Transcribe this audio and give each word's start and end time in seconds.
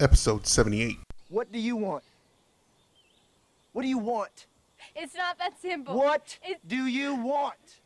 episode 0.00 0.46
78. 0.46 0.98
What 1.28 1.50
do 1.52 1.58
you 1.58 1.76
want? 1.76 2.04
What 3.72 3.82
do 3.82 3.88
you 3.88 3.98
want? 3.98 4.46
It's 4.96 5.14
not 5.14 5.38
that 5.38 5.60
simple. 5.60 5.96
What 5.96 6.38
It- 6.42 6.66
do 6.66 6.86
you 6.86 7.14
want? 7.14 7.80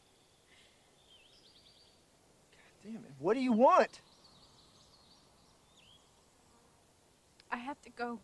God 2.53 2.93
damn 2.93 2.97
it. 3.05 3.13
What 3.19 3.35
do 3.35 3.41
you 3.41 3.53
want? 3.53 4.01
I 7.51 7.57
have 7.57 7.81
to 7.83 7.91
go. 7.91 8.19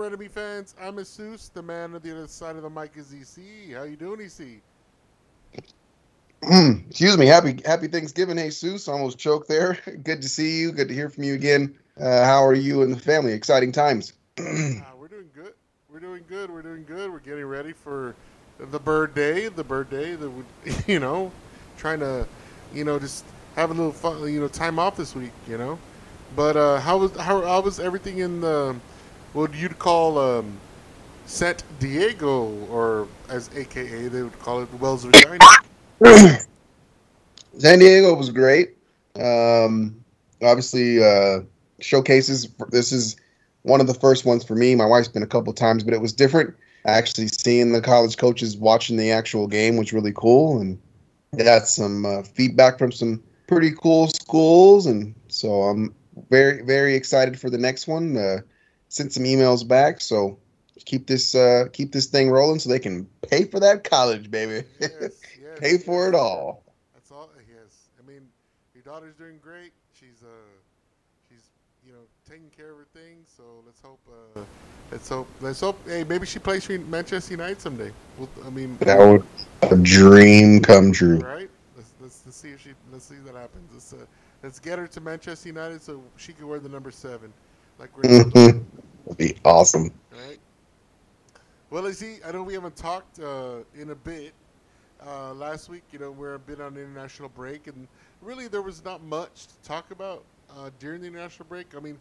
Evening, 0.00 0.12
Don't 0.12 0.12
Red 0.12 0.12
On 0.12 0.18
Me 0.18 0.28
fans. 0.28 0.74
I'm 0.80 0.96
Jesus. 0.96 1.50
The 1.50 1.62
man 1.62 1.94
on 1.94 2.00
the 2.00 2.10
other 2.10 2.26
side 2.26 2.56
of 2.56 2.62
the 2.62 2.70
mic 2.70 2.92
is 2.96 3.12
EC. 3.12 3.76
How 3.76 3.82
you 3.82 3.96
doing, 3.96 4.20
EC? 4.20 4.62
Excuse 6.88 7.18
me. 7.18 7.26
Happy 7.26 7.60
Happy 7.66 7.86
Thanksgiving, 7.86 8.38
Jesus. 8.38 8.88
Almost 8.88 9.18
choked 9.18 9.48
there. 9.48 9.78
Good 10.02 10.22
to 10.22 10.28
see 10.28 10.58
you. 10.58 10.72
Good 10.72 10.88
to 10.88 10.94
hear 10.94 11.10
from 11.10 11.24
you 11.24 11.34
again. 11.34 11.76
Uh, 12.00 12.24
how 12.24 12.42
are 12.44 12.54
you 12.54 12.82
and 12.82 12.94
the 12.94 12.98
family? 12.98 13.32
Exciting 13.32 13.72
times. 13.72 14.14
Ah, 14.38 14.92
we're 14.98 15.08
doing 15.08 15.28
good. 15.34 15.52
We're 15.92 16.00
doing 16.00 16.24
good. 16.28 16.50
We're 16.50 16.62
doing 16.62 16.84
good. 16.84 17.12
We're 17.12 17.18
getting 17.18 17.44
ready 17.44 17.72
for 17.72 18.14
the 18.58 18.78
bird 18.78 19.14
day. 19.14 19.48
The 19.48 19.64
bird 19.64 19.90
day. 19.90 20.14
The 20.14 20.32
you 20.86 20.98
know, 20.98 21.30
trying 21.76 22.00
to, 22.00 22.26
you 22.72 22.84
know, 22.84 22.98
just 22.98 23.26
have 23.54 23.70
a 23.70 23.74
little 23.74 23.92
fun. 23.92 24.32
You 24.32 24.40
know, 24.40 24.48
time 24.48 24.78
off 24.78 24.96
this 24.96 25.14
week. 25.14 25.32
You 25.46 25.58
know, 25.58 25.78
but 26.36 26.56
uh, 26.56 26.80
how 26.80 26.96
was 26.96 27.14
how, 27.16 27.42
how 27.42 27.60
was 27.60 27.78
everything 27.78 28.18
in 28.18 28.40
the 28.40 28.76
what 29.32 29.54
you'd 29.54 29.78
call 29.78 30.18
um, 30.18 30.58
San 31.26 31.56
Diego, 31.78 32.48
or 32.70 33.06
as 33.28 33.50
AKA 33.54 34.08
they 34.08 34.22
would 34.22 34.38
call 34.40 34.62
it, 34.62 34.72
Wells 34.74 35.04
Vagina. 35.04 35.44
San 37.58 37.78
Diego 37.78 38.14
was 38.14 38.30
great. 38.30 38.76
Um, 39.16 40.02
obviously, 40.42 41.02
uh, 41.02 41.40
showcases. 41.80 42.48
This 42.70 42.92
is 42.92 43.16
one 43.62 43.80
of 43.80 43.86
the 43.86 43.94
first 43.94 44.24
ones 44.24 44.44
for 44.44 44.54
me. 44.54 44.74
My 44.74 44.86
wife's 44.86 45.08
been 45.08 45.22
a 45.22 45.28
couple 45.28 45.52
times, 45.52 45.84
but 45.84 45.94
it 45.94 46.00
was 46.00 46.12
different. 46.12 46.54
Actually, 46.86 47.28
seeing 47.28 47.72
the 47.72 47.80
college 47.80 48.16
coaches 48.16 48.56
watching 48.56 48.96
the 48.96 49.10
actual 49.10 49.46
game 49.46 49.76
was 49.76 49.92
really 49.92 50.12
cool, 50.12 50.60
and 50.60 50.80
got 51.36 51.68
some 51.68 52.06
uh, 52.06 52.22
feedback 52.22 52.78
from 52.78 52.90
some 52.90 53.22
pretty 53.46 53.72
cool 53.72 54.08
schools, 54.08 54.86
and 54.86 55.14
so 55.28 55.62
I'm 55.62 55.94
very, 56.30 56.62
very 56.62 56.94
excited 56.94 57.38
for 57.38 57.50
the 57.50 57.58
next 57.58 57.86
one. 57.86 58.16
Uh, 58.16 58.38
sent 58.90 59.14
some 59.14 59.24
emails 59.24 59.66
back, 59.66 60.02
so 60.02 60.38
keep 60.84 61.06
this 61.08 61.34
uh, 61.34 61.66
keep 61.72 61.92
this 61.92 62.06
thing 62.06 62.30
rolling 62.30 62.60
so 62.60 62.70
they 62.70 62.80
can 62.80 63.08
pay 63.22 63.44
for 63.46 63.60
that 63.60 63.84
college, 63.84 64.30
baby. 64.30 64.66
Yes, 64.80 65.30
yes, 65.40 65.58
pay 65.60 65.78
for 65.78 66.08
it 66.08 66.14
all. 66.14 66.64
That's 66.94 67.12
all. 67.12 67.30
Yes, 67.48 67.90
I 67.98 68.06
mean, 68.06 68.28
your 68.74 68.82
daughter's 68.82 69.16
doing 69.16 69.38
great. 69.38 69.72
She's 69.92 70.22
uh, 70.24 70.28
she's 71.28 71.50
you 71.86 71.92
know 71.92 72.06
taking 72.28 72.50
care 72.50 72.70
of 72.72 72.78
her 72.78 72.86
things. 72.92 73.32
So 73.36 73.62
let's 73.66 73.80
hope. 73.80 74.00
Uh, 74.08 74.42
let's 74.90 75.08
hope. 75.08 75.28
Let's 75.40 75.60
hope. 75.60 75.78
Hey, 75.86 76.04
maybe 76.04 76.26
she 76.26 76.38
plays 76.38 76.64
for 76.64 76.78
Manchester 76.78 77.32
United 77.32 77.60
someday. 77.60 77.92
Well, 78.18 78.28
I 78.44 78.50
mean, 78.50 78.78
That 78.80 78.98
would 78.98 79.24
a 79.62 79.76
dream 79.76 80.60
come 80.60 80.92
true. 80.92 81.18
right? 81.18 81.50
Let's, 81.76 81.94
let's 82.00 82.22
let's 82.26 82.36
see 82.36 82.50
if 82.50 82.60
she 82.60 82.74
let's 82.92 83.06
see 83.06 83.16
if 83.16 83.24
that 83.26 83.36
happens. 83.36 83.72
Let's 83.72 83.92
uh, 83.92 84.06
let's 84.42 84.58
get 84.60 84.78
her 84.78 84.86
to 84.88 85.00
Manchester 85.00 85.48
United 85.48 85.82
so 85.82 86.10
she 86.16 86.32
can 86.32 86.48
wear 86.48 86.60
the 86.60 86.68
number 86.68 86.90
seven, 86.90 87.32
like 87.80 87.96
we're 87.96 88.02
Mhm. 88.02 88.64
That'd 89.04 89.16
be 89.16 89.36
awesome. 89.44 89.90
right? 90.12 90.38
Well, 91.70 91.86
I 91.86 91.92
see. 91.92 92.18
I 92.24 92.30
know 92.32 92.42
we 92.42 92.54
haven't 92.54 92.76
talked 92.76 93.18
uh, 93.18 93.58
in 93.74 93.90
a 93.90 93.94
bit. 93.94 94.34
Uh, 95.04 95.32
last 95.32 95.70
week, 95.70 95.82
you 95.92 95.98
know, 95.98 96.10
we're 96.10 96.34
a 96.34 96.38
bit 96.38 96.60
on 96.60 96.76
international 96.76 97.30
break, 97.30 97.66
and 97.66 97.88
really 98.20 98.48
there 98.48 98.60
was 98.60 98.84
not 98.84 99.02
much 99.02 99.46
to 99.46 99.54
talk 99.62 99.90
about 99.92 100.24
uh, 100.50 100.68
during 100.78 101.00
the 101.00 101.06
international 101.06 101.46
break. 101.48 101.74
I 101.74 101.80
mean, 101.80 101.98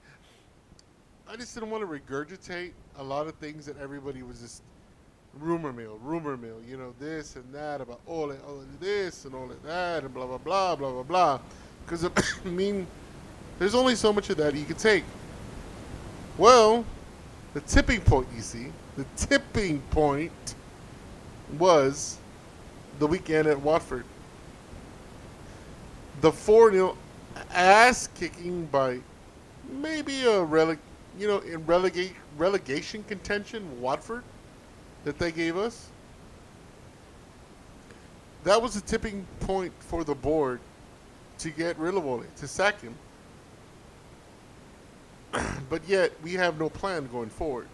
I 1.29 1.37
just 1.37 1.53
didn't 1.53 1.69
want 1.69 1.81
to 1.81 1.87
regurgitate 1.87 2.71
a 2.97 3.03
lot 3.03 3.27
of 3.27 3.35
things 3.35 3.65
that 3.67 3.77
everybody 3.79 4.21
was 4.21 4.41
just 4.41 4.63
rumor 5.39 5.71
mill, 5.71 5.97
rumor 6.03 6.35
mill. 6.35 6.57
You 6.67 6.75
know, 6.77 6.93
this 6.99 7.37
and 7.37 7.53
that 7.53 7.79
about 7.79 8.01
all 8.05 8.31
of, 8.31 8.43
all 8.43 8.59
of 8.59 8.79
this 8.81 9.23
and 9.23 9.33
all 9.33 9.49
of 9.49 9.63
that, 9.63 10.03
and 10.03 10.13
blah 10.13 10.25
blah 10.27 10.37
blah 10.39 10.75
blah 10.75 10.91
blah 10.91 11.03
blah. 11.03 11.39
Because 11.85 12.03
I 12.03 12.11
mean, 12.49 12.85
there's 13.59 13.75
only 13.75 13.95
so 13.95 14.11
much 14.11 14.29
of 14.29 14.35
that 14.37 14.55
you 14.55 14.65
can 14.65 14.75
take. 14.75 15.05
Well, 16.37 16.85
the 17.53 17.61
tipping 17.61 18.01
point, 18.01 18.27
you 18.35 18.41
see, 18.41 18.67
the 18.95 19.05
tipping 19.17 19.81
point 19.91 20.55
was 21.57 22.17
the 22.99 23.07
weekend 23.07 23.47
at 23.47 23.59
Watford. 23.59 24.05
The 26.21 26.31
4 26.31 26.71
0 26.71 26.97
ass 27.51 28.07
kicking 28.07 28.65
by 28.65 28.99
maybe 29.69 30.25
a 30.25 30.43
releg, 30.43 30.77
you 31.17 31.27
know, 31.27 31.39
in 31.39 31.65
relegate 31.65 32.13
relegation 32.37 33.03
contention, 33.03 33.81
Watford, 33.81 34.23
that 35.03 35.17
they 35.17 35.31
gave 35.31 35.57
us. 35.57 35.89
That 38.43 38.61
was 38.61 38.73
the 38.73 38.81
tipping 38.81 39.25
point 39.41 39.73
for 39.79 40.03
the 40.03 40.15
board 40.15 40.59
to 41.39 41.49
get 41.49 41.77
rid 41.77 41.95
of 41.95 42.05
Ole, 42.05 42.23
to 42.37 42.47
sack 42.47 42.81
him. 42.81 42.95
but 45.69 45.81
yet 45.87 46.11
we 46.23 46.33
have 46.33 46.59
no 46.59 46.69
plan 46.69 47.07
going 47.11 47.29
forward. 47.29 47.67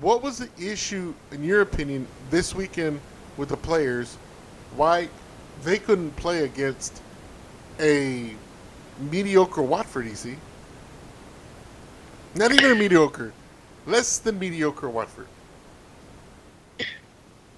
What 0.00 0.22
was 0.22 0.38
the 0.38 0.48
issue, 0.58 1.14
in 1.30 1.44
your 1.44 1.62
opinion, 1.62 2.06
this 2.30 2.54
weekend 2.54 3.00
with 3.36 3.50
the 3.50 3.56
players? 3.56 4.16
Why 4.76 5.08
they 5.64 5.78
couldn't 5.78 6.16
play 6.16 6.44
against 6.44 7.02
a 7.80 8.34
mediocre 9.10 9.62
Watford, 9.62 10.16
see? 10.16 10.36
Not 12.34 12.52
even 12.52 12.72
a 12.72 12.74
mediocre, 12.74 13.32
less 13.86 14.18
than 14.18 14.38
mediocre 14.38 14.88
Watford. 14.88 15.26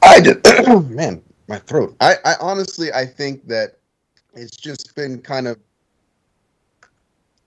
I 0.02 0.20
did, 0.20 0.44
man, 0.90 1.22
my 1.48 1.58
throat. 1.58 1.96
I, 2.00 2.16
I 2.24 2.34
honestly, 2.40 2.92
I 2.92 3.06
think 3.06 3.46
that 3.48 3.78
it's 4.34 4.56
just 4.56 4.94
been 4.96 5.20
kind 5.20 5.46
of. 5.48 5.58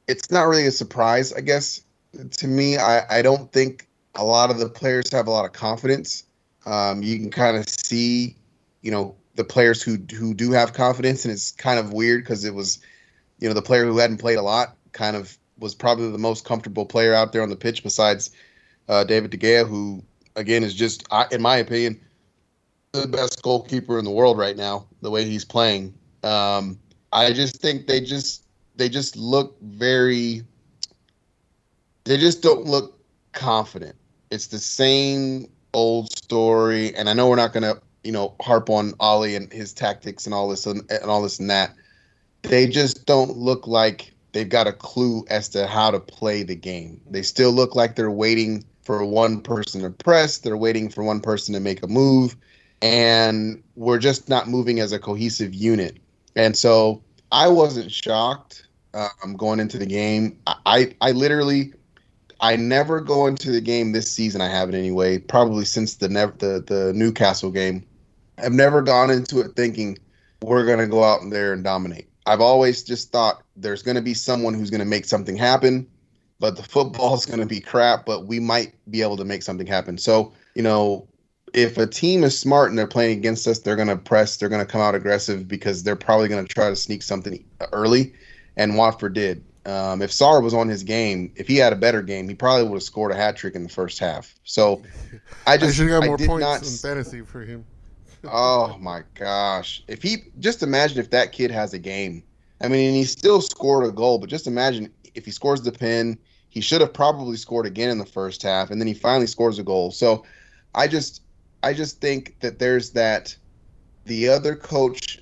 It's 0.07 0.31
not 0.31 0.43
really 0.43 0.67
a 0.67 0.71
surprise, 0.71 1.33
I 1.33 1.41
guess. 1.41 1.81
To 2.37 2.47
me, 2.47 2.77
I, 2.77 3.19
I 3.19 3.21
don't 3.21 3.51
think 3.51 3.87
a 4.15 4.23
lot 4.23 4.49
of 4.49 4.59
the 4.59 4.69
players 4.69 5.11
have 5.11 5.27
a 5.27 5.31
lot 5.31 5.45
of 5.45 5.53
confidence. 5.53 6.23
Um, 6.65 7.03
you 7.03 7.17
can 7.19 7.31
kind 7.31 7.57
of 7.57 7.67
see, 7.67 8.35
you 8.81 8.91
know, 8.91 9.15
the 9.35 9.43
players 9.43 9.81
who 9.81 9.97
who 10.15 10.33
do 10.33 10.51
have 10.51 10.73
confidence, 10.73 11.25
and 11.25 11.31
it's 11.31 11.51
kind 11.51 11.79
of 11.79 11.91
weird 11.91 12.23
because 12.23 12.45
it 12.45 12.53
was, 12.53 12.79
you 13.39 13.47
know, 13.47 13.53
the 13.53 13.61
player 13.61 13.85
who 13.85 13.97
hadn't 13.97 14.17
played 14.17 14.37
a 14.37 14.41
lot 14.41 14.75
kind 14.93 15.15
of 15.15 15.37
was 15.59 15.75
probably 15.75 16.09
the 16.09 16.17
most 16.17 16.45
comfortable 16.45 16.85
player 16.85 17.13
out 17.13 17.33
there 17.33 17.41
on 17.41 17.49
the 17.49 17.55
pitch 17.55 17.83
besides 17.83 18.31
uh, 18.87 19.03
David 19.03 19.31
De 19.31 19.37
Gea, 19.37 19.67
who 19.67 20.03
again 20.35 20.63
is 20.63 20.73
just, 20.73 21.05
in 21.31 21.41
my 21.41 21.57
opinion, 21.57 21.99
the 22.93 23.07
best 23.07 23.41
goalkeeper 23.41 23.99
in 23.99 24.05
the 24.05 24.11
world 24.11 24.37
right 24.37 24.55
now. 24.55 24.87
The 25.01 25.11
way 25.11 25.25
he's 25.25 25.45
playing, 25.45 25.93
um, 26.23 26.79
I 27.11 27.33
just 27.33 27.57
think 27.57 27.87
they 27.87 28.01
just 28.01 28.44
they 28.75 28.89
just 28.89 29.15
look 29.15 29.59
very. 29.61 30.43
They 32.03 32.17
just 32.17 32.41
don't 32.41 32.65
look 32.65 32.99
confident. 33.31 33.95
It's 34.31 34.47
the 34.47 34.59
same 34.59 35.47
old 35.73 36.11
story, 36.15 36.95
and 36.95 37.09
I 37.09 37.13
know 37.13 37.29
we're 37.29 37.35
not 37.35 37.53
gonna 37.53 37.75
you 38.03 38.11
know 38.11 38.35
harp 38.41 38.69
on 38.69 38.93
Ole 38.99 39.35
and 39.35 39.51
his 39.51 39.73
tactics 39.73 40.25
and 40.25 40.33
all 40.33 40.49
this 40.49 40.65
and, 40.65 40.89
and 40.89 41.05
all 41.05 41.21
this 41.21 41.39
and 41.39 41.49
that. 41.49 41.73
They 42.43 42.67
just 42.67 43.05
don't 43.05 43.37
look 43.37 43.65
like 43.65 44.13
they've 44.33 44.47
got 44.47 44.67
a 44.67 44.73
clue 44.73 45.25
as 45.29 45.49
to 45.49 45.65
how 45.65 45.89
to 45.91 45.99
play 45.99 46.43
the 46.43 46.55
game. 46.55 47.01
They 47.09 47.23
still 47.23 47.51
look 47.51 47.75
like 47.75 47.95
they're 47.95 48.11
waiting 48.11 48.63
for 48.83 49.03
one 49.03 49.41
person 49.41 49.81
to 49.81 49.89
press. 49.89 50.37
They're 50.37 50.57
waiting 50.57 50.89
for 50.89 51.03
one 51.03 51.21
person 51.21 51.55
to 51.55 51.59
make 51.59 51.81
a 51.81 51.87
move 51.87 52.35
and 52.81 53.63
we're 53.75 53.97
just 53.97 54.29
not 54.29 54.47
moving 54.47 54.79
as 54.79 54.91
a 54.91 54.99
cohesive 54.99 55.53
unit. 55.53 55.97
And 56.35 56.55
so 56.55 57.01
I 57.31 57.47
wasn't 57.47 57.91
shocked 57.91 58.64
um, 58.95 59.35
going 59.35 59.59
into 59.59 59.77
the 59.77 59.85
game. 59.85 60.39
I, 60.47 60.95
I, 61.01 61.11
literally, 61.11 61.73
I 62.39 62.55
never 62.55 63.01
go 63.01 63.27
into 63.27 63.51
the 63.51 63.61
game 63.61 63.91
this 63.91 64.11
season. 64.11 64.41
I 64.41 64.47
haven't 64.47 64.75
anyway. 64.75 65.19
Probably 65.19 65.65
since 65.65 65.95
the 65.95 66.07
the 66.07 66.63
the 66.65 66.93
Newcastle 66.93 67.51
game, 67.51 67.85
I've 68.37 68.53
never 68.53 68.81
gone 68.81 69.11
into 69.11 69.39
it 69.41 69.55
thinking 69.55 69.97
we're 70.41 70.65
gonna 70.65 70.87
go 70.87 71.03
out 71.03 71.21
there 71.29 71.53
and 71.53 71.63
dominate. 71.63 72.09
I've 72.25 72.41
always 72.41 72.83
just 72.83 73.11
thought 73.11 73.43
there's 73.55 73.83
gonna 73.83 74.01
be 74.01 74.13
someone 74.13 74.53
who's 74.53 74.69
gonna 74.69 74.85
make 74.85 75.05
something 75.05 75.35
happen, 75.35 75.87
but 76.39 76.55
the 76.55 76.63
football 76.63 77.15
is 77.15 77.25
gonna 77.25 77.45
be 77.45 77.59
crap. 77.59 78.05
But 78.05 78.27
we 78.27 78.39
might 78.39 78.73
be 78.89 79.01
able 79.01 79.17
to 79.17 79.25
make 79.25 79.43
something 79.43 79.67
happen. 79.67 79.97
So 79.97 80.33
you 80.55 80.63
know, 80.63 81.07
if 81.53 81.77
a 81.77 81.87
team 81.87 82.23
is 82.23 82.37
smart 82.37 82.69
and 82.69 82.77
they're 82.77 82.87
playing 82.87 83.17
against 83.17 83.47
us, 83.47 83.59
they're 83.59 83.75
going 83.77 83.87
to 83.87 83.97
press, 83.97 84.37
they're 84.37 84.49
going 84.49 84.65
to 84.65 84.69
come 84.69 84.81
out 84.81 84.93
aggressive 84.93 85.47
because 85.47 85.83
they're 85.83 85.95
probably 85.95 86.27
going 86.27 86.45
to 86.45 86.53
try 86.53 86.69
to 86.69 86.75
sneak 86.75 87.01
something 87.01 87.43
early. 87.71 88.13
And 88.57 88.77
Watford 88.77 89.13
did. 89.13 89.43
Um, 89.65 90.01
if 90.01 90.11
Sarr 90.11 90.43
was 90.43 90.53
on 90.53 90.67
his 90.67 90.83
game, 90.83 91.31
if 91.35 91.47
he 91.47 91.57
had 91.57 91.73
a 91.73 91.75
better 91.75 92.03
game, 92.03 92.29
he 92.29 92.35
probably 92.35 92.67
would 92.67 92.75
have 92.75 92.83
scored 92.83 93.11
a 93.11 93.15
hat 93.15 93.35
trick 93.35 93.55
in 93.55 93.63
the 93.63 93.69
first 93.69 93.97
half. 93.97 94.35
So 94.43 94.83
I 95.47 95.53
I 95.53 95.57
just 95.57 95.75
should 95.75 95.89
have 95.89 96.01
got 96.01 96.03
I 96.03 96.07
more 96.07 96.17
did 96.17 96.27
points 96.27 96.41
not 96.41 96.63
in 96.63 96.77
fantasy 96.77 97.21
for 97.21 97.41
him. 97.41 97.65
Oh 98.23 98.77
my 98.79 99.01
gosh. 99.15 99.83
If 99.87 100.03
he 100.03 100.17
just 100.39 100.61
imagine 100.61 100.99
if 100.99 101.09
that 101.11 101.31
kid 101.31 101.51
has 101.51 101.73
a 101.73 101.79
game. 101.79 102.23
I 102.61 102.67
mean, 102.67 102.87
and 102.87 102.95
he 102.95 103.03
still 103.03 103.41
scored 103.41 103.85
a 103.85 103.91
goal, 103.91 104.17
but 104.17 104.29
just 104.29 104.47
imagine 104.47 104.91
if 105.13 105.25
he 105.25 105.31
scores 105.31 105.61
the 105.61 105.71
pin, 105.71 106.17
he 106.49 106.61
should 106.61 106.81
have 106.81 106.93
probably 106.93 107.35
scored 107.35 107.65
again 107.65 107.89
in 107.89 107.97
the 107.97 108.05
first 108.05 108.41
half 108.41 108.71
and 108.71 108.79
then 108.79 108.87
he 108.87 108.93
finally 108.93 109.27
scores 109.27 109.59
a 109.59 109.63
goal. 109.63 109.91
So 109.91 110.25
I 110.73 110.87
just 110.87 111.21
I 111.63 111.73
just 111.73 111.99
think 111.99 112.39
that 112.39 112.59
there's 112.59 112.91
that 112.91 113.35
the 114.05 114.29
other 114.29 114.55
coach 114.55 115.19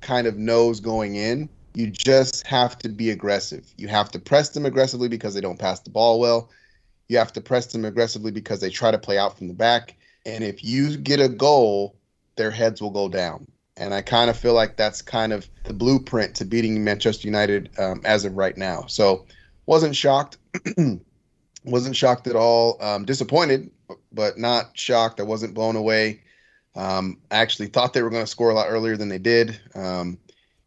kind 0.00 0.26
of 0.26 0.36
knows 0.36 0.80
going 0.80 1.14
in. 1.14 1.48
You 1.74 1.90
just 1.90 2.46
have 2.46 2.78
to 2.78 2.88
be 2.88 3.10
aggressive. 3.10 3.72
You 3.76 3.88
have 3.88 4.10
to 4.12 4.18
press 4.18 4.50
them 4.50 4.64
aggressively 4.64 5.08
because 5.08 5.34
they 5.34 5.40
don't 5.40 5.58
pass 5.58 5.80
the 5.80 5.90
ball 5.90 6.20
well. 6.20 6.50
You 7.08 7.18
have 7.18 7.32
to 7.34 7.40
press 7.40 7.66
them 7.66 7.84
aggressively 7.84 8.30
because 8.30 8.60
they 8.60 8.70
try 8.70 8.90
to 8.90 8.98
play 8.98 9.18
out 9.18 9.36
from 9.36 9.48
the 9.48 9.54
back. 9.54 9.96
And 10.24 10.44
if 10.44 10.64
you 10.64 10.96
get 10.96 11.20
a 11.20 11.28
goal, 11.28 11.96
their 12.36 12.50
heads 12.50 12.80
will 12.80 12.90
go 12.90 13.08
down. 13.08 13.46
And 13.76 13.92
I 13.92 14.02
kind 14.02 14.30
of 14.30 14.38
feel 14.38 14.54
like 14.54 14.76
that's 14.76 15.02
kind 15.02 15.32
of 15.32 15.48
the 15.64 15.74
blueprint 15.74 16.36
to 16.36 16.44
beating 16.44 16.84
Manchester 16.84 17.26
United 17.26 17.70
um, 17.78 18.00
as 18.04 18.24
of 18.24 18.36
right 18.36 18.56
now. 18.56 18.86
So 18.86 19.26
wasn't 19.66 19.96
shocked. 19.96 20.38
wasn't 21.64 21.96
shocked 21.96 22.28
at 22.28 22.36
all. 22.36 22.80
Um, 22.80 23.04
disappointed, 23.04 23.70
but 24.12 24.38
not 24.38 24.78
shocked. 24.78 25.18
I 25.18 25.24
wasn't 25.24 25.54
blown 25.54 25.74
away. 25.74 26.22
Um, 26.76 27.18
I 27.30 27.36
actually 27.36 27.66
thought 27.68 27.92
they 27.94 28.02
were 28.02 28.10
going 28.10 28.24
to 28.24 28.30
score 28.30 28.50
a 28.50 28.54
lot 28.54 28.68
earlier 28.68 28.96
than 28.96 29.08
they 29.08 29.18
did. 29.18 29.58
Um, 29.74 30.18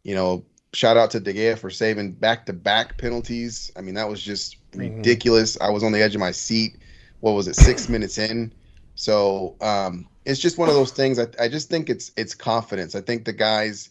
you 0.02 0.14
know, 0.14 0.44
shout 0.72 0.96
out 0.96 1.10
to 1.12 1.20
De 1.20 1.32
Gea 1.32 1.58
for 1.58 1.70
saving 1.70 2.12
back-to-back 2.12 2.98
penalties. 2.98 3.70
I 3.76 3.80
mean, 3.80 3.94
that 3.94 4.08
was 4.08 4.22
just 4.22 4.56
Mhm. 4.72 4.80
ridiculous. 4.80 5.58
I 5.60 5.70
was 5.70 5.82
on 5.82 5.92
the 5.92 6.02
edge 6.02 6.14
of 6.14 6.20
my 6.20 6.30
seat. 6.32 6.78
What 7.20 7.32
was 7.32 7.48
it? 7.48 7.54
Six 7.56 7.88
minutes 7.88 8.18
in. 8.18 8.52
So 8.94 9.56
um, 9.60 10.08
it's 10.24 10.40
just 10.40 10.58
one 10.58 10.68
of 10.68 10.74
those 10.74 10.92
things. 10.92 11.18
I, 11.18 11.26
I 11.40 11.48
just 11.48 11.68
think 11.70 11.88
it's 11.88 12.12
it's 12.16 12.34
confidence. 12.34 12.94
I 12.94 13.00
think 13.00 13.24
the 13.24 13.32
guys, 13.32 13.90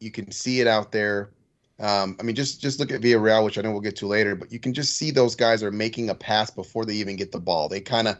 you 0.00 0.10
can 0.10 0.30
see 0.32 0.60
it 0.60 0.66
out 0.66 0.92
there. 0.92 1.30
Um, 1.78 2.16
I 2.18 2.22
mean, 2.22 2.34
just 2.34 2.60
just 2.60 2.80
look 2.80 2.90
at 2.90 3.02
Villarreal, 3.02 3.44
which 3.44 3.58
I 3.58 3.62
know 3.62 3.70
we'll 3.72 3.80
get 3.80 3.96
to 3.96 4.06
later, 4.06 4.34
but 4.34 4.50
you 4.50 4.58
can 4.58 4.72
just 4.74 4.96
see 4.96 5.10
those 5.10 5.36
guys 5.36 5.62
are 5.62 5.70
making 5.70 6.10
a 6.10 6.14
pass 6.14 6.50
before 6.50 6.84
they 6.86 6.94
even 6.94 7.16
get 7.16 7.32
the 7.32 7.40
ball. 7.40 7.68
They 7.68 7.80
kind 7.80 8.08
of 8.08 8.18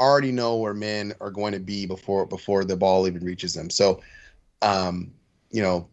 already 0.00 0.32
know 0.32 0.56
where 0.56 0.74
men 0.74 1.14
are 1.20 1.30
going 1.30 1.52
to 1.52 1.60
be 1.60 1.86
before 1.86 2.26
before 2.26 2.64
the 2.64 2.76
ball 2.76 3.06
even 3.06 3.22
reaches 3.24 3.54
them. 3.54 3.70
So, 3.70 4.02
um, 4.62 5.12
you 5.50 5.62
know, 5.62 5.88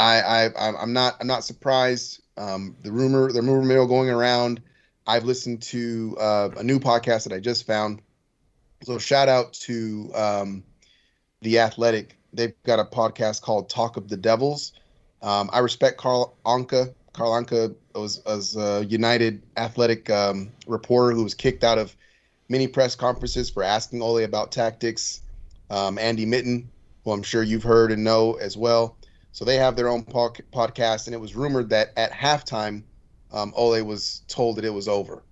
I, 0.00 0.46
I 0.46 0.68
I'm- 0.76 0.92
not 0.92 1.16
I'm 1.20 1.26
not 1.26 1.44
surprised. 1.44 2.22
Um, 2.36 2.76
the 2.82 2.90
rumor 2.92 3.30
the 3.32 3.42
rumor 3.42 3.62
mill 3.64 3.86
going 3.86 4.08
around. 4.10 4.62
I've 5.06 5.24
listened 5.24 5.62
to 5.62 6.16
uh, 6.20 6.50
a 6.56 6.62
new 6.62 6.78
podcast 6.78 7.24
that 7.24 7.32
I 7.32 7.40
just 7.40 7.66
found. 7.66 8.00
So 8.82 8.98
shout 8.98 9.28
out 9.28 9.52
to 9.54 10.10
um, 10.14 10.64
the 11.42 11.58
Athletic. 11.58 12.16
They've 12.32 12.54
got 12.64 12.78
a 12.78 12.84
podcast 12.84 13.42
called 13.42 13.68
Talk 13.68 13.96
of 13.96 14.08
the 14.08 14.16
Devils. 14.16 14.72
Um, 15.20 15.50
I 15.52 15.58
respect 15.58 15.98
Carl 15.98 16.36
Anka. 16.46 16.94
Carl 17.12 17.32
Anka 17.32 17.74
was, 17.94 18.22
was 18.24 18.56
a 18.56 18.84
United 18.86 19.42
Athletic 19.56 20.08
um, 20.10 20.50
reporter 20.66 21.14
who 21.14 21.24
was 21.24 21.34
kicked 21.34 21.64
out 21.64 21.76
of 21.78 21.94
many 22.48 22.68
press 22.68 22.94
conferences 22.94 23.50
for 23.50 23.62
asking 23.62 24.00
Ole 24.00 24.22
about 24.24 24.52
tactics. 24.52 25.22
Um, 25.70 25.98
Andy 25.98 26.24
Mitten, 26.24 26.70
who 27.04 27.10
I'm 27.10 27.22
sure 27.22 27.42
you've 27.42 27.62
heard 27.64 27.90
and 27.92 28.04
know 28.04 28.34
as 28.34 28.56
well. 28.56 28.96
So 29.32 29.44
they 29.44 29.56
have 29.56 29.76
their 29.76 29.88
own 29.88 30.02
pod- 30.02 30.42
podcast, 30.52 31.06
and 31.06 31.14
it 31.14 31.20
was 31.20 31.36
rumored 31.36 31.70
that 31.70 31.92
at 31.96 32.12
halftime, 32.12 32.82
um, 33.32 33.52
Ole 33.56 33.82
was 33.82 34.22
told 34.28 34.56
that 34.56 34.64
it 34.64 34.74
was 34.74 34.88
over. 34.88 35.22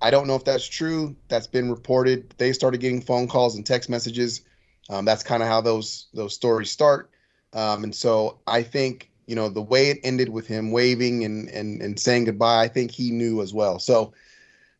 I 0.00 0.10
don't 0.10 0.26
know 0.26 0.36
if 0.36 0.44
that's 0.44 0.68
true. 0.68 1.16
That's 1.28 1.46
been 1.46 1.70
reported. 1.70 2.34
They 2.38 2.52
started 2.52 2.80
getting 2.80 3.00
phone 3.00 3.26
calls 3.26 3.56
and 3.56 3.66
text 3.66 3.88
messages. 3.88 4.42
Um, 4.90 5.04
that's 5.04 5.22
kind 5.22 5.42
of 5.42 5.48
how 5.48 5.60
those 5.60 6.06
those 6.14 6.34
stories 6.34 6.70
start. 6.70 7.10
Um, 7.52 7.84
and 7.84 7.94
so 7.94 8.38
I 8.46 8.62
think 8.62 9.10
you 9.26 9.34
know 9.34 9.48
the 9.48 9.62
way 9.62 9.90
it 9.90 9.98
ended 10.04 10.28
with 10.28 10.46
him 10.46 10.70
waving 10.70 11.24
and 11.24 11.48
and 11.48 11.82
and 11.82 11.98
saying 11.98 12.24
goodbye. 12.24 12.62
I 12.62 12.68
think 12.68 12.90
he 12.90 13.10
knew 13.10 13.42
as 13.42 13.52
well. 13.52 13.78
So 13.78 14.12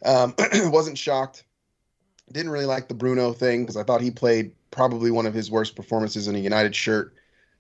um, 0.05 0.35
wasn't 0.67 0.99
shocked. 0.99 1.45
Didn't 2.31 2.53
really 2.53 2.67
like 2.67 2.89
the 2.89 2.95
Bruno 2.95 3.33
thing 3.33 3.63
because 3.63 3.77
I 3.77 3.83
thought 3.83 4.01
he 4.01 4.11
played 4.11 4.53
probably 4.71 5.11
one 5.11 5.27
of 5.27 5.35
his 5.35 5.51
worst 5.51 5.75
performances 5.75 6.29
in 6.29 6.37
a 6.37 6.39
United 6.39 6.75
shirt. 6.75 7.15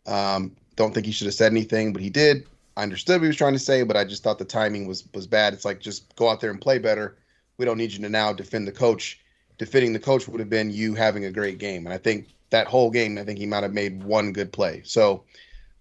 Um, 0.07 0.55
don't 0.79 0.95
think 0.95 1.07
he 1.07 1.13
should 1.13 1.27
have 1.27 1.35
said 1.35 1.51
anything, 1.51 1.93
but 1.93 2.01
he 2.01 2.09
did. 2.09 2.47
I 2.77 2.85
understood 2.85 3.17
what 3.17 3.25
he 3.25 3.27
was 3.27 3.37
trying 3.37 3.53
to 3.53 3.59
say, 3.59 3.83
but 3.83 3.97
I 3.97 4.05
just 4.05 4.23
thought 4.23 4.39
the 4.39 4.45
timing 4.45 4.87
was 4.87 5.05
was 5.13 5.27
bad. 5.27 5.53
It's 5.53 5.65
like 5.65 5.81
just 5.81 6.15
go 6.15 6.31
out 6.31 6.41
there 6.41 6.53
and 6.53 6.61
play 6.61 6.79
better. 6.79 7.19
We 7.59 7.65
don't 7.65 7.77
need 7.77 7.93
you 7.93 7.99
to 7.99 8.09
now 8.09 8.33
defend 8.33 8.69
the 8.69 8.73
coach. 8.73 9.21
Defending 9.59 9.93
the 9.93 9.99
coach 9.99 10.29
would 10.29 10.39
have 10.39 10.49
been 10.49 10.71
you 10.71 10.95
having 10.95 11.25
a 11.25 11.33
great 11.33 11.59
game, 11.59 11.85
and 11.85 11.93
I 11.93 11.99
think 11.99 12.29
that 12.51 12.69
whole 12.69 12.91
game, 12.91 13.19
I 13.19 13.25
think 13.25 13.41
he 13.41 13.47
might 13.47 13.65
have 13.65 13.75
made 13.75 14.05
one 14.05 14.33
good 14.33 14.53
play. 14.53 14.83
So, 14.85 15.25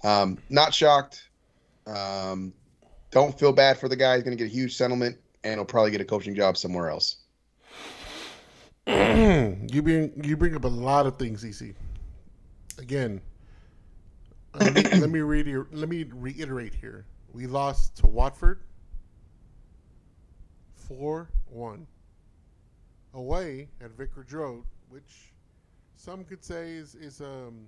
um, 0.04 0.40
not 0.50 0.74
shocked. 0.74 1.30
Um, 1.86 2.52
don't 3.12 3.38
feel 3.38 3.54
bad 3.54 3.78
for 3.78 3.88
the 3.88 3.96
guy. 3.96 4.16
He's 4.16 4.24
going 4.24 4.36
to 4.36 4.44
get 4.44 4.52
a 4.52 4.54
huge 4.54 4.76
settlement, 4.76 5.16
and 5.44 5.56
he'll 5.56 5.66
probably 5.66 5.92
get 5.92 6.02
a 6.02 6.06
coaching 6.06 6.34
job 6.34 6.58
somewhere 6.58 6.90
else. 6.90 7.18
you 8.88 9.82
bring 9.84 10.12
you 10.24 10.36
bring 10.36 10.56
up 10.56 10.64
a 10.64 10.68
lot 10.68 11.06
of 11.06 11.18
things, 11.18 11.44
EC. 11.44 11.76
Again, 12.80 13.22
let 14.60 15.10
me, 15.10 15.20
read 15.22 15.66
let 15.72 15.90
me 15.90 16.04
reiterate 16.04 16.74
here. 16.74 17.06
We 17.34 17.48
lost 17.48 17.98
to 17.98 18.08
Watford 18.08 18.62
four 20.76 21.30
one 21.50 21.86
away 23.14 23.68
at 23.82 23.92
Vicarage 23.92 24.34
Road, 24.34 24.64
which 24.90 25.34
some 25.96 26.24
could 26.24 26.44
say 26.44 26.72
is 26.72 26.96
is 26.96 27.22
um 27.22 27.68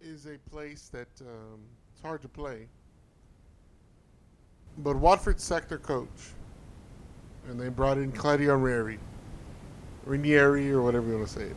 is 0.00 0.26
a 0.26 0.38
place 0.50 0.88
that 0.92 1.08
um, 1.20 1.60
it's 1.92 2.00
hard 2.00 2.22
to 2.22 2.28
play. 2.28 2.68
But 4.78 4.96
Watford 4.96 5.40
sacked 5.40 5.68
their 5.68 5.78
coach, 5.78 6.32
and 7.48 7.60
they 7.60 7.68
brought 7.68 7.98
in 7.98 8.12
Claudio 8.12 8.56
Ranieri. 8.56 8.98
Ranieri 10.04 10.70
or 10.70 10.82
whatever 10.82 11.08
you 11.08 11.16
want 11.16 11.28
to 11.28 11.34
say 11.34 11.44
it. 11.46 11.56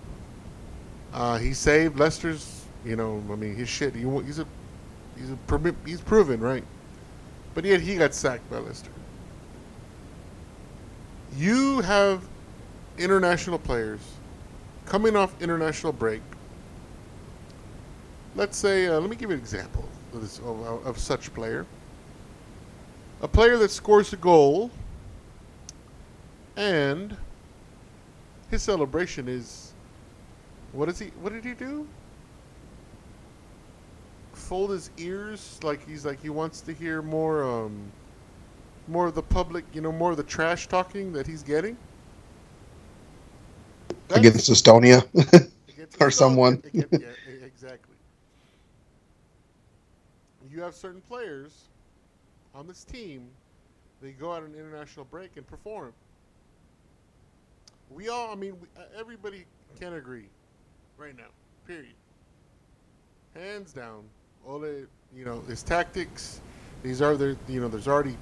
Uh, 1.14 1.38
he 1.38 1.54
saved 1.54 2.00
Leicester's, 2.00 2.61
you 2.86 2.96
know, 2.96 3.24
I 3.32 3.36
mean, 3.36 3.56
his 3.56 3.70
shit. 3.70 3.96
He, 3.96 4.02
he's 4.02 4.40
a, 4.40 4.46
he's 5.16 5.32
a, 5.32 5.76
he's 5.86 6.02
proven, 6.02 6.40
right? 6.40 6.64
But 7.54 7.66
yet 7.66 7.82
he 7.82 7.98
got 7.98 8.14
sacked 8.14 8.50
by 8.50 8.58
Leicester. 8.58 8.92
You 11.38 11.82
have 11.82 12.24
international 12.98 13.60
players 13.60 14.02
coming 14.86 15.16
off 15.16 15.40
international 15.42 15.94
break. 15.94 16.22
Let's 18.36 18.58
say, 18.58 18.88
uh, 18.88 19.00
let 19.00 19.10
me 19.10 19.16
give 19.16 19.30
you 19.30 19.36
an 19.36 19.42
example 19.42 19.88
of, 20.14 20.22
this, 20.22 20.40
of, 20.40 20.86
of 20.86 20.98
such 20.98 21.34
player. 21.34 21.66
A 23.22 23.28
player 23.28 23.58
that 23.58 23.72
scores 23.72 24.14
a 24.14 24.18
goal 24.18 24.72
and 26.58 27.16
his 28.50 28.62
celebration 28.62 29.28
is 29.28 29.74
what 30.74 30.90
is 30.90 31.00
he 31.00 31.08
what 31.22 31.32
did 31.32 31.46
he 31.46 31.54
do 31.54 31.88
fold 34.36 34.72
his 34.72 34.92
ears 34.98 35.60
like 35.64 35.86
he's 35.86 36.06
like 36.06 36.22
he 36.22 36.30
wants 36.30 36.62
to 36.62 36.74
hear 36.74 37.02
more 37.02 37.44
um 37.44 37.92
more 38.88 39.08
of 39.08 39.16
the 39.16 39.24
public 39.24 39.66
you 39.74 39.82
know 39.82 39.92
more 39.92 40.12
of 40.12 40.18
the 40.18 40.24
trash 40.24 40.68
talking 40.68 41.14
that 41.14 41.28
he's 41.28 41.44
getting 41.44 41.78
That's- 44.08 44.30
Against 44.30 44.50
Estonia. 44.50 45.04
against 45.68 45.98
or 46.02 46.12
Estonia. 46.12 46.12
someone. 46.12 46.62
Yeah, 46.98 47.14
exactly 47.44 47.98
you 50.50 50.62
have 50.62 50.76
certain 50.76 51.02
players 51.02 51.70
on 52.54 52.68
this 52.68 52.84
team 52.84 53.30
they 54.02 54.12
go 54.12 54.32
out 54.32 54.44
on 54.44 54.50
an 54.50 54.56
international 54.56 55.06
break 55.06 55.38
and 55.38 55.48
perform 55.48 55.94
we 57.90 58.10
all, 58.10 58.32
I 58.32 58.36
mean, 58.36 58.60
we, 58.60 58.68
everybody 58.98 59.46
can 59.80 59.94
agree 59.94 60.30
right 60.98 61.16
now, 61.16 61.30
period. 61.66 61.96
Hands 63.34 63.72
down, 63.74 64.10
Ole, 64.48 64.86
you 65.16 65.26
know, 65.26 65.42
his 65.48 65.64
tactics, 65.64 66.42
these 66.84 67.02
are 67.02 67.16
there, 67.16 67.36
you 67.48 67.62
know, 67.62 67.68
there's 67.68 67.88
already, 67.88 68.18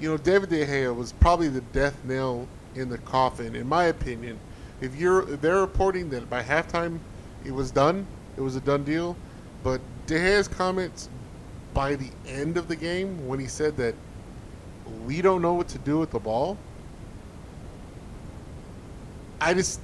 you 0.00 0.08
know, 0.08 0.16
David 0.16 0.48
De 0.48 0.64
Gea 0.66 0.94
was 0.94 1.12
probably 1.12 1.48
the 1.48 1.60
death 1.72 2.02
nail 2.04 2.46
in 2.74 2.88
the 2.88 2.98
coffin, 2.98 3.54
in 3.54 3.68
my 3.68 3.84
opinion. 3.84 4.38
If 4.80 4.96
you're, 4.96 5.30
if 5.30 5.40
they're 5.40 5.60
reporting 5.60 6.08
that 6.10 6.28
by 6.30 6.42
halftime 6.42 6.98
it 7.44 7.52
was 7.52 7.70
done, 7.70 8.06
it 8.36 8.40
was 8.40 8.56
a 8.56 8.60
done 8.60 8.84
deal, 8.84 9.16
but 9.62 9.80
De 10.06 10.14
Gea's 10.14 10.48
comments 10.48 11.08
by 11.74 11.94
the 11.94 12.10
end 12.26 12.56
of 12.56 12.68
the 12.68 12.76
game 12.76 13.26
when 13.26 13.38
he 13.38 13.46
said 13.46 13.76
that 13.76 13.94
we 15.06 15.22
don't 15.22 15.42
know 15.42 15.54
what 15.54 15.68
to 15.68 15.78
do 15.78 15.98
with 15.98 16.10
the 16.10 16.18
ball, 16.18 16.56
I 19.40 19.54
just 19.54 19.80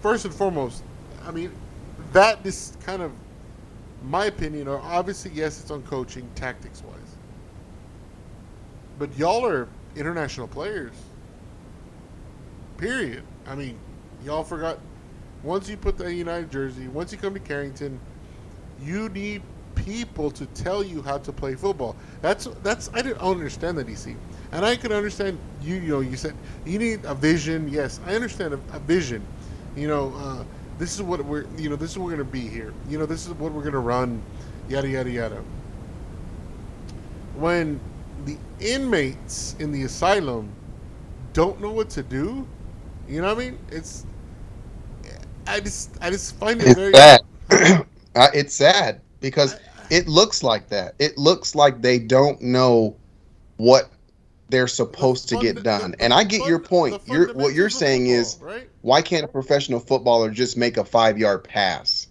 first 0.00 0.24
and 0.24 0.34
foremost, 0.34 0.82
I 1.26 1.30
mean, 1.30 1.52
that 2.12 2.44
is 2.44 2.76
kind 2.84 3.02
of 3.02 3.12
my 4.04 4.26
opinion. 4.26 4.68
Or 4.68 4.78
obviously, 4.78 5.30
yes, 5.34 5.60
it's 5.60 5.70
on 5.70 5.82
coaching, 5.82 6.28
tactics 6.34 6.82
wise. 6.82 7.16
But 8.98 9.16
y'all 9.16 9.44
are 9.46 9.68
international 9.94 10.48
players. 10.48 10.94
Period. 12.78 13.22
I 13.46 13.54
mean, 13.54 13.78
y'all 14.24 14.44
forgot. 14.44 14.78
Once 15.42 15.68
you 15.68 15.76
put 15.76 15.96
the 15.96 16.12
United 16.12 16.50
jersey, 16.50 16.88
once 16.88 17.12
you 17.12 17.18
come 17.18 17.34
to 17.34 17.40
Carrington, 17.40 18.00
you 18.82 19.08
need 19.10 19.42
people 19.74 20.30
to 20.32 20.46
tell 20.46 20.82
you 20.82 21.02
how 21.02 21.18
to 21.18 21.32
play 21.32 21.54
football. 21.54 21.94
That's 22.22 22.48
that's 22.62 22.90
I 22.92 23.02
didn't 23.02 23.20
understand 23.20 23.78
that 23.78 23.88
EC, 23.88 24.16
and 24.52 24.64
I 24.64 24.76
could 24.76 24.92
understand 24.92 25.38
you. 25.62 25.76
You 25.76 25.88
know, 25.88 26.00
you 26.00 26.16
said 26.16 26.34
you 26.64 26.78
need 26.78 27.04
a 27.04 27.14
vision. 27.14 27.68
Yes, 27.68 28.00
I 28.06 28.14
understand 28.14 28.54
a, 28.54 28.60
a 28.74 28.80
vision. 28.80 29.24
You 29.76 29.88
know, 29.88 30.12
uh, 30.16 30.44
this 30.78 30.94
is 30.94 31.02
what 31.02 31.24
we're. 31.24 31.46
You 31.56 31.70
know, 31.70 31.76
this 31.76 31.92
is 31.92 31.98
what 31.98 32.06
we're 32.06 32.12
gonna 32.12 32.24
be 32.24 32.48
here. 32.48 32.72
You 32.88 32.98
know, 32.98 33.06
this 33.06 33.26
is 33.26 33.32
what 33.34 33.52
we're 33.52 33.64
gonna 33.64 33.80
run. 33.80 34.22
Yada 34.68 34.88
yada 34.88 35.10
yada. 35.10 35.42
When 37.36 37.80
the 38.24 38.36
inmates 38.60 39.56
in 39.58 39.72
the 39.72 39.82
asylum 39.84 40.50
don't 41.32 41.60
know 41.60 41.70
what 41.70 41.90
to 41.90 42.02
do, 42.02 42.46
you 43.08 43.20
know 43.20 43.28
what 43.34 43.42
I 43.42 43.50
mean? 43.50 43.58
It's. 43.70 44.06
I 45.46 45.60
just 45.60 45.96
I 46.00 46.10
just 46.10 46.36
find 46.36 46.60
it 46.62 46.74
very. 46.74 46.92
Sad. 46.92 47.20
Uh, 48.16 48.28
it's 48.32 48.54
sad 48.54 49.02
because 49.20 49.56
it 49.90 50.08
looks 50.08 50.42
like 50.42 50.68
that. 50.68 50.94
It 50.98 51.18
looks 51.18 51.54
like 51.54 51.82
they 51.82 51.98
don't 51.98 52.40
know 52.40 52.96
what 53.58 53.90
they're 54.48 54.68
supposed 54.68 55.28
to 55.30 55.38
get 55.40 55.62
done. 55.62 55.92
the- 55.92 56.02
And 56.02 56.12
I 56.14 56.24
get 56.24 56.42
the 56.42 56.48
your 56.48 56.58
point. 56.58 57.00
You're 57.06 57.32
what 57.34 57.54
you're 57.54 57.70
saying 57.70 58.06
is 58.06 58.38
right? 58.40 58.68
why 58.82 59.02
can't 59.02 59.24
a 59.24 59.28
professional 59.28 59.80
footballer 59.80 60.30
just 60.30 60.56
make 60.56 60.76
a 60.76 60.84
five 60.84 61.18
yard 61.18 61.44
pass? 61.44 62.06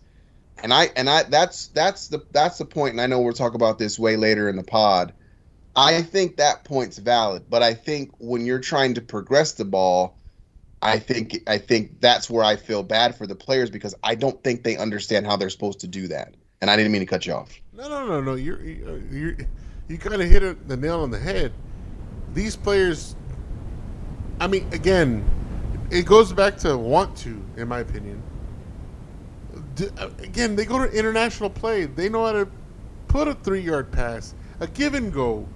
And 0.61 0.73
I 0.73 0.89
and 0.95 1.09
I 1.09 1.23
that's 1.23 1.67
that's 1.67 2.07
the 2.07 2.25
that's 2.31 2.57
the 2.57 2.65
point. 2.65 2.91
And 2.93 3.01
I 3.01 3.07
know 3.07 3.21
we'll 3.21 3.33
talk 3.33 3.53
about 3.53 3.77
this 3.79 3.97
way 3.99 4.15
later 4.17 4.49
in 4.49 4.55
the 4.55 4.63
pod. 4.63 5.13
I 5.77 6.01
think 6.03 6.37
that 6.37 6.63
point's 6.63 6.97
valid, 6.97 7.43
but 7.49 7.61
I 7.61 7.73
think 7.73 8.11
when 8.19 8.45
you're 8.45 8.59
trying 8.61 8.93
to 8.93 9.01
progress 9.01 9.53
the 9.53 9.65
ball, 9.65 10.17
I 10.81 10.99
think 10.99 11.37
I 11.47 11.57
think 11.57 11.99
that's 11.99 12.29
where 12.29 12.43
I 12.45 12.55
feel 12.55 12.83
bad 12.83 13.15
for 13.17 13.27
the 13.27 13.35
players 13.35 13.69
because 13.69 13.93
I 14.03 14.15
don't 14.15 14.41
think 14.43 14.63
they 14.63 14.77
understand 14.77 15.25
how 15.25 15.35
they're 15.35 15.49
supposed 15.49 15.81
to 15.81 15.87
do 15.87 16.07
that. 16.09 16.33
And 16.61 16.71
I 16.71 16.77
didn't 16.77 16.93
mean 16.93 17.01
to 17.01 17.05
cut 17.05 17.25
you 17.25 17.33
off. 17.33 17.53
No, 17.73 17.89
no, 17.89 18.05
no, 18.07 18.21
no. 18.21 18.35
You're 18.35 18.61
you're 18.61 18.97
you're- 19.11 19.47
you 19.87 19.97
kind 19.99 20.19
of 20.19 20.27
hit 20.27 20.41
it, 20.41 20.67
the 20.67 20.77
nail 20.77 21.01
on 21.01 21.11
the 21.11 21.19
head. 21.19 21.53
These 22.35 22.57
players, 22.57 23.15
I 24.39 24.47
mean, 24.47 24.67
again, 24.71 25.23
it 25.89 26.05
goes 26.05 26.33
back 26.33 26.57
to 26.57 26.77
want 26.77 27.15
to, 27.17 27.41
in 27.57 27.67
my 27.67 27.79
opinion. 27.79 28.21
D- 29.75 29.89
uh, 29.97 30.09
Again, 30.19 30.55
they 30.55 30.65
go 30.65 30.77
to 30.77 30.91
international 30.91 31.49
play. 31.49 31.85
They 31.85 32.09
know 32.09 32.25
how 32.25 32.33
to 32.33 32.47
put 33.07 33.29
a 33.29 33.33
three-yard 33.35 33.91
pass, 33.91 34.35
a 34.59 34.67
give 34.67 34.93
and 34.95 35.13
go, 35.13 35.47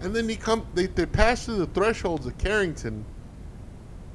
and 0.00 0.14
then 0.14 0.28
they 0.28 0.36
come. 0.36 0.64
They, 0.74 0.86
they 0.86 1.06
pass 1.06 1.44
through 1.44 1.56
the 1.56 1.66
thresholds 1.66 2.26
of 2.26 2.38
Carrington, 2.38 3.04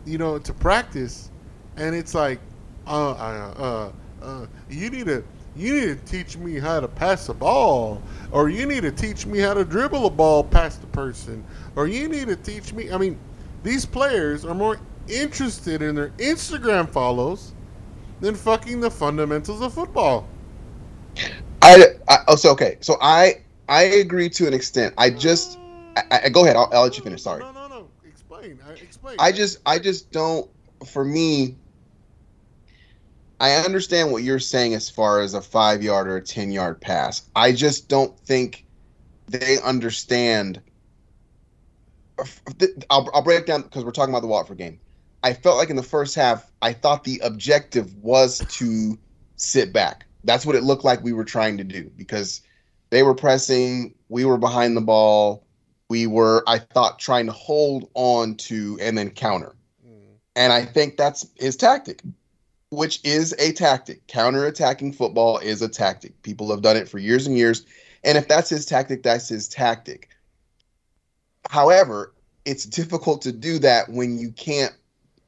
you 0.05 0.17
know, 0.17 0.39
to 0.39 0.53
practice, 0.53 1.29
and 1.75 1.93
it's 1.93 2.13
like, 2.13 2.39
uh, 2.87 3.11
uh, 3.11 3.91
uh, 4.21 4.25
uh 4.25 4.45
you 4.69 4.89
need 4.89 5.07
to, 5.07 5.23
you 5.55 5.73
need 5.73 5.87
to 5.87 6.05
teach 6.05 6.37
me 6.37 6.59
how 6.59 6.79
to 6.79 6.87
pass 6.87 7.27
a 7.27 7.33
ball, 7.33 8.01
or 8.31 8.49
you 8.49 8.65
need 8.65 8.83
to 8.83 8.91
teach 8.91 9.25
me 9.25 9.39
how 9.39 9.53
to 9.53 9.65
dribble 9.65 10.05
a 10.05 10.09
ball 10.09 10.43
past 10.43 10.79
the 10.81 10.87
person, 10.87 11.43
or 11.75 11.87
you 11.87 12.07
need 12.07 12.27
to 12.27 12.35
teach 12.35 12.73
me. 12.73 12.91
I 12.91 12.97
mean, 12.97 13.17
these 13.63 13.85
players 13.85 14.45
are 14.45 14.53
more 14.53 14.79
interested 15.07 15.81
in 15.81 15.95
their 15.95 16.09
Instagram 16.09 16.89
follows 16.89 17.53
than 18.21 18.35
fucking 18.35 18.79
the 18.79 18.91
fundamentals 18.91 19.61
of 19.61 19.73
football. 19.73 20.27
I, 21.61 21.85
I 22.07 22.17
oh, 22.27 22.35
so 22.35 22.51
okay. 22.51 22.77
So 22.81 22.97
I 23.01 23.41
I 23.69 23.83
agree 23.83 24.29
to 24.29 24.47
an 24.47 24.53
extent. 24.53 24.93
I 24.97 25.09
just 25.09 25.59
I, 25.95 26.21
I, 26.25 26.29
go 26.29 26.43
ahead. 26.43 26.55
I'll, 26.55 26.69
I'll 26.73 26.83
let 26.83 26.97
you 26.97 27.03
finish. 27.03 27.21
Sorry. 27.21 27.41
No, 27.41 27.51
no, 27.51 27.67
no. 27.67 27.87
Explain. 28.05 28.59
I, 28.67 28.71
explain. 28.71 29.15
I 29.19 29.31
just 29.31 29.59
I 29.65 29.79
just 29.79 30.11
don't 30.11 30.49
for 30.85 31.05
me 31.05 31.55
I 33.43 33.55
understand 33.55 34.09
what 34.09 34.23
you're 34.23 34.39
saying 34.39 34.73
as 34.73 34.89
far 34.89 35.19
as 35.19 35.33
a 35.33 35.41
5 35.41 35.83
yard 35.83 36.07
or 36.07 36.15
a 36.15 36.21
10 36.21 36.53
yard 36.53 36.79
pass. 36.79 37.23
I 37.35 37.51
just 37.51 37.89
don't 37.89 38.17
think 38.19 38.65
they 39.27 39.57
understand 39.61 40.61
I'll, 42.89 43.09
I'll 43.13 43.21
break 43.21 43.41
it 43.41 43.47
down 43.47 43.63
because 43.63 43.83
we're 43.83 43.91
talking 43.91 44.13
about 44.13 44.21
the 44.21 44.27
Watford 44.27 44.57
game. 44.57 44.79
I 45.23 45.33
felt 45.33 45.57
like 45.57 45.69
in 45.69 45.75
the 45.75 45.83
first 45.83 46.15
half, 46.15 46.51
I 46.61 46.73
thought 46.73 47.03
the 47.03 47.19
objective 47.23 47.95
was 47.97 48.39
to 48.57 48.97
sit 49.37 49.71
back. 49.71 50.05
That's 50.25 50.45
what 50.45 50.55
it 50.55 50.63
looked 50.63 50.83
like 50.83 51.03
we 51.03 51.13
were 51.13 51.23
trying 51.23 51.57
to 51.57 51.63
do 51.63 51.89
because 51.95 52.41
they 52.89 53.03
were 53.03 53.15
pressing, 53.15 53.95
we 54.09 54.25
were 54.25 54.37
behind 54.37 54.77
the 54.77 54.81
ball, 54.81 55.45
we 55.89 56.07
were, 56.07 56.43
I 56.47 56.59
thought, 56.59 56.99
trying 56.99 57.25
to 57.25 57.31
hold 57.31 57.89
on 57.93 58.35
to 58.35 58.77
and 58.81 58.97
then 58.97 59.09
counter. 59.09 59.55
Mm. 59.87 60.15
And 60.35 60.53
I 60.53 60.65
think 60.65 60.97
that's 60.97 61.25
his 61.35 61.55
tactic, 61.55 62.01
which 62.69 62.99
is 63.03 63.33
a 63.39 63.53
tactic. 63.53 64.05
Counter 64.07 64.45
attacking 64.45 64.93
football 64.93 65.37
is 65.39 65.61
a 65.61 65.69
tactic. 65.69 66.21
People 66.23 66.51
have 66.51 66.61
done 66.61 66.77
it 66.77 66.89
for 66.89 66.99
years 66.99 67.27
and 67.27 67.37
years. 67.37 67.65
And 68.03 68.17
if 68.17 68.27
that's 68.27 68.49
his 68.49 68.65
tactic, 68.65 69.03
that's 69.03 69.29
his 69.29 69.47
tactic. 69.47 70.09
However, 71.49 72.13
it's 72.45 72.65
difficult 72.65 73.21
to 73.23 73.31
do 73.31 73.59
that 73.59 73.89
when 73.89 74.17
you 74.17 74.31
can't 74.31 74.73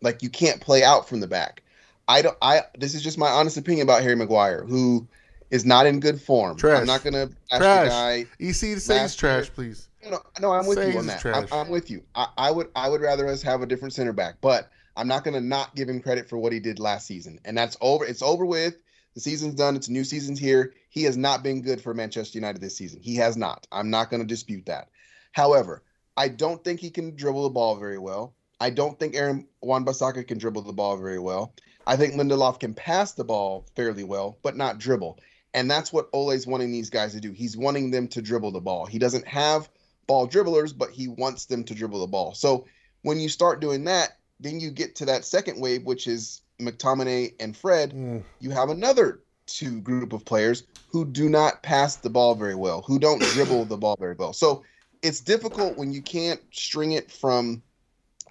like 0.02 0.22
you 0.22 0.30
can't 0.30 0.62
play 0.62 0.84
out 0.84 1.08
from 1.08 1.20
the 1.20 1.28
back. 1.28 1.64
I 2.08 2.22
don't 2.22 2.38
I 2.42 2.62
this 2.78 2.94
is 2.94 3.04
just 3.04 3.18
my 3.18 3.30
honest 3.30 3.58
opinion 3.58 3.86
about 3.86 4.04
Harry 4.04 4.16
Maguire, 4.16 4.64
who 4.64 5.08
is 5.52 5.66
not 5.66 5.86
in 5.86 6.00
good 6.00 6.22
form. 6.22 6.58
Trash. 6.58 6.82
I'm 6.82 6.88
not 6.88 7.04
gonna 7.04 7.30
ask 7.52 7.62
Trash. 7.62 7.86
the 7.86 7.90
guy 7.90 8.26
EC 8.40 8.56
say 8.80 9.02
he's 9.02 9.16
trash, 9.16 9.46
year- 9.46 9.52
please. 9.54 9.90
no, 10.10 10.20
no, 10.40 10.52
I'm 10.52 10.66
with 10.66 10.78
you 10.78 11.00
on 11.00 11.08
that. 11.08 11.26
I'm, 11.26 11.48
trash. 11.48 11.50
I'm 11.52 11.70
with 11.70 11.90
you. 11.90 12.04
I, 12.16 12.28
I 12.38 12.52
would 12.52 12.70
I 12.76 12.90
would 12.90 13.02
rather 13.02 13.28
us 13.28 13.42
have 13.42 13.62
a 13.62 13.66
different 13.66 13.94
center 13.94 14.14
back, 14.14 14.36
but 14.42 14.70
I'm 14.98 15.08
not 15.08 15.24
gonna 15.24 15.42
not 15.42 15.76
give 15.76 15.90
him 15.90 16.02
credit 16.02 16.30
for 16.30 16.38
what 16.38 16.54
he 16.54 16.60
did 16.60 16.80
last 16.80 17.08
season. 17.08 17.40
And 17.46 17.58
that's 17.58 17.78
over. 17.82 18.06
It's 18.06 18.22
over 18.22 18.46
with. 18.46 18.78
The 19.14 19.22
season's 19.22 19.56
done. 19.56 19.76
It's 19.78 19.88
a 19.88 19.94
new 19.94 20.04
season's 20.04 20.40
here. 20.40 20.74
He 20.90 21.04
has 21.04 21.16
not 21.16 21.42
been 21.42 21.62
good 21.62 21.82
for 21.82 21.94
Manchester 21.94 22.38
United 22.38 22.62
this 22.62 22.76
season. 22.76 23.00
He 23.02 23.16
has 23.16 23.38
not. 23.38 23.66
I'm 23.72 23.90
not 23.90 24.10
gonna 24.10 24.26
dispute 24.26 24.66
that. 24.66 24.90
However, 25.32 25.84
I 26.18 26.28
don't 26.30 26.64
think 26.64 26.80
he 26.80 26.90
can 26.90 27.16
dribble 27.16 27.44
the 27.44 27.50
ball 27.50 27.76
very 27.76 27.98
well. 27.98 28.36
I 28.60 28.70
don't 28.70 28.98
think 29.00 29.16
Aaron 29.16 29.48
Wan-Bissaka 29.62 30.28
can 30.28 30.38
dribble 30.38 30.62
the 30.62 30.74
ball 30.74 30.98
very 30.98 31.20
well. 31.20 31.54
I 31.88 31.98
think 31.98 32.14
Lindelof 32.14 32.60
can 32.60 32.74
pass 32.74 33.14
the 33.14 33.24
ball 33.24 33.66
fairly 33.76 34.04
well, 34.04 34.38
but 34.42 34.56
not 34.56 34.80
dribble. 34.80 35.20
And 35.54 35.70
that's 35.70 35.94
what 35.94 36.10
Ole's 36.14 36.48
wanting 36.48 36.72
these 36.72 36.90
guys 36.90 37.14
to 37.14 37.20
do. 37.20 37.32
He's 37.32 37.58
wanting 37.58 37.92
them 37.92 38.08
to 38.10 38.22
dribble 38.22 38.52
the 38.52 38.62
ball. 38.62 38.86
He 38.86 39.00
doesn't 39.00 39.28
have 39.28 39.70
ball 40.08 40.28
dribblers, 40.28 40.78
but 40.78 40.92
he 40.92 41.08
wants 41.08 41.46
them 41.46 41.64
to 41.66 41.74
dribble 41.74 42.00
the 42.00 42.08
ball. 42.08 42.34
So 42.34 42.66
when 43.04 43.20
you 43.20 43.30
start 43.30 43.62
doing 43.62 43.84
that, 43.86 44.18
then 44.40 44.60
you 44.60 44.72
get 44.72 44.96
to 44.96 45.06
that 45.06 45.26
second 45.26 45.62
wave, 45.62 45.84
which 45.84 46.08
is 46.08 46.42
McTominay 46.60 47.36
and 47.40 47.56
Fred. 47.56 47.94
Mm. 47.94 48.24
You 48.40 48.52
have 48.52 48.70
another 48.70 49.22
two 49.48 49.80
group 49.82 50.12
of 50.12 50.26
players 50.26 50.64
who 50.88 51.06
do 51.06 51.30
not 51.30 51.62
pass 51.62 51.98
the 51.98 52.10
ball 52.10 52.36
very 52.36 52.56
well, 52.56 52.82
who 52.82 53.00
don't 53.00 53.22
dribble 53.22 53.66
the 53.66 53.78
ball 53.78 53.96
very 54.00 54.16
well. 54.16 54.34
So 54.34 54.64
it's 55.02 55.22
difficult 55.22 55.78
when 55.78 55.92
you 55.92 56.02
can't 56.02 56.42
string 56.52 56.94
it 56.94 57.12
from 57.12 57.62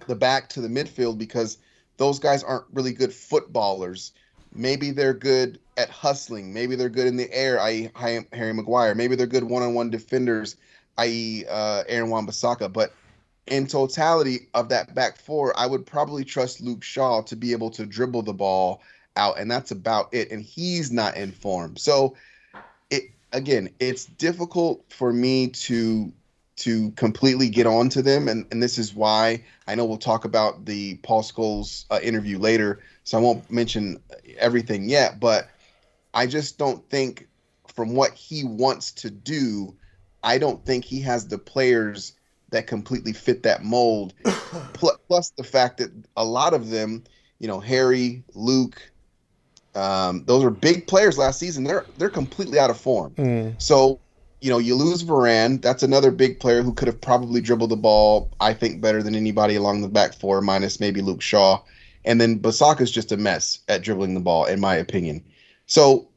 the 0.07 0.15
back 0.15 0.49
to 0.51 0.61
the 0.61 0.69
midfield 0.69 1.19
because 1.19 1.59
those 1.97 2.19
guys 2.19 2.43
aren't 2.43 2.67
really 2.73 2.93
good 2.93 3.13
footballers. 3.13 4.13
Maybe 4.53 4.91
they're 4.91 5.15
good 5.15 5.59
at 5.77 5.91
hustling. 5.91 6.53
Maybe 6.53 6.77
they're 6.77 6.89
good 6.89 7.07
in 7.07 7.17
the 7.17 7.33
air, 7.33 7.61
i.e., 7.61 7.91
Harry 8.33 8.53
Maguire. 8.53 8.95
Maybe 8.95 9.17
they're 9.17 9.27
good 9.27 9.45
one-on-one 9.45 9.91
defenders, 9.91 10.57
i.e., 10.99 11.45
uh, 11.49 11.85
Aaron 11.89 12.11
Wan-Bissaka. 12.11 12.73
But 12.73 12.93
in 13.47 13.67
totality 13.67 14.49
of 14.55 14.69
that 14.71 14.95
back 14.95 15.19
four, 15.19 15.59
I 15.59 15.67
would 15.67 15.87
probably 15.87 16.25
trust 16.25 16.61
Luke 16.61 16.83
Shaw 16.83 17.23
to 17.23 17.37
be 17.37 17.53
able 17.53 17.71
to 17.71 17.87
dribble 17.87 18.23
the 18.23 18.33
ball 18.33 18.83
out, 19.17 19.39
and 19.39 19.51
that's 19.51 19.71
about 19.71 20.13
it. 20.13 20.31
And 20.31 20.43
he's 20.43 20.91
not 20.91 21.17
in 21.17 21.33
form, 21.33 21.77
so 21.77 22.17
it 22.91 23.05
again, 23.33 23.69
it's 23.81 24.07
difficult 24.07 24.85
for 24.89 25.13
me 25.13 25.49
to 25.49 26.13
to 26.57 26.91
completely 26.93 27.49
get 27.49 27.67
on 27.67 27.89
to 27.91 28.03
them, 28.03 28.29
and 28.29 28.47
and 28.51 28.63
this 28.63 28.79
is 28.79 28.95
why 28.95 29.45
I 29.67 29.75
know 29.75 29.85
we'll 29.85 29.97
talk 29.97 30.25
about 30.25 30.65
the 30.65 30.97
Paul 30.97 31.23
Scholes 31.23 31.85
uh, 31.91 32.01
interview 32.03 32.39
later, 32.39 32.81
so 33.03 33.19
I 33.19 33.21
won't 33.21 33.51
mention 33.51 34.01
everything 34.39 34.89
yet, 34.89 35.19
but 35.21 35.49
I 36.13 36.27
just 36.27 36.59
don't 36.59 36.89
think 36.91 37.29
from 37.75 37.95
what 37.95 38.13
he 38.13 38.45
wants 38.45 38.93
to 38.93 39.11
do, 39.11 39.75
I 40.23 40.39
don't 40.39 40.65
think 40.65 40.85
he 40.85 41.01
has 41.01 41.27
the 41.27 41.39
players 41.39 42.13
that 42.51 42.67
completely 42.67 43.13
fit 43.13 43.43
that 43.43 43.65
mold. 43.65 44.15
Plus 44.75 45.31
the 45.31 45.43
fact 45.43 45.79
that 45.79 45.91
a 46.17 46.25
lot 46.25 46.55
of 46.55 46.71
them, 46.71 47.03
you 47.41 47.49
know, 47.49 47.59
Harry, 47.59 48.23
Luke, 48.35 48.81
um, 49.75 50.25
those 50.25 50.45
are 50.45 50.51
big 50.51 50.87
players 50.87 51.19
last 51.19 51.41
season. 51.41 51.65
They're 51.65 51.85
they're 51.99 52.09
completely 52.09 52.59
out 52.59 52.71
of 52.71 52.79
form. 52.79 53.13
Mm. 53.17 53.61
So, 53.61 53.99
you 54.45 54.51
know, 54.51 54.59
you 54.59 54.75
lose 54.75 55.03
Varane. 55.03 55.63
That's 55.63 55.83
another 55.83 56.11
big 56.11 56.39
player 56.39 56.63
who 56.63 56.75
could 56.75 56.87
have 56.87 57.01
probably 57.01 57.41
dribbled 57.41 57.71
the 57.71 57.77
ball, 57.77 58.31
I 58.41 58.53
think, 58.53 58.83
better 58.83 59.03
than 59.03 59.15
anybody 59.15 59.55
along 59.55 59.81
the 59.81 59.89
back 59.89 60.13
four, 60.13 60.43
minus 60.43 60.79
maybe 60.79 61.01
Luke 61.01 61.23
Shaw. 61.23 61.63
and 62.05 62.21
then 62.21 62.39
Bissaka's 62.39 62.91
just 62.91 63.11
a 63.11 63.17
mess 63.17 63.61
at 63.69 63.81
dribbling 63.81 64.13
the 64.13 64.21
ball, 64.21 64.45
in 64.45 64.61
my 64.61 64.75
opinion. 64.75 65.25
So, 65.65 66.09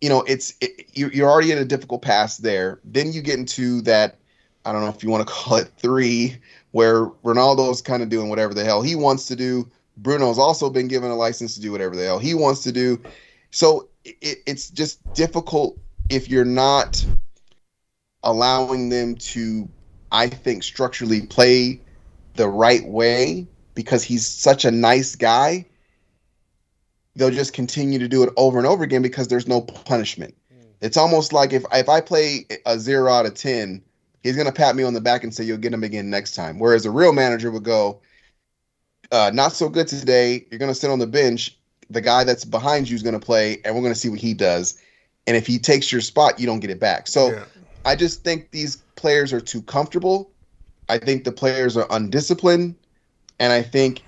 you 0.00 0.08
know, 0.08 0.22
it's 0.28 0.54
it, 0.60 0.90
you're 0.94 1.28
already 1.28 1.50
in 1.50 1.58
a 1.58 1.64
difficult 1.64 2.02
pass 2.02 2.36
there. 2.36 2.78
Then 2.84 3.12
you 3.12 3.20
get 3.20 3.40
into 3.40 3.80
that. 3.82 4.16
I 4.64 4.70
don't 4.70 4.82
know 4.82 4.88
if 4.90 5.02
you 5.02 5.10
want 5.10 5.26
to 5.26 5.34
call 5.34 5.56
it 5.56 5.68
three, 5.76 6.36
where 6.70 7.06
Ronaldo's 7.24 7.82
kind 7.82 8.00
of 8.00 8.08
doing 8.08 8.28
whatever 8.28 8.54
the 8.54 8.62
hell 8.62 8.82
he 8.82 8.94
wants 8.94 9.26
to 9.26 9.34
do. 9.34 9.68
Bruno's 9.96 10.38
also 10.38 10.70
been 10.70 10.86
given 10.86 11.10
a 11.10 11.16
license 11.16 11.56
to 11.56 11.60
do 11.60 11.72
whatever 11.72 11.96
the 11.96 12.04
hell 12.04 12.20
he 12.20 12.34
wants 12.34 12.62
to 12.62 12.70
do. 12.70 13.02
So 13.50 13.88
it, 14.04 14.38
it's 14.46 14.70
just 14.70 15.00
difficult 15.14 15.76
if 16.10 16.28
you're 16.28 16.44
not 16.44 17.04
allowing 18.22 18.88
them 18.88 19.16
to, 19.16 19.68
I 20.10 20.28
think, 20.28 20.62
structurally 20.62 21.26
play 21.26 21.80
the 22.34 22.48
right 22.48 22.86
way 22.86 23.46
because 23.74 24.02
he's 24.02 24.26
such 24.26 24.64
a 24.64 24.70
nice 24.70 25.16
guy. 25.16 25.66
They'll 27.16 27.30
just 27.30 27.52
continue 27.52 27.98
to 27.98 28.08
do 28.08 28.22
it 28.22 28.32
over 28.36 28.58
and 28.58 28.66
over 28.66 28.84
again 28.84 29.02
because 29.02 29.28
there's 29.28 29.46
no 29.48 29.60
punishment. 29.60 30.34
It's 30.80 30.96
almost 30.96 31.32
like 31.32 31.52
if 31.52 31.64
if 31.72 31.88
I 31.88 32.00
play 32.00 32.46
a 32.66 32.78
zero 32.78 33.12
out 33.12 33.26
of 33.26 33.34
ten, 33.34 33.82
he's 34.22 34.36
gonna 34.36 34.52
pat 34.52 34.74
me 34.74 34.82
on 34.82 34.94
the 34.94 35.00
back 35.00 35.22
and 35.22 35.32
say 35.32 35.44
you'll 35.44 35.58
get 35.58 35.72
him 35.72 35.84
again 35.84 36.10
next 36.10 36.34
time. 36.34 36.58
Whereas 36.58 36.86
a 36.86 36.90
real 36.90 37.12
manager 37.12 37.50
would 37.50 37.62
go, 37.62 38.00
uh, 39.12 39.30
not 39.32 39.52
so 39.52 39.68
good 39.68 39.86
today. 39.86 40.44
You're 40.50 40.58
gonna 40.58 40.74
sit 40.74 40.90
on 40.90 40.98
the 40.98 41.06
bench. 41.06 41.56
The 41.90 42.00
guy 42.00 42.24
that's 42.24 42.44
behind 42.44 42.88
you 42.88 42.96
is 42.96 43.02
gonna 43.02 43.20
play, 43.20 43.60
and 43.64 43.74
we're 43.74 43.82
gonna 43.82 43.94
see 43.94 44.08
what 44.08 44.18
he 44.18 44.34
does. 44.34 44.78
And 45.26 45.36
if 45.36 45.46
he 45.46 45.58
takes 45.58 45.92
your 45.92 46.00
spot, 46.00 46.40
you 46.40 46.46
don't 46.46 46.58
get 46.60 46.70
it 46.70 46.80
back. 46.80 47.06
So 47.06 47.30
Yeah. 47.30 47.44
I 47.84 47.96
just 47.96 48.24
think 48.24 48.50
these 48.50 48.76
players 48.96 49.32
are 49.32 49.40
too 49.40 49.62
comfortable. 49.62 50.30
I 50.88 50.98
think 50.98 51.24
the 51.24 51.32
players 51.32 51.76
are 51.76 51.86
undisciplined, 51.90 52.74
and 53.38 53.52
I 53.52 53.62
think 53.62 54.02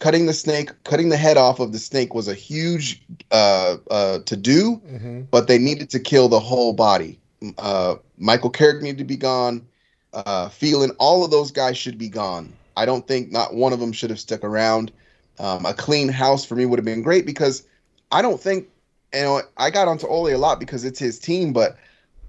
cutting 0.00 0.26
the 0.26 0.32
snake, 0.32 0.70
cutting 0.84 1.08
the 1.08 1.16
head 1.16 1.36
off 1.36 1.60
of 1.60 1.72
the 1.72 1.78
snake 1.78 2.14
was 2.14 2.26
a 2.28 2.34
huge 2.34 3.02
uh, 3.30 3.76
uh, 3.90 4.18
to 4.20 4.36
do, 4.36 4.80
Mm-hmm. 4.90 5.22
but 5.30 5.46
they 5.48 5.58
needed 5.58 5.90
to 5.90 6.00
kill 6.00 6.28
the 6.28 6.40
whole 6.40 6.72
body. 6.72 7.20
Uh, 7.58 7.96
Michael 8.18 8.50
Carrick 8.50 8.82
needed 8.82 8.98
to 8.98 9.04
be 9.04 9.16
gone. 9.16 9.66
Uh, 10.12 10.48
Phelan, 10.48 10.90
all 10.98 11.24
of 11.24 11.30
those 11.30 11.50
guys 11.50 11.76
should 11.76 11.98
be 11.98 12.08
gone. 12.08 12.52
I 12.76 12.86
don't 12.86 13.06
think 13.06 13.30
not 13.30 13.54
one 13.54 13.72
of 13.72 13.80
them 13.80 13.92
should 13.92 14.10
have 14.10 14.20
stuck 14.20 14.42
around. 14.44 14.90
Um, 15.38 15.64
a 15.66 15.74
clean 15.74 16.08
house 16.08 16.44
for 16.44 16.54
me 16.56 16.66
would 16.66 16.78
have 16.78 16.84
been 16.84 17.02
great 17.02 17.26
because 17.26 17.64
I 18.12 18.22
don't 18.22 18.40
think, 18.40 18.68
you 19.12 19.22
know, 19.22 19.42
I 19.56 19.70
got 19.70 19.88
onto 19.88 20.06
Ole 20.06 20.34
a 20.34 20.38
lot 20.38 20.60
because 20.60 20.84
it's 20.84 20.98
his 20.98 21.18
team, 21.18 21.52
but 21.52 21.76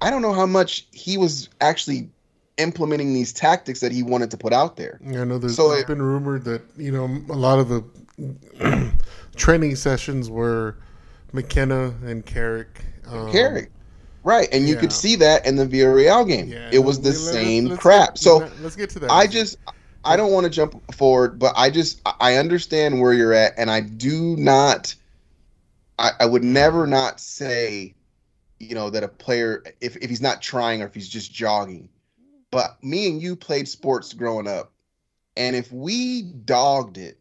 I 0.02 0.10
don't 0.10 0.22
know 0.22 0.34
how 0.34 0.46
much 0.46 0.88
he 0.92 1.18
was 1.18 1.50
actually 1.62 2.10
implementing 2.58 3.14
these 3.14 3.34
tactics 3.34 3.80
that 3.82 3.92
he 3.92 4.02
wanted 4.04 4.32
to 4.32 4.38
put 4.38 4.54
out 4.54 4.78
there. 4.78 5.00
Yeah, 5.04 5.22
I 5.22 5.24
know 5.26 5.38
there's, 5.38 5.56
So 5.56 5.72
it- 5.72 5.88
been 5.88 6.02
rumored 6.02 6.44
that 6.46 6.62
you 6.78 6.92
know 6.92 7.06
a 7.34 7.38
lot 7.38 7.60
of 7.60 7.70
the 7.70 7.84
training 9.36 9.76
sessions 9.76 10.30
were 10.30 10.78
McKenna 11.34 11.94
and 12.06 12.26
Carrick. 12.26 12.82
Um, 13.08 13.32
Carrick. 13.32 13.72
Right, 14.24 14.48
and 14.52 14.68
you 14.68 14.74
yeah. 14.74 14.82
could 14.82 14.92
see 14.92 15.16
that 15.18 15.46
in 15.46 15.56
the 15.56 15.68
Villarreal 15.68 16.28
game. 16.28 16.48
Yeah, 16.48 16.70
it 16.72 16.80
was 16.80 17.00
the 17.00 17.10
let- 17.10 17.18
let's- 17.18 17.32
same 17.32 17.66
let's 17.66 17.82
crap. 17.82 18.10
get- 18.16 18.20
so 18.20 18.50
let's 18.62 18.76
get 18.76 18.90
to 18.92 19.00
that. 19.00 19.12
I 19.12 19.28
just 19.28 19.58
I 20.04 20.16
don't 20.18 20.32
want 20.32 20.46
to 20.46 20.50
jump 20.50 20.82
forward, 20.94 21.38
but 21.40 21.54
I 21.58 21.70
just 21.70 22.02
I 22.20 22.36
understand 22.36 23.00
where 23.02 23.14
you're 23.14 23.34
at, 23.34 23.54
and 23.58 23.70
I 23.72 23.82
do 23.82 24.36
not. 24.38 24.94
I, 25.98 26.12
I 26.20 26.26
would 26.26 26.44
never 26.44 26.86
not 26.86 27.20
say, 27.22 27.95
you 28.66 28.76
know, 28.76 28.90
that 28.90 29.04
a 29.04 29.08
player 29.08 29.64
if 29.82 29.96
if 29.98 30.10
he's 30.10 30.22
not 30.22 30.42
trying 30.42 30.82
or 30.82 30.88
if 30.88 30.94
he's 30.94 31.10
just 31.10 31.34
jogging. 31.34 31.90
But 32.52 32.82
me 32.84 33.08
and 33.10 33.22
you 33.22 33.36
played 33.36 33.68
sports 33.68 34.14
growing 34.14 34.48
up, 34.48 34.72
and 35.36 35.56
if 35.56 35.72
we 35.72 36.22
dogged 36.22 36.98
it 36.98 37.18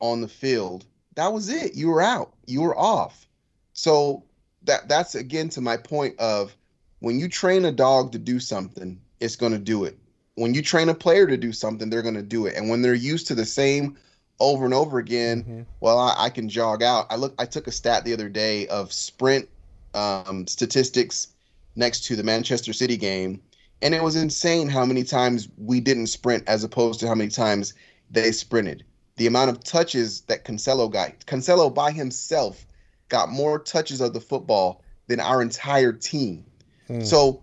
on 0.00 0.20
the 0.20 0.28
field, 0.28 0.84
that 1.16 1.32
was 1.32 1.48
it. 1.48 1.74
You 1.74 1.88
were 1.88 2.02
out. 2.02 2.32
You 2.46 2.62
were 2.62 2.78
off. 2.78 3.26
So 3.72 4.24
that 4.64 4.88
that's 4.88 5.14
again 5.14 5.48
to 5.50 5.60
my 5.60 5.76
point 5.76 6.18
of 6.18 6.56
when 7.00 7.18
you 7.18 7.28
train 7.28 7.64
a 7.64 7.72
dog 7.72 8.12
to 8.12 8.18
do 8.18 8.40
something, 8.40 9.00
it's 9.20 9.36
going 9.36 9.52
to 9.52 9.58
do 9.58 9.84
it 9.84 9.98
when 10.38 10.54
you 10.54 10.62
train 10.62 10.88
a 10.88 10.94
player 10.94 11.26
to 11.26 11.36
do 11.36 11.52
something, 11.52 11.90
they're 11.90 12.02
going 12.02 12.14
to 12.14 12.22
do 12.22 12.46
it. 12.46 12.54
And 12.54 12.68
when 12.68 12.80
they're 12.80 12.94
used 12.94 13.26
to 13.26 13.34
the 13.34 13.44
same 13.44 13.96
over 14.38 14.64
and 14.64 14.72
over 14.72 14.98
again, 14.98 15.42
Mhm. 15.42 15.66
well, 15.80 15.98
I, 15.98 16.14
I 16.16 16.30
can 16.30 16.48
jog 16.48 16.80
out. 16.80 17.06
I 17.10 17.16
look. 17.16 17.34
I 17.38 17.44
took 17.44 17.66
a 17.66 17.72
stat 17.72 18.04
the 18.04 18.12
other 18.12 18.28
day 18.28 18.68
of 18.68 18.92
sprint 18.92 19.48
um, 19.94 20.46
statistics 20.46 21.28
next 21.76 22.04
to 22.04 22.16
the 22.16 22.22
Manchester 22.22 22.72
City 22.72 22.96
game, 22.96 23.40
and 23.82 23.94
it 23.94 24.02
was 24.02 24.16
insane 24.16 24.68
how 24.68 24.84
many 24.84 25.04
times 25.04 25.48
we 25.56 25.80
didn't 25.80 26.08
sprint 26.08 26.44
as 26.46 26.64
opposed 26.64 27.00
to 27.00 27.08
how 27.08 27.14
many 27.14 27.30
times 27.30 27.74
they 28.10 28.32
sprinted. 28.32 28.84
The 29.16 29.26
amount 29.26 29.50
of 29.50 29.62
touches 29.62 30.22
that 30.22 30.44
Cancelo 30.44 30.90
got. 30.90 31.26
Cancelo 31.26 31.72
by 31.72 31.90
himself 31.90 32.64
got 33.08 33.28
more 33.30 33.58
touches 33.58 34.00
of 34.00 34.12
the 34.12 34.20
football 34.20 34.82
than 35.06 35.20
our 35.20 35.42
entire 35.42 35.92
team. 35.92 36.44
Hmm. 36.86 37.00
So 37.00 37.42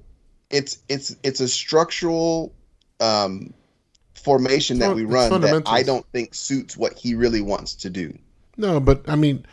it's 0.49 0.79
it's 0.89 1.15
it's 1.23 1.39
a 1.39 1.47
structural 1.47 2.53
um, 2.99 3.53
formation 4.13 4.79
that 4.79 4.95
we 4.95 5.05
run 5.05 5.41
that. 5.41 5.63
I 5.65 5.83
don't 5.83 6.05
think 6.11 6.33
suits 6.33 6.77
what 6.77 6.93
he 6.93 7.15
really 7.15 7.41
wants 7.41 7.75
to 7.75 7.89
do. 7.89 8.17
No, 8.57 8.79
but 8.79 9.07
I 9.07 9.15
mean, 9.15 9.45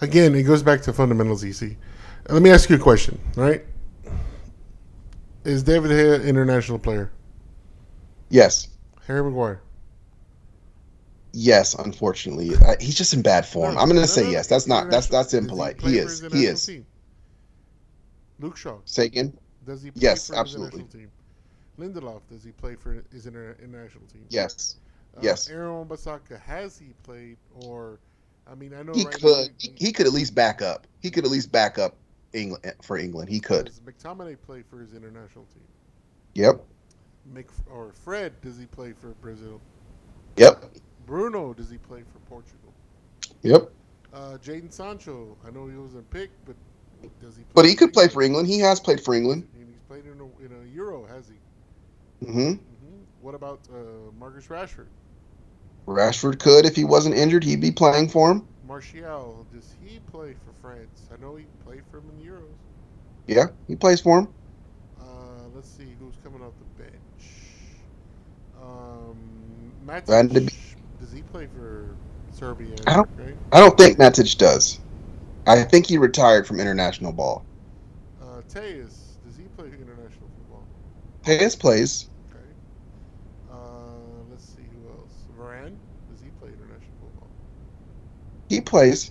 again, 0.00 0.34
it 0.34 0.42
goes 0.42 0.62
back 0.62 0.82
to 0.82 0.92
fundamentals, 0.92 1.44
EC. 1.44 1.76
Let 2.28 2.42
me 2.42 2.50
ask 2.50 2.68
you 2.70 2.76
a 2.76 2.78
question, 2.78 3.18
right? 3.36 3.64
Is 5.44 5.62
David 5.62 5.90
Hay 5.90 6.14
an 6.14 6.22
international 6.22 6.78
player? 6.78 7.10
Yes, 8.30 8.68
Harry 9.06 9.22
Maguire. 9.22 9.62
yes. 11.32 11.74
Unfortunately, 11.74 12.50
I, 12.66 12.76
he's 12.80 12.94
just 12.96 13.14
in 13.14 13.22
bad 13.22 13.46
form. 13.46 13.76
No, 13.76 13.78
I'm 13.78 13.88
going 13.88 14.00
no, 14.00 14.00
to 14.00 14.06
say 14.06 14.24
no, 14.24 14.30
yes. 14.30 14.46
That's 14.48 14.66
not 14.66 14.90
that's 14.90 15.08
that's 15.08 15.34
impolite. 15.34 15.80
He 15.80 15.96
play 15.96 15.98
is. 15.98 16.20
He 16.30 16.46
is. 16.46 16.66
team? 16.66 16.86
Luke 18.38 18.56
Shaw. 18.56 18.80
Say 18.84 19.06
again. 19.06 19.38
Does 19.64 19.82
he 19.82 19.90
play 19.90 20.18
Yes, 20.18 20.20
for 20.20 20.36
his 20.36 20.40
absolutely. 20.40 20.54
international 20.54 20.86
team? 20.88 21.12
Lindelof, 21.78 22.26
does 22.28 22.44
he 22.44 22.52
play 22.52 22.76
for 22.76 23.02
his 23.10 23.26
inter- 23.26 23.56
international 23.62 24.06
team? 24.06 24.30
Yes, 24.30 24.76
Uh, 25.16 25.20
yes. 25.22 25.48
Aaron 25.48 25.86
Bissaka, 25.88 26.38
has 26.40 26.78
he 26.78 26.94
played 27.02 27.38
or? 27.50 28.00
I 28.46 28.54
mean, 28.54 28.74
I 28.74 28.82
know 28.82 28.98
he 28.98 29.04
right 29.04 29.20
could. 29.20 29.22
now 29.22 29.50
He, 29.58 29.72
he 29.76 29.92
could 29.92 30.06
at 30.06 30.12
least 30.12 30.34
back 30.34 30.62
up. 30.62 30.86
He 31.00 31.10
could 31.10 31.24
at 31.24 31.30
least 31.30 31.52
back 31.52 31.78
up 31.78 31.96
England 32.38 32.74
for 32.82 32.96
England. 32.96 33.28
He 33.28 33.40
could. 33.40 33.66
Does 33.66 33.80
McTominay 33.80 34.40
play 34.40 34.62
for 34.62 34.80
his 34.80 34.94
international 34.94 35.46
team? 35.46 35.68
Yep. 36.34 36.64
Mc, 37.24 37.48
or 37.70 37.92
Fred, 37.92 38.40
does 38.40 38.58
he 38.58 38.66
play 38.66 38.92
for 38.92 39.08
Brazil? 39.20 39.60
Yep. 40.36 40.64
Bruno, 41.06 41.52
does 41.52 41.70
he 41.70 41.78
play 41.78 42.02
for 42.02 42.18
Portugal? 42.20 42.72
Yep. 43.42 43.70
Uh, 44.12 44.38
Jadon 44.38 44.72
Sancho, 44.72 45.36
I 45.46 45.50
know 45.50 45.66
he 45.68 45.76
wasn't 45.76 46.10
picked, 46.10 46.44
but 46.46 46.56
does 47.20 47.36
he? 47.36 47.42
Play 47.44 47.52
But 47.54 47.66
he 47.66 47.74
could 47.74 47.92
play 47.92 48.08
for 48.08 48.22
England. 48.22 48.48
He 48.48 48.58
has 48.60 48.80
played 48.80 49.00
for 49.00 49.14
England. 49.14 49.44
And 49.54 49.68
he's 49.68 49.82
played 49.86 50.04
in 50.06 50.20
a, 50.20 50.44
in 50.44 50.62
a 50.62 50.66
Euro, 50.74 51.04
has 51.06 51.28
he? 51.28 51.34
hmm 52.24 52.52
hmm 52.54 53.02
What 53.20 53.34
about 53.34 53.60
uh, 53.70 54.10
Marcus 54.18 54.46
Rashford? 54.46 54.88
Rashford 55.86 56.38
could 56.38 56.66
if 56.66 56.76
he 56.76 56.84
wasn't 56.84 57.16
injured. 57.16 57.44
He'd 57.44 57.60
be 57.60 57.70
playing 57.70 58.08
for 58.08 58.30
him. 58.30 58.46
Martial, 58.68 59.48
does 59.52 59.78
he 59.80 60.00
play 60.00 60.34
for 60.34 60.52
France? 60.52 61.10
I 61.12 61.16
know 61.16 61.36
he 61.36 61.52
played 61.60 61.86
for 61.86 61.98
him 61.98 62.10
in 62.10 62.16
the 62.18 62.26
Euros. 62.28 62.60
Yeah, 63.26 63.48
he 63.68 63.76
plays 63.76 64.00
for 64.00 64.18
him. 64.20 64.34
Uh, 64.98 65.48
let's 65.48 65.68
see 65.68 65.94
who's 65.94 66.18
coming 66.18 66.42
off 66.42 66.58
the 66.58 66.64
bench. 66.64 67.88
Um, 68.54 69.74
Matic, 69.84 70.36
does 70.98 71.12
he 71.12 71.22
play 71.22 71.46
for 71.46 71.98
Serbia? 72.30 72.86
I 72.86 72.96
don't- 72.96 73.10
Right? 73.16 73.40
I 73.52 73.60
don't 73.60 73.76
think 73.78 73.98
Matic 73.98 74.36
does. 74.38 74.80
I 75.46 75.62
think 75.64 75.86
he 75.86 75.98
retired 75.98 76.46
from 76.46 76.60
international 76.60 77.12
ball. 77.12 77.46
Uh, 78.20 78.42
Telles, 78.48 79.18
does 79.22 79.36
he 79.36 79.48
play 79.48 79.72
international 79.72 80.30
football? 80.30 80.70
Hayes 81.24 81.56
plays. 81.56 82.10
Okay. 82.20 82.56
Uh, 83.48 84.22
let's 84.28 84.44
see 84.44 84.66
who 84.68 84.88
else. 84.88 85.26
Varane, 85.32 85.78
does 86.08 86.20
he 86.20 86.30
play 86.30 86.52
international 86.52 86.98
football? 86.98 87.32
He 88.48 88.60
plays, 88.60 89.10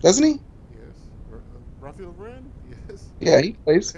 doesn't 0.00 0.24
he? 0.24 0.40
Yes. 0.70 1.08
Uh, 1.32 1.36
Raphaël 1.80 2.14
Varane, 2.14 2.50
yes. 2.88 3.14
Yeah, 3.20 3.40
he 3.40 3.52
plays. 3.52 3.96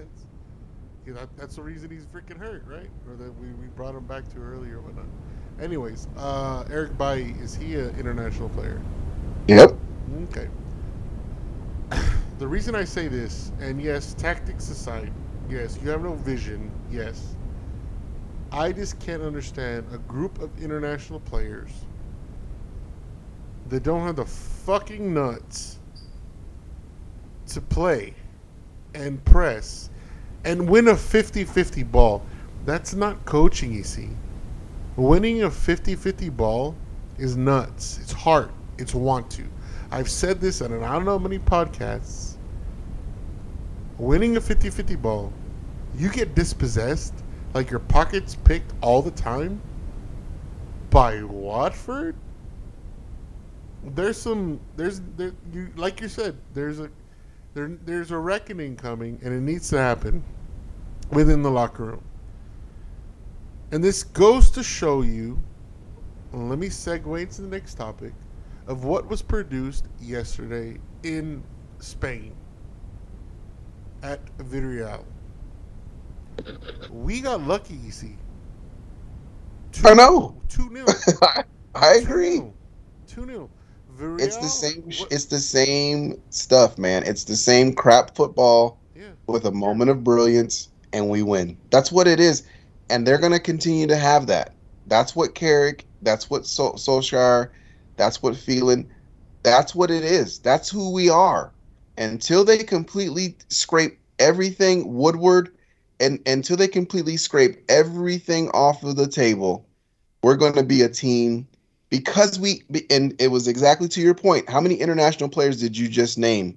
Yeah, 1.06 1.14
that, 1.14 1.36
that's 1.36 1.56
the 1.56 1.62
reason 1.62 1.90
he's 1.90 2.06
freaking 2.06 2.36
hurt, 2.38 2.64
right? 2.66 2.90
Or 3.08 3.16
that 3.16 3.32
we, 3.38 3.52
we 3.52 3.68
brought 3.68 3.94
him 3.94 4.06
back 4.06 4.28
to 4.34 4.38
earlier, 4.40 4.78
or 4.78 4.82
whatnot. 4.82 5.06
Anyways, 5.60 6.08
uh, 6.16 6.64
Eric 6.70 6.96
Bailly, 6.98 7.34
is 7.40 7.54
he 7.56 7.76
an 7.76 7.94
international 7.98 8.48
player? 8.50 8.82
Yep. 9.48 9.76
Okay. 10.24 10.48
The 12.38 12.46
reason 12.48 12.74
I 12.74 12.84
say 12.84 13.08
this, 13.08 13.52
and 13.60 13.80
yes, 13.80 14.14
tactics 14.14 14.68
aside, 14.70 15.12
yes, 15.48 15.78
you 15.82 15.88
have 15.90 16.02
no 16.02 16.14
vision, 16.14 16.70
yes. 16.90 17.36
I 18.52 18.72
just 18.72 18.98
can't 19.00 19.22
understand 19.22 19.86
a 19.92 19.98
group 19.98 20.38
of 20.40 20.56
international 20.62 21.20
players 21.20 21.87
that 23.68 23.82
don't 23.82 24.06
have 24.06 24.16
the 24.16 24.24
fucking 24.24 25.12
nuts 25.12 25.78
to 27.46 27.60
play 27.60 28.14
and 28.94 29.24
press 29.24 29.90
and 30.44 30.68
win 30.68 30.88
a 30.88 30.96
50 30.96 31.44
50 31.44 31.82
ball. 31.84 32.22
That's 32.64 32.94
not 32.94 33.24
coaching, 33.24 33.72
you 33.72 33.84
see. 33.84 34.10
Winning 34.96 35.42
a 35.42 35.50
50 35.50 35.96
50 35.96 36.28
ball 36.30 36.74
is 37.18 37.36
nuts. 37.36 37.98
It's 38.02 38.12
hard. 38.12 38.50
It's 38.78 38.94
want 38.94 39.30
to. 39.32 39.44
I've 39.90 40.10
said 40.10 40.40
this 40.40 40.60
on 40.60 40.72
I 40.72 40.92
don't 40.92 41.04
know 41.04 41.18
how 41.18 41.18
many 41.18 41.38
podcasts. 41.38 42.36
Winning 43.98 44.36
a 44.36 44.40
50-50 44.40 45.00
ball, 45.00 45.32
you 45.96 46.08
get 46.08 46.34
dispossessed, 46.34 47.14
like 47.54 47.70
your 47.70 47.80
pockets 47.80 48.36
picked 48.36 48.72
all 48.80 49.02
the 49.02 49.10
time 49.10 49.60
by 50.90 51.22
Watford. 51.22 52.14
There's 53.94 54.20
some 54.20 54.60
there's 54.76 55.00
there 55.16 55.32
you 55.52 55.70
like 55.76 56.00
you 56.00 56.08
said 56.08 56.36
there's 56.54 56.80
a 56.80 56.90
there 57.54 57.78
there's 57.84 58.10
a 58.10 58.18
reckoning 58.18 58.76
coming 58.76 59.18
and 59.22 59.34
it 59.34 59.40
needs 59.40 59.68
to 59.70 59.78
happen 59.78 60.22
within 61.10 61.42
the 61.42 61.50
locker 61.50 61.84
room. 61.84 62.04
And 63.70 63.84
this 63.84 64.02
goes 64.02 64.50
to 64.52 64.62
show 64.62 65.02
you, 65.02 65.38
let 66.32 66.58
me 66.58 66.68
segue 66.68 67.20
into 67.20 67.42
the 67.42 67.48
next 67.48 67.74
topic, 67.74 68.14
of 68.66 68.84
what 68.84 69.06
was 69.08 69.22
produced 69.22 69.86
yesterday 70.00 70.78
in 71.02 71.42
Spain 71.78 72.34
at 74.02 74.24
Villarreal. 74.38 75.04
We 76.90 77.20
got 77.20 77.42
lucky, 77.42 77.74
you 77.74 77.90
see. 77.90 78.16
I 79.84 79.94
know. 79.94 80.40
2 80.48 80.70
0. 80.72 80.86
I 81.74 81.94
agree. 81.96 82.42
2 83.06 83.26
0. 83.26 83.50
It's 84.18 84.36
the 84.36 84.48
same. 84.48 84.90
sh- 84.90 85.04
It's 85.10 85.26
the 85.26 85.40
same 85.40 86.20
stuff, 86.30 86.78
man. 86.78 87.04
It's 87.04 87.24
the 87.24 87.36
same 87.36 87.74
crap 87.74 88.14
football 88.16 88.80
yeah. 88.94 89.12
with 89.26 89.44
a 89.44 89.52
moment 89.52 89.90
of 89.90 90.04
brilliance, 90.04 90.68
and 90.92 91.08
we 91.08 91.22
win. 91.22 91.58
That's 91.70 91.92
what 91.92 92.06
it 92.06 92.20
is, 92.20 92.44
and 92.90 93.06
they're 93.06 93.18
gonna 93.18 93.40
continue 93.40 93.86
to 93.86 93.96
have 93.96 94.26
that. 94.26 94.54
That's 94.86 95.14
what 95.16 95.34
Carrick. 95.34 95.86
That's 96.02 96.30
what 96.30 96.46
Sol- 96.46 96.74
Solskjaer. 96.74 97.50
That's 97.96 98.22
what 98.22 98.36
Phelan. 98.36 98.90
That's 99.42 99.74
what 99.74 99.90
it 99.90 100.04
is. 100.04 100.38
That's 100.40 100.70
who 100.70 100.92
we 100.92 101.08
are. 101.10 101.52
Until 101.96 102.44
they 102.44 102.58
completely 102.58 103.36
scrape 103.48 103.98
everything 104.18 104.94
Woodward, 104.94 105.50
and 106.00 106.20
until 106.26 106.56
they 106.56 106.68
completely 106.68 107.16
scrape 107.16 107.64
everything 107.68 108.48
off 108.50 108.84
of 108.84 108.96
the 108.96 109.08
table, 109.08 109.66
we're 110.22 110.36
going 110.36 110.54
to 110.54 110.62
be 110.62 110.82
a 110.82 110.88
team 110.88 111.47
because 111.90 112.38
we 112.38 112.62
and 112.90 113.14
it 113.20 113.28
was 113.28 113.48
exactly 113.48 113.88
to 113.88 114.00
your 114.00 114.14
point 114.14 114.48
how 114.48 114.60
many 114.60 114.76
international 114.76 115.28
players 115.28 115.60
did 115.60 115.76
you 115.76 115.88
just 115.88 116.18
name? 116.18 116.56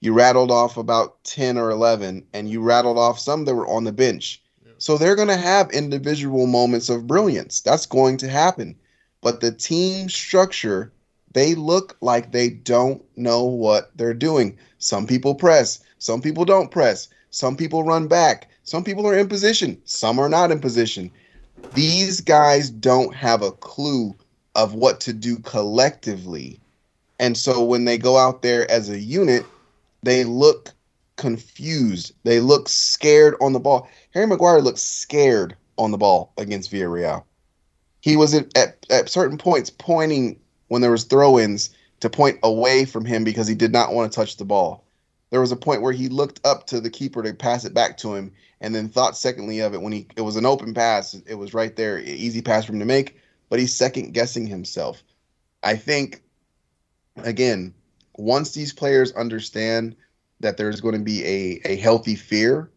You 0.00 0.12
rattled 0.12 0.50
off 0.50 0.76
about 0.76 1.22
10 1.24 1.56
or 1.56 1.70
11 1.70 2.26
and 2.34 2.50
you 2.50 2.60
rattled 2.60 2.98
off 2.98 3.18
some 3.18 3.44
that 3.44 3.54
were 3.54 3.66
on 3.66 3.84
the 3.84 3.92
bench. 3.92 4.42
So 4.78 4.98
they're 4.98 5.16
going 5.16 5.28
to 5.28 5.36
have 5.36 5.70
individual 5.70 6.46
moments 6.46 6.90
of 6.90 7.06
brilliance. 7.06 7.60
That's 7.60 7.86
going 7.86 8.18
to 8.18 8.28
happen. 8.28 8.76
But 9.22 9.40
the 9.40 9.52
team 9.52 10.08
structure 10.08 10.92
they 11.32 11.54
look 11.54 11.96
like 12.00 12.30
they 12.30 12.48
don't 12.48 13.02
know 13.16 13.42
what 13.42 13.90
they're 13.96 14.14
doing. 14.14 14.56
Some 14.78 15.06
people 15.06 15.34
press 15.34 15.80
some 15.98 16.20
people 16.20 16.44
don't 16.44 16.70
press. 16.70 17.08
Some 17.30 17.56
people 17.56 17.82
run 17.84 18.08
back 18.08 18.50
some 18.64 18.82
people 18.82 19.06
are 19.06 19.16
in 19.16 19.28
position 19.28 19.80
some 19.84 20.18
are 20.18 20.28
not 20.28 20.50
in 20.50 20.58
position. 20.58 21.10
These 21.74 22.20
guys 22.20 22.70
don't 22.70 23.14
have 23.14 23.42
a 23.42 23.52
clue 23.52 24.14
of 24.54 24.74
what 24.74 25.00
to 25.00 25.12
do 25.12 25.38
collectively. 25.38 26.60
And 27.18 27.36
so 27.36 27.64
when 27.64 27.84
they 27.84 27.98
go 27.98 28.16
out 28.16 28.42
there 28.42 28.70
as 28.70 28.90
a 28.90 28.98
unit, 28.98 29.44
they 30.02 30.24
look 30.24 30.72
confused. 31.16 32.12
They 32.24 32.40
look 32.40 32.68
scared 32.68 33.34
on 33.40 33.52
the 33.52 33.60
ball. 33.60 33.88
Harry 34.12 34.26
Maguire 34.26 34.60
looked 34.60 34.78
scared 34.78 35.56
on 35.76 35.90
the 35.90 35.98
ball 35.98 36.32
against 36.36 36.72
Villarreal. 36.72 37.24
He 38.00 38.16
was 38.16 38.34
at, 38.34 38.56
at, 38.56 38.84
at 38.90 39.08
certain 39.08 39.38
points 39.38 39.70
pointing 39.70 40.38
when 40.68 40.82
there 40.82 40.90
was 40.90 41.04
throw-ins 41.04 41.70
to 42.00 42.10
point 42.10 42.38
away 42.42 42.84
from 42.84 43.04
him 43.04 43.24
because 43.24 43.46
he 43.46 43.54
did 43.54 43.72
not 43.72 43.92
want 43.92 44.12
to 44.12 44.16
touch 44.16 44.36
the 44.36 44.44
ball. 44.44 44.84
There 45.30 45.40
was 45.40 45.52
a 45.52 45.56
point 45.56 45.82
where 45.82 45.92
he 45.92 46.08
looked 46.08 46.40
up 46.46 46.66
to 46.68 46.80
the 46.80 46.90
keeper 46.90 47.22
to 47.22 47.32
pass 47.32 47.64
it 47.64 47.74
back 47.74 47.96
to 47.98 48.14
him 48.14 48.32
and 48.60 48.74
then 48.74 48.88
thought 48.88 49.16
secondly 49.16 49.60
of 49.60 49.74
it 49.74 49.80
when 49.80 49.92
he 49.92 50.06
it 50.16 50.20
was 50.20 50.36
an 50.36 50.46
open 50.46 50.74
pass. 50.74 51.14
It 51.26 51.34
was 51.34 51.54
right 51.54 51.74
there, 51.74 51.98
easy 51.98 52.42
pass 52.42 52.66
for 52.66 52.72
him 52.72 52.78
to 52.78 52.84
make 52.84 53.16
but 53.54 53.60
he's 53.60 53.72
second 53.72 54.12
guessing 54.12 54.48
himself. 54.48 55.04
I 55.62 55.76
think, 55.76 56.24
again, 57.18 57.72
once 58.16 58.50
these 58.50 58.72
players 58.72 59.12
understand 59.12 59.94
that 60.40 60.56
there's 60.56 60.80
going 60.80 60.96
to 60.96 61.00
be 61.00 61.24
a, 61.24 61.60
a 61.64 61.76
healthy 61.76 62.16
fear 62.16 62.68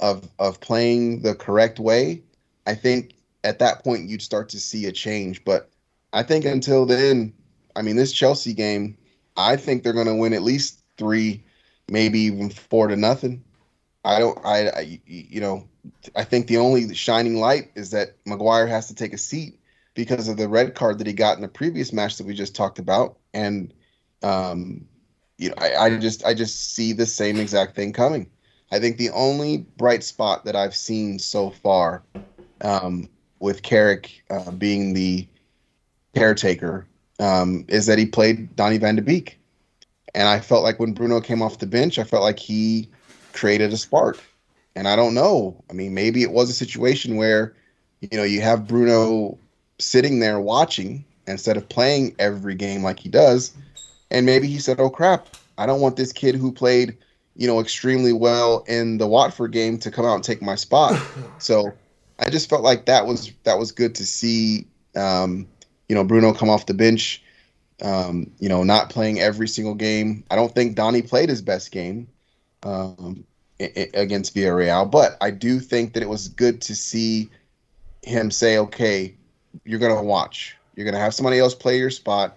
of 0.00 0.28
of 0.40 0.58
playing 0.58 1.22
the 1.22 1.36
correct 1.36 1.78
way, 1.78 2.24
I 2.66 2.74
think 2.74 3.14
at 3.44 3.60
that 3.60 3.84
point 3.84 4.08
you'd 4.08 4.22
start 4.22 4.48
to 4.48 4.58
see 4.58 4.86
a 4.86 4.90
change. 4.90 5.44
But 5.44 5.70
I 6.12 6.24
think 6.24 6.46
until 6.46 6.84
then, 6.84 7.32
I 7.76 7.82
mean, 7.82 7.94
this 7.94 8.12
Chelsea 8.12 8.54
game, 8.54 8.98
I 9.36 9.54
think 9.54 9.84
they're 9.84 9.92
going 9.92 10.08
to 10.08 10.16
win 10.16 10.32
at 10.32 10.42
least 10.42 10.82
three, 10.98 11.44
maybe 11.88 12.18
even 12.18 12.50
four 12.50 12.88
to 12.88 12.96
nothing. 12.96 13.44
I 14.04 14.18
don't, 14.18 14.36
I, 14.44 14.68
I, 14.68 15.00
you 15.06 15.40
know, 15.40 15.68
I 16.16 16.24
think 16.24 16.48
the 16.48 16.56
only 16.56 16.92
shining 16.92 17.36
light 17.36 17.70
is 17.76 17.92
that 17.92 18.16
Maguire 18.26 18.66
has 18.66 18.88
to 18.88 18.96
take 18.96 19.12
a 19.12 19.18
seat 19.18 19.60
because 19.94 20.28
of 20.28 20.36
the 20.36 20.48
red 20.48 20.74
card 20.74 20.98
that 20.98 21.06
he 21.06 21.12
got 21.12 21.36
in 21.36 21.42
the 21.42 21.48
previous 21.48 21.92
match 21.92 22.16
that 22.16 22.26
we 22.26 22.34
just 22.34 22.54
talked 22.54 22.78
about. 22.78 23.16
And 23.32 23.72
um, 24.22 24.86
you 25.38 25.48
know, 25.48 25.54
I, 25.58 25.76
I 25.76 25.98
just 25.98 26.24
I 26.24 26.34
just 26.34 26.74
see 26.74 26.92
the 26.92 27.06
same 27.06 27.38
exact 27.38 27.74
thing 27.74 27.92
coming. 27.92 28.28
I 28.70 28.78
think 28.78 28.96
the 28.96 29.10
only 29.10 29.58
bright 29.76 30.02
spot 30.02 30.44
that 30.44 30.56
I've 30.56 30.74
seen 30.74 31.18
so 31.18 31.50
far 31.50 32.02
um, 32.60 33.08
with 33.38 33.62
Carrick 33.62 34.24
uh, 34.30 34.50
being 34.50 34.94
the 34.94 35.28
caretaker 36.14 36.86
um, 37.20 37.64
is 37.68 37.86
that 37.86 37.98
he 37.98 38.06
played 38.06 38.54
Donny 38.56 38.78
van 38.78 38.96
de 38.96 39.02
Beek. 39.02 39.38
And 40.14 40.28
I 40.28 40.40
felt 40.40 40.62
like 40.62 40.78
when 40.78 40.92
Bruno 40.92 41.20
came 41.20 41.42
off 41.42 41.58
the 41.58 41.66
bench, 41.66 41.98
I 41.98 42.04
felt 42.04 42.22
like 42.22 42.38
he 42.38 42.88
created 43.32 43.72
a 43.72 43.76
spark. 43.76 44.18
And 44.76 44.88
I 44.88 44.96
don't 44.96 45.14
know. 45.14 45.62
I 45.70 45.72
mean, 45.72 45.94
maybe 45.94 46.22
it 46.22 46.30
was 46.30 46.50
a 46.50 46.54
situation 46.54 47.16
where, 47.16 47.54
you 48.00 48.16
know, 48.16 48.24
you 48.24 48.40
have 48.40 48.66
Bruno 48.66 49.38
sitting 49.78 50.20
there 50.20 50.40
watching 50.40 51.04
instead 51.26 51.56
of 51.56 51.68
playing 51.68 52.14
every 52.18 52.54
game 52.54 52.82
like 52.82 52.98
he 52.98 53.08
does. 53.08 53.52
And 54.10 54.26
maybe 54.26 54.46
he 54.46 54.58
said, 54.58 54.80
"Oh 54.80 54.90
crap, 54.90 55.28
I 55.58 55.66
don't 55.66 55.80
want 55.80 55.96
this 55.96 56.12
kid 56.12 56.34
who 56.34 56.52
played, 56.52 56.96
you 57.36 57.46
know, 57.46 57.60
extremely 57.60 58.12
well 58.12 58.64
in 58.68 58.98
the 58.98 59.06
Watford 59.06 59.52
game 59.52 59.78
to 59.78 59.90
come 59.90 60.04
out 60.04 60.14
and 60.14 60.24
take 60.24 60.42
my 60.42 60.54
spot." 60.54 61.00
so 61.38 61.72
I 62.18 62.30
just 62.30 62.48
felt 62.48 62.62
like 62.62 62.86
that 62.86 63.06
was 63.06 63.32
that 63.44 63.58
was 63.58 63.72
good 63.72 63.94
to 63.96 64.06
see. 64.06 64.66
Um, 64.96 65.46
you 65.88 65.94
know, 65.94 66.04
Bruno 66.04 66.32
come 66.32 66.50
off 66.50 66.66
the 66.66 66.74
bench. 66.74 67.22
Um, 67.82 68.30
you 68.38 68.48
know, 68.48 68.62
not 68.62 68.88
playing 68.88 69.18
every 69.18 69.48
single 69.48 69.74
game. 69.74 70.24
I 70.30 70.36
don't 70.36 70.54
think 70.54 70.76
Donny 70.76 71.02
played 71.02 71.28
his 71.28 71.42
best 71.42 71.72
game 71.72 72.06
um, 72.62 73.24
against 73.58 74.34
Villarreal, 74.34 74.88
but 74.88 75.16
I 75.20 75.30
do 75.30 75.58
think 75.58 75.92
that 75.94 76.02
it 76.02 76.08
was 76.08 76.28
good 76.28 76.62
to 76.62 76.76
see 76.76 77.30
him 78.02 78.30
say, 78.30 78.58
"Okay, 78.58 79.14
you're 79.64 79.78
gonna 79.78 80.02
watch. 80.02 80.56
You're 80.74 80.84
gonna 80.84 80.98
have 80.98 81.14
somebody 81.14 81.38
else 81.38 81.54
play 81.54 81.78
your 81.78 81.90
spot, 81.90 82.36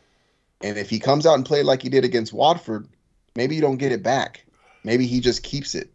and 0.61 0.77
if 0.77 0.89
he 0.89 0.99
comes 0.99 1.25
out 1.25 1.35
and 1.35 1.45
play 1.45 1.63
like 1.63 1.81
he 1.81 1.89
did 1.89 2.05
against 2.05 2.33
Watford, 2.33 2.87
maybe 3.35 3.55
you 3.55 3.61
don't 3.61 3.77
get 3.77 3.91
it 3.91 4.03
back. 4.03 4.43
Maybe 4.83 5.07
he 5.07 5.19
just 5.19 5.43
keeps 5.43 5.75
it." 5.75 5.91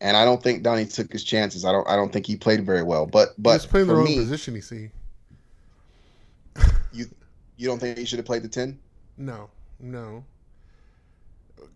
And 0.00 0.16
I 0.16 0.24
don't 0.24 0.42
think 0.42 0.62
Donny 0.64 0.84
took 0.86 1.12
his 1.12 1.22
chances. 1.22 1.64
I 1.64 1.72
don't. 1.72 1.88
I 1.88 1.96
don't 1.96 2.12
think 2.12 2.26
he 2.26 2.36
played 2.36 2.64
very 2.66 2.82
well. 2.82 3.06
But 3.06 3.34
but 3.38 3.60
He's 3.60 3.66
playing 3.66 3.86
the 3.86 3.92
for 3.92 3.98
wrong 3.98 4.06
me, 4.06 4.16
position, 4.16 4.54
you 4.54 4.62
see. 4.62 4.90
you 6.92 7.06
you 7.56 7.68
don't 7.68 7.78
think 7.78 7.98
he 7.98 8.04
should 8.04 8.18
have 8.18 8.26
played 8.26 8.42
the 8.42 8.48
ten? 8.48 8.78
No, 9.16 9.50
no. 9.78 10.24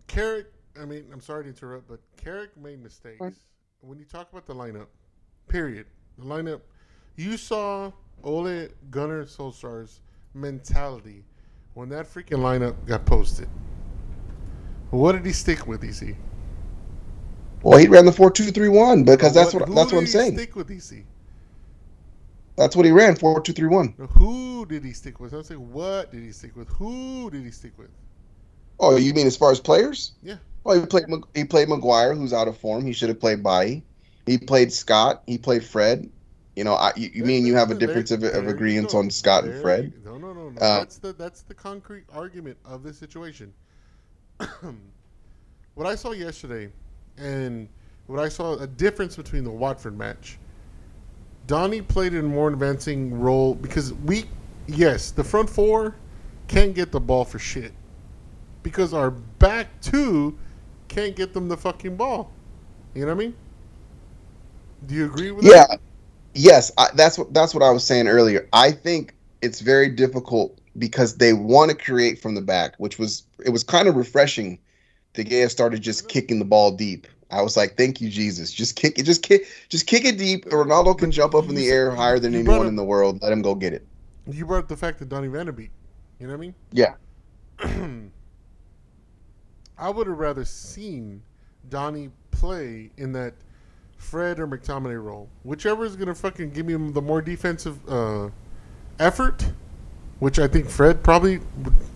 Carrick, 0.07 0.47
I 0.79 0.85
mean, 0.85 1.05
I'm 1.11 1.21
sorry 1.21 1.43
to 1.43 1.49
interrupt, 1.49 1.87
but 1.87 1.99
Carrick 2.17 2.55
made 2.57 2.81
mistakes. 2.81 3.19
Fine. 3.19 3.35
When 3.81 3.99
you 3.99 4.05
talk 4.05 4.31
about 4.31 4.45
the 4.45 4.55
lineup, 4.55 4.87
period. 5.47 5.85
The 6.17 6.25
lineup, 6.25 6.61
you 7.15 7.37
saw 7.37 7.91
Ole 8.23 8.67
Gunnar 8.91 9.25
Solskjaer's 9.25 10.01
mentality 10.33 11.23
when 11.73 11.89
that 11.89 12.11
freaking 12.11 12.39
lineup 12.39 12.75
got 12.85 13.05
posted. 13.05 13.47
What 14.89 15.11
did 15.13 15.25
he 15.25 15.33
stick 15.33 15.67
with, 15.67 15.83
EC? 15.83 16.15
Well, 17.61 17.77
he 17.77 17.87
ran 17.87 18.05
the 18.05 18.11
four 18.11 18.31
two 18.31 18.51
three 18.51 18.69
one 18.69 19.03
because 19.03 19.33
that's 19.33 19.53
what 19.53 19.67
that's 19.67 19.91
what 19.91 19.99
I'm 19.99 20.05
he 20.05 20.07
saying. 20.07 20.37
Stick 20.37 20.55
with 20.55 20.71
EC. 20.71 21.03
That's 22.55 22.75
what 22.75 22.85
he 22.85 22.91
ran 22.91 23.15
four 23.15 23.41
two 23.41 23.53
three 23.53 23.67
one. 23.67 23.93
Who 24.17 24.65
did 24.65 24.83
he 24.83 24.93
stick 24.93 25.19
with? 25.19 25.33
I'm 25.33 25.43
saying, 25.43 25.71
what 25.71 26.11
did 26.11 26.23
he 26.23 26.31
stick 26.31 26.55
with? 26.55 26.69
Who 26.69 27.29
did 27.29 27.43
he 27.43 27.51
stick 27.51 27.77
with? 27.77 27.89
Oh, 28.79 28.95
you 28.95 29.13
mean 29.13 29.27
as 29.27 29.35
far 29.35 29.51
as 29.51 29.59
players? 29.59 30.13
Yeah. 30.21 30.37
Well, 30.63 30.79
he 30.79 30.85
played 30.85 31.05
he 31.33 31.43
played 31.45 31.69
Maguire, 31.69 32.13
who's 32.13 32.33
out 32.33 32.47
of 32.47 32.57
form. 32.57 32.85
He 32.85 32.93
should 32.93 33.09
have 33.09 33.19
played 33.19 33.43
Bailly. 33.43 33.83
He 34.25 34.37
played 34.37 34.71
Scott. 34.71 35.23
He 35.25 35.37
played 35.37 35.63
Fred. 35.63 36.09
You 36.57 36.65
know, 36.65 36.73
I, 36.73 36.93
you, 36.97 37.11
you 37.13 37.25
mean 37.25 37.45
you 37.45 37.55
have 37.55 37.71
a 37.71 37.75
difference 37.75 38.11
of, 38.11 38.23
of 38.23 38.47
agreement 38.47 38.95
on 38.95 39.11
Scott 39.11 39.45
and 39.45 39.61
Fred? 39.61 39.93
No, 40.03 40.17
no, 40.17 40.33
no, 40.33 40.49
no. 40.49 40.61
Uh, 40.61 40.79
that's 40.79 40.97
the 40.97 41.13
that's 41.13 41.43
the 41.43 41.55
concrete 41.55 42.05
argument 42.13 42.57
of 42.65 42.83
this 42.83 42.97
situation. 42.97 43.53
what 45.75 45.87
I 45.87 45.95
saw 45.95 46.13
yesterday, 46.13 46.71
and 47.17 47.69
what 48.07 48.19
I 48.19 48.29
saw 48.29 48.55
a 48.57 48.67
difference 48.67 49.15
between 49.17 49.45
the 49.45 49.51
Watford 49.51 49.97
match. 49.97 50.39
Donnie 51.47 51.81
played 51.81 52.13
in 52.13 52.25
a 52.25 52.29
more 52.29 52.49
advancing 52.49 53.19
role 53.19 53.55
because 53.55 53.93
we, 53.93 54.25
yes, 54.67 55.11
the 55.11 55.23
front 55.23 55.49
four 55.49 55.95
can't 56.47 56.75
get 56.75 56.91
the 56.91 56.99
ball 57.01 57.25
for 57.25 57.39
shit. 57.39 57.73
because 58.63 58.93
our 58.93 59.11
back 59.11 59.67
two 59.81 60.37
can't 60.89 61.15
get 61.15 61.33
them 61.33 61.49
the 61.49 61.57
fucking 61.57 61.95
ball. 61.97 62.31
You 62.95 63.01
know 63.01 63.07
what 63.07 63.13
I 63.13 63.25
mean? 63.27 63.35
Do 64.87 64.95
you 64.95 65.05
agree 65.05 65.31
with 65.31 65.45
that? 65.45 65.51
Yeah. 65.51 65.67
that? 65.67 65.81
Yes, 66.37 66.71
I, 66.77 66.89
that's 66.93 67.17
what 67.17 67.33
that's 67.33 67.53
what 67.53 67.63
I 67.63 67.71
was 67.71 67.83
saying 67.83 68.07
earlier. 68.07 68.47
I 68.53 68.71
think 68.71 69.15
it's 69.41 69.59
very 69.59 69.89
difficult 69.89 70.59
because 70.77 71.17
they 71.17 71.33
want 71.33 71.71
to 71.71 71.77
create 71.77 72.21
from 72.21 72.35
the 72.35 72.41
back, 72.41 72.75
which 72.77 72.99
was 72.99 73.23
it 73.43 73.49
was 73.49 73.63
kind 73.63 73.87
of 73.87 73.95
refreshing. 73.95 74.59
De 75.13 75.23
Gea 75.23 75.49
started 75.49 75.81
just 75.81 76.01
mm-hmm. 76.01 76.09
kicking 76.09 76.39
the 76.39 76.45
ball 76.45 76.71
deep. 76.71 77.07
I 77.31 77.41
was 77.41 77.57
like, 77.57 77.75
"Thank 77.75 78.01
you, 78.01 78.09
Jesus! 78.09 78.53
Just 78.53 78.75
kick 78.75 78.99
it, 78.99 79.03
just 79.03 79.23
kick, 79.23 79.47
just 79.67 79.87
kick 79.87 80.05
it 80.05 80.19
deep." 80.19 80.45
Ronaldo 80.45 80.95
can 80.95 81.11
jump 81.11 81.33
up 81.33 81.49
in 81.49 81.55
the 81.55 81.69
air 81.69 81.89
higher 81.89 82.19
than 82.19 82.35
anyone 82.35 82.59
up- 82.59 82.67
in 82.67 82.75
the 82.75 82.83
world. 82.83 83.19
Let 83.23 83.31
him 83.31 83.41
go 83.41 83.55
get 83.55 83.73
it. 83.73 83.85
You 84.29 84.45
brought 84.45 84.59
up 84.59 84.67
the 84.67 84.77
fact 84.77 84.99
that 84.99 85.09
Donny 85.09 85.27
Van 85.27 85.47
de 85.47 85.53
Beek. 85.53 85.71
You 86.19 86.27
know 86.27 86.33
what 86.33 86.37
I 86.37 86.41
mean? 86.41 86.55
Yeah. 86.71 86.93
I 89.79 89.89
would 89.89 90.07
have 90.07 90.17
rather 90.17 90.45
seen 90.45 91.23
Donnie 91.69 92.11
play 92.31 92.91
in 92.97 93.11
that 93.13 93.33
Fred 93.97 94.39
or 94.39 94.47
McTominay 94.47 95.01
role, 95.03 95.27
whichever 95.43 95.83
is 95.83 95.95
gonna 95.95 96.15
fucking 96.15 96.51
give 96.51 96.65
me 96.65 96.73
the 96.91 97.01
more 97.01 97.21
defensive 97.21 97.77
uh, 97.89 98.29
effort, 98.99 99.45
which 100.19 100.39
I 100.39 100.47
think 100.47 100.69
Fred 100.69 101.03
probably 101.03 101.39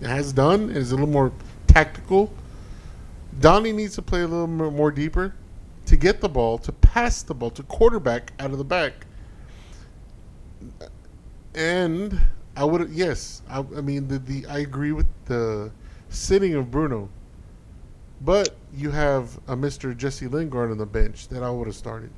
has 0.01 0.33
done, 0.33 0.69
is 0.69 0.91
a 0.91 0.95
little 0.95 1.07
more 1.07 1.31
tactical. 1.67 2.33
Donnie 3.39 3.71
needs 3.71 3.95
to 3.95 4.01
play 4.01 4.21
a 4.21 4.27
little 4.27 4.47
more, 4.47 4.71
more 4.71 4.91
deeper 4.91 5.33
to 5.85 5.95
get 5.95 6.21
the 6.21 6.29
ball, 6.29 6.57
to 6.59 6.71
pass 6.71 7.23
the 7.23 7.33
ball, 7.33 7.49
to 7.51 7.63
quarterback 7.63 8.33
out 8.39 8.51
of 8.51 8.57
the 8.57 8.63
back. 8.63 9.05
And 11.55 12.19
I 12.55 12.63
would 12.65 12.89
yes, 12.89 13.41
I, 13.49 13.59
I 13.59 13.81
mean 13.81 14.07
the, 14.07 14.19
the 14.19 14.45
I 14.47 14.59
agree 14.59 14.91
with 14.91 15.07
the 15.25 15.71
sitting 16.09 16.55
of 16.55 16.71
Bruno, 16.71 17.09
but 18.23 18.55
you 18.73 18.91
have 18.91 19.35
a 19.47 19.55
Mr. 19.55 19.95
Jesse 19.97 20.27
Lingard 20.27 20.71
on 20.71 20.77
the 20.77 20.85
bench 20.85 21.27
that 21.29 21.43
I 21.43 21.49
would 21.49 21.67
have 21.67 21.75
started. 21.75 22.11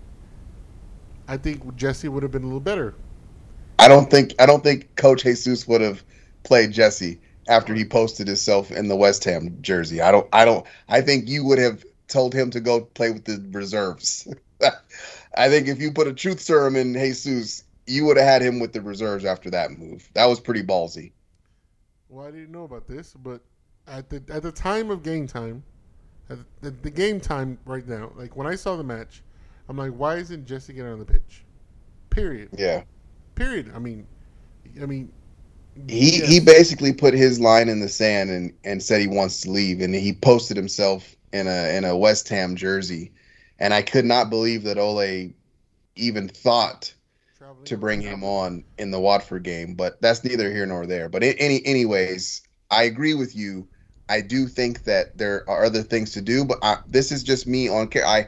I 1.28 1.38
think 1.38 1.76
Jesse 1.76 2.10
would 2.10 2.24
have 2.24 2.32
been 2.32 2.44
a 2.44 2.48
little 2.48 2.60
better. 2.60 2.94
I 3.80 3.88
don't 3.88 4.10
think 4.10 4.34
I 4.40 4.46
don't 4.46 4.64
think 4.64 4.96
Coach 4.96 5.24
Jesus 5.24 5.68
would 5.68 5.82
have 5.82 6.04
played 6.44 6.72
Jesse 6.72 7.20
after 7.48 7.74
he 7.74 7.86
posted 7.86 8.28
himself 8.28 8.72
in 8.72 8.88
the 8.88 8.96
West 8.96 9.24
Ham 9.24 9.58
jersey. 9.62 10.02
I 10.02 10.12
don't 10.12 10.28
I 10.34 10.46
don't 10.46 10.66
I 10.90 11.02
think 11.02 11.30
you 11.30 11.46
would 11.46 11.60
have 11.60 11.84
told 12.08 12.34
him 12.34 12.52
to 12.52 12.60
go 12.60 12.82
play 12.82 13.12
with 13.12 13.26
the 13.26 13.44
reserves. 13.52 14.28
I 15.36 15.50
think 15.50 15.68
if 15.68 15.80
you 15.80 15.92
put 15.92 16.08
a 16.08 16.14
truth 16.14 16.40
serum 16.40 16.76
in 16.76 16.94
Jesus, 16.94 17.64
you 17.88 18.06
would 18.06 18.18
have 18.18 18.28
had 18.28 18.42
him 18.42 18.60
with 18.60 18.74
the 18.74 18.82
reserves 18.82 19.26
after 19.26 19.50
that 19.52 19.72
move. 19.72 20.08
That 20.14 20.28
was 20.28 20.40
pretty 20.40 20.64
ballsy. 20.64 21.12
Well, 22.10 22.28
I 22.28 22.32
didn't 22.32 22.52
know 22.52 22.66
about 22.66 22.88
this, 22.88 23.14
but 23.14 23.42
at 23.88 24.10
the 24.10 24.22
at 24.30 24.44
the 24.44 24.52
time 24.52 24.92
of 24.92 25.02
game 25.02 25.28
time, 25.28 25.64
the, 26.28 26.72
the 26.72 26.90
game 26.90 27.20
time 27.20 27.58
right 27.66 27.88
now, 27.88 28.12
like 28.16 28.36
when 28.36 28.48
I 28.48 28.56
saw 28.56 28.76
the 28.76 28.84
match, 28.84 29.22
I'm 29.68 29.78
like, 29.78 29.92
why 29.92 30.16
isn't 30.16 30.46
Jesse 30.46 30.74
getting 30.74 30.92
on 30.92 31.00
the 31.00 31.06
pitch? 31.06 31.44
Period. 32.10 32.50
Yeah. 32.58 32.84
Period. 33.36 33.72
I 33.76 33.80
mean, 33.80 34.06
I 34.82 34.86
mean, 34.86 35.12
He 35.88 36.20
yes. 36.20 36.30
he 36.30 36.40
basically 36.40 36.94
put 36.94 37.14
his 37.14 37.40
line 37.40 37.70
in 37.70 37.80
the 37.80 37.90
sand 37.90 38.30
and, 38.30 38.54
and 38.64 38.82
said 38.82 39.02
he 39.02 39.08
wants 39.08 39.42
to 39.42 39.52
leave 39.52 39.82
and 39.82 39.94
he 39.94 40.14
posted 40.14 40.56
himself 40.58 41.16
in 41.32 41.48
a 41.48 41.76
in 41.76 41.84
a 41.84 41.98
West 41.98 42.30
Ham 42.30 42.56
jersey. 42.56 43.12
And 43.60 43.74
I 43.74 43.82
could 43.82 44.06
not 44.06 44.30
believe 44.30 44.64
that 44.64 44.78
Ole 44.78 45.30
even 45.96 46.28
thought 46.28 46.94
Traveling 47.38 47.66
to 47.66 47.78
bring 47.78 48.02
him 48.02 48.24
on 48.24 48.64
in 48.78 48.92
the 48.92 49.00
Watford 49.00 49.44
game, 49.44 49.76
but 49.76 50.02
that's 50.02 50.24
neither 50.24 50.52
here 50.52 50.66
nor 50.66 50.86
there. 50.86 51.10
But 51.10 51.24
any 51.24 51.66
anyways, 51.66 52.42
I 52.72 52.84
agree 52.84 53.14
with 53.14 53.36
you. 53.36 53.68
I 54.10 54.22
do 54.22 54.48
think 54.48 54.84
that 54.84 55.18
there 55.18 55.50
are 55.50 55.64
other 55.64 55.82
things 55.82 56.12
to 56.12 56.22
do, 56.22 56.46
but 56.46 56.58
I, 56.62 56.78
this 56.88 57.12
is 57.12 57.24
just 57.24 57.48
me 57.48 57.70
on 57.70 57.88
care. 57.88 58.06
I 58.06 58.28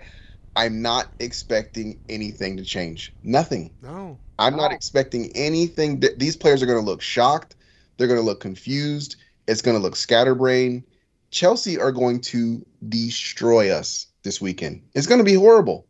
I'm 0.55 0.81
not 0.81 1.11
expecting 1.19 1.99
anything 2.07 2.57
to 2.57 2.63
change. 2.63 3.13
Nothing. 3.23 3.71
No. 3.81 4.17
I'm 4.39 4.55
not 4.55 4.71
expecting 4.71 5.31
anything. 5.35 5.99
That, 5.99 6.19
these 6.19 6.38
players 6.38 6.63
are 6.63 6.65
going 6.65 6.79
to 6.79 6.85
look 6.85 7.01
shocked. 7.01 7.55
They're 7.97 8.07
going 8.07 8.19
to 8.19 8.25
look 8.25 8.39
confused. 8.39 9.17
It's 9.47 9.61
going 9.61 9.75
to 9.77 9.83
look 9.83 9.95
scatterbrained. 9.95 10.83
Chelsea 11.31 11.77
are 11.77 11.91
going 11.91 12.21
to 12.21 12.65
destroy 12.88 13.69
us 13.69 14.07
this 14.23 14.39
weekend. 14.39 14.81
It's 14.93 15.07
going 15.07 15.19
to 15.19 15.25
be 15.25 15.33
horrible. 15.33 15.88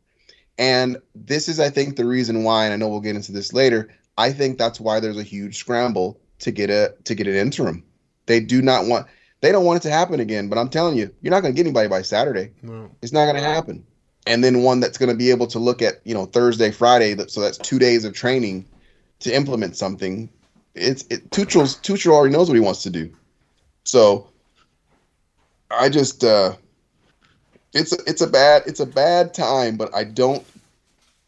And 0.58 0.98
this 1.13 1.48
is, 1.48 1.60
I 1.60 1.69
think, 1.69 1.95
the 1.95 2.06
reason 2.06 2.43
why. 2.43 2.65
And 2.65 2.74
I 2.74 2.78
know 2.78 2.88
we'll 2.88 3.02
get 3.02 3.15
into 3.15 3.32
this 3.32 3.54
later. 3.54 3.89
I 4.17 4.32
think 4.32 4.58
that's 4.58 4.80
why 4.80 5.00
there's 5.00 5.17
a 5.17 5.24
huge 5.24 5.58
scramble 5.58 6.19
to 6.39 6.52
get 6.52 6.69
a 6.69 6.95
to 7.04 7.15
get 7.15 7.28
an 7.28 7.36
interim. 7.36 7.84
They 8.26 8.39
do 8.39 8.62
not 8.62 8.88
want. 8.88 9.08
They 9.46 9.52
don't 9.52 9.64
want 9.64 9.78
it 9.78 9.88
to 9.88 9.92
happen 9.92 10.20
again. 10.20 10.50
But 10.50 10.58
I'm 10.58 10.70
telling 10.70 10.98
you, 10.98 11.14
you're 11.22 11.30
not 11.30 11.42
going 11.42 11.54
to 11.54 11.56
get 11.56 11.68
anybody 11.68 11.88
by 11.88 12.02
Saturday. 12.02 12.50
No. 12.64 12.90
It's 13.04 13.14
not 13.14 13.26
going 13.26 13.36
to 13.36 13.44
happen. 13.44 13.86
And 14.26 14.44
then 14.44 14.64
one 14.64 14.80
that's 14.80 14.98
going 14.98 15.12
to 15.12 15.16
be 15.16 15.30
able 15.30 15.46
to 15.46 15.60
look 15.60 15.84
at, 15.84 16.02
you 16.04 16.16
know, 16.16 16.26
Thursday, 16.26 16.72
Friday. 16.72 17.16
So 17.28 17.42
that's 17.42 17.60
two 17.60 17.78
days 17.78 18.06
of 18.06 18.14
training 18.16 18.66
to 19.20 19.32
implement 19.32 19.78
something. 19.78 20.30
It's 20.74 21.04
it, 21.12 21.30
Tuchel's 21.30 21.76
Tuchel 21.76 22.14
already 22.14 22.34
knows 22.34 22.48
what 22.48 22.56
he 22.56 22.60
wants 22.60 22.82
to 22.84 22.90
do. 22.90 23.14
So 23.84 24.28
I 25.70 25.90
just, 25.90 26.24
uh, 26.24 26.56
it's 27.72 27.94
a, 27.94 27.98
it's 28.08 28.22
a 28.22 28.28
bad 28.28 28.64
it's 28.66 28.80
a 28.80 28.88
bad 28.88 29.36
time, 29.36 29.78
but 29.78 29.94
I 29.94 30.06
don't 30.06 30.44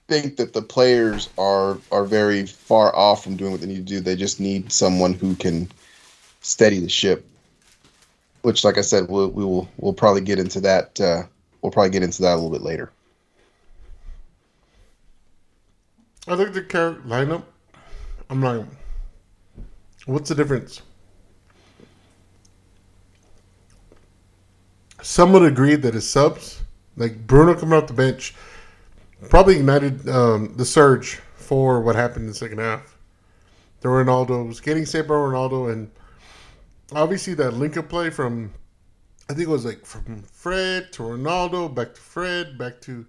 think 0.07 0.37
that 0.37 0.53
the 0.53 0.63
players 0.63 1.29
are 1.37 1.77
are 1.91 2.05
very 2.05 2.47
far 2.47 2.95
off 2.95 3.23
from 3.23 3.35
doing 3.35 3.51
what 3.51 3.61
they 3.61 3.67
need 3.67 3.85
to 3.85 3.93
do. 3.93 3.99
They 3.99 4.15
just 4.15 4.39
need 4.39 4.71
someone 4.71 5.13
who 5.13 5.35
can 5.35 5.69
steady 6.41 6.79
the 6.79 6.89
ship. 6.89 7.26
Which, 8.41 8.63
like 8.63 8.77
I 8.77 8.81
said, 8.81 9.09
we'll, 9.09 9.29
we 9.29 9.43
will 9.43 9.67
we'll 9.77 9.93
probably 9.93 10.21
get 10.21 10.39
into 10.39 10.61
that. 10.61 10.99
Uh, 10.99 11.23
we'll 11.61 11.71
probably 11.71 11.89
get 11.89 12.03
into 12.03 12.21
that 12.21 12.33
a 12.33 12.35
little 12.35 12.51
bit 12.51 12.61
later. 12.61 12.91
I 16.27 16.33
looked 16.33 16.57
at 16.57 16.69
the 16.69 17.01
lineup. 17.05 17.43
I'm 18.29 18.41
like, 18.41 18.65
what's 20.05 20.29
the 20.29 20.35
difference? 20.35 20.81
Some 25.01 25.31
would 25.31 25.43
agree 25.43 25.75
that 25.75 25.93
his 25.93 26.09
subs, 26.09 26.61
like 26.97 27.25
Bruno 27.27 27.53
coming 27.53 27.77
off 27.77 27.87
the 27.87 27.93
bench, 27.93 28.35
probably 29.29 29.55
ignited 29.55 30.07
um, 30.09 30.53
the 30.57 30.65
surge 30.65 31.21
for 31.35 31.81
what 31.81 31.95
happened 31.95 32.23
in 32.23 32.27
the 32.27 32.33
second 32.33 32.57
half. 32.57 32.97
The 33.79 33.87
Ronaldo 33.87 34.45
was 34.45 34.59
getting 34.59 34.85
saved 34.85 35.07
by 35.07 35.13
Ronaldo, 35.13 35.71
and 35.71 35.89
obviously 36.93 37.33
that 37.35 37.51
link 37.51 37.77
up 37.77 37.89
play 37.89 38.09
from, 38.09 38.53
I 39.29 39.33
think 39.33 39.47
it 39.47 39.51
was 39.51 39.65
like 39.65 39.85
from 39.85 40.23
Fred 40.23 40.91
to 40.93 41.03
Ronaldo, 41.03 41.73
back 41.73 41.93
to 41.95 42.01
Fred, 42.01 42.57
back 42.57 42.81
to 42.81 43.05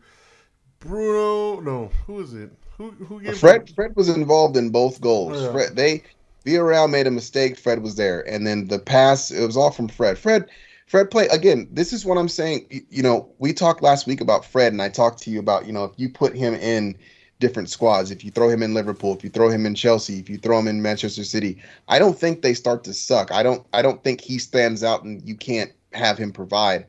Bruno. 0.81 1.61
No, 1.61 1.91
who 2.07 2.21
is 2.21 2.35
it? 2.35 2.51
Who 2.77 2.91
who 2.91 3.21
gave 3.21 3.39
Fred 3.39 3.71
Fred 3.75 3.97
was 3.97 4.09
involved 4.09 4.57
in 4.57 4.71
both 4.71 5.01
goals. 5.01 5.37
Oh, 5.37 5.47
yeah. 5.47 5.53
Fred 5.53 5.77
they 5.77 6.05
Villarreal 6.47 6.89
made 6.89 7.07
a 7.07 7.11
mistake. 7.11 7.59
Fred 7.59 7.83
was 7.83 7.97
there, 7.97 8.27
and 8.29 8.47
then 8.47 8.69
the 8.69 8.79
pass 8.79 9.31
it 9.31 9.45
was 9.45 9.57
all 9.57 9.71
from 9.71 9.89
Fred. 9.89 10.19
Fred 10.19 10.49
Fred 10.87 11.11
play 11.11 11.27
again. 11.29 11.69
This 11.73 11.93
is 11.93 12.05
what 12.05 12.19
I'm 12.19 12.29
saying. 12.29 12.87
You 12.91 13.03
know, 13.03 13.29
we 13.39 13.53
talked 13.53 13.83
last 13.83 14.07
week 14.07 14.21
about 14.21 14.45
Fred, 14.45 14.73
and 14.73 14.81
I 14.81 14.89
talked 14.89 15.21
to 15.23 15.31
you 15.31 15.41
about 15.41 15.67
you 15.67 15.73
know 15.73 15.85
if 15.85 15.93
you 15.97 16.09
put 16.09 16.37
him 16.37 16.55
in 16.55 16.97
different 17.41 17.71
squads, 17.71 18.11
if 18.11 18.25
you 18.25 18.31
throw 18.31 18.49
him 18.49 18.63
in 18.63 18.75
Liverpool, 18.75 19.15
if 19.15 19.23
you 19.23 19.31
throw 19.31 19.49
him 19.49 19.67
in 19.67 19.75
Chelsea, 19.75 20.19
if 20.19 20.29
you 20.29 20.39
throw 20.39 20.59
him 20.59 20.69
in 20.69 20.83
Manchester 20.83 21.25
City, 21.25 21.61
I 21.89 21.99
don't 21.99 22.19
think 22.19 22.43
they 22.43 22.55
start 22.55 22.85
to 22.85 22.95
suck. 22.95 23.31
I 23.33 23.43
don't 23.43 23.67
I 23.73 23.83
don't 23.83 24.03
think 24.03 24.21
he 24.21 24.39
stands 24.39 24.83
out, 24.83 25.05
and 25.05 25.23
you 25.27 25.35
can't 25.35 25.73
have 25.93 26.19
him 26.19 26.33
provide. 26.33 26.87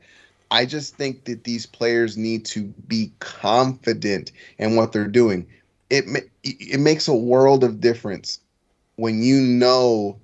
I 0.50 0.66
just 0.66 0.96
think 0.96 1.24
that 1.24 1.44
these 1.44 1.66
players 1.66 2.16
need 2.16 2.44
to 2.46 2.64
be 2.88 3.12
confident 3.20 4.32
in 4.58 4.74
what 4.74 4.92
they're 4.92 5.06
doing. 5.06 5.46
It 5.88 6.04
it 6.42 6.80
makes 6.80 7.08
a 7.08 7.14
world 7.14 7.62
of 7.62 7.80
difference 7.80 8.40
when 8.96 9.22
you 9.22 9.40
know 9.40 10.18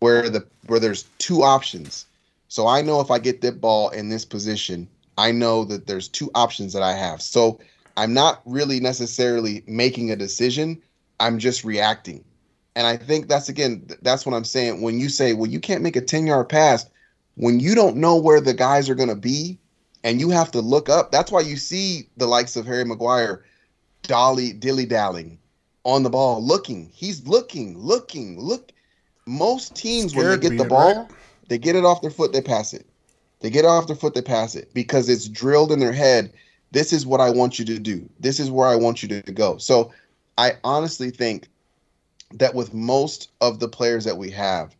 where 0.00 0.28
the 0.28 0.46
where 0.66 0.80
there's 0.80 1.04
two 1.18 1.42
options. 1.42 2.06
So 2.48 2.66
I 2.68 2.82
know 2.82 3.00
if 3.00 3.10
I 3.10 3.18
get 3.18 3.40
that 3.40 3.60
ball 3.60 3.88
in 3.90 4.08
this 4.08 4.24
position, 4.24 4.86
I 5.18 5.32
know 5.32 5.64
that 5.64 5.86
there's 5.86 6.08
two 6.08 6.30
options 6.34 6.72
that 6.72 6.82
I 6.82 6.92
have. 6.92 7.20
So 7.20 7.58
I'm 7.96 8.14
not 8.14 8.42
really 8.44 8.80
necessarily 8.80 9.62
making 9.66 10.10
a 10.10 10.16
decision. 10.16 10.82
I'm 11.20 11.38
just 11.38 11.64
reacting. 11.64 12.24
And 12.76 12.86
I 12.86 12.96
think 12.96 13.28
that's 13.28 13.48
again, 13.48 13.86
that's 14.02 14.26
what 14.26 14.34
I'm 14.34 14.44
saying. 14.44 14.80
When 14.80 14.98
you 14.98 15.08
say, 15.08 15.32
well, 15.32 15.50
you 15.50 15.60
can't 15.60 15.82
make 15.82 15.96
a 15.96 16.00
10 16.00 16.26
yard 16.26 16.48
pass, 16.48 16.86
when 17.36 17.60
you 17.60 17.74
don't 17.74 17.96
know 17.96 18.16
where 18.16 18.40
the 18.40 18.54
guys 18.54 18.88
are 18.88 18.94
going 18.94 19.08
to 19.08 19.14
be 19.14 19.58
and 20.02 20.20
you 20.20 20.30
have 20.30 20.50
to 20.52 20.60
look 20.60 20.88
up, 20.88 21.12
that's 21.12 21.30
why 21.30 21.40
you 21.40 21.56
see 21.56 22.08
the 22.16 22.26
likes 22.26 22.56
of 22.56 22.66
Harry 22.66 22.84
Maguire 22.84 23.44
dolly, 24.02 24.52
dilly 24.52 24.86
dallying 24.86 25.38
on 25.84 26.02
the 26.02 26.10
ball, 26.10 26.44
looking. 26.44 26.90
He's 26.92 27.26
looking, 27.26 27.78
looking, 27.78 28.40
look. 28.40 28.72
Most 29.26 29.74
teams, 29.74 30.14
when 30.14 30.28
they 30.28 30.36
get 30.36 30.58
the 30.58 30.64
ball, 30.64 30.94
right? 30.96 31.10
they 31.48 31.58
get 31.58 31.76
it 31.76 31.84
off 31.84 32.02
their 32.02 32.10
foot, 32.10 32.32
they 32.32 32.42
pass 32.42 32.74
it. 32.74 32.86
They 33.40 33.50
get 33.50 33.64
it 33.64 33.68
off 33.68 33.86
their 33.86 33.96
foot, 33.96 34.14
they 34.14 34.22
pass 34.22 34.54
it 34.54 34.72
because 34.74 35.08
it's 35.08 35.28
drilled 35.28 35.72
in 35.72 35.78
their 35.78 35.92
head. 35.92 36.32
This 36.74 36.92
is 36.92 37.06
what 37.06 37.20
I 37.20 37.30
want 37.30 37.60
you 37.60 37.64
to 37.66 37.78
do. 37.78 38.10
This 38.18 38.40
is 38.40 38.50
where 38.50 38.66
I 38.66 38.74
want 38.74 39.00
you 39.00 39.08
to 39.08 39.32
go. 39.32 39.58
So 39.58 39.92
I 40.36 40.54
honestly 40.64 41.10
think 41.10 41.46
that 42.32 42.56
with 42.56 42.74
most 42.74 43.30
of 43.40 43.60
the 43.60 43.68
players 43.68 44.04
that 44.04 44.18
we 44.18 44.28
have, 44.32 44.74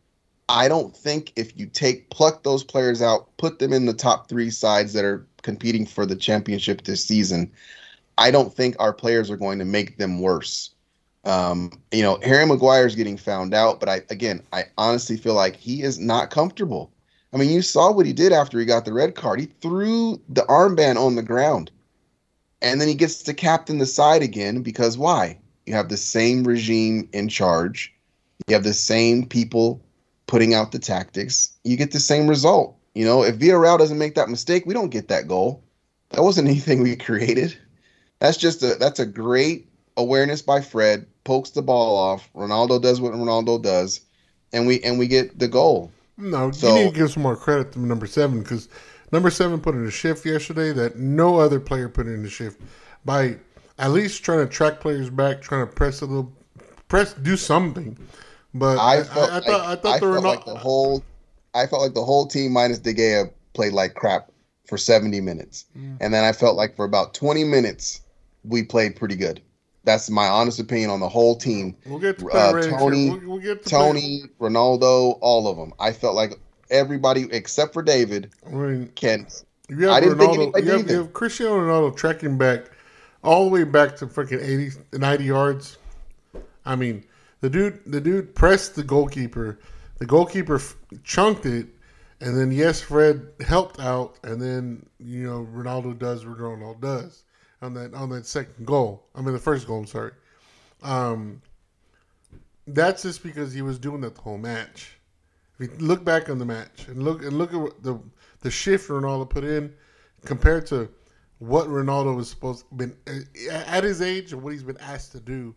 I 0.49 0.67
don't 0.67 0.95
think 0.95 1.33
if 1.37 1.57
you 1.57 1.67
take 1.67 2.11
pluck 2.11 2.43
those 2.43 2.65
players 2.65 3.01
out, 3.01 3.35
put 3.37 3.61
them 3.61 3.73
in 3.73 3.87
the 3.87 3.95
top 3.95 4.29
three 4.29 4.51
sides 4.51 4.93
that 4.95 5.05
are 5.05 5.25
competing 5.43 5.87
for 5.87 6.05
the 6.05 6.17
championship 6.17 6.83
this 6.83 7.05
season, 7.05 7.53
I 8.19 8.33
don't 8.33 8.53
think 8.53 8.75
our 8.81 8.93
players 8.93 9.31
are 9.31 9.37
going 9.37 9.61
to 9.61 9.65
make 9.65 9.97
them 9.97 10.21
worse. 10.21 10.71
Um, 11.25 11.71
you 11.93 12.03
know, 12.03 12.19
Harry 12.25 12.45
Maguire 12.45 12.87
is 12.87 12.97
getting 12.97 13.17
found 13.17 13.55
out, 13.55 13.79
but 13.79 13.89
I 13.89 14.03
again, 14.11 14.43
I 14.53 14.65
honestly 14.77 15.17
feel 15.17 15.35
like 15.35 15.55
he 15.55 15.83
is 15.83 16.01
not 16.01 16.31
comfortable. 16.31 16.91
I 17.33 17.37
mean, 17.37 17.51
you 17.51 17.63
saw 17.63 17.93
what 17.93 18.05
he 18.05 18.13
did 18.13 18.33
after 18.33 18.59
he 18.59 18.65
got 18.65 18.85
the 18.85 18.93
red 18.93 19.15
card. 19.15 19.39
He 19.39 19.47
threw 19.47 20.21
the 20.29 20.43
armband 20.43 20.97
on 20.97 21.15
the 21.15 21.23
ground. 21.23 21.71
And 22.65 22.81
then 22.81 22.89
he 22.89 22.95
gets 22.95 23.23
to 23.23 23.35
captain 23.35 23.77
the 23.79 23.87
side 23.87 24.23
again 24.23 24.63
because 24.63 24.97
why? 24.97 25.39
You 25.67 25.75
have 25.75 25.91
the 25.91 25.99
same 25.99 26.45
regime 26.45 27.09
in 27.13 27.29
charge. 27.29 27.93
You 28.49 28.55
have 28.55 28.65
the 28.65 28.73
same 28.75 29.27
people 29.27 29.83
putting 30.27 30.55
out 30.55 30.73
the 30.73 30.79
tactics. 30.79 31.53
You 31.65 31.77
get 31.77 31.93
the 31.93 32.01
same 32.01 32.27
result. 32.27 32.77
You 32.95 33.05
know, 33.05 33.23
if 33.23 33.37
Villarreal 33.37 33.79
doesn't 33.79 33.99
make 33.99 34.15
that 34.15 34.31
mistake, 34.31 34.65
we 34.65 34.73
don't 34.73 34.89
get 34.89 35.09
that 35.09 35.29
goal. 35.29 35.63
That 36.11 36.23
wasn't 36.23 36.49
anything 36.55 36.83
we 36.83 36.97
created. 36.97 37.57
That's 38.19 38.39
just 38.39 38.63
a 38.63 38.77
that's 38.77 38.99
a 39.01 39.07
great 39.07 39.69
awareness 39.97 40.41
by 40.41 40.63
Fred. 40.63 41.07
Pokes 41.25 41.51
the 41.51 41.63
ball 41.63 41.97
off. 41.97 42.31
Ronaldo 42.35 42.81
does 42.81 43.01
what 43.01 43.13
Ronaldo 43.13 43.63
does, 43.63 44.01
and 44.53 44.67
we 44.67 44.81
and 44.83 44.99
we 44.99 45.07
get 45.07 45.39
the 45.39 45.49
goal. 45.49 45.91
No, 46.17 46.51
So- 46.51 46.69
you 46.69 46.85
need 46.85 46.93
to 46.95 46.99
give 46.99 47.11
some 47.13 47.23
more 47.25 47.37
credit 47.37 47.73
to 47.73 47.81
number 47.81 48.07
seven 48.07 48.41
because 48.41 48.69
number 49.13 49.31
seven 49.31 49.61
put 49.61 49.75
in 49.75 49.87
a 49.87 49.91
shift 49.91 50.25
yesterday 50.27 50.73
that 50.73 50.97
no 50.99 51.37
other 51.39 51.61
player 51.61 51.89
put 51.89 52.07
in 52.07 52.25
a 52.25 52.29
shift 52.29 52.61
by 53.05 53.37
at 53.79 53.91
least 53.91 54.25
trying 54.25 54.47
to 54.47 54.53
track 54.53 54.81
players 54.81 55.11
back, 55.11 55.43
trying 55.43 55.67
to 55.67 55.73
press 55.73 56.01
a 56.01 56.07
little, 56.07 56.33
press, 56.89 57.13
do 57.15 57.37
something. 57.37 57.97
But 58.55 58.79
I, 58.79 58.97
I 58.97 59.01
I, 59.01 59.03
felt 59.05 59.31
I 59.31 59.35
like, 59.35 59.45
thought 59.45 59.61
I 59.67 59.77
thought 59.77 59.97
I 59.97 59.99
they 59.99 60.07
were 60.07 60.13
felt 60.15 60.25
not. 60.25 60.31
like 60.37 60.45
the 60.45 60.55
whole 60.55 61.05
I 61.55 61.67
felt 61.67 61.83
like 61.83 61.95
the 61.95 62.05
whole 62.05 62.27
team 62.27 62.53
minus 62.53 62.79
De 62.79 62.95
Gea 62.95 63.31
played 63.53 63.73
like 63.73 63.95
crap 63.95 64.31
for 64.67 64.79
70 64.79 65.21
minutes. 65.21 65.67
Mm. 65.77 65.99
And 66.01 66.15
then 66.15 66.25
I 66.25 66.33
felt 66.33 66.57
like 66.57 66.75
for 66.77 66.85
about 66.85 67.15
20 67.15 67.45
minutes 67.45 68.01
we 68.45 68.63
played 68.63 68.97
pretty 68.97 69.17
good. 69.17 69.41
That's 69.85 70.09
my 70.09 70.27
honest 70.29 70.59
opinion 70.61 70.91
on 70.91 71.01
the 71.01 71.09
whole 71.09 71.37
team. 71.37 71.77
we'll 71.85 71.99
get 71.99 72.19
to 72.19 72.31
uh. 72.31 72.63
Tony- 72.79 73.11
We'll, 73.11 73.21
we'll 73.29 73.39
get 73.39 73.63
to 73.65 73.69
Tony, 73.69 74.23
Ronaldo, 74.41 75.19
all 75.21 75.47
of 75.49 75.57
them. 75.59 75.75
I 75.79 75.93
felt 75.93 76.15
like 76.15 76.39
everybody 76.71 77.29
except 77.31 77.73
for 77.73 77.83
David 77.83 78.31
I 78.47 78.51
mean, 78.51 78.89
can 78.95 79.27
you 79.69 79.87
have 79.87 79.93
I 79.93 80.01
didn't 80.01 80.19
think 80.19 80.33
Ronaldo. 80.33 80.43
anybody 80.43 80.67
You 80.67 80.73
have, 80.73 80.91
you 80.91 80.97
have 80.97 81.13
Cristiano 81.13 81.59
Ronaldo 81.59 81.97
tracking 81.97 82.37
back 82.37 82.71
all 83.23 83.47
the 83.47 83.51
way 83.51 83.65
back 83.65 83.97
to 83.97 84.07
freaking 84.07 84.43
80, 84.43 84.99
90 84.99 85.25
yards. 85.25 85.79
I 86.67 86.77
mean, 86.77 87.05
the 87.41 87.51
dude, 87.51 87.81
the 87.87 88.01
dude 88.01 88.35
pressed 88.35 88.75
the 88.75 88.83
goalkeeper. 88.83 89.59
The 89.99 90.07
goalkeeper 90.07 90.57
f- 90.57 90.77
chunked 91.03 91.47
it, 91.47 91.69
and 92.21 92.37
then 92.37 92.51
yes, 92.51 92.81
Fred 92.81 93.27
helped 93.47 93.81
out, 93.81 94.19
and 94.23 94.41
then 94.41 94.87
you 94.99 95.25
know 95.25 95.49
Ronaldo 95.53 95.99
does 95.99 96.27
what 96.27 96.39
Ronaldo 96.39 96.81
does 96.81 97.25
on 97.63 97.75
that 97.75 97.95
on 97.95 98.11
that 98.11 98.27
second 98.27 98.67
goal. 98.67 99.07
I 99.15 99.21
mean, 99.21 99.33
the 99.33 99.39
first 99.39 99.67
goal. 99.67 99.79
I'm 99.79 99.87
sorry. 99.87 100.13
Um, 100.83 101.41
that's 102.67 103.03
just 103.03 103.23
because 103.23 103.53
he 103.53 103.63
was 103.63 103.79
doing 103.79 104.01
that 104.03 104.15
the 104.15 104.21
whole 104.21 104.39
match. 104.39 104.99
If 105.59 105.71
you 105.81 105.87
look 105.87 106.05
back 106.05 106.29
on 106.29 106.39
the 106.39 106.45
match 106.45 106.89
and 106.89 107.03
look 107.03 107.23
and 107.23 107.39
look 107.39 107.53
at 107.53 107.61
what 107.61 107.83
the 107.83 107.99
the 108.41 108.51
shift 108.51 108.89
Ronaldo 108.89 109.29
put 109.29 109.45
in 109.45 109.73
compared 110.25 110.67
to 110.67 110.89
what 111.39 111.69
Ronaldo 111.69 112.17
was 112.17 112.29
supposed 112.29 112.69
to 112.69 112.75
been 112.75 112.97
at 113.67 113.85
his 113.85 114.03
age 114.03 114.33
and 114.33 114.43
what 114.43 114.53
he's 114.53 114.63
been 114.63 114.79
asked 114.79 115.13
to 115.13 115.21
do, 115.21 115.55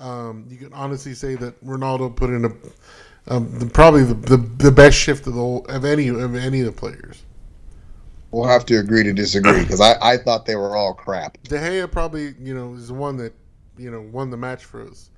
um, 0.00 0.46
you 0.48 0.56
can 0.56 0.72
honestly 0.72 1.14
say 1.14 1.34
that 1.36 1.62
Ronaldo 1.64 2.14
put 2.14 2.30
in 2.30 2.44
a 2.44 2.50
um, 3.28 3.58
the, 3.58 3.66
probably 3.66 4.04
the, 4.04 4.14
the 4.14 4.36
the 4.36 4.72
best 4.72 4.96
shift 4.96 5.26
of 5.26 5.34
the 5.34 5.40
whole, 5.40 5.64
of 5.66 5.84
any 5.84 6.08
of 6.08 6.34
any 6.34 6.60
of 6.60 6.66
the 6.66 6.72
players. 6.72 7.24
we'll 8.30 8.46
have 8.48 8.64
to 8.66 8.78
agree 8.78 9.02
to 9.02 9.12
disagree 9.12 9.62
because 9.62 9.80
I, 9.80 9.96
I 10.00 10.16
thought 10.16 10.46
they 10.46 10.56
were 10.56 10.76
all 10.76 10.94
crap. 10.94 11.38
De 11.44 11.58
Gea 11.58 11.90
probably 11.90 12.34
you 12.40 12.54
know 12.54 12.74
is 12.74 12.88
the 12.88 12.94
one 12.94 13.16
that 13.18 13.34
you 13.76 13.90
know 13.90 14.00
won 14.00 14.30
the 14.30 14.36
match 14.36 14.64
for 14.64 14.82
us, 14.82 15.10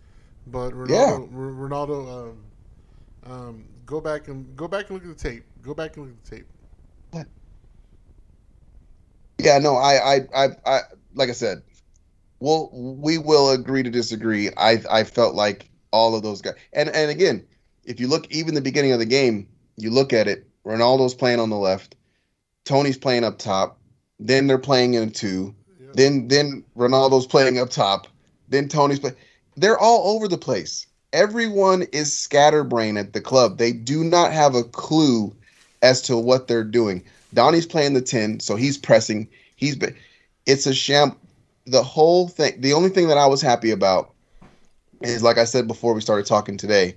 but 0.47 0.73
Ronaldo 0.73 0.89
Yeah. 0.89 1.39
R- 1.39 1.53
Ronaldo 1.69 2.31
um, 2.31 2.45
um, 3.25 3.65
go 3.89 4.01
back 4.01 4.29
and 4.29 4.55
go 4.55 4.69
back 4.69 4.91
and 4.91 5.01
look 5.01 5.11
at 5.11 5.19
the 5.19 5.29
tape. 5.31 5.45
Go 5.63 5.75
back 5.75 5.97
and 5.97 6.07
look 6.07 6.15
at 6.15 6.25
the 6.25 6.37
tape. 6.37 6.47
What? 7.11 7.27
Yeah, 9.39 9.59
no, 9.59 9.77
I, 9.77 10.17
I, 10.17 10.21
I, 10.37 10.49
I 10.67 10.81
like 11.15 11.31
I 11.31 11.33
said, 11.33 11.63
we'll 12.39 12.71
we 12.73 13.19
will 13.19 13.51
agree 13.51 13.83
to 13.83 13.91
disagree. 13.91 14.51
I, 14.57 14.83
I 14.91 15.05
felt 15.05 15.35
like 15.35 15.71
all 15.91 16.15
of 16.15 16.23
those 16.23 16.43
guys, 16.43 16.55
and 16.73 16.91
and 16.91 17.11
again, 17.11 17.45
if 17.85 17.99
you 17.99 18.07
look 18.09 18.31
even 18.31 18.55
the 18.55 18.61
beginning 18.61 18.93
of 18.93 18.99
the 18.99 19.07
game, 19.07 19.49
you 19.77 19.91
look 19.91 20.13
at 20.13 20.29
it. 20.29 20.45
Ronaldo's 20.65 21.15
playing 21.15 21.41
on 21.41 21.49
the 21.49 21.57
left, 21.57 21.97
Tony's 22.65 22.99
playing 22.99 23.25
up 23.25 23.39
top. 23.39 23.81
Then 24.21 24.47
they're 24.47 24.59
playing 24.59 24.95
in 24.95 25.05
a 25.05 25.11
two. 25.11 25.55
Then 25.95 26.29
then 26.29 26.65
Ronaldo's 26.77 27.27
playing 27.27 27.59
up 27.59 27.71
top. 27.71 28.07
Then 28.49 28.69
Tony's 28.69 29.01
play. 29.01 29.13
They're 29.57 29.79
all 29.79 30.15
over 30.15 30.29
the 30.29 30.37
place. 30.37 30.88
Everyone 31.13 31.83
is 31.93 32.17
scatterbrained 32.17 32.99
at 32.99 33.13
the 33.13 33.21
club. 33.21 33.59
They 33.59 33.73
do 33.73 34.05
not 34.05 34.33
have 34.33 34.55
a 34.55 34.65
clue 34.65 35.35
as 35.83 36.03
to 36.03 36.17
what 36.17 36.49
they're 36.49 36.65
doing. 36.65 37.05
Donnie's 37.35 37.67
playing 37.67 37.95
the 37.95 38.03
10, 38.03 38.41
so 38.41 38.57
he's 38.57 38.79
pressing. 38.79 39.29
He's 39.57 39.77
been 39.77 39.97
it's 40.47 40.67
a 40.67 40.75
sham 40.75 41.15
the 41.67 41.83
whole 41.83 42.29
thing 42.29 42.59
the 42.61 42.73
only 42.73 42.89
thing 42.89 43.09
that 43.09 43.19
I 43.19 43.27
was 43.27 43.43
happy 43.43 43.71
about 43.71 44.15
is 45.03 45.23
like 45.23 45.39
I 45.39 45.45
said 45.45 45.69
before 45.69 45.95
we 45.95 46.01
started 46.01 46.27
talking 46.27 46.57
today, 46.57 46.97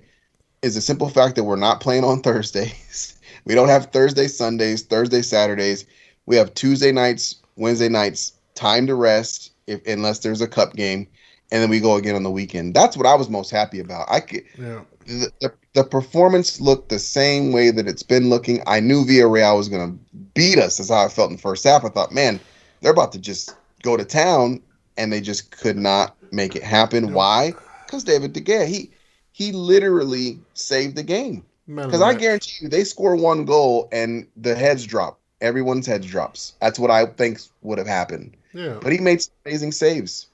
is 0.62 0.74
the 0.74 0.80
simple 0.80 1.08
fact 1.08 1.36
that 1.36 1.44
we're 1.44 1.56
not 1.56 1.80
playing 1.80 2.04
on 2.04 2.20
Thursdays. 2.22 3.18
we 3.44 3.54
don't 3.54 3.68
have 3.68 3.92
Thursday, 3.92 4.26
Sundays, 4.26 4.82
Thursday, 4.82 5.22
Saturdays. 5.22 5.84
We 6.26 6.36
have 6.36 6.54
Tuesday 6.54 6.92
nights, 6.92 7.36
Wednesday 7.56 7.88
nights, 7.88 8.32
time 8.54 8.86
to 8.86 8.94
rest 8.94 9.52
if 9.66 9.84
unless 9.86 10.20
there's 10.20 10.40
a 10.40 10.48
cup 10.48 10.74
game, 10.74 11.06
and 11.52 11.62
then 11.62 11.70
we 11.70 11.78
go 11.78 11.94
again 11.96 12.16
on 12.16 12.22
the 12.24 12.30
weekend. 12.30 12.74
That's 12.74 12.96
what 12.96 13.06
I 13.06 13.14
was 13.14 13.28
most 13.28 13.50
happy 13.50 13.78
about. 13.78 14.10
I 14.10 14.20
could 14.20 14.42
Yeah. 14.58 14.80
the, 15.06 15.30
the, 15.40 15.52
the 15.74 15.84
performance 15.84 16.60
looked 16.60 16.88
the 16.88 16.98
same 16.98 17.52
way 17.52 17.70
that 17.70 17.86
it's 17.86 18.02
been 18.02 18.28
looking. 18.28 18.62
I 18.66 18.80
knew 18.80 19.04
Villarreal 19.04 19.56
was 19.56 19.68
going 19.68 19.92
to 19.92 19.98
beat 20.34 20.58
us. 20.58 20.78
That's 20.78 20.90
how 20.90 21.04
I 21.04 21.08
felt 21.08 21.30
in 21.30 21.36
the 21.36 21.42
first 21.42 21.62
half. 21.64 21.84
I 21.84 21.88
thought, 21.90 22.12
man, 22.12 22.40
they're 22.80 22.92
about 22.92 23.12
to 23.12 23.18
just 23.20 23.54
go 23.82 23.96
to 23.96 24.04
town, 24.04 24.60
and 24.96 25.12
they 25.12 25.20
just 25.20 25.50
could 25.50 25.76
not 25.76 26.16
make 26.32 26.56
it 26.56 26.62
happen. 26.62 27.12
Why? 27.12 27.52
Because 27.86 28.04
David 28.04 28.32
De 28.32 28.40
Gea, 28.40 28.66
he 28.66 28.90
he 29.32 29.52
literally 29.52 30.40
saved 30.54 30.96
the 30.96 31.02
game. 31.02 31.44
Because 31.66 32.02
I 32.02 32.14
guarantee 32.14 32.64
you, 32.64 32.68
they 32.68 32.84
score 32.84 33.16
one 33.16 33.44
goal 33.44 33.88
and 33.92 34.26
the 34.36 34.54
heads 34.54 34.84
drop. 34.84 35.20
Everyone's 35.40 35.86
heads 35.86 36.06
drops. 36.06 36.54
That's 36.60 36.78
what 36.78 36.90
I 36.90 37.06
think 37.06 37.38
would 37.62 37.78
have 37.78 37.86
happened. 37.86 38.36
Yeah. 38.52 38.78
But 38.80 38.92
he 38.92 38.98
made 38.98 39.22
some 39.22 39.32
amazing 39.46 39.72
saves. 39.72 40.26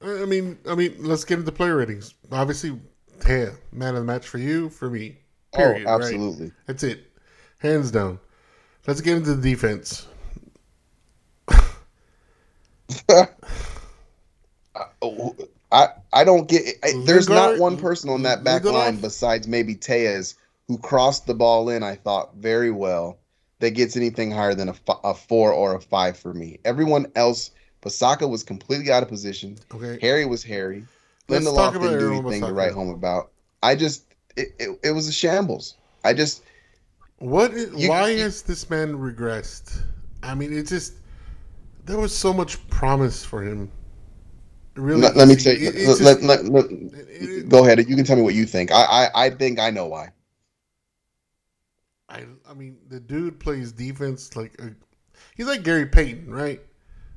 I 0.00 0.24
mean, 0.24 0.58
I 0.68 0.74
mean, 0.74 0.94
let's 0.98 1.24
get 1.24 1.38
into 1.38 1.52
player 1.52 1.76
ratings. 1.76 2.14
Obviously, 2.30 2.78
yeah, 3.28 3.50
man 3.72 3.94
of 3.94 4.00
the 4.00 4.04
match 4.04 4.28
for 4.28 4.38
you, 4.38 4.68
for 4.70 4.88
me. 4.90 5.18
Oh, 5.54 5.58
Period. 5.58 5.86
oh, 5.86 5.90
right? 5.90 6.02
absolutely. 6.02 6.52
That's 6.66 6.82
it, 6.84 7.10
hands 7.58 7.90
down. 7.90 8.20
Let's 8.86 9.00
get 9.00 9.16
into 9.16 9.34
the 9.34 9.50
defense. 9.50 10.06
Oh, 15.02 15.36
I 15.70 15.88
I 16.12 16.24
don't 16.24 16.48
get. 16.48 16.76
I, 16.82 16.92
there's 17.04 17.28
not 17.28 17.58
one 17.58 17.76
person 17.76 18.10
on 18.10 18.22
that 18.22 18.44
back 18.44 18.64
line 18.64 18.96
besides 18.96 19.46
maybe 19.46 19.74
Telles 19.74 20.34
who 20.66 20.78
crossed 20.78 21.26
the 21.26 21.34
ball 21.34 21.68
in. 21.68 21.82
I 21.82 21.94
thought 21.96 22.36
very 22.36 22.70
well 22.70 23.18
that 23.60 23.70
gets 23.70 23.96
anything 23.96 24.30
higher 24.30 24.54
than 24.54 24.68
a, 24.68 24.74
a 25.04 25.14
four 25.14 25.52
or 25.52 25.74
a 25.74 25.80
five 25.80 26.16
for 26.16 26.32
me. 26.32 26.58
Everyone 26.64 27.10
else, 27.16 27.50
Bissaka 27.82 28.28
was 28.28 28.42
completely 28.42 28.90
out 28.90 29.02
of 29.02 29.08
position. 29.08 29.56
Okay. 29.74 29.98
Harry 30.00 30.24
was 30.24 30.42
Harry. 30.42 30.84
Let's 31.28 31.44
Lindelof 31.46 31.72
didn't 31.74 31.98
do 31.98 32.12
anything 32.14 32.42
to 32.42 32.52
write 32.52 32.72
home 32.72 32.90
about. 32.90 33.30
I 33.62 33.74
just 33.74 34.04
it, 34.36 34.48
it, 34.58 34.78
it 34.82 34.90
was 34.92 35.08
a 35.08 35.12
shambles. 35.12 35.74
I 36.04 36.14
just 36.14 36.42
What? 37.18 37.52
Is, 37.52 37.72
You- 37.74 37.88
why 37.90 38.10
you- 38.10 38.22
has 38.22 38.42
this 38.42 38.68
man 38.70 38.96
regressed? 38.96 39.82
I 40.22 40.34
mean, 40.34 40.52
it 40.52 40.66
just 40.66 40.94
there 41.84 41.98
was 41.98 42.16
so 42.16 42.32
much 42.32 42.66
promise 42.68 43.24
for 43.24 43.42
him. 43.42 43.70
Really, 44.74 45.02
let, 45.02 45.16
let 45.16 45.28
me 45.28 45.36
tell 45.36 45.54
you. 45.54 45.68
it- 45.68 45.74
let, 45.74 45.98
just- 45.98 46.00
let, 46.00 46.44
let, 46.44 46.66
it- 46.70 47.48
go 47.48 47.64
ahead. 47.64 47.78
You 47.88 47.96
can 47.96 48.04
tell 48.04 48.16
me 48.16 48.22
what 48.22 48.34
you 48.34 48.46
think. 48.46 48.70
I, 48.72 48.82
I 49.14 49.26
I 49.26 49.30
think 49.30 49.58
I 49.60 49.70
know 49.70 49.86
why. 49.86 50.10
I, 52.08 52.24
I 52.48 52.54
mean, 52.54 52.78
the 52.88 53.00
dude 53.00 53.38
plays 53.38 53.70
defense 53.70 54.34
like 54.34 54.54
a, 54.60 54.70
he's 55.36 55.46
like 55.46 55.62
Gary 55.62 55.84
Payton, 55.86 56.30
right? 56.30 56.60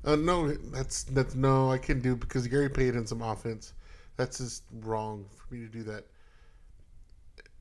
Uh, 0.04 0.16
no, 0.16 0.52
that's 0.52 1.04
that's 1.04 1.36
no, 1.36 1.72
I 1.72 1.78
can't 1.78 2.02
do 2.02 2.16
because 2.16 2.48
Gary 2.48 2.70
Payton's 2.70 3.10
some 3.10 3.22
offense. 3.22 3.74
That's 4.18 4.40
just 4.40 4.64
wrong 4.82 5.26
for 5.36 5.54
me 5.54 5.62
to 5.62 5.68
do 5.68 5.84
that. 5.84 6.06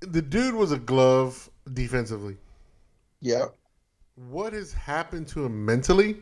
The 0.01 0.23
dude 0.23 0.55
was 0.55 0.73
a 0.73 0.79
glove 0.79 1.51
defensively. 1.73 2.37
Yeah. 3.21 3.47
What 4.15 4.53
has 4.55 4.73
happened 4.73 5.29
to 5.29 5.45
him 5.45 5.65
mentally 5.65 6.17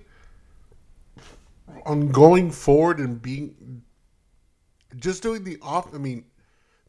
on 1.87 2.09
going 2.09 2.51
forward 2.51 2.99
and 2.99 3.21
being 3.21 3.83
just 4.97 5.23
doing 5.23 5.45
the 5.45 5.59
off? 5.63 5.95
I 5.95 5.99
mean, 5.99 6.25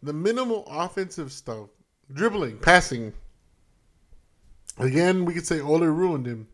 the 0.02 0.14
minimal 0.14 0.66
offensive 0.68 1.32
stuff 1.32 1.70
dribbling, 2.14 2.58
passing. 2.58 3.14
Again, 4.78 5.26
we 5.26 5.34
could 5.34 5.46
say 5.46 5.60
Ole 5.60 5.86
ruined 5.86 6.26
him. 6.26 6.48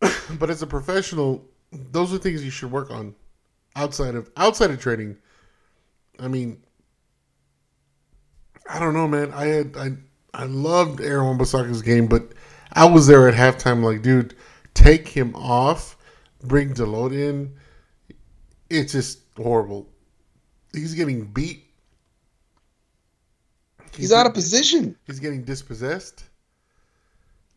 but 0.38 0.50
as 0.50 0.62
a 0.62 0.66
professional, 0.66 1.44
those 1.72 2.12
are 2.12 2.18
things 2.18 2.44
you 2.44 2.50
should 2.50 2.70
work 2.70 2.90
on 2.90 3.14
outside 3.76 4.14
of 4.14 4.30
outside 4.36 4.70
of 4.70 4.80
training. 4.80 5.16
I 6.18 6.28
mean, 6.28 6.62
I 8.68 8.78
don't 8.78 8.94
know, 8.94 9.08
man. 9.08 9.32
I 9.32 9.46
had 9.46 9.76
I 9.76 9.90
I 10.32 10.44
loved 10.44 11.00
Aaron 11.00 11.26
Wan-Bissaka's 11.26 11.82
game, 11.82 12.06
but 12.06 12.32
I 12.72 12.84
was 12.84 13.06
there 13.06 13.28
at 13.28 13.34
halftime, 13.34 13.82
like, 13.82 14.02
dude, 14.02 14.36
take 14.74 15.08
him 15.08 15.34
off, 15.34 15.96
bring 16.42 16.72
Dalot 16.72 17.12
in. 17.12 17.52
It's 18.68 18.92
just 18.92 19.20
horrible. 19.36 19.88
He's 20.72 20.94
getting 20.94 21.24
beat. 21.24 21.64
He's 23.96 24.12
out 24.12 24.26
of 24.26 24.34
position. 24.34 24.96
He's 25.04 25.18
getting 25.18 25.42
dispossessed 25.42 26.29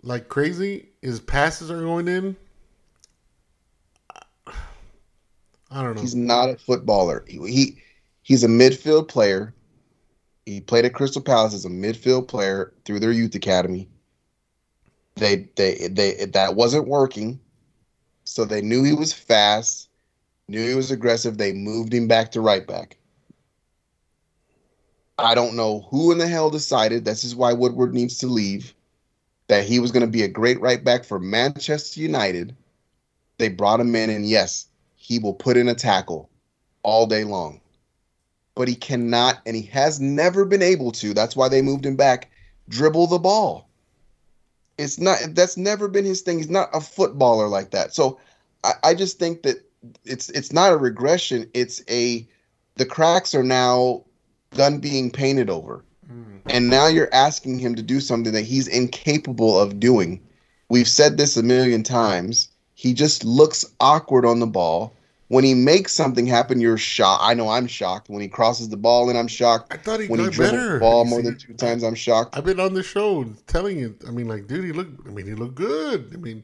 like 0.04 0.30
crazy. 0.30 0.90
His 1.02 1.20
passes 1.20 1.72
are 1.72 1.82
going 1.82 2.08
in. 2.08 2.36
I 5.72 5.82
don't 5.82 5.96
know. 5.96 6.02
He's 6.02 6.16
not 6.16 6.50
a 6.50 6.58
footballer. 6.58 7.26
He, 7.28 7.40
he 7.52 7.78
he's 8.22 8.44
a 8.44 8.48
midfield 8.48 9.08
player. 9.08 9.54
He 10.46 10.60
played 10.60 10.86
at 10.86 10.94
Crystal 10.94 11.22
Palace 11.22 11.54
as 11.54 11.66
a 11.66 11.70
midfield 11.70 12.28
player 12.28 12.74
through 12.86 13.00
their 13.00 13.12
youth 13.12 13.34
academy. 13.34 13.90
They 15.16 15.48
they 15.56 15.88
they 15.90 16.26
that 16.26 16.56
wasn't 16.56 16.88
working, 16.88 17.40
so 18.24 18.46
they 18.46 18.62
knew 18.62 18.84
he 18.84 18.94
was 18.94 19.14
fast, 19.14 19.90
knew 20.48 20.68
he 20.68 20.76
was 20.76 20.92
aggressive. 20.92 21.38
They 21.38 21.54
moved 21.54 21.94
him 21.94 22.08
back 22.08 22.32
to 22.32 22.42
right 22.42 22.68
back. 22.68 22.98
I 25.20 25.36
don't 25.36 25.56
know 25.56 25.88
who 25.90 26.12
in 26.12 26.18
the 26.18 26.28
hell 26.28 26.50
decided 26.50 27.06
this 27.06 27.24
is 27.24 27.36
why 27.36 27.54
Woodward 27.54 27.94
needs 27.94 28.18
to 28.20 28.28
leave. 28.28 28.74
That 29.54 29.66
he 29.66 29.80
was 29.80 29.92
going 29.92 30.02
to 30.02 30.12
be 30.12 30.24
a 30.24 30.28
great 30.28 30.60
right 30.62 30.84
back 30.84 31.04
for 31.04 31.20
Manchester 31.20 32.00
United. 32.00 32.56
They 33.38 33.50
brought 33.50 33.80
him 33.80 33.96
in, 33.96 34.10
and 34.10 34.26
yes, 34.26 34.66
he 34.96 35.20
will 35.20 35.36
put 35.36 35.58
in 35.58 35.70
a 35.70 35.76
tackle 35.76 36.28
all 36.82 37.06
day 37.06 37.24
long. 37.24 37.62
But 38.56 38.68
he 38.68 38.74
cannot, 38.74 39.44
and 39.46 39.56
he 39.56 39.62
has 39.68 40.00
never 40.00 40.44
been 40.44 40.64
able 40.64 40.92
to. 40.94 41.14
That's 41.14 41.36
why 41.36 41.50
they 41.50 41.62
moved 41.62 41.86
him 41.86 41.96
back. 41.96 42.32
Dribble 42.68 43.06
the 43.06 43.20
ball. 43.20 43.70
It's 44.80 45.00
not. 45.00 45.20
That's 45.36 45.56
never 45.56 45.88
been 45.88 46.06
his 46.06 46.22
thing. 46.22 46.40
He's 46.40 46.50
not 46.50 46.70
a 46.74 46.82
footballer 46.82 47.48
like 47.48 47.70
that. 47.70 47.94
So 47.94 48.20
I, 48.64 48.72
I 48.84 48.94
just 48.96 49.20
think 49.20 49.44
that 49.44 49.58
it's 50.04 50.30
it's 50.30 50.52
not 50.52 50.74
a 50.74 50.78
regression. 50.78 51.48
It's 51.54 51.80
a 51.92 52.28
the 52.78 52.88
cracks 52.88 53.36
are 53.36 53.44
now 53.44 54.04
done 54.56 54.80
being 54.80 55.12
painted 55.12 55.52
over. 55.52 55.86
Mm. 56.12 56.42
And 56.46 56.70
now 56.70 56.88
you're 56.88 57.14
asking 57.14 57.60
him 57.60 57.76
to 57.76 57.82
do 57.82 58.00
something 58.00 58.34
that 58.34 58.42
he's 58.42 58.68
incapable 58.68 59.60
of 59.60 59.80
doing. 59.80 60.22
We've 60.70 60.88
said 60.88 61.18
this 61.18 61.38
a 61.38 61.44
million 61.44 61.84
times. 61.84 62.50
He 62.74 62.94
just 62.94 63.24
looks 63.24 63.66
awkward 63.80 64.26
on 64.26 64.40
the 64.40 64.48
ball. 64.48 64.94
When 65.30 65.44
he 65.44 65.54
makes 65.54 65.94
something 65.94 66.28
happen, 66.28 66.60
you're 66.60 66.78
shocked. 66.78 67.24
I 67.24 67.34
know 67.34 67.50
I'm 67.50 67.66
shocked. 67.66 68.10
When 68.10 68.22
he 68.22 68.28
crosses 68.28 68.70
the 68.70 68.78
ball, 68.78 69.10
and 69.10 69.18
I'm 69.18 69.28
shocked. 69.28 69.74
I 69.74 69.78
thought 69.78 70.00
he 70.00 70.08
when 70.08 70.20
he 70.20 70.26
got 70.26 70.34
dribbles 70.34 70.52
better. 70.60 70.74
the 70.74 70.80
ball 70.80 71.06
more 71.06 71.22
than 71.22 71.38
two 71.38 71.54
times, 71.54 71.84
I'm 71.84 71.96
shocked. 71.96 72.38
I've 72.38 72.46
been 72.46 72.60
on 72.60 72.74
the 72.74 72.84
show 72.84 73.26
telling 73.48 73.80
you. 73.80 73.96
I 74.08 74.12
mean, 74.12 74.28
like, 74.28 74.48
dude, 74.48 74.66
he 74.66 74.72
looked. 74.72 75.08
I 75.08 75.12
mean, 75.12 75.26
he 75.26 75.34
looked 75.34 75.56
good. 75.56 76.12
I 76.14 76.18
mean, 76.18 76.44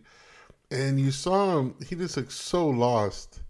and 0.72 0.99
you 0.99 1.12
saw 1.12 1.60
him. 1.60 1.76
He 1.88 1.95
just 1.95 2.18
looked 2.18 2.32
so 2.32 2.68
lost. 2.68 3.41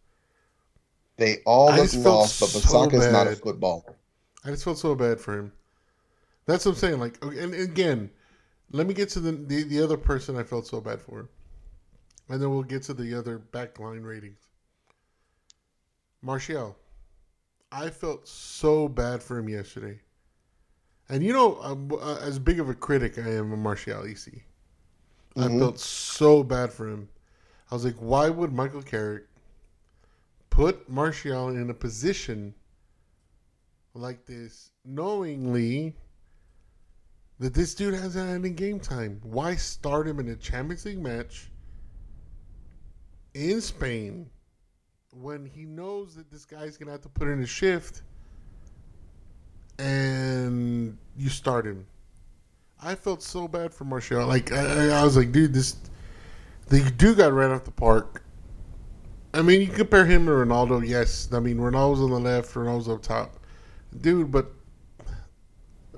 They 1.17 1.37
all 1.45 1.67
look 1.67 1.93
lost, 1.93 2.39
but 2.39 2.49
so 2.49 2.59
Bissaka's 2.59 3.11
not 3.11 3.27
a 3.27 3.35
footballer. 3.35 3.95
I 4.43 4.51
just 4.51 4.63
felt 4.63 4.77
so 4.77 4.95
bad 4.95 5.19
for 5.19 5.37
him. 5.37 5.51
That's 6.49 6.65
what 6.65 6.71
I'm 6.71 6.77
saying. 6.77 6.99
Like, 6.99 7.23
okay, 7.23 7.43
and 7.43 7.53
again, 7.53 8.09
let 8.71 8.87
me 8.87 8.95
get 8.95 9.09
to 9.09 9.19
the, 9.19 9.33
the 9.33 9.63
the 9.65 9.83
other 9.83 9.97
person 9.97 10.35
I 10.35 10.41
felt 10.41 10.65
so 10.65 10.81
bad 10.81 10.99
for, 10.99 11.29
and 12.27 12.41
then 12.41 12.49
we'll 12.49 12.63
get 12.63 12.81
to 12.83 12.95
the 12.95 13.13
other 13.13 13.37
backline 13.37 14.03
ratings. 14.03 14.39
Martial, 16.23 16.75
I 17.71 17.91
felt 17.91 18.27
so 18.27 18.87
bad 18.87 19.21
for 19.21 19.37
him 19.37 19.47
yesterday, 19.47 19.99
and 21.07 21.23
you 21.23 21.33
know, 21.33 21.61
um, 21.61 21.91
uh, 21.93 22.15
as 22.15 22.39
big 22.39 22.59
of 22.59 22.67
a 22.67 22.73
critic 22.73 23.19
I 23.19 23.29
am 23.29 23.51
of 23.51 23.59
Martial 23.59 24.07
EC, 24.07 24.43
I 25.37 25.49
Mhm. 25.49 25.59
felt 25.59 25.79
so 25.79 26.41
bad 26.43 26.73
for 26.73 26.89
him. 26.89 27.09
I 27.69 27.75
was 27.75 27.85
like, 27.85 27.97
why 27.97 28.27
would 28.27 28.51
Michael 28.51 28.81
Carrick 28.81 29.27
put 30.49 30.89
Martial 30.89 31.49
in 31.49 31.69
a 31.69 31.75
position 31.75 32.55
like 33.93 34.25
this, 34.25 34.71
knowingly 34.83 35.95
that 37.39 37.53
this 37.53 37.73
dude 37.73 37.93
hasn't 37.93 38.27
had 38.27 38.35
any 38.35 38.49
game 38.49 38.79
time? 38.79 39.19
Why 39.23 39.55
start 39.55 40.07
him 40.07 40.19
in 40.19 40.29
a 40.29 40.35
Champions 40.35 40.85
League 40.85 40.99
match 41.01 41.49
in 43.33 43.61
Spain 43.61 44.29
when 45.11 45.45
he 45.45 45.65
knows 45.65 46.15
that 46.15 46.29
this 46.31 46.45
guy's 46.45 46.77
gonna 46.77 46.91
have 46.91 47.01
to 47.01 47.09
put 47.09 47.27
in 47.27 47.41
a 47.41 47.45
shift 47.47 48.01
and 49.77 50.97
you 51.17 51.29
start 51.29 51.65
him? 51.65 51.85
I 52.81 52.95
felt 52.95 53.21
so 53.21 53.47
bad 53.47 53.73
for 53.73 53.83
Martial. 53.83 54.25
Like 54.25 54.51
I, 54.51 54.89
I- 54.99 55.03
was 55.03 55.17
like, 55.17 55.31
dude, 55.31 55.53
this 55.53 55.75
the 56.67 56.81
dude 56.91 57.17
got 57.17 57.33
right 57.33 57.49
off 57.51 57.63
the 57.65 57.71
park. 57.71 58.23
I 59.33 59.41
mean, 59.41 59.61
you 59.61 59.67
compare 59.67 60.05
him 60.05 60.25
to 60.25 60.31
Ronaldo. 60.31 60.87
Yes, 60.87 61.29
I 61.31 61.39
mean 61.39 61.57
Ronaldo's 61.57 62.01
on 62.01 62.09
the 62.09 62.19
left, 62.19 62.53
Ronaldo's 62.53 62.89
up 62.89 63.01
top, 63.01 63.35
dude. 64.01 64.31
But 64.31 64.51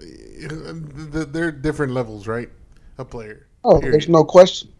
uh, 0.49 1.25
they're 1.29 1.51
different 1.51 1.93
levels, 1.93 2.27
right? 2.27 2.49
A 2.97 3.05
player. 3.05 3.47
Oh, 3.63 3.79
Period. 3.79 3.93
there's 3.93 4.09
no 4.09 4.23
question. 4.23 4.71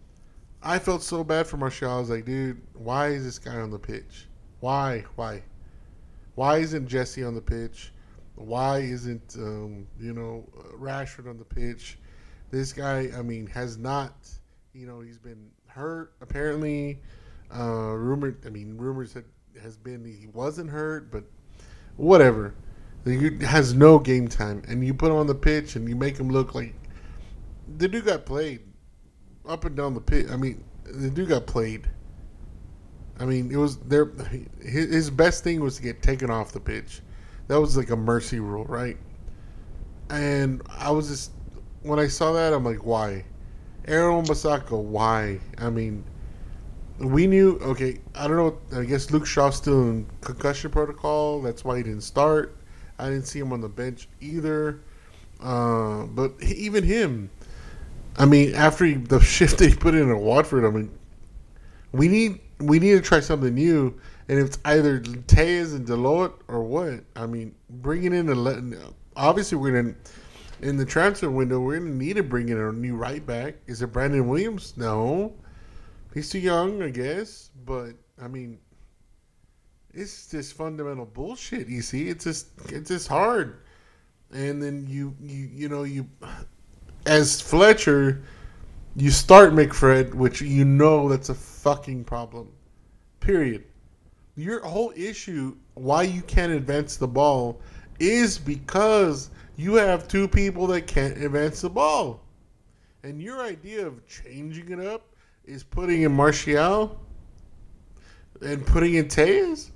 I 0.64 0.80
felt 0.80 1.02
so 1.02 1.24
bad 1.24 1.48
for 1.48 1.58
Martial. 1.58 1.90
I 1.92 2.00
was 2.00 2.10
like, 2.10 2.26
dude, 2.26 2.62
why 2.74 3.08
is 3.10 3.24
this 3.24 3.40
guy 3.40 3.56
on 3.56 3.72
the 3.72 3.80
pitch? 3.80 4.28
Why? 4.60 5.04
Why? 5.16 5.44
Why 6.36 6.58
isn't 6.60 6.88
Jesse 6.88 7.24
on 7.24 7.36
the 7.36 7.42
pitch? 7.42 7.92
Why 8.36 8.80
isn't 8.80 9.36
um, 9.38 9.88
you 10.00 10.14
know 10.14 10.48
Rashford 10.80 11.30
on 11.30 11.38
the 11.38 11.46
pitch? 11.46 11.98
This 12.50 12.74
guy, 12.74 13.10
I 13.18 13.22
mean, 13.22 13.48
has 13.48 13.78
not. 13.78 14.14
You 14.74 14.88
know, 14.88 15.02
he's 15.02 15.18
been 15.18 15.50
hurt 15.68 16.14
apparently. 16.22 17.00
Uh, 17.54 17.94
rumored. 17.94 18.46
I 18.46 18.50
mean, 18.50 18.78
rumors 18.78 19.14
that 19.14 19.26
has 19.62 19.78
been 19.78 20.06
he 20.06 20.28
wasn't 20.28 20.70
hurt, 20.70 21.12
but 21.12 21.24
whatever. 21.98 22.54
He 23.06 23.44
has 23.44 23.74
no 23.74 23.98
game 23.98 24.28
time, 24.28 24.62
and 24.68 24.86
you 24.86 24.94
put 24.94 25.10
him 25.10 25.18
on 25.18 25.28
the 25.28 25.36
pitch 25.36 25.76
and 25.76 25.90
you 25.90 25.96
make 25.96 26.18
him 26.18 26.30
look 26.30 26.54
like 26.54 26.76
the 27.78 27.88
dude 27.88 28.06
got 28.06 28.26
played 28.26 28.62
up 29.48 29.66
and 29.66 29.76
down 29.76 29.94
the 29.94 30.02
pit. 30.02 30.28
I 30.32 30.36
mean, 30.36 30.64
the 30.84 31.10
dude 31.10 31.30
got 31.30 31.48
played. 31.48 31.90
I 33.20 33.26
mean, 33.26 33.52
it 33.52 33.58
was 33.58 33.78
there. 33.78 34.12
his, 34.62 35.10
best 35.10 35.44
thing 35.44 35.62
was 35.62 35.78
to 35.78 35.84
get 35.84 36.02
taken 36.02 36.30
off 36.30 36.52
the 36.52 36.60
pitch. 36.60 37.02
That 37.48 37.60
was 37.60 37.78
like 37.78 37.90
a 37.90 37.96
mercy 37.96 38.40
rule, 38.40 38.66
right? 38.66 38.98
And 40.10 40.62
I 40.70 40.92
was 40.92 41.08
just 41.08 41.32
when 41.84 42.00
I 42.00 42.08
saw 42.08 42.34
that, 42.34 42.54
I'm 42.54 42.64
like, 42.64 42.86
why? 42.86 43.26
Aaron 43.88 44.26
Bissaka, 44.26 44.80
why? 44.80 45.40
I 45.58 45.70
mean, 45.70 46.04
we 47.00 47.28
knew. 47.28 47.58
Okay, 47.62 48.00
I 48.16 48.28
don't 48.28 48.38
know. 48.38 48.80
I 48.80 48.86
guess 48.86 49.12
Luke 49.12 49.26
Shaw's 49.26 49.56
still 49.56 49.82
in 49.90 50.08
concussion 50.22 50.72
protocol. 50.72 51.42
That's 51.42 51.64
why 51.64 51.78
he 51.78 51.84
didn't 51.84 52.02
start. 52.02 52.56
I 53.02 53.10
didn't 53.10 53.26
see 53.26 53.40
him 53.40 53.52
on 53.52 53.62
the 53.62 53.70
bench 53.70 54.08
either. 54.20 54.80
Uh, 55.42 56.04
but 56.06 56.34
he- 56.42 56.54
even 56.56 56.84
him, 56.84 57.30
I 58.18 58.26
mean, 58.26 58.54
after 58.54 58.86
he, 58.86 58.94
the 58.94 59.20
shift 59.36 59.58
that 59.60 59.70
he 59.70 59.76
put 59.76 59.96
in 59.96 60.10
at 60.10 60.18
Watford, 60.18 60.66
I 60.66 60.70
mean, 60.70 60.92
we 61.92 62.08
need 62.08 62.40
we 62.60 62.78
need 62.80 62.92
to 62.92 63.02
try 63.02 63.20
something 63.20 63.54
new, 63.56 64.00
and 64.30 64.40
it's 64.40 64.60
either 64.66 65.00
Telles 65.00 65.74
and 65.74 65.86
Dalot 65.88 66.34
or 66.48 66.64
what. 66.64 67.04
I 67.16 67.26
mean, 67.26 67.56
bringing 67.70 68.14
in 68.14 68.30
a 68.30 68.36
le- 68.36 68.62
obviously 69.16 69.58
we're 69.58 69.82
gonna 69.82 69.96
in 70.62 70.78
the 70.78 70.86
transfer 70.86 71.30
window 71.30 71.60
we're 71.60 71.80
gonna 71.80 71.90
need 71.92 72.18
to 72.18 72.24
bring 72.24 72.50
in 72.50 72.58
a 72.58 72.72
new 72.72 72.96
right 72.96 73.26
back. 73.26 73.56
Is 73.68 73.82
it 73.82 73.88
Brandon 73.88 74.28
Williams? 74.28 74.76
No, 74.78 75.34
he's 76.14 76.30
too 76.30 76.40
young, 76.40 76.84
I 76.84 76.90
guess. 76.92 77.50
But 77.66 77.94
I 78.22 78.28
mean, 78.28 78.60
it's 79.94 80.28
just 80.30 80.54
fundamental 80.54 81.06
bullshit. 81.06 81.68
You 81.68 81.82
see, 81.82 82.10
it's 82.10 82.24
just 82.24 82.48
it's 82.70 82.90
just 82.90 83.08
hard. 83.08 83.58
And 84.34 84.62
then 84.62 84.86
you 84.88 85.16
you 85.22 85.50
you 85.54 85.70
know 85.70 85.84
you 85.84 86.08
as 87.06 87.42
Fletcher, 87.42 88.24
you 88.96 89.12
start 89.12 89.54
McFred, 89.54 90.14
which 90.14 90.42
you 90.42 90.66
know 90.66 91.10
that's 91.10 91.30
a 91.30 91.36
fucking 91.36 92.06
problem. 92.06 92.52
Period. 93.20 93.64
Your 94.36 94.66
whole 94.66 94.94
issue 94.96 95.58
why 95.74 96.04
you 96.04 96.22
can't 96.22 96.54
advance 96.54 96.96
the 96.98 97.08
ball 97.08 97.60
is 98.00 98.38
because 98.38 99.30
you 99.58 99.76
have 99.76 100.08
two 100.08 100.28
people 100.28 100.68
that 100.68 100.88
can't 100.88 101.22
advance 101.22 101.62
the 101.62 101.70
ball. 101.70 102.22
And 103.04 103.22
your 103.22 103.42
idea 103.42 103.86
of 103.86 104.08
changing 104.08 104.72
it 104.72 104.80
up 104.80 105.04
is 105.46 105.64
putting 105.64 106.04
in 106.04 106.12
Martial 106.12 107.00
and 108.42 108.66
putting 108.66 108.96
in 108.96 109.08
Telles? 109.08 109.72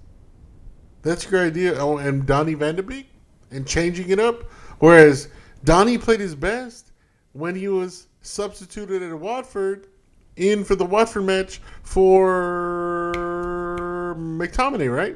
That's 1.05 1.29
your 1.29 1.45
idea. 1.45 1.75
Oh, 1.77 1.99
and 1.99 2.25
Donnie 2.25 2.55
Van 2.55 2.75
de 2.75 2.81
Beek 2.81 3.07
and 3.51 3.65
changing 3.65 4.09
it 4.09 4.19
up. 4.19 4.41
Whereas 4.79 5.29
Donnie 5.63 5.99
played 5.99 6.19
his 6.19 6.33
best 6.33 6.91
when 7.33 7.55
he 7.55 7.67
was 7.67 8.07
substituted 8.23 9.03
at 9.03 9.13
Watford 9.13 9.85
in 10.35 10.63
for 10.63 10.75
the 10.75 10.83
Watford 10.83 11.25
match 11.25 11.61
for 11.83 13.13
McTominay, 14.17 14.93
right? 14.93 15.15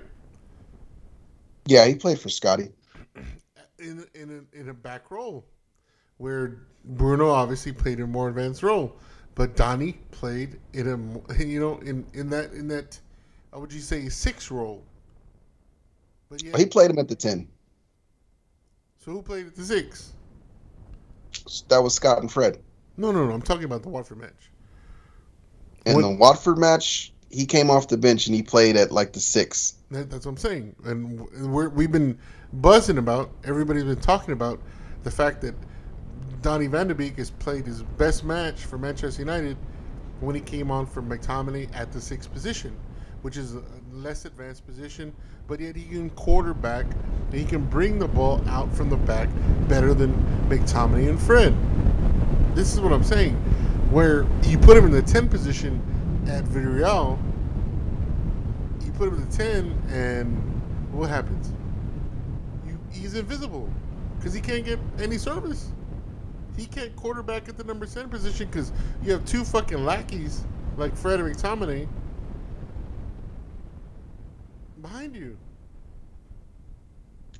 Yeah, 1.65 1.87
he 1.87 1.95
played 1.95 2.19
for 2.19 2.29
Scotty. 2.29 2.69
In 3.79 4.05
in 4.13 4.45
a, 4.53 4.59
in 4.59 4.69
a 4.69 4.73
back 4.73 5.09
role, 5.09 5.43
where 6.17 6.59
Bruno 6.85 7.31
obviously 7.31 7.71
played 7.71 7.99
a 7.99 8.05
more 8.05 8.29
advanced 8.29 8.61
role, 8.61 8.95
but 9.33 9.55
Donnie 9.55 9.93
played 10.11 10.59
in 10.73 10.87
a 10.87 11.43
you 11.43 11.59
know 11.59 11.79
in 11.79 12.05
in 12.13 12.29
that 12.29 12.51
in 12.51 12.67
that 12.67 12.99
how 13.51 13.59
would 13.59 13.73
you 13.73 13.81
say 13.81 14.07
six 14.07 14.51
role. 14.51 14.83
But 16.29 16.43
yeah, 16.43 16.57
He 16.57 16.65
played 16.65 16.91
him 16.91 16.99
at 16.99 17.07
the 17.07 17.15
ten. 17.15 17.47
so 19.03 19.11
who 19.11 19.21
played 19.21 19.47
at 19.47 19.55
the 19.55 19.63
six? 19.63 20.13
That 21.69 21.79
was 21.81 21.93
Scott 21.93 22.19
and 22.19 22.31
Fred. 22.31 22.59
No, 22.97 23.11
no, 23.11 23.25
no. 23.25 23.33
I'm 23.33 23.41
talking 23.41 23.63
about 23.63 23.81
the 23.83 23.89
Watford 23.89 24.19
match. 24.19 24.51
In 25.85 25.95
What- 25.95 26.01
the 26.01 26.09
Watford 26.11 26.57
match, 26.57 27.13
he 27.31 27.45
came 27.45 27.69
off 27.69 27.87
the 27.87 27.97
bench 27.97 28.27
and 28.27 28.35
he 28.35 28.43
played 28.43 28.75
at 28.75 28.91
like 28.91 29.13
the 29.13 29.19
six. 29.19 29.75
That, 29.91 30.09
that's 30.09 30.25
what 30.25 30.33
I'm 30.33 30.37
saying, 30.37 30.75
and 30.85 31.27
we're, 31.51 31.69
we've 31.69 31.91
been 31.91 32.17
buzzing 32.53 32.97
about. 32.99 33.31
Everybody's 33.43 33.83
been 33.85 33.99
talking 33.99 34.33
about 34.33 34.59
the 35.03 35.09
fact 35.11 35.41
that 35.41 35.55
Donny 36.43 36.67
Van 36.67 36.87
de 36.87 36.93
Beek 36.95 37.17
has 37.17 37.31
played 37.31 37.65
his 37.65 37.81
best 37.97 38.23
match 38.23 38.65
for 38.65 38.77
Manchester 38.77 39.21
United 39.21 39.57
when 40.19 40.35
he 40.35 40.41
came 40.41 40.69
on 40.69 40.85
for 40.85 41.01
McTominay 41.01 41.69
at 41.75 41.91
the 41.91 41.99
sixth 41.99 42.31
position, 42.31 42.75
which 43.23 43.35
is 43.37 43.55
a 43.55 43.63
less 43.93 44.25
advanced 44.25 44.65
position, 44.65 45.13
but 45.47 45.59
yet 45.59 45.75
he 45.75 45.85
can 45.85 46.09
quarterback 46.11 46.85
and 46.85 47.33
he 47.33 47.45
can 47.45 47.65
bring 47.65 47.99
the 47.99 48.07
ball 48.07 48.41
out 48.47 48.73
from 48.73 48.89
the 48.89 48.97
back 48.97 49.29
better 49.67 49.93
than 49.93 50.13
McTominay 50.49 51.09
and 51.09 51.19
Fred. 51.19 51.55
This 52.55 52.73
is 52.73 52.79
what 52.79 52.91
I'm 52.91 53.03
saying. 53.03 53.35
Where 53.91 54.25
you 54.43 54.57
put 54.57 54.77
him 54.77 54.85
in 54.85 54.91
the 54.91 55.01
10 55.01 55.29
position 55.29 55.81
at 56.27 56.43
Villarreal, 56.45 57.17
you 58.85 58.91
put 58.91 59.07
him 59.07 59.15
in 59.15 59.29
the 59.29 59.35
10, 59.35 59.83
and 59.89 60.37
what 60.91 61.09
happens? 61.09 61.51
You, 62.65 62.79
he's 62.91 63.15
invisible 63.15 63.71
because 64.17 64.33
he 64.33 64.41
can't 64.41 64.65
get 64.65 64.79
any 64.99 65.17
service. 65.17 65.71
He 66.57 66.65
can't 66.65 66.95
quarterback 66.95 67.47
at 67.47 67.57
the 67.57 67.63
number 67.63 67.85
10 67.85 68.09
position 68.09 68.47
because 68.47 68.71
you 69.01 69.11
have 69.11 69.25
two 69.25 69.43
fucking 69.43 69.85
lackeys 69.85 70.43
like 70.77 70.95
Fred 70.95 71.19
and 71.19 71.33
McTominay 71.33 71.87
behind 74.89 75.15
you. 75.15 75.37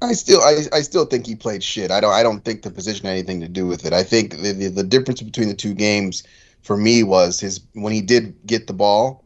I 0.02 0.14
still, 0.14 0.42
I, 0.42 0.62
I 0.72 0.82
still 0.82 1.06
think 1.06 1.26
he 1.26 1.36
played 1.36 1.64
shit. 1.64 1.92
I 1.92 2.00
don't, 2.00 2.14
I 2.14 2.24
don't 2.24 2.46
think 2.46 2.62
the 2.62 2.72
position 2.72 3.06
had 3.06 3.14
anything 3.14 3.42
to 3.42 3.48
do 3.48 3.66
with 3.66 3.86
it. 3.86 3.92
I 3.92 4.04
think 4.04 4.32
the, 4.32 4.54
the, 4.54 4.68
the 4.68 4.84
difference 4.84 5.22
between 5.22 5.50
the 5.50 5.56
two 5.56 5.74
games 5.74 6.24
for 6.62 6.78
me 6.78 7.04
was 7.04 7.40
his 7.40 7.62
when 7.74 7.92
he 7.92 8.02
did 8.02 8.36
get 8.46 8.68
the 8.68 8.74
ball, 8.74 9.26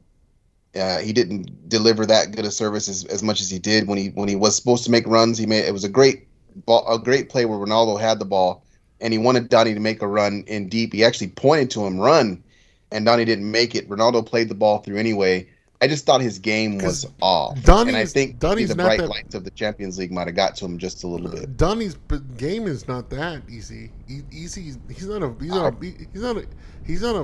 uh, 0.75 0.99
he 0.99 1.13
didn't 1.13 1.69
deliver 1.69 2.05
that 2.05 2.31
good 2.31 2.45
a 2.45 2.51
service 2.51 2.87
as, 2.87 3.03
as 3.05 3.21
much 3.21 3.41
as 3.41 3.49
he 3.49 3.59
did 3.59 3.87
when 3.87 3.97
he 3.97 4.07
when 4.09 4.29
he 4.29 4.35
was 4.35 4.55
supposed 4.55 4.83
to 4.85 4.91
make 4.91 5.05
runs. 5.05 5.37
He 5.37 5.45
made 5.45 5.65
it 5.65 5.73
was 5.73 5.83
a 5.83 5.89
great 5.89 6.27
ball, 6.65 6.85
a 6.91 6.97
great 6.97 7.29
play 7.29 7.45
where 7.45 7.59
Ronaldo 7.59 7.99
had 7.99 8.19
the 8.19 8.25
ball 8.25 8.63
and 8.99 9.13
he 9.13 9.19
wanted 9.19 9.49
Donny 9.49 9.73
to 9.73 9.79
make 9.79 10.01
a 10.01 10.07
run 10.07 10.43
in 10.47 10.69
deep. 10.69 10.93
He 10.93 11.03
actually 11.03 11.27
pointed 11.27 11.69
to 11.71 11.85
him 11.85 11.99
run, 11.99 12.43
and 12.91 13.05
Donny 13.05 13.25
didn't 13.25 13.51
make 13.51 13.75
it. 13.75 13.89
Ronaldo 13.89 14.25
played 14.25 14.49
the 14.49 14.55
ball 14.55 14.79
through 14.79 14.97
anyway. 14.97 15.47
I 15.83 15.87
just 15.87 16.05
thought 16.05 16.21
his 16.21 16.39
game 16.39 16.77
was 16.77 17.05
off, 17.21 17.61
Donny's- 17.61 17.87
and 17.89 17.97
I 17.97 18.05
think 18.05 18.39
Donny's 18.39 18.69
the 18.69 18.75
bright 18.75 18.99
that- 18.99 19.09
lights 19.09 19.35
of 19.35 19.43
the 19.43 19.49
Champions 19.51 19.97
League 19.97 20.13
might 20.13 20.27
have 20.27 20.35
got 20.35 20.55
to 20.55 20.65
him 20.65 20.77
just 20.77 21.03
a 21.03 21.07
little 21.07 21.29
bit. 21.29 21.57
Donny's 21.57 21.97
game 22.37 22.67
is 22.67 22.87
not 22.87 23.09
that 23.09 23.41
easy. 23.49 23.91
E- 24.07 24.21
easy. 24.31 24.75
He's 24.87 25.07
not 25.07 25.21
a. 25.21 25.33
He's 25.41 25.49
not 25.49 25.73
a. 25.73 25.85
He's 25.85 26.21
not 26.21 26.37
a. 26.37 26.45
He's 26.85 27.01
not 27.01 27.15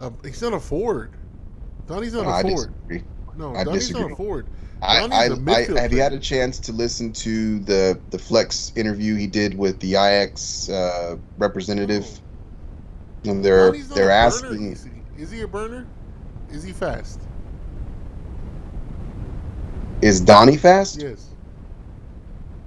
a. 0.00 0.04
a 0.04 0.12
he's 0.24 0.42
not 0.42 0.52
a 0.54 0.58
forward. 0.58 1.12
Donny's 1.86 2.12
not 2.12 2.24
No, 2.24 2.30
a 2.30 2.42
forward. 2.42 2.74
No, 3.36 3.54
I 3.54 3.62
Donny's 3.62 3.92
not 3.92 4.10
a 4.10 4.16
forward. 4.16 4.46
I, 4.82 4.98
Donny's 5.06 5.14
I, 5.16 5.24
a 5.26 5.32
I, 5.32 5.36
midfield 5.36 5.78
have 5.78 5.92
you 5.92 6.00
had 6.00 6.12
a 6.12 6.18
chance 6.18 6.58
to 6.58 6.72
listen 6.72 7.12
to 7.12 7.60
the 7.60 8.00
the 8.10 8.18
Flex 8.18 8.72
interview 8.74 9.14
he 9.14 9.28
did 9.28 9.56
with 9.56 9.78
the 9.78 9.90
Ajax 9.94 10.68
uh, 10.68 11.16
representative? 11.38 12.20
And 13.24 13.44
they're 13.44 13.70
they're 13.94 14.10
asking, 14.10 14.72
is, 14.72 14.84
he, 15.16 15.22
is 15.22 15.30
he 15.30 15.42
a 15.42 15.46
burner? 15.48 15.86
Is 16.50 16.64
he 16.64 16.72
fast? 16.72 17.20
Is 20.02 20.20
Donny 20.20 20.56
fast? 20.56 21.00
Yes. 21.00 21.26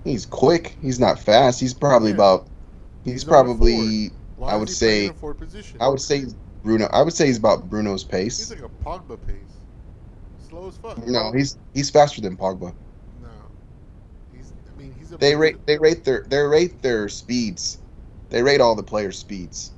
He's 0.03 0.25
quick. 0.25 0.75
He's 0.81 0.99
not 0.99 1.19
fast. 1.19 1.59
He's 1.59 1.73
probably 1.73 2.09
Yeah. 2.09 2.15
about. 2.15 2.47
He's, 3.03 3.13
He's 3.13 3.23
probably. 3.23 4.11
I 4.43 4.55
would 4.55 4.69
say- 4.69 4.99
playing 5.07 5.09
a 5.11 5.13
forward 5.13 5.37
position? 5.39 5.77
I 5.81 5.87
would 5.87 6.01
say 6.01 6.25
Bruno. 6.63 6.85
I 6.91 7.01
would 7.01 7.13
say 7.13 7.27
he's 7.27 7.37
about 7.37 7.69
Bruno's 7.69 8.03
pace. 8.03 8.37
he's 8.37 8.49
like 8.51 8.61
a 8.61 8.69
Pogba 8.83 9.17
pace. 9.27 9.35
Slow 10.49 10.67
as 10.67 10.77
fuck. 10.77 11.05
No, 11.07 11.31
he's 11.31 11.57
he's 11.73 11.89
faster 11.89 12.21
than 12.21 12.35
Pogba. 12.37 12.73
no. 13.21 13.27
He's. 14.33 14.51
I 14.75 14.81
mean, 14.81 14.93
he's 14.97 15.11
a. 15.11 15.17
They 15.17 15.35
rate 15.35 15.65
they 15.65 15.77
rate 15.77 16.03
their 16.03 16.25
they 16.27 16.39
rate 16.39 16.81
their 16.81 17.09
speeds. 17.09 17.79
They 18.29 18.41
rate 18.43 18.61
all 18.61 18.75
the 18.75 18.83
players' 18.83 19.17
speeds. 19.17 19.71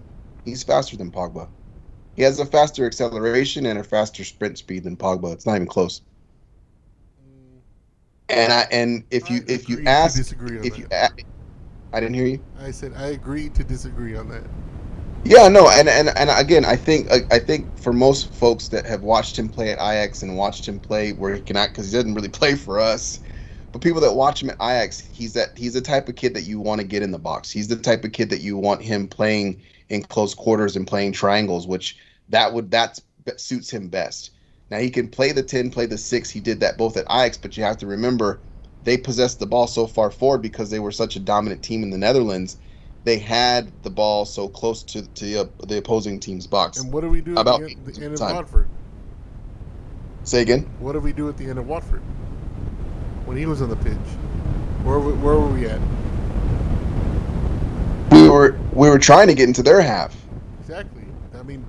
He's 0.45 0.61
faster 0.63 0.97
than 0.97 1.11
Pogba. 1.11 1.47
He 2.15 2.21
has 2.23 2.39
a 2.39 2.45
faster 2.45 2.85
acceleration 2.85 3.65
and 3.65 3.79
a 3.79 3.83
faster 3.83 4.23
sprint 4.23 4.57
speed 4.57 4.83
than 4.83 4.97
Pogba. 4.97 5.31
It's 5.33 5.45
not 5.45 5.55
even 5.55 5.67
close. 5.67 6.01
And 8.31 8.51
I 8.51 8.67
and 8.71 9.03
if 9.11 9.29
you 9.29 9.37
I 9.37 9.45
if 9.47 9.69
you 9.69 9.83
ask 9.85 10.17
disagree 10.17 10.57
if 10.61 10.73
that. 10.73 10.79
you 10.79 10.87
a- 10.91 11.09
I 11.93 11.99
didn't 11.99 12.15
hear 12.15 12.25
you. 12.25 12.39
I 12.59 12.71
said 12.71 12.93
I 12.95 13.07
agree 13.07 13.49
to 13.49 13.63
disagree 13.63 14.15
on 14.15 14.29
that. 14.29 14.43
Yeah, 15.23 15.47
no, 15.49 15.69
and 15.69 15.87
and 15.87 16.09
and 16.17 16.29
again, 16.31 16.65
I 16.65 16.75
think 16.75 17.11
I, 17.11 17.21
I 17.31 17.39
think 17.39 17.77
for 17.79 17.93
most 17.93 18.33
folks 18.33 18.69
that 18.69 18.85
have 18.87 19.03
watched 19.03 19.37
him 19.37 19.49
play 19.49 19.69
at 19.71 19.77
Ajax 19.77 20.23
and 20.23 20.35
watched 20.35 20.67
him 20.67 20.79
play 20.79 21.13
where 21.13 21.35
he 21.35 21.41
cannot 21.41 21.69
because 21.69 21.91
he 21.91 21.97
doesn't 21.97 22.15
really 22.15 22.29
play 22.41 22.55
for 22.55 22.79
us, 22.79 23.19
but 23.71 23.81
people 23.83 24.01
that 24.01 24.13
watch 24.13 24.41
him 24.41 24.49
at 24.49 24.55
Ajax, 24.55 24.99
he's 24.99 25.33
that 25.33 25.49
he's 25.55 25.73
the 25.73 25.81
type 25.81 26.09
of 26.09 26.15
kid 26.15 26.33
that 26.33 26.43
you 26.43 26.59
want 26.59 26.81
to 26.81 26.87
get 26.87 27.03
in 27.03 27.11
the 27.11 27.19
box. 27.19 27.51
He's 27.51 27.67
the 27.67 27.75
type 27.75 28.03
of 28.03 28.13
kid 28.13 28.29
that 28.31 28.41
you 28.41 28.57
want 28.57 28.81
him 28.81 29.07
playing 29.07 29.61
in 29.89 30.01
close 30.03 30.33
quarters 30.33 30.75
and 30.75 30.87
playing 30.87 31.11
triangles, 31.11 31.67
which 31.67 31.97
that 32.29 32.51
would 32.51 32.71
that 32.71 32.99
suits 33.37 33.69
him 33.69 33.89
best. 33.89 34.31
Now 34.71 34.79
he 34.79 34.89
can 34.89 35.09
play 35.09 35.31
the 35.31 35.43
ten, 35.43 35.69
play 35.69 35.85
the 35.85 35.97
six. 35.97 36.29
He 36.29 36.39
did 36.39 36.61
that 36.61 36.77
both 36.77 36.97
at 36.97 37.05
Ajax, 37.11 37.37
but 37.37 37.55
you 37.55 37.63
have 37.63 37.77
to 37.77 37.85
remember 37.85 38.39
they 38.83 38.97
possessed 38.97 39.39
the 39.39 39.45
ball 39.45 39.67
so 39.67 39.85
far 39.85 40.09
forward 40.09 40.41
because 40.41 40.71
they 40.71 40.79
were 40.79 40.91
such 40.91 41.15
a 41.15 41.19
dominant 41.19 41.61
team 41.61 41.83
in 41.83 41.91
the 41.91 41.97
Netherlands 41.97 42.57
they 43.03 43.17
had 43.17 43.71
the 43.83 43.89
ball 43.89 44.25
so 44.25 44.47
close 44.47 44.83
to, 44.83 45.01
to 45.01 45.25
the, 45.25 45.37
uh, 45.39 45.45
the 45.67 45.77
opposing 45.77 46.19
team's 46.19 46.45
box. 46.45 46.79
And 46.79 46.93
what 46.93 47.01
do 47.01 47.09
we 47.09 47.21
do 47.21 47.33
at 47.33 47.39
About 47.39 47.59
the, 47.59 47.71
end, 47.71 47.85
the 47.85 48.03
end 48.03 48.13
of 48.13 48.19
time. 48.19 48.35
Watford? 48.35 48.67
Say 50.23 50.41
again. 50.41 50.61
What 50.79 50.93
did 50.93 51.03
we 51.03 51.13
do 51.13 51.27
at 51.27 51.37
the 51.37 51.45
end 51.45 51.57
of 51.57 51.67
Watford 51.67 52.01
when 53.25 53.37
he 53.37 53.45
was 53.45 53.61
on 53.61 53.69
the 53.69 53.75
pitch? 53.77 53.95
Where 54.83 54.99
were- 54.99 55.15
where 55.15 55.35
were 55.35 55.47
we 55.47 55.65
at? 55.65 55.81
We 58.11 58.29
were 58.29 58.59
we 58.73 58.89
were 58.89 58.99
trying 58.99 59.27
to 59.27 59.33
get 59.33 59.47
into 59.47 59.63
their 59.63 59.81
half. 59.81 60.15
Exactly. 60.59 61.05
I 61.33 61.43
mean, 61.43 61.65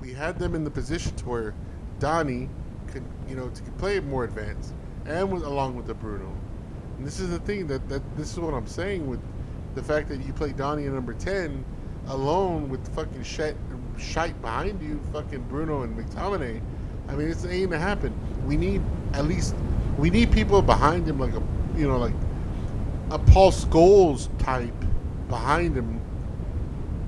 we 0.00 0.12
had 0.12 0.38
them 0.38 0.54
in 0.54 0.64
the 0.64 0.70
position 0.70 1.14
to 1.16 1.28
where 1.28 1.54
Donnie 2.02 2.48
could, 2.88 3.04
you 3.28 3.36
know, 3.36 3.48
to 3.48 3.62
play 3.78 3.94
it 3.96 4.04
more 4.04 4.24
advanced, 4.24 4.74
and 5.06 5.32
with, 5.32 5.44
along 5.44 5.76
with 5.76 5.86
the 5.86 5.94
Bruno. 5.94 6.36
And 6.98 7.06
this 7.06 7.20
is 7.20 7.30
the 7.30 7.38
thing 7.38 7.68
that, 7.68 7.88
that 7.88 8.02
this 8.16 8.32
is 8.32 8.40
what 8.40 8.54
I'm 8.54 8.66
saying 8.66 9.06
with 9.06 9.20
the 9.76 9.84
fact 9.84 10.08
that 10.08 10.16
you 10.26 10.32
play 10.32 10.50
Donnie 10.50 10.86
at 10.86 10.92
number 10.92 11.14
ten 11.14 11.64
alone 12.08 12.68
with 12.68 12.92
fucking 12.96 13.22
shite, 13.22 13.54
shite 13.96 14.40
behind 14.42 14.82
you, 14.82 15.00
fucking 15.12 15.42
Bruno 15.42 15.82
and 15.82 15.96
McTominay. 15.96 16.60
I 17.08 17.14
mean, 17.14 17.28
it's 17.28 17.44
ain't 17.44 17.70
gonna 17.70 17.80
happen. 17.80 18.12
We 18.48 18.56
need 18.56 18.82
at 19.12 19.26
least 19.26 19.54
we 19.96 20.10
need 20.10 20.32
people 20.32 20.60
behind 20.60 21.06
him, 21.06 21.20
like 21.20 21.34
a 21.34 21.42
you 21.76 21.86
know, 21.86 21.98
like 21.98 22.14
a 23.12 23.18
Paul 23.20 23.52
Scholes 23.52 24.28
type 24.38 24.74
behind 25.28 25.76
him 25.76 26.00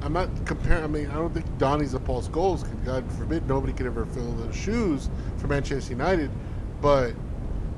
I'm 0.05 0.13
not 0.13 0.47
comparing. 0.47 0.85
I 0.85 0.89
mean, 0.89 1.11
I 1.11 1.15
don't 1.15 1.35
think 1.35 1.47
Donny's 1.59 1.95
a 1.95 2.01
Paul 2.01 2.23
Scholes. 2.23 2.63
'cause 2.63 2.75
God 2.85 3.11
forbid, 3.15 3.49
nobody 3.49 3.73
could 3.73 3.87
ever 3.87 4.07
fill 4.07 4.33
those 4.35 4.57
shoes 4.57 5.11
for 5.39 5.49
Manchester 5.49 5.93
United. 5.93 6.31
But 6.83 7.15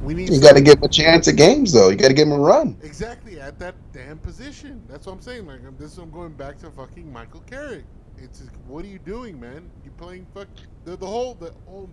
we 0.03 0.15
need. 0.15 0.35
You 0.35 0.41
got 0.41 0.57
to 0.57 0.63
give 0.63 0.79
him 0.79 0.85
a 0.85 0.89
chance 0.89 1.29
at 1.29 1.37
games, 1.37 1.73
though. 1.73 1.89
You 1.91 1.97
got 1.97 2.09
to 2.09 2.15
give 2.15 2.29
him 2.29 2.35
a 2.35 2.39
run. 2.39 2.77
exactly 2.81 3.41
at 3.41 3.59
that 3.61 3.77
damn 3.93 4.19
position. 4.19 4.83
That's 4.89 5.07
what 5.07 5.15
I'm 5.15 5.21
saying. 5.23 5.47
Like 5.47 5.61
I'm, 5.67 5.77
this, 5.77 5.93
is 5.93 5.99
I'm 5.99 6.11
going 6.11 6.35
back 6.35 6.59
to 6.59 6.71
fucking 6.71 7.11
Michael 7.13 7.41
Carrick. 7.43 7.85
It's 8.19 8.41
just, 8.41 8.53
what 8.67 8.85
are 8.85 8.89
you 8.89 8.99
doing, 8.99 9.41
man? 9.41 9.71
You 9.85 9.91
playing 9.93 10.27
fuck 10.35 10.49
the, 10.85 10.97
the 10.97 11.07
whole 11.07 11.35
the 11.35 11.53
whole, 11.67 11.91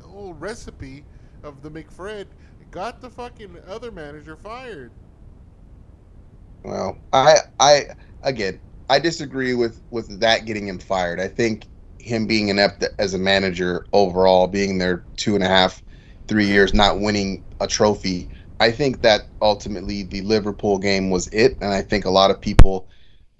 the 0.00 0.06
whole 0.06 0.34
recipe 0.34 1.04
of 1.42 1.62
the 1.62 1.70
McFred 1.70 2.26
got 2.70 3.00
the 3.00 3.10
fucking 3.10 3.56
other 3.66 3.90
manager 3.92 4.36
fired. 4.36 4.92
Well, 6.64 6.98
I 7.12 7.36
I 7.60 7.86
again 8.22 8.60
I 8.88 8.98
disagree 8.98 9.54
with 9.54 9.82
with 9.90 10.20
that 10.20 10.46
getting 10.46 10.68
him 10.68 10.78
fired. 10.78 11.20
I 11.20 11.28
think 11.28 11.66
him 11.98 12.26
being 12.26 12.48
inept 12.48 12.84
as 12.98 13.14
a 13.14 13.18
manager 13.18 13.86
overall, 13.92 14.46
being 14.46 14.78
there 14.78 15.06
two 15.16 15.34
and 15.34 15.44
a 15.44 15.48
half, 15.48 15.82
three 16.28 16.46
years, 16.46 16.74
not 16.74 17.00
winning 17.00 17.44
a 17.60 17.66
trophy. 17.66 18.30
I 18.60 18.70
think 18.70 19.02
that 19.02 19.30
ultimately 19.40 20.02
the 20.02 20.20
Liverpool 20.22 20.78
game 20.78 21.10
was 21.10 21.28
it, 21.28 21.58
and 21.60 21.72
I 21.72 21.82
think 21.82 22.04
a 22.04 22.10
lot 22.10 22.30
of 22.30 22.40
people 22.40 22.88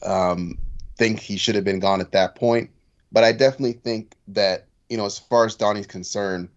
um, 0.05 0.59
think 0.97 1.21
he 1.21 1.37
should 1.37 1.55
have 1.55 1.65
been 1.65 1.81
gone 1.81 2.01
at 2.01 2.13
that 2.13 2.37
point. 2.37 2.71
But 3.13 3.25
I 3.25 3.33
definitely 3.33 3.75
think 3.75 4.17
that 4.29 4.67
you 4.89 4.97
know, 4.97 5.07
as 5.07 5.19
far 5.19 5.45
as 5.45 5.55
Donnie's 5.55 5.87
concerned, 5.87 6.49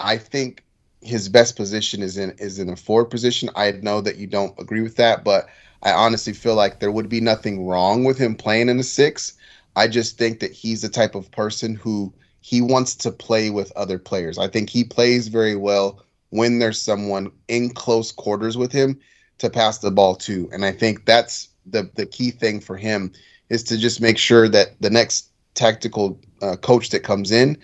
I 0.00 0.16
think 0.16 0.64
his 1.02 1.28
best 1.28 1.56
position 1.56 2.02
is 2.02 2.18
in 2.18 2.30
is 2.38 2.58
in 2.58 2.68
a 2.68 2.76
forward 2.76 3.06
position. 3.06 3.50
I 3.54 3.72
know 3.72 4.00
that 4.00 4.16
you 4.16 4.26
don't 4.26 4.58
agree 4.58 4.82
with 4.82 4.96
that, 4.96 5.24
but 5.24 5.48
I 5.82 5.92
honestly 5.92 6.32
feel 6.32 6.54
like 6.54 6.80
there 6.80 6.92
would 6.92 7.08
be 7.08 7.20
nothing 7.20 7.66
wrong 7.66 8.04
with 8.04 8.18
him 8.18 8.34
playing 8.34 8.68
in 8.68 8.78
a 8.78 8.82
six. 8.82 9.34
I 9.76 9.88
just 9.88 10.18
think 10.18 10.40
that 10.40 10.52
he's 10.52 10.82
the 10.82 10.88
type 10.88 11.14
of 11.14 11.30
person 11.30 11.74
who 11.74 12.12
he 12.40 12.60
wants 12.60 12.94
to 12.96 13.10
play 13.10 13.50
with 13.50 13.72
other 13.76 13.98
players. 13.98 14.38
I 14.38 14.48
think 14.48 14.68
he 14.68 14.84
plays 14.84 15.28
very 15.28 15.56
well 15.56 16.02
when 16.30 16.58
there's 16.58 16.80
someone 16.80 17.30
in 17.48 17.70
close 17.70 18.12
quarters 18.12 18.56
with 18.56 18.72
him 18.72 18.98
to 19.38 19.50
pass 19.50 19.78
the 19.78 19.90
ball 19.90 20.16
to. 20.16 20.48
And 20.52 20.64
I 20.64 20.72
think 20.72 21.04
that's 21.04 21.48
the 21.66 21.90
the 21.94 22.06
key 22.06 22.30
thing 22.30 22.60
for 22.60 22.76
him 22.76 23.12
is 23.48 23.62
to 23.64 23.76
just 23.76 24.00
make 24.00 24.18
sure 24.18 24.48
that 24.48 24.80
the 24.80 24.90
next 24.90 25.30
tactical 25.54 26.20
uh, 26.42 26.56
coach 26.56 26.90
that 26.90 27.02
comes 27.02 27.30
in, 27.30 27.58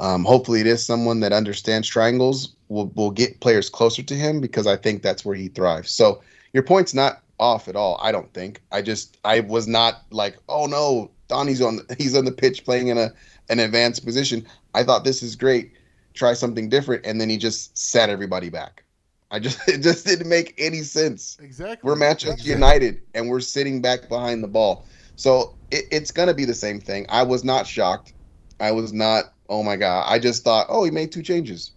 um, 0.00 0.24
hopefully 0.24 0.60
it 0.60 0.66
is 0.66 0.84
someone 0.84 1.20
that 1.20 1.32
understands 1.32 1.88
triangles, 1.88 2.54
will 2.68 2.92
will 2.94 3.10
get 3.10 3.40
players 3.40 3.68
closer 3.68 4.02
to 4.02 4.14
him 4.14 4.40
because 4.40 4.66
I 4.66 4.76
think 4.76 5.02
that's 5.02 5.24
where 5.24 5.36
he 5.36 5.48
thrives. 5.48 5.90
So 5.90 6.22
your 6.52 6.62
point's 6.62 6.94
not 6.94 7.22
off 7.38 7.68
at 7.68 7.76
all. 7.76 7.98
I 8.02 8.12
don't 8.12 8.32
think. 8.32 8.62
I 8.72 8.82
just 8.82 9.18
I 9.24 9.40
was 9.40 9.66
not 9.68 10.02
like, 10.10 10.36
oh 10.48 10.66
no, 10.66 11.10
Donnie's 11.28 11.62
on 11.62 11.76
the, 11.76 11.96
he's 11.98 12.16
on 12.16 12.24
the 12.24 12.32
pitch 12.32 12.64
playing 12.64 12.88
in 12.88 12.98
a 12.98 13.12
an 13.48 13.58
advanced 13.60 14.04
position. 14.04 14.46
I 14.74 14.82
thought 14.82 15.04
this 15.04 15.22
is 15.22 15.36
great. 15.36 15.72
Try 16.14 16.32
something 16.32 16.68
different, 16.68 17.06
and 17.06 17.20
then 17.20 17.28
he 17.28 17.36
just 17.36 17.76
set 17.76 18.10
everybody 18.10 18.48
back. 18.48 18.84
I 19.30 19.38
just 19.38 19.58
it 19.68 19.82
just 19.82 20.06
didn't 20.06 20.28
make 20.28 20.54
any 20.58 20.82
sense. 20.82 21.38
Exactly. 21.40 21.86
We're 21.88 21.96
Manchester 21.96 22.32
Exactly. 22.32 22.52
United, 22.52 23.00
and 23.14 23.28
we're 23.28 23.40
sitting 23.40 23.82
back 23.82 24.08
behind 24.08 24.42
the 24.42 24.48
ball. 24.48 24.86
So 25.16 25.56
it, 25.70 25.84
it's 25.90 26.10
gonna 26.10 26.34
be 26.34 26.44
the 26.44 26.54
same 26.54 26.80
thing. 26.80 27.06
I 27.08 27.22
was 27.22 27.44
not 27.44 27.66
shocked. 27.66 28.12
I 28.60 28.72
was 28.72 28.92
not. 28.92 29.32
Oh 29.48 29.62
my 29.62 29.76
god! 29.76 30.04
I 30.08 30.18
just 30.18 30.42
thought, 30.42 30.66
oh, 30.68 30.84
he 30.84 30.90
made 30.90 31.12
two 31.12 31.22
changes. 31.22 31.72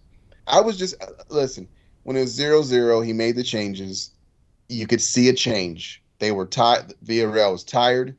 I 0.46 0.60
was 0.60 0.76
just 0.76 1.00
uh, 1.02 1.06
listen. 1.28 1.68
When 2.02 2.16
it 2.16 2.20
was 2.20 2.30
zero 2.30 2.62
zero, 2.62 3.00
he 3.02 3.12
made 3.12 3.36
the 3.36 3.44
changes. 3.44 4.10
You 4.70 4.86
could 4.86 5.00
see 5.00 5.28
a 5.28 5.32
change. 5.32 6.02
They 6.20 6.32
were 6.32 6.46
tired. 6.46 6.94
Villarreal 7.04 7.52
was 7.52 7.64
tired. 7.64 8.16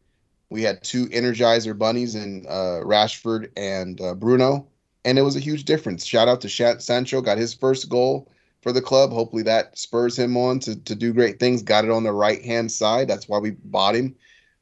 We 0.49 0.63
had 0.63 0.83
two 0.83 1.05
Energizer 1.07 1.77
bunnies 1.77 2.13
in 2.13 2.45
uh, 2.49 2.81
Rashford 2.83 3.49
and 3.55 4.01
uh, 4.01 4.15
Bruno, 4.15 4.67
and 5.05 5.17
it 5.17 5.21
was 5.21 5.37
a 5.37 5.39
huge 5.39 5.63
difference. 5.63 6.05
Shout 6.05 6.27
out 6.27 6.41
to 6.41 6.49
Sha- 6.49 6.79
Sancho, 6.79 7.21
got 7.21 7.37
his 7.37 7.53
first 7.53 7.87
goal 7.87 8.29
for 8.61 8.73
the 8.73 8.81
club. 8.81 9.11
Hopefully 9.11 9.43
that 9.43 9.77
spurs 9.77 10.19
him 10.19 10.35
on 10.35 10.59
to, 10.59 10.75
to 10.75 10.93
do 10.93 11.13
great 11.13 11.39
things. 11.39 11.63
Got 11.63 11.85
it 11.85 11.91
on 11.91 12.03
the 12.03 12.11
right 12.11 12.43
hand 12.43 12.69
side. 12.69 13.07
That's 13.07 13.29
why 13.29 13.39
we 13.39 13.51
bought 13.51 13.95
him. 13.95 14.13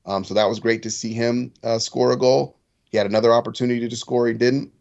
Um, 0.05 0.23
so 0.23 0.35
that 0.35 0.47
was 0.47 0.59
great 0.59 0.83
to 0.83 0.91
see 0.91 1.13
him 1.13 1.51
uh, 1.63 1.79
score 1.79 2.11
a 2.11 2.17
goal. 2.17 2.59
He 2.91 2.97
had 2.97 3.07
another 3.07 3.33
opportunity 3.33 3.89
to 3.89 3.95
score, 3.95 4.27
he 4.27 4.33
didn't. 4.33 4.71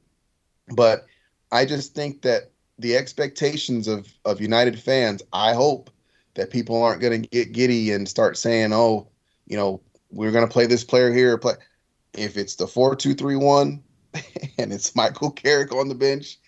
But 0.74 1.06
I 1.52 1.64
just 1.64 1.94
think 1.94 2.20
that 2.22 2.50
the 2.78 2.96
expectations 2.96 3.88
of 3.88 4.12
of 4.26 4.42
United 4.42 4.78
fans, 4.78 5.22
I 5.32 5.54
hope 5.54 5.90
that 6.38 6.50
people 6.50 6.80
aren't 6.80 7.00
going 7.00 7.20
to 7.20 7.28
get 7.28 7.52
giddy 7.52 7.90
and 7.90 8.08
start 8.08 8.38
saying, 8.38 8.72
"Oh, 8.72 9.08
you 9.46 9.56
know, 9.56 9.80
we're 10.10 10.30
going 10.30 10.46
to 10.46 10.52
play 10.52 10.66
this 10.66 10.84
player 10.84 11.12
here." 11.12 11.36
Play 11.36 11.54
if 12.14 12.36
it's 12.36 12.54
the 12.54 12.66
four 12.66 12.94
two 12.94 13.12
three 13.12 13.36
one, 13.36 13.82
and 14.58 14.72
it's 14.72 14.94
Michael 14.94 15.32
Carrick 15.32 15.72
on 15.72 15.88
the 15.88 15.94
bench, 15.96 16.38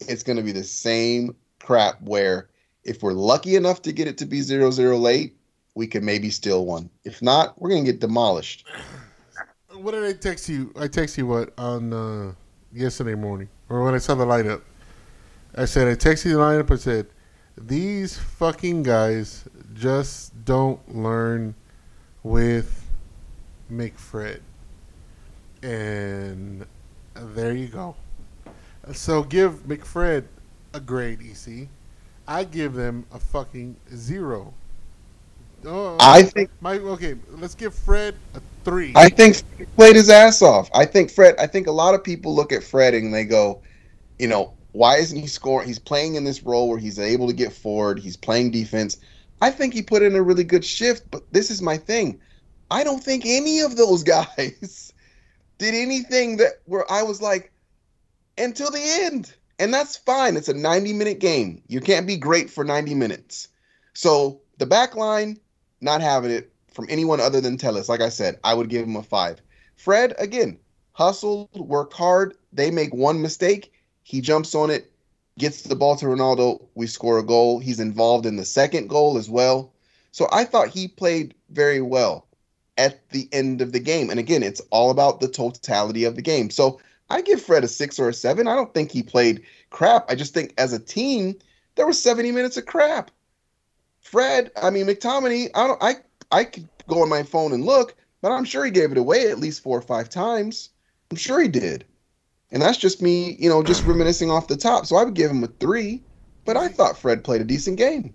it's 0.00 0.24
going 0.24 0.36
to 0.36 0.42
be 0.42 0.52
the 0.52 0.64
same 0.64 1.34
crap. 1.60 2.02
Where 2.02 2.50
if 2.82 3.02
we're 3.02 3.12
lucky 3.12 3.54
enough 3.54 3.80
to 3.82 3.92
get 3.92 4.08
it 4.08 4.18
to 4.18 4.26
be 4.26 4.40
zero 4.40 4.72
zero 4.72 4.98
late, 4.98 5.36
we 5.76 5.86
can 5.86 6.04
maybe 6.04 6.30
steal 6.30 6.66
one. 6.66 6.90
If 7.04 7.22
not, 7.22 7.60
we're 7.62 7.70
going 7.70 7.84
to 7.84 7.92
get 7.92 8.00
demolished. 8.00 8.66
What 9.72 9.92
did 9.92 10.04
I 10.04 10.14
text 10.14 10.48
you? 10.48 10.72
I 10.76 10.88
text 10.88 11.16
you 11.16 11.28
what 11.28 11.52
on 11.56 11.92
uh, 11.92 12.32
yesterday 12.72 13.14
morning, 13.14 13.48
or 13.68 13.84
when 13.84 13.94
I 13.94 13.98
saw 13.98 14.16
the 14.16 14.26
lineup. 14.26 14.62
I 15.54 15.64
said 15.64 15.86
I 15.86 15.94
texted 15.94 16.24
the 16.24 16.38
lineup. 16.38 16.72
I 16.72 16.76
said 16.76 17.06
these 17.66 18.18
fucking 18.18 18.82
guys 18.82 19.44
just 19.74 20.44
don't 20.44 20.96
learn 20.96 21.54
with 22.22 22.84
McFred, 23.70 24.40
and 25.62 26.64
there 27.14 27.54
you 27.54 27.68
go. 27.68 27.94
So 28.92 29.22
give 29.22 29.66
McFred 29.66 30.24
a 30.74 30.80
grade, 30.80 31.20
EC. 31.20 31.68
I 32.26 32.44
give 32.44 32.74
them 32.74 33.06
a 33.12 33.18
fucking 33.18 33.76
zero. 33.94 34.52
Oh, 35.64 35.96
I 35.98 36.22
think 36.22 36.50
my 36.60 36.74
okay. 36.74 37.16
Let's 37.30 37.54
give 37.54 37.74
Fred 37.74 38.14
a 38.34 38.40
three. 38.64 38.92
I 38.94 39.08
think 39.08 39.36
Fred 39.36 39.76
played 39.76 39.96
his 39.96 40.08
ass 40.08 40.40
off. 40.42 40.70
I 40.74 40.84
think 40.84 41.10
Fred. 41.10 41.34
I 41.38 41.46
think 41.46 41.66
a 41.66 41.72
lot 41.72 41.94
of 41.94 42.04
people 42.04 42.34
look 42.34 42.52
at 42.52 42.62
Fred 42.62 42.94
and 42.94 43.12
they 43.12 43.24
go, 43.24 43.60
you 44.18 44.28
know, 44.28 44.54
why 44.72 44.96
isn't 44.96 45.18
he 45.18 45.26
scoring? 45.26 45.66
He's 45.66 45.78
playing 45.78 46.14
in 46.14 46.24
this 46.24 46.42
role 46.42 46.68
where 46.68 46.78
he's 46.78 46.98
able 46.98 47.26
to 47.28 47.32
get 47.32 47.52
forward. 47.52 47.98
He's 47.98 48.16
playing 48.16 48.50
defense. 48.50 48.98
I 49.40 49.50
think 49.50 49.72
he 49.72 49.82
put 49.82 50.02
in 50.02 50.16
a 50.16 50.22
really 50.22 50.44
good 50.44 50.64
shift. 50.64 51.10
But 51.10 51.32
this 51.32 51.50
is 51.50 51.62
my 51.62 51.76
thing. 51.76 52.20
I 52.70 52.84
don't 52.84 53.02
think 53.02 53.24
any 53.26 53.60
of 53.60 53.76
those 53.76 54.02
guys 54.04 54.92
did 55.58 55.74
anything 55.74 56.36
that 56.38 56.60
where 56.66 56.90
I 56.90 57.02
was 57.02 57.22
like 57.22 57.52
until 58.36 58.70
the 58.70 58.82
end. 59.02 59.34
And 59.58 59.74
that's 59.74 59.96
fine. 59.96 60.36
It's 60.36 60.48
a 60.48 60.54
90 60.54 60.92
minute 60.92 61.18
game. 61.18 61.62
You 61.66 61.80
can't 61.80 62.06
be 62.06 62.16
great 62.16 62.48
for 62.48 62.62
90 62.62 62.94
minutes. 62.94 63.48
So 63.94 64.40
the 64.58 64.66
back 64.66 64.94
line, 64.94 65.38
not 65.80 66.00
having 66.00 66.30
it 66.30 66.52
from 66.72 66.86
anyone 66.88 67.20
other 67.20 67.40
than 67.40 67.56
Telles. 67.56 67.88
Like 67.88 68.00
I 68.00 68.08
said, 68.08 68.38
I 68.44 68.54
would 68.54 68.68
give 68.68 68.86
him 68.86 68.94
a 68.94 69.02
five. 69.02 69.40
Fred, 69.74 70.14
again, 70.18 70.58
hustled, 70.92 71.48
worked 71.56 71.94
hard. 71.94 72.34
They 72.52 72.70
make 72.70 72.94
one 72.94 73.20
mistake. 73.20 73.72
He 74.08 74.22
jumps 74.22 74.54
on 74.54 74.70
it, 74.70 74.90
gets 75.36 75.60
the 75.60 75.76
ball 75.76 75.94
to 75.96 76.06
Ronaldo. 76.06 76.64
We 76.74 76.86
score 76.86 77.18
a 77.18 77.22
goal. 77.22 77.58
He's 77.58 77.78
involved 77.78 78.24
in 78.24 78.36
the 78.36 78.44
second 78.46 78.88
goal 78.88 79.18
as 79.18 79.28
well. 79.28 79.70
So 80.12 80.26
I 80.32 80.44
thought 80.44 80.68
he 80.68 80.88
played 80.88 81.34
very 81.50 81.82
well 81.82 82.26
at 82.78 83.06
the 83.10 83.28
end 83.32 83.60
of 83.60 83.72
the 83.72 83.80
game. 83.80 84.08
And 84.08 84.18
again, 84.18 84.42
it's 84.42 84.62
all 84.70 84.90
about 84.90 85.20
the 85.20 85.28
totality 85.28 86.04
of 86.04 86.16
the 86.16 86.22
game. 86.22 86.48
So 86.48 86.80
I 87.10 87.20
give 87.20 87.42
Fred 87.42 87.64
a 87.64 87.68
six 87.68 87.98
or 87.98 88.08
a 88.08 88.14
seven. 88.14 88.48
I 88.48 88.54
don't 88.54 88.72
think 88.72 88.90
he 88.90 89.02
played 89.02 89.42
crap. 89.68 90.10
I 90.10 90.14
just 90.14 90.32
think 90.32 90.54
as 90.56 90.72
a 90.72 90.78
team, 90.78 91.36
there 91.74 91.86
was 91.86 92.02
70 92.02 92.32
minutes 92.32 92.56
of 92.56 92.64
crap. 92.64 93.10
Fred, 94.00 94.50
I 94.56 94.70
mean 94.70 94.86
McTominay, 94.86 95.50
I 95.54 95.66
don't 95.66 95.82
I 95.82 95.96
I 96.32 96.44
could 96.44 96.66
go 96.86 97.02
on 97.02 97.10
my 97.10 97.24
phone 97.24 97.52
and 97.52 97.66
look, 97.66 97.94
but 98.22 98.32
I'm 98.32 98.46
sure 98.46 98.64
he 98.64 98.70
gave 98.70 98.90
it 98.90 98.96
away 98.96 99.30
at 99.30 99.38
least 99.38 99.62
four 99.62 99.76
or 99.76 99.82
five 99.82 100.08
times. 100.08 100.70
I'm 101.10 101.18
sure 101.18 101.42
he 101.42 101.48
did. 101.48 101.84
And 102.50 102.62
that's 102.62 102.78
just 102.78 103.02
me, 103.02 103.36
you 103.38 103.48
know, 103.48 103.62
just 103.62 103.84
reminiscing 103.84 104.30
off 104.30 104.48
the 104.48 104.56
top. 104.56 104.86
So 104.86 104.96
I 104.96 105.04
would 105.04 105.14
give 105.14 105.30
him 105.30 105.44
a 105.44 105.48
three, 105.48 106.02
but 106.44 106.56
I 106.56 106.68
thought 106.68 106.96
Fred 106.96 107.22
played 107.22 107.40
a 107.40 107.44
decent 107.44 107.76
game. 107.76 108.14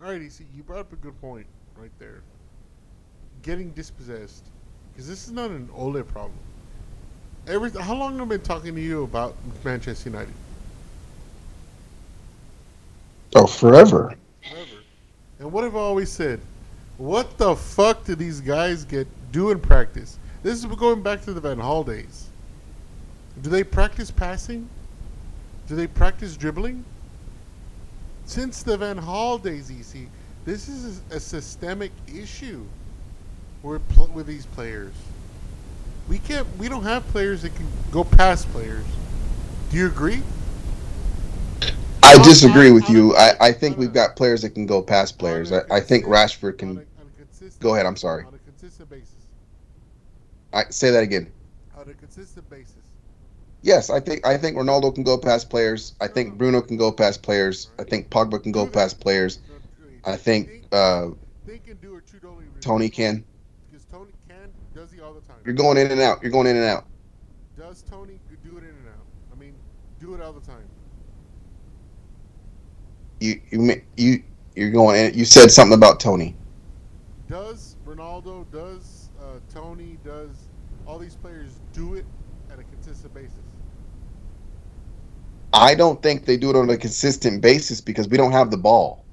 All 0.00 0.10
right, 0.10 0.20
EC, 0.20 0.46
you 0.54 0.62
brought 0.62 0.80
up 0.80 0.92
a 0.92 0.96
good 0.96 1.20
point 1.20 1.46
right 1.76 1.90
there. 1.98 2.22
Getting 3.42 3.70
dispossessed, 3.70 4.44
because 4.92 5.08
this 5.08 5.26
is 5.26 5.32
not 5.32 5.50
an 5.50 5.68
Ole 5.74 6.02
problem. 6.02 6.38
Every 7.48 7.70
how 7.70 7.94
long 7.94 8.18
have 8.18 8.28
I 8.28 8.30
been 8.30 8.40
talking 8.40 8.74
to 8.74 8.80
you 8.80 9.02
about 9.02 9.34
Manchester 9.64 10.10
United? 10.10 10.34
Oh, 13.34 13.46
forever. 13.46 14.14
Forever. 14.48 14.82
And 15.40 15.50
what 15.50 15.64
have 15.64 15.74
I 15.74 15.80
always 15.80 16.10
said? 16.10 16.40
What 16.98 17.38
the 17.38 17.56
fuck 17.56 18.04
do 18.04 18.14
these 18.14 18.40
guys 18.40 18.84
get 18.84 19.08
do 19.32 19.50
in 19.50 19.58
practice? 19.58 20.18
This 20.44 20.58
is 20.58 20.66
going 20.66 21.02
back 21.02 21.22
to 21.22 21.32
the 21.32 21.40
Van 21.40 21.56
Gaal 21.56 21.84
days. 21.84 22.28
Do 23.40 23.50
they 23.50 23.64
practice 23.64 24.10
passing? 24.10 24.68
Do 25.66 25.74
they 25.76 25.86
practice 25.86 26.36
dribbling? 26.36 26.84
Since 28.26 28.62
the 28.62 28.76
Van 28.76 28.98
Gaal 29.00 29.42
days, 29.42 29.70
EC, 29.70 30.06
this 30.44 30.68
is 30.68 31.00
a 31.10 31.18
systemic 31.18 31.92
issue 32.12 32.64
with 33.62 33.86
pl- 33.90 34.08
with 34.08 34.26
these 34.26 34.46
players. 34.46 34.92
We 36.08 36.18
can't. 36.18 36.46
We 36.58 36.68
don't 36.68 36.82
have 36.82 37.06
players 37.08 37.42
that 37.42 37.54
can 37.54 37.66
go 37.90 38.04
past 38.04 38.50
players. 38.52 38.84
Do 39.70 39.76
you 39.78 39.86
agree? 39.86 40.22
I 42.02 42.22
disagree 42.22 42.70
with 42.72 42.88
you. 42.90 43.16
I, 43.16 43.32
I 43.40 43.52
think 43.52 43.78
we've 43.78 43.92
got 43.92 44.16
players 44.16 44.42
that 44.42 44.50
can 44.50 44.66
go 44.66 44.82
past 44.82 45.18
players. 45.18 45.50
I, 45.52 45.58
I, 45.58 45.60
a 45.60 45.74
I 45.74 45.80
think 45.80 46.04
Rashford 46.04 46.58
can. 46.58 46.68
a- 46.70 46.72
on 46.72 46.78
a 46.80 47.18
consistent- 47.18 47.60
Go 47.60 47.74
ahead, 47.74 47.86
I'm 47.86 47.96
sorry. 47.96 48.24
On 48.24 48.34
a 48.34 48.38
consistent 48.38 48.90
basis. 48.90 49.14
I 50.52 50.64
say 50.70 50.90
that 50.90 51.02
again. 51.02 51.30
On 51.78 51.88
a 51.88 51.94
consistent 51.94 52.48
basis. 52.50 52.74
Yes, 53.62 53.90
I 53.90 54.00
think 54.00 54.26
I 54.26 54.36
think 54.36 54.56
Ronaldo 54.56 54.92
can 54.92 55.04
go 55.04 55.16
past 55.16 55.48
players. 55.48 55.94
I 56.00 56.08
think 56.08 56.36
Bruno 56.36 56.60
can 56.60 56.76
go 56.76 56.90
past 56.90 57.22
players. 57.22 57.70
I 57.78 57.84
think 57.84 58.10
Pogba 58.10 58.42
can 58.42 58.50
go 58.50 58.66
past 58.66 59.00
players. 59.00 59.38
I 60.04 60.16
think 60.16 60.64
uh, 60.72 61.10
they 61.46 61.58
can 61.58 61.76
do 61.76 61.94
what 61.94 62.06
Trudeau 62.06 62.40
Tony 62.60 62.88
can. 62.88 63.24
Because 63.70 63.84
Tony 63.84 64.10
can, 64.28 64.50
does 64.74 64.90
he 64.90 65.00
all 65.00 65.14
the 65.14 65.20
time? 65.20 65.36
You're 65.44 65.54
going 65.54 65.78
in 65.78 65.92
and 65.92 66.00
out. 66.00 66.20
You're 66.22 66.32
going 66.32 66.48
in 66.48 66.56
and 66.56 66.64
out. 66.64 66.86
Does 67.56 67.82
Tony 67.82 68.18
do 68.42 68.56
it 68.58 68.64
in 68.64 68.70
and 68.70 68.88
out? 68.88 69.06
I 69.32 69.38
mean, 69.38 69.54
do 70.00 70.14
it 70.14 70.20
all 70.20 70.32
the 70.32 70.40
time. 70.40 70.64
You 73.20 73.40
you 73.50 73.82
you 73.96 74.22
you're 74.56 74.72
going 74.72 75.00
in. 75.00 75.14
You 75.16 75.24
said 75.24 75.52
something 75.52 75.74
about 75.74 76.00
Tony. 76.00 76.34
Does 77.28 77.76
Ronaldo, 77.86 78.50
does 78.50 79.10
uh, 79.20 79.38
Tony 79.54 79.98
does 80.04 80.48
all 80.84 80.98
these 80.98 81.14
players 81.14 81.60
do 81.72 81.94
it 81.94 82.04
at 82.50 82.58
a 82.58 82.64
consistent 82.64 83.14
basis? 83.14 83.38
I 85.52 85.74
don't 85.74 86.02
think 86.02 86.24
they 86.24 86.36
do 86.36 86.50
it 86.50 86.56
on 86.56 86.70
a 86.70 86.76
consistent 86.76 87.42
basis 87.42 87.80
because 87.80 88.08
we 88.08 88.16
don't 88.16 88.32
have 88.32 88.50
the 88.50 88.56
ball. 88.56 89.06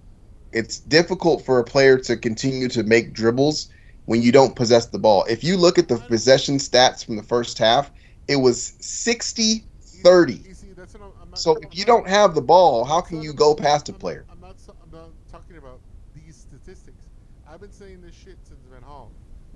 It's 0.52 0.80
difficult 0.80 1.46
for 1.46 1.60
a 1.60 1.64
player 1.64 1.98
to 2.00 2.18
continue 2.18 2.68
to 2.70 2.84
make 2.84 3.14
dribbles 3.14 3.70
when 4.06 4.22
you 4.22 4.32
don't 4.32 4.56
possess 4.56 4.88
the 4.88 5.00
ball. 5.00 5.26
If 5.30 5.44
you 5.44 5.58
look 5.58 5.78
at 5.78 5.88
the 5.88 5.98
possession 5.98 6.58
stats 6.58 7.06
from 7.06 7.18
the 7.18 7.24
first 7.24 7.58
half, 7.58 7.92
it 8.28 8.38
was 8.38 8.74
60 8.80 9.66
30. 10.04 10.34
You 10.34 10.54
see, 10.54 10.68
that's 10.76 10.94
what 10.94 11.04
I'm, 11.04 11.12
I'm 11.22 11.30
not, 11.32 11.40
So 11.40 11.58
if 11.62 11.78
you 11.78 11.86
don't 11.86 12.08
have 12.08 12.36
the 12.36 12.42
ball, 12.42 12.86
how 12.86 13.02
can 13.02 13.22
you 13.22 13.34
go 13.34 13.54
past 13.54 13.90
a 13.90 13.94
player? 13.94 14.26
I'm 14.32 14.40
not, 14.40 14.56
I'm 14.84 14.92
not 14.92 15.10
talking 15.32 15.58
about 15.58 15.80
these 16.16 16.36
statistics. 16.36 17.06
I've 17.48 17.60
been 17.60 17.72
saying 17.72 18.02
this 18.02 18.16
shit 18.16 18.38
since 18.48 18.60
Van 18.72 18.82
Gaal. 18.82 19.08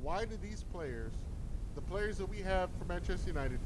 Why 0.02 0.26
do 0.26 0.36
these 0.42 0.64
players, 0.64 1.14
the 1.76 1.82
players 1.82 2.18
that 2.18 2.26
we 2.26 2.40
have 2.40 2.70
for 2.78 2.86
Manchester 2.86 3.30
United, 3.30 3.60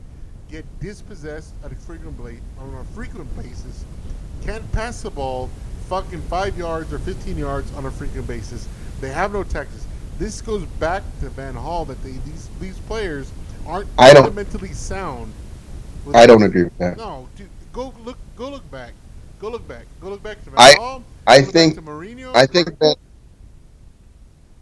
get 0.50 0.66
dispossessed 0.80 1.54
at 1.64 1.72
a 1.72 1.76
frequent 1.76 2.18
bla- 2.18 2.32
on 2.60 2.74
a 2.76 2.84
frequent 2.96 3.34
basis? 3.36 3.86
Can't 4.44 4.70
pass 4.72 5.02
the 5.02 5.10
ball 5.12 5.50
fucking 5.90 6.22
five 6.24 6.58
yards 6.58 6.92
or 6.94 7.00
15 7.00 7.38
yards 7.38 7.74
on 7.76 7.86
a 7.86 7.92
frequent 7.92 8.28
basis. 8.28 8.68
They 9.02 9.10
have 9.10 9.32
no 9.34 9.44
tactics. 9.44 9.86
This 10.18 10.42
goes 10.42 10.64
back 10.80 11.04
to 11.22 11.30
Van 11.30 11.54
Gaal 11.56 11.86
that 11.88 12.02
they 12.04 12.12
these 12.26 12.50
these 12.60 12.78
players 12.80 13.32
aren't 13.66 13.88
I 13.98 14.14
don't- 14.14 14.24
fundamentally 14.24 14.74
sound. 14.74 15.32
I 16.14 16.26
don't 16.26 16.42
agree 16.44 16.64
with 16.64 16.78
that. 16.78 16.98
no, 16.98 17.28
dude, 17.36 17.50
go 17.74 17.94
look. 18.06 18.18
Go 18.36 18.50
look 18.50 18.70
back. 18.72 18.94
Go 19.40 19.50
look 19.50 19.68
back. 19.68 19.86
Go 20.02 20.10
look 20.10 20.24
back 20.24 20.44
to 20.46 20.50
Van 20.52 20.60
I- 20.60 20.76
Hall. 20.80 21.04
I 21.28 21.42
think 21.42 21.76
Mourinho. 21.76 22.34
I 22.36 22.46
think 22.46 22.80
that 22.80 22.96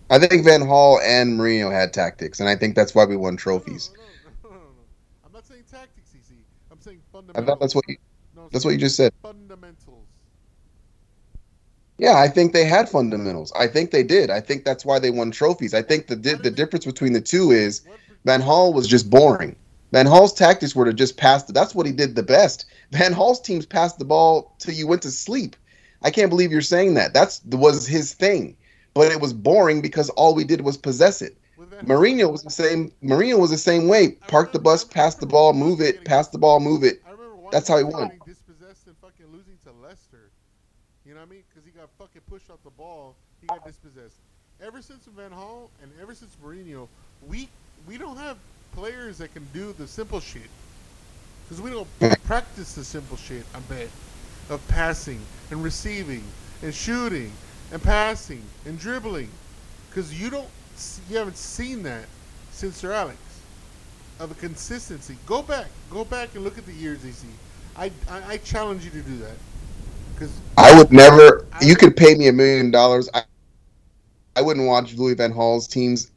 I 0.09 0.19
think 0.19 0.43
Van 0.43 0.61
Gaal 0.61 0.99
and 1.03 1.39
Mourinho 1.39 1.71
had 1.71 1.93
tactics, 1.93 2.39
and 2.39 2.47
I 2.49 2.55
think 2.55 2.75
that's 2.75 2.93
why 2.93 3.05
we 3.05 3.15
won 3.15 3.37
trophies. 3.37 3.91
No, 4.43 4.49
no, 4.49 4.55
no. 4.55 4.61
I'm 5.25 5.31
not 5.33 5.45
saying 5.47 5.63
tactics, 5.71 6.11
EC. 6.13 6.35
I'm 6.71 6.79
saying 6.81 6.99
I 7.35 7.41
thought 7.41 7.59
that's 7.59 7.75
what 7.75 7.85
you 7.87 7.97
No, 8.35 8.49
that's 8.51 8.65
what 8.65 8.71
you 8.71 8.79
just 8.79 8.95
said. 8.95 9.13
Fundamentals. 9.21 10.07
Yeah, 11.97 12.17
I 12.17 12.27
think 12.27 12.51
they 12.51 12.65
had 12.65 12.89
fundamentals. 12.89 13.53
I 13.53 13.67
think 13.67 13.91
they 13.91 14.03
did. 14.03 14.29
I 14.29 14.41
think 14.41 14.65
that's 14.65 14.85
why 14.85 14.99
they 14.99 15.11
won 15.11 15.31
trophies. 15.31 15.73
I 15.73 15.81
think 15.81 16.07
the 16.07 16.15
the 16.15 16.51
difference 16.51 16.85
between 16.85 17.13
the 17.13 17.21
two 17.21 17.51
is 17.51 17.81
Van 18.25 18.41
Gaal 18.41 18.73
was 18.73 18.87
just 18.87 19.09
boring. 19.09 19.55
Van 19.91 20.07
Gaal's 20.07 20.33
tactics 20.33 20.75
were 20.75 20.85
to 20.85 20.93
just 20.93 21.15
pass. 21.15 21.43
The, 21.43 21.53
that's 21.53 21.73
what 21.73 21.85
he 21.85 21.93
did 21.93 22.15
the 22.15 22.23
best. 22.23 22.65
Van 22.91 23.13
Gaal's 23.13 23.39
teams 23.39 23.65
passed 23.65 23.97
the 23.97 24.05
ball 24.05 24.53
till 24.59 24.73
you 24.73 24.87
went 24.87 25.03
to 25.03 25.11
sleep. 25.11 25.55
I 26.01 26.11
can't 26.11 26.29
believe 26.29 26.51
you're 26.51 26.61
saying 26.61 26.95
that. 26.95 27.13
That's 27.13 27.41
was 27.45 27.87
his 27.87 28.13
thing, 28.13 28.57
but 28.93 29.11
it 29.11 29.21
was 29.21 29.31
boring 29.31 29.81
because 29.81 30.09
all 30.09 30.35
we 30.35 30.43
did 30.43 30.61
was 30.61 30.75
possess 30.75 31.21
it. 31.21 31.37
Mourinho 31.83 32.31
was 32.31 32.43
the 32.43 32.49
same. 32.49 32.91
Mourinho 33.03 33.39
was 33.39 33.51
the 33.51 33.57
same 33.57 33.87
way. 33.87 34.11
Park 34.27 34.51
the 34.51 34.59
bus, 34.59 34.83
pass 34.83 35.15
the 35.15 35.25
ball, 35.25 35.53
move 35.53 35.81
it, 35.81 36.05
pass 36.05 36.27
the 36.27 36.37
ball, 36.37 36.59
move 36.59 36.83
it. 36.83 37.01
I 37.05 37.11
remember 37.11 37.35
watching 37.35 37.51
That's 37.51 37.67
how 37.67 37.77
he 37.77 37.83
won. 37.83 38.11
dispossessed 38.25 38.87
and 38.87 38.95
fucking 39.01 39.27
losing 39.31 39.57
to 39.65 39.71
Leicester. 39.85 40.29
You 41.05 41.13
know 41.13 41.19
what 41.19 41.27
I 41.27 41.31
mean? 41.31 41.43
Because 41.49 41.65
he 41.65 41.71
got 41.71 41.89
fucking 41.99 42.21
pushed 42.29 42.49
off 42.49 42.63
the 42.63 42.71
ball. 42.71 43.15
He 43.41 43.47
got 43.47 43.65
dispossessed. 43.65 44.15
Ever 44.61 44.81
since 44.81 45.05
Van 45.05 45.31
Gaal 45.31 45.69
and 45.83 45.91
ever 46.01 46.15
since 46.15 46.35
Mourinho, 46.43 46.87
we 47.27 47.49
we 47.87 47.97
don't 47.97 48.17
have 48.17 48.37
players 48.73 49.17
that 49.19 49.33
can 49.33 49.47
do 49.53 49.73
the 49.73 49.87
simple 49.87 50.19
shit. 50.19 50.49
Because 51.43 51.61
we 51.61 51.69
don't 51.69 51.87
practice 52.23 52.73
the 52.73 52.83
simple 52.83 53.17
shit. 53.17 53.45
I 53.53 53.59
bet 53.59 53.89
of 54.49 54.65
passing 54.67 55.19
and 55.51 55.63
receiving 55.63 56.23
and 56.61 56.73
shooting 56.73 57.31
and 57.71 57.81
passing 57.81 58.41
and 58.65 58.79
dribbling. 58.79 59.29
Because 59.89 60.19
you 60.19 60.29
don't, 60.29 60.47
you 61.09 61.17
haven't 61.17 61.37
seen 61.37 61.83
that 61.83 62.05
since 62.51 62.77
Sir 62.77 62.91
Alex 62.91 63.17
of 64.19 64.31
a 64.31 64.35
consistency. 64.35 65.17
Go 65.25 65.41
back, 65.41 65.67
go 65.89 66.05
back 66.05 66.35
and 66.35 66.43
look 66.43 66.57
at 66.57 66.65
the 66.65 66.73
years, 66.73 67.03
EC. 67.05 67.27
I, 67.75 67.91
I, 68.09 68.33
I 68.33 68.37
challenge 68.37 68.85
you 68.85 68.91
to 68.91 69.01
do 69.01 69.17
that. 69.17 69.35
Because 70.13 70.31
I 70.57 70.77
would 70.77 70.91
never. 70.91 71.45
You 71.61 71.75
could 71.75 71.95
pay 71.95 72.15
me 72.15 72.27
a 72.27 72.33
million 72.33 72.71
dollars. 72.71 73.09
I, 73.13 73.23
I 74.35 74.41
wouldn't 74.41 74.67
watch 74.67 74.93
Louis 74.93 75.15
Van 75.15 75.33
Gaal's 75.33 75.67
teams. 75.67 76.11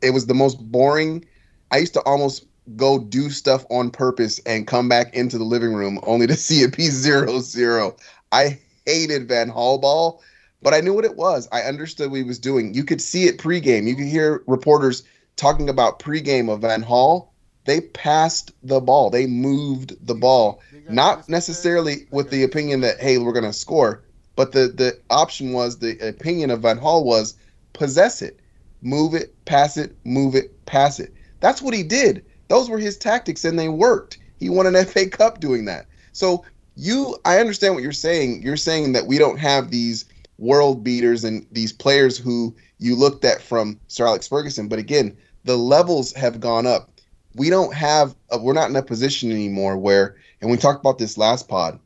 It 0.00 0.10
was 0.10 0.26
the 0.26 0.34
most 0.34 0.56
boring. 0.70 1.24
I 1.70 1.78
used 1.78 1.94
to 1.94 2.00
almost 2.02 2.46
go 2.76 2.98
do 2.98 3.28
stuff 3.28 3.66
on 3.70 3.90
purpose 3.90 4.40
and 4.46 4.66
come 4.66 4.88
back 4.88 5.14
into 5.14 5.36
the 5.36 5.44
living 5.44 5.74
room 5.74 6.00
only 6.04 6.26
to 6.26 6.34
see 6.36 6.62
it 6.62 6.76
be 6.76 6.84
zero 6.84 7.40
zero. 7.40 7.96
I 8.32 8.58
hated 8.86 9.28
Van 9.28 9.50
Gaal 9.50 9.80
ball, 9.80 10.22
but 10.64 10.74
I 10.74 10.80
knew 10.80 10.94
what 10.94 11.04
it 11.04 11.16
was. 11.16 11.48
I 11.52 11.62
understood 11.62 12.10
what 12.10 12.16
he 12.16 12.24
was 12.24 12.40
doing. 12.40 12.74
You 12.74 12.82
could 12.82 13.00
see 13.00 13.24
it 13.26 13.38
pregame. 13.38 13.86
You 13.86 13.94
could 13.94 14.06
hear 14.06 14.42
reporters 14.48 15.04
talking 15.36 15.68
about 15.68 16.00
pregame 16.00 16.52
of 16.52 16.62
Van 16.62 16.82
Gaal. 16.82 17.28
They 17.66 17.82
passed 17.82 18.50
the 18.62 18.80
ball. 18.80 19.10
They 19.10 19.26
moved 19.26 19.94
the 20.04 20.14
ball 20.14 20.60
not 20.88 21.28
necessarily 21.28 22.06
with 22.10 22.30
the 22.30 22.42
opinion 22.42 22.80
that 22.80 23.00
hey 23.00 23.18
we're 23.18 23.32
going 23.32 23.44
to 23.44 23.52
score 23.52 24.02
but 24.36 24.52
the 24.52 24.68
the 24.68 24.98
option 25.10 25.52
was 25.52 25.78
the 25.78 25.98
opinion 26.06 26.50
of 26.50 26.60
van 26.60 26.78
Gaal 26.78 27.04
was 27.04 27.34
possess 27.72 28.22
it 28.22 28.40
move 28.82 29.14
it 29.14 29.34
pass 29.44 29.76
it 29.76 29.96
move 30.04 30.34
it 30.34 30.64
pass 30.66 31.00
it 31.00 31.14
that's 31.40 31.62
what 31.62 31.74
he 31.74 31.82
did 31.82 32.24
those 32.48 32.68
were 32.68 32.78
his 32.78 32.96
tactics 32.96 33.44
and 33.44 33.58
they 33.58 33.68
worked 33.68 34.18
he 34.38 34.50
won 34.50 34.66
an 34.66 34.84
fa 34.86 35.06
cup 35.08 35.40
doing 35.40 35.64
that 35.64 35.86
so 36.12 36.44
you 36.76 37.16
i 37.24 37.38
understand 37.38 37.74
what 37.74 37.82
you're 37.82 37.92
saying 37.92 38.42
you're 38.42 38.56
saying 38.56 38.92
that 38.92 39.06
we 39.06 39.18
don't 39.18 39.38
have 39.38 39.70
these 39.70 40.04
world 40.38 40.82
beaters 40.82 41.24
and 41.24 41.46
these 41.52 41.72
players 41.72 42.18
who 42.18 42.54
you 42.78 42.96
looked 42.96 43.24
at 43.24 43.40
from 43.40 43.78
sir 43.88 44.06
alex 44.06 44.28
ferguson. 44.28 44.68
But 44.68 44.78
again 44.78 45.16
the 45.44 45.56
levels 45.56 46.12
have 46.14 46.40
gone 46.40 46.66
up. 46.66 46.90
We 47.34 47.50
don't 47.50 47.74
have 47.74 48.14
uh, 48.30 48.38
we're 48.40 48.52
not 48.52 48.70
in 48.70 48.76
a 48.76 48.82
position 48.82 49.30
anymore 49.30 49.76
where 49.76 50.16
and 50.40 50.50
we 50.50 50.56
talked 50.56 50.80
about 50.80 50.98
this 50.98 51.18
last 51.18 51.48
pod 51.48 51.78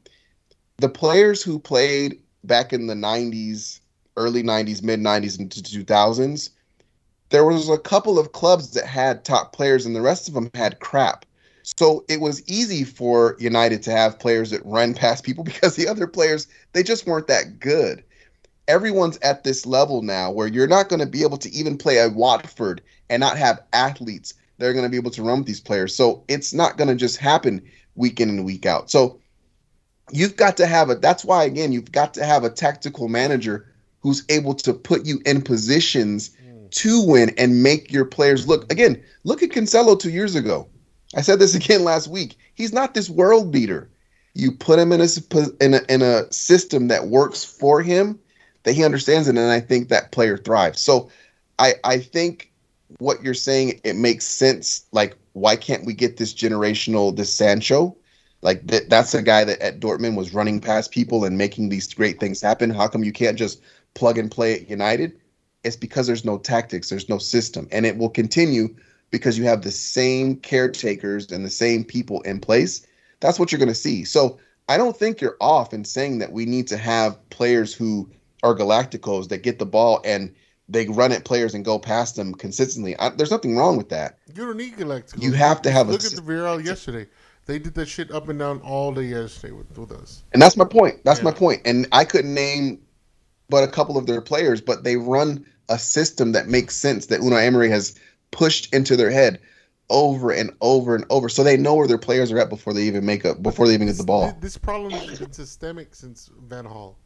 the 0.78 0.88
players 0.88 1.42
who 1.42 1.59
played 1.59 2.20
back 2.44 2.72
in 2.72 2.86
the 2.86 2.94
90s 2.94 3.80
early 4.16 4.42
90s 4.42 4.82
mid 4.82 5.01
90s 5.01 5.38
into 5.38 5.62
2000s 5.62 6.51
there 7.30 7.44
was 7.44 7.68
a 7.68 7.78
couple 7.78 8.18
of 8.18 8.32
clubs 8.32 8.70
that 8.70 8.86
had 8.86 9.24
top 9.24 9.53
players 9.53 9.84
and 9.84 9.94
the 9.94 10.01
rest 10.01 10.28
of 10.28 10.34
them 10.34 10.51
had 10.55 10.80
crap. 10.80 11.24
So 11.62 12.05
it 12.09 12.20
was 12.20 12.42
easy 12.49 12.84
for 12.84 13.36
united 13.38 13.82
to 13.84 13.90
have 13.90 14.18
players 14.18 14.51
that 14.51 14.64
run 14.64 14.94
past 14.94 15.24
people 15.24 15.44
because 15.53 15.76
the 15.76 15.88
other 15.88 16.07
players 16.07 16.46
they 16.72 16.82
just 16.82 17.07
weren't 17.07 17.26
that 17.26 17.61
good 17.61 18.03
everyone's 18.69 19.19
at 19.23 19.43
this 19.43 19.66
level 19.66 20.03
now 20.03 20.31
where 20.31 20.47
you're 20.47 20.69
not 20.69 20.89
going 20.89 21.01
to 21.01 21.07
be 21.07 21.23
able 21.23 21.39
to 21.39 21.51
even 21.51 21.77
play 21.77 21.99
at 21.99 22.14
watford 22.14 22.83
and 23.11 23.21
not 23.21 23.39
have 23.39 23.62
athletes 23.73 24.35
that 24.59 24.66
are 24.66 24.73
going 24.73 24.85
to 24.85 24.91
be 24.91 24.97
able 24.97 25.11
to 25.11 25.23
run 25.23 25.39
with 25.39 25.47
these 25.47 25.61
players. 25.61 25.95
So 25.95 26.23
it's 26.29 26.53
not 26.53 26.77
going 26.77 26.89
to 26.89 26.95
just 26.95 27.16
happen 27.16 27.62
week 27.95 28.21
in 28.21 28.29
and 28.29 28.45
week 28.45 28.66
out. 28.66 28.91
So 28.91 29.19
you've 30.12 30.37
got 30.37 30.57
to 30.59 30.66
have 30.66 30.91
a 30.91 30.95
that's 30.95 31.25
why 31.25 31.45
again 31.45 31.73
you've 31.73 31.93
got 31.93 32.14
to 32.14 32.25
have 32.25 32.45
a 32.45 32.51
tactical 32.51 33.09
manager 33.09 33.73
who's 34.01 34.25
able 34.29 34.55
to 34.55 34.73
put 34.73 35.05
you 35.05 35.21
in 35.27 35.43
positions 35.43 36.35
hmm. 36.37 36.66
to 36.71 37.05
win 37.05 37.35
and 37.37 37.62
make 37.62 37.93
your 37.93 38.05
players 38.05 38.47
look 38.47 38.71
again 38.71 39.03
look 39.25 39.43
at 39.43 39.51
Cancelo 39.51 39.99
2 39.99 40.11
years 40.11 40.35
ago. 40.35 40.69
I 41.16 41.23
said 41.23 41.39
this 41.39 41.55
again 41.57 41.85
last 41.85 42.09
week. 42.09 42.37
He's 42.55 42.73
not 42.73 42.95
this 42.95 43.11
world 43.11 43.51
beater. 43.51 43.91
You 44.35 44.53
put 44.53 44.79
him 44.79 44.93
in 44.93 45.01
a 45.01 45.09
in 45.61 45.75
a, 45.75 45.81
in 45.89 46.03
a 46.03 46.33
system 46.33 46.89
that 46.89 47.09
works 47.09 47.45
for 47.45 47.83
him 47.83 48.19
that 48.69 48.75
he 48.75 48.85
understands 48.85 49.29
it 49.29 49.37
and 49.37 49.51
I 49.51 49.61
think 49.61 49.89
that 49.89 50.12
player 50.12 50.37
thrives 50.37 50.81
so 50.81 51.11
I 51.59 51.75
I 51.83 51.99
think 51.99 52.53
what 52.99 53.23
you're 53.23 53.35
saying 53.35 53.81
it 53.83 53.97
makes 53.97 54.27
sense 54.27 54.87
like 54.93 55.16
why 55.33 55.57
can't 55.57 55.87
we 55.87 55.95
get 55.95 56.19
this 56.19 56.35
generational 56.35 57.16
this 57.16 57.33
Sancho 57.33 57.97
like 58.43 58.66
that 58.69 58.89
that's 58.89 59.14
a 59.14 59.23
guy 59.23 59.45
that 59.45 59.61
at 59.61 59.81
Dortmund 59.81 60.16
was 60.16 60.35
running 60.35 60.61
past 60.61 60.93
people 60.93 61.25
and 61.25 61.37
making 61.37 61.69
these 61.69 61.93
great 61.93 62.21
things 62.21 62.41
happen. 62.41 62.71
How 62.71 62.87
come 62.87 63.05
you 63.05 63.12
can't 63.12 63.39
just 63.39 63.61
plug 63.95 64.19
and 64.19 64.31
play 64.31 64.55
at 64.55 64.71
United? 64.71 65.19
It's 65.64 65.77
because 65.77 66.07
there's 66.07 66.25
no 66.25 66.39
tactics, 66.39 66.89
there's 66.89 67.09
no 67.09 67.19
system, 67.19 67.69
and 67.73 67.85
it 67.85 67.97
will 67.97 68.09
continue 68.09 68.75
because 69.11 69.37
you 69.37 69.45
have 69.45 69.62
the 69.62 69.73
same 69.73 70.37
caretakers 70.37 71.33
and 71.33 71.45
the 71.45 71.51
same 71.51 71.83
people 71.83 72.21
in 72.23 72.39
place. 72.39 72.87
That's 73.21 73.39
what 73.39 73.51
you're 73.51 73.59
going 73.59 73.69
to 73.71 73.75
see. 73.75 74.05
So 74.05 74.39
I 74.69 74.77
don't 74.77 74.97
think 74.97 75.21
you're 75.21 75.37
off 75.41 75.73
in 75.73 75.85
saying 75.85 76.19
that 76.19 76.31
we 76.31 76.45
need 76.45 76.69
to 76.69 76.77
have 76.77 77.29
players 77.31 77.75
who 77.75 78.09
are 78.43 78.55
Galacticos 78.55 79.28
that 79.28 79.43
get 79.43 79.59
the 79.59 79.66
ball 79.66 80.01
and 80.05 80.34
they 80.68 80.86
run 80.86 81.12
at 81.12 81.24
players 81.24 81.55
and 81.55 81.64
go 81.64 81.78
past 81.78 82.16
them 82.16 82.34
consistently. 82.34 82.97
I, 82.99 83.09
there's 83.11 83.30
nothing 83.30 83.57
wrong 83.57 83.76
with 83.76 83.89
that. 83.89 84.18
you 84.28 84.47
don't 84.47 84.57
need 84.57 84.76
Galacticos. 84.76 85.22
You 85.22 85.32
have 85.32 85.62
to 85.62 85.70
have 85.70 85.89
a 85.89 85.93
Look 85.93 86.05
at 86.05 86.12
the 86.12 86.20
Villarreal 86.20 86.64
yesterday. 86.64 87.07
They 87.47 87.59
did 87.59 87.74
that 87.74 87.89
shit 87.89 88.11
up 88.11 88.28
and 88.28 88.39
down 88.39 88.61
all 88.61 88.93
day 88.93 89.05
yesterday 89.05 89.53
with, 89.53 89.76
with 89.78 89.93
us. 89.93 90.22
And 90.34 90.43
that's 90.43 90.57
my 90.57 90.66
point. 90.66 91.03
That's 91.05 91.22
my 91.22 91.32
point. 91.32 91.62
And 91.64 91.86
I 91.93 92.05
couldn't 92.05 92.34
name 92.34 92.82
but 93.49 93.64
a 93.64 93.68
couple 93.68 93.97
of 93.97 94.07
their 94.07 94.20
players, 94.20 94.61
but 94.61 94.84
they 94.84 94.97
run 94.97 95.47
a 95.70 95.78
system 95.78 96.32
that 96.32 96.49
makes 96.49 96.76
sense 96.76 97.07
that 97.07 97.20
Unai 97.20 97.47
Emery 97.47 97.70
has 97.70 97.99
pushed 98.30 98.74
into 98.74 98.97
their 98.97 99.11
head 99.11 99.41
over 99.91 100.30
and 100.30 100.51
over 100.61 100.95
and 100.95 101.05
over, 101.09 101.30
so 101.30 101.43
they 101.43 101.57
know 101.57 101.74
where 101.74 101.89
their 101.89 101.97
players 101.97 102.30
are 102.30 102.39
at 102.39 102.51
before 102.51 102.74
they 102.74 102.82
even 102.82 103.07
make 103.07 103.24
up 103.24 103.43
before 103.43 103.66
they 103.66 103.72
even 103.74 103.86
get 103.86 103.97
the 103.97 104.05
ball. 104.05 104.26
This, 104.32 104.34
this 104.41 104.59
problem 104.59 104.93
has 104.93 105.18
been 105.18 105.32
systemic 105.32 105.95
since 105.95 106.30
Van 106.43 106.64
Gaal. 106.66 106.97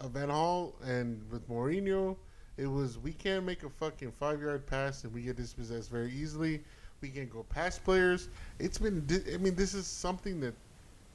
Uh, 0.00 0.08
Van 0.08 0.28
Gaal 0.28 0.72
and 0.86 1.20
with 1.30 1.48
Mourinho, 1.48 2.16
It 2.56 2.66
was 2.66 2.98
we 2.98 3.12
can't 3.12 3.44
make 3.44 3.64
a 3.64 3.70
fucking 3.70 4.12
five 4.12 4.40
yard 4.40 4.66
pass 4.66 5.04
and 5.04 5.12
we 5.12 5.22
get 5.22 5.36
dispossessed 5.36 5.90
very 5.90 6.10
easily. 6.12 6.62
We 7.00 7.08
can't 7.08 7.30
go 7.30 7.44
past 7.44 7.84
players. 7.84 8.28
It's 8.58 8.78
been. 8.78 9.06
I 9.32 9.36
mean, 9.38 9.54
this 9.54 9.74
is 9.74 9.86
something 9.86 10.40
that 10.40 10.54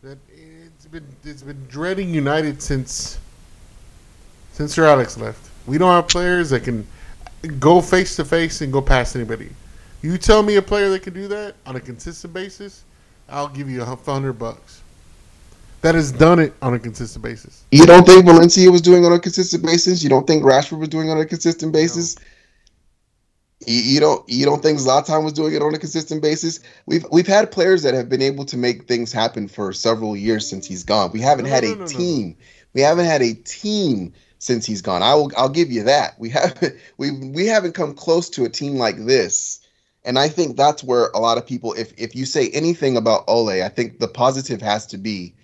that 0.01 0.17
it's 0.29 0.85
been 0.85 1.05
it's 1.23 1.41
been 1.41 1.65
dreading 1.67 2.13
United 2.13 2.61
since 2.61 3.19
since 4.51 4.73
Sir 4.73 4.85
Alex 4.85 5.17
left. 5.17 5.49
We 5.67 5.77
don't 5.77 5.91
have 5.91 6.07
players 6.07 6.51
that 6.51 6.63
can 6.63 6.87
go 7.59 7.81
face 7.81 8.15
to 8.17 8.25
face 8.25 8.61
and 8.61 8.71
go 8.71 8.81
past 8.81 9.15
anybody. 9.15 9.49
You 10.01 10.17
tell 10.17 10.43
me 10.43 10.57
a 10.57 10.61
player 10.61 10.89
that 10.89 11.01
can 11.01 11.13
do 11.13 11.27
that 11.29 11.55
on 11.65 11.75
a 11.75 11.79
consistent 11.79 12.33
basis, 12.33 12.83
I'll 13.27 13.47
give 13.47 13.69
you 13.69 13.81
a 13.81 13.85
hundred 13.85 14.33
bucks. 14.33 14.81
That 15.81 15.95
has 15.95 16.11
done 16.11 16.39
it 16.39 16.53
on 16.61 16.73
a 16.73 16.79
consistent 16.79 17.23
basis. 17.23 17.63
You 17.71 17.85
don't 17.85 18.05
think 18.05 18.25
Valencia 18.25 18.71
was 18.71 18.81
doing 18.81 19.03
it 19.03 19.07
on 19.07 19.13
a 19.13 19.19
consistent 19.19 19.63
basis? 19.63 20.03
You 20.03 20.09
don't 20.09 20.25
think 20.25 20.43
Rashford 20.43 20.79
was 20.79 20.89
doing 20.89 21.09
it 21.09 21.11
on 21.11 21.19
a 21.19 21.25
consistent 21.25 21.73
basis? 21.73 22.15
You, 23.65 23.81
you 23.81 23.99
don't 23.99 24.27
you 24.29 24.45
don't 24.45 24.61
think 24.63 24.79
Zlatan 24.79 25.23
was 25.23 25.33
doing 25.33 25.53
it 25.53 25.61
on 25.61 25.73
a 25.75 25.79
consistent 25.79 26.21
basis? 26.21 26.59
We've 26.85 27.05
we've 27.11 27.27
had 27.27 27.51
players 27.51 27.83
that 27.83 27.93
have 27.93 28.09
been 28.09 28.21
able 28.21 28.45
to 28.45 28.57
make 28.57 28.87
things 28.87 29.11
happen 29.11 29.47
for 29.47 29.73
several 29.73 30.15
years 30.17 30.47
since 30.47 30.65
he's 30.67 30.83
gone. 30.83 31.11
We 31.13 31.21
haven't 31.21 31.45
No, 31.45 31.51
had 31.51 31.63
no, 31.63 31.69
a 31.71 31.75
no, 31.75 31.85
no, 31.85 31.91
no. 31.91 31.99
team. 31.99 32.37
We 32.73 32.81
haven't 32.81 33.05
had 33.05 33.21
a 33.21 33.33
team 33.33 34.13
since 34.39 34.65
he's 34.65 34.81
gone. 34.81 35.03
I 35.03 35.15
will 35.15 35.31
I'll 35.37 35.49
give 35.49 35.71
you 35.71 35.83
that. 35.83 36.19
We 36.19 36.29
haven't 36.29 36.75
we 36.97 37.11
we 37.11 37.45
haven't 37.47 37.73
come 37.73 37.93
close 37.93 38.29
to 38.31 38.45
a 38.45 38.49
team 38.49 38.75
like 38.75 38.97
this. 39.05 39.61
And 40.03 40.19
I 40.19 40.29
think 40.29 40.55
that's 40.57 40.83
where 40.83 41.07
a 41.15 41.19
lot 41.19 41.37
of 41.37 41.45
people 41.47 41.73
if 41.73 41.93
if 41.97 42.15
you 42.15 42.25
say 42.25 42.49
anything 42.49 42.97
about 42.97 43.23
Ole, 43.27 43.63
I 43.63 43.69
think 43.69 43.99
the 43.99 44.07
positive 44.07 44.61
has 44.61 44.85
to 44.87 44.97
be 44.97 45.35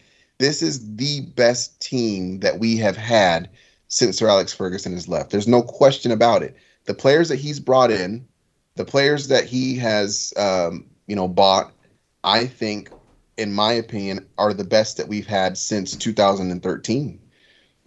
this 0.41 0.63
is 0.63 0.95
the 0.95 1.21
best 1.21 1.79
team 1.79 2.39
that 2.39 2.59
we 2.59 2.77
have 2.77 2.97
had 2.97 3.49
since 3.89 4.17
Sir 4.17 4.27
Alex 4.27 4.51
Ferguson 4.51 4.93
has 4.93 5.07
left. 5.07 5.29
There's 5.29 5.47
no 5.47 5.61
question 5.61 6.11
about 6.11 6.41
it. 6.41 6.57
The 6.85 6.95
players 6.95 7.29
that 7.29 7.37
he's 7.39 7.59
brought 7.59 7.91
in, 7.91 8.27
the 8.75 8.85
players 8.85 9.27
that 9.27 9.45
he 9.45 9.77
has, 9.77 10.33
um, 10.37 10.85
you 11.05 11.15
know, 11.15 11.27
bought, 11.27 11.71
I 12.23 12.47
think, 12.47 12.89
in 13.37 13.53
my 13.53 13.73
opinion, 13.73 14.27
are 14.39 14.53
the 14.53 14.63
best 14.63 14.97
that 14.97 15.07
we've 15.07 15.27
had 15.27 15.57
since 15.57 15.95
2013. 15.95 17.19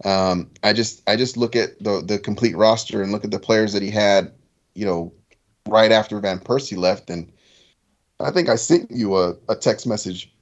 Um, 0.05 0.49
I 0.63 0.71
just, 0.71 1.01
I 1.09 1.17
just 1.17 1.37
look 1.37 1.55
at 1.55 1.81
the 1.83 2.01
the 2.01 2.19
complete 2.19 2.55
roster 2.55 3.01
and 3.01 3.11
look 3.11 3.23
at 3.23 3.31
the 3.31 3.39
players 3.39 3.73
that 3.73 3.81
he 3.81 3.89
had, 3.89 4.33
you 4.73 4.85
know, 4.85 5.13
right 5.67 5.91
after 5.91 6.19
Van 6.19 6.39
Persie 6.39 6.77
left, 6.77 7.09
and 7.09 7.31
I 8.19 8.31
think 8.31 8.49
I 8.49 8.55
sent 8.55 8.91
you 8.91 9.17
a, 9.17 9.35
a 9.47 9.55
text 9.55 9.87
message 9.87 10.34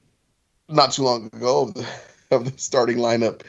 not 0.70 0.91
too 0.91 1.03
long 1.03 1.28
ago 1.28 1.64
of 1.64 1.74
the, 1.74 1.88
of 2.32 2.45
the 2.45 2.57
starting 2.57 2.97
lineup 2.97 3.41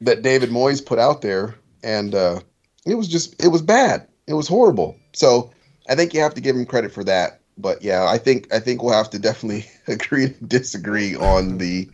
that 0.00 0.22
David 0.22 0.50
Moyes 0.50 0.84
put 0.84 0.98
out 0.98 1.22
there, 1.22 1.54
and 1.82 2.14
uh, 2.14 2.40
it 2.86 2.94
was 2.94 3.08
just 3.08 3.42
it 3.42 3.48
was 3.48 3.62
bad. 3.62 4.06
It 4.26 4.34
was 4.34 4.48
horrible. 4.48 4.96
So 5.12 5.50
I 5.88 5.94
think 5.94 6.14
you 6.14 6.20
have 6.20 6.34
to 6.34 6.40
give 6.40 6.56
him 6.56 6.66
credit 6.66 6.92
for 6.92 7.04
that. 7.04 7.40
But 7.56 7.82
yeah, 7.82 8.06
I 8.06 8.18
think 8.18 8.52
I 8.52 8.58
think 8.58 8.82
we'll 8.82 8.94
have 8.94 9.10
to 9.10 9.18
definitely 9.18 9.66
agree 9.86 10.28
to 10.28 10.44
disagree 10.44 11.16
on 11.16 11.58
the 11.58 11.88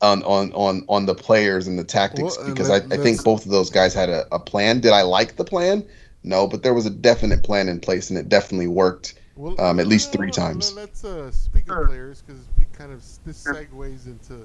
on 0.00 0.22
on 0.24 0.52
on 0.52 0.84
on 0.88 1.06
the 1.06 1.14
players 1.14 1.66
and 1.66 1.78
the 1.78 1.84
tactics 1.84 2.36
Well, 2.36 2.48
because 2.48 2.70
I, 2.70 2.76
I 2.76 2.96
think 2.96 3.22
both 3.24 3.44
of 3.44 3.50
those 3.50 3.70
guys 3.70 3.94
had 3.94 4.08
a, 4.08 4.26
a 4.32 4.38
plan. 4.38 4.80
Did 4.80 4.92
I 4.92 5.02
like 5.02 5.36
the 5.36 5.44
plan? 5.44 5.84
No, 6.24 6.46
but 6.46 6.62
there 6.62 6.74
was 6.74 6.86
a 6.86 6.90
definite 6.90 7.42
plan 7.42 7.68
in 7.68 7.80
place 7.80 8.10
and 8.10 8.18
it 8.18 8.28
definitely 8.28 8.66
worked. 8.66 9.14
Well, 9.38 9.54
Um, 9.60 9.78
at 9.78 9.86
least 9.86 10.12
three 10.12 10.32
times. 10.32 10.74
Let's 10.74 11.04
uh, 11.04 11.30
speak 11.30 11.70
of 11.70 11.86
players 11.86 12.22
because 12.22 12.42
we 12.58 12.64
kind 12.72 12.92
of 12.92 13.04
this 13.24 13.44
segues 13.44 14.06
into 14.06 14.44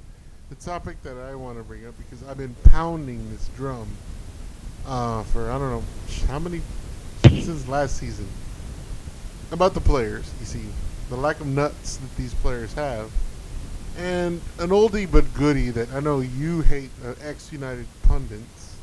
the 0.49 0.55
topic 0.55 1.01
that 1.01 1.17
I 1.17 1.33
want 1.33 1.57
to 1.57 1.63
bring 1.63 1.87
up 1.87 1.95
because 1.97 2.21
I've 2.27 2.37
been 2.37 2.55
pounding 2.65 3.27
this 3.31 3.49
drum 3.57 3.87
uh, 4.85 5.23
for 5.23 5.49
I 5.49 5.57
don't 5.57 5.71
know 5.71 5.83
how 6.27 6.37
many 6.37 6.61
since 7.23 7.67
last 7.67 7.97
season 7.97 8.27
about 9.51 9.73
the 9.73 9.81
players. 9.81 10.31
You 10.39 10.45
see, 10.45 10.65
the 11.09 11.17
lack 11.17 11.39
of 11.39 11.47
nuts 11.47 11.97
that 11.97 12.15
these 12.15 12.35
players 12.35 12.71
have, 12.73 13.11
and 13.97 14.41
an 14.59 14.69
oldie 14.69 15.11
but 15.11 15.33
goodie 15.33 15.71
that 15.71 15.91
I 15.91 16.01
know 16.01 16.19
you 16.19 16.61
hate, 16.61 16.91
uh, 17.03 17.15
ex-United 17.23 17.87
pundits 18.03 18.75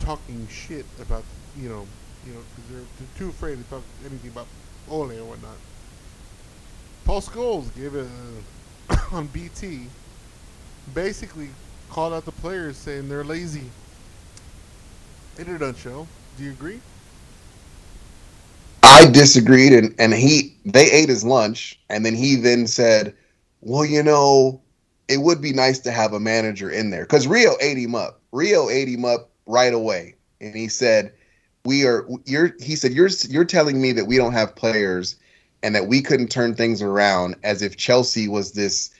talking 0.00 0.46
shit 0.50 0.84
about 1.00 1.24
you 1.56 1.70
know 1.70 1.86
you 2.26 2.34
know 2.34 2.40
because 2.54 2.70
they're, 2.70 2.80
they're 2.98 3.18
too 3.18 3.30
afraid 3.30 3.56
to 3.56 3.64
talk 3.70 3.82
anything 4.04 4.30
about 4.30 4.46
Ole 4.90 5.12
or 5.12 5.24
whatnot. 5.24 5.56
Paul 7.04 7.20
Scholes 7.20 7.74
gave 7.74 7.94
a 7.94 8.06
uh, 8.90 8.96
on 9.12 9.26
BT 9.28 9.86
basically 10.94 11.48
called 11.90 12.12
out 12.12 12.24
the 12.24 12.32
players 12.32 12.76
saying 12.76 13.08
they're 13.08 13.24
lazy. 13.24 13.70
In 15.38 15.48
a 15.48 15.58
nutshell, 15.58 16.08
do 16.36 16.44
you 16.44 16.50
agree? 16.50 16.80
I 18.82 19.06
disagreed, 19.06 19.72
and 19.72 19.94
and 19.98 20.12
he 20.12 20.56
they 20.64 20.90
ate 20.90 21.08
his 21.08 21.24
lunch, 21.24 21.78
and 21.88 22.04
then 22.04 22.14
he 22.14 22.34
then 22.36 22.66
said, 22.66 23.14
"Well, 23.60 23.84
you 23.84 24.02
know, 24.02 24.60
it 25.08 25.18
would 25.18 25.40
be 25.40 25.52
nice 25.52 25.78
to 25.80 25.92
have 25.92 26.12
a 26.12 26.20
manager 26.20 26.70
in 26.70 26.90
there 26.90 27.02
because 27.02 27.26
Rio 27.26 27.56
ate 27.60 27.78
him 27.78 27.94
up. 27.94 28.20
Rio 28.32 28.68
ate 28.68 28.88
him 28.88 29.04
up 29.04 29.30
right 29.46 29.72
away, 29.72 30.16
and 30.40 30.54
he 30.54 30.68
said, 30.68 31.12
"We 31.64 31.84
are 31.84 32.06
you're." 32.24 32.54
He 32.60 32.76
said, 32.76 32.92
"You're 32.92 33.10
you're 33.28 33.44
telling 33.44 33.80
me 33.80 33.92
that 33.92 34.06
we 34.06 34.16
don't 34.16 34.32
have 34.32 34.54
players, 34.56 35.16
and 35.62 35.74
that 35.74 35.88
we 35.88 36.02
couldn't 36.02 36.28
turn 36.30 36.54
things 36.54 36.82
around 36.82 37.36
as 37.42 37.62
if 37.62 37.76
Chelsea 37.76 38.28
was 38.28 38.52
this." 38.52 38.90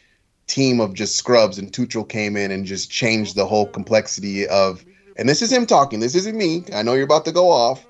team 0.46 0.80
of 0.80 0.94
just 0.94 1.14
scrubs 1.14 1.58
and 1.58 1.70
Tuchel 1.70 2.08
came 2.08 2.34
in 2.34 2.50
and 2.50 2.64
just 2.64 2.90
changed 2.90 3.36
the 3.36 3.44
whole 3.44 3.66
complexity 3.66 4.46
of 4.46 4.82
and 5.18 5.28
this 5.28 5.42
is 5.42 5.52
him 5.52 5.66
talking 5.66 6.00
this 6.00 6.14
isn't 6.14 6.38
me 6.38 6.64
I 6.72 6.80
know 6.80 6.94
you're 6.94 7.04
about 7.04 7.26
to 7.26 7.32
go 7.32 7.50
off 7.50 7.86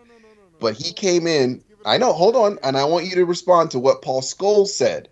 but 0.60 0.74
he 0.74 0.92
came 0.92 1.26
in. 1.26 1.62
I 1.84 1.98
know. 1.98 2.12
Hold 2.12 2.36
on, 2.36 2.58
and 2.62 2.76
I 2.76 2.84
want 2.84 3.06
you 3.06 3.14
to 3.14 3.24
respond 3.24 3.70
to 3.70 3.78
what 3.78 4.02
Paul 4.02 4.20
Scholes 4.20 4.68
said, 4.68 5.08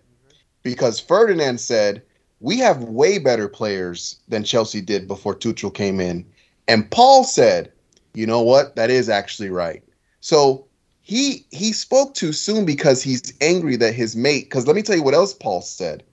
because 0.63 0.99
Ferdinand 0.99 1.59
said 1.59 2.03
we 2.39 2.57
have 2.59 2.83
way 2.83 3.17
better 3.17 3.47
players 3.47 4.17
than 4.27 4.43
Chelsea 4.43 4.81
did 4.81 5.07
before 5.07 5.33
Tuchel 5.35 5.73
came 5.73 5.99
in, 5.99 6.25
and 6.67 6.89
Paul 6.91 7.23
said, 7.23 7.71
you 8.17 8.25
know 8.25 8.41
what, 8.41 8.75
that 8.75 8.89
is 8.89 9.09
actually 9.09 9.51
right. 9.51 9.83
So 10.21 10.65
he 11.01 11.45
he 11.51 11.71
spoke 11.71 12.15
too 12.15 12.33
soon 12.33 12.65
because 12.65 13.03
he's 13.03 13.31
angry 13.41 13.75
that 13.75 13.93
his 13.93 14.15
mate. 14.15 14.45
Because 14.45 14.65
let 14.65 14.75
me 14.75 14.81
tell 14.81 14.95
you 14.95 15.03
what 15.03 15.13
else 15.13 15.35
Paul 15.35 15.61
said. 15.61 16.03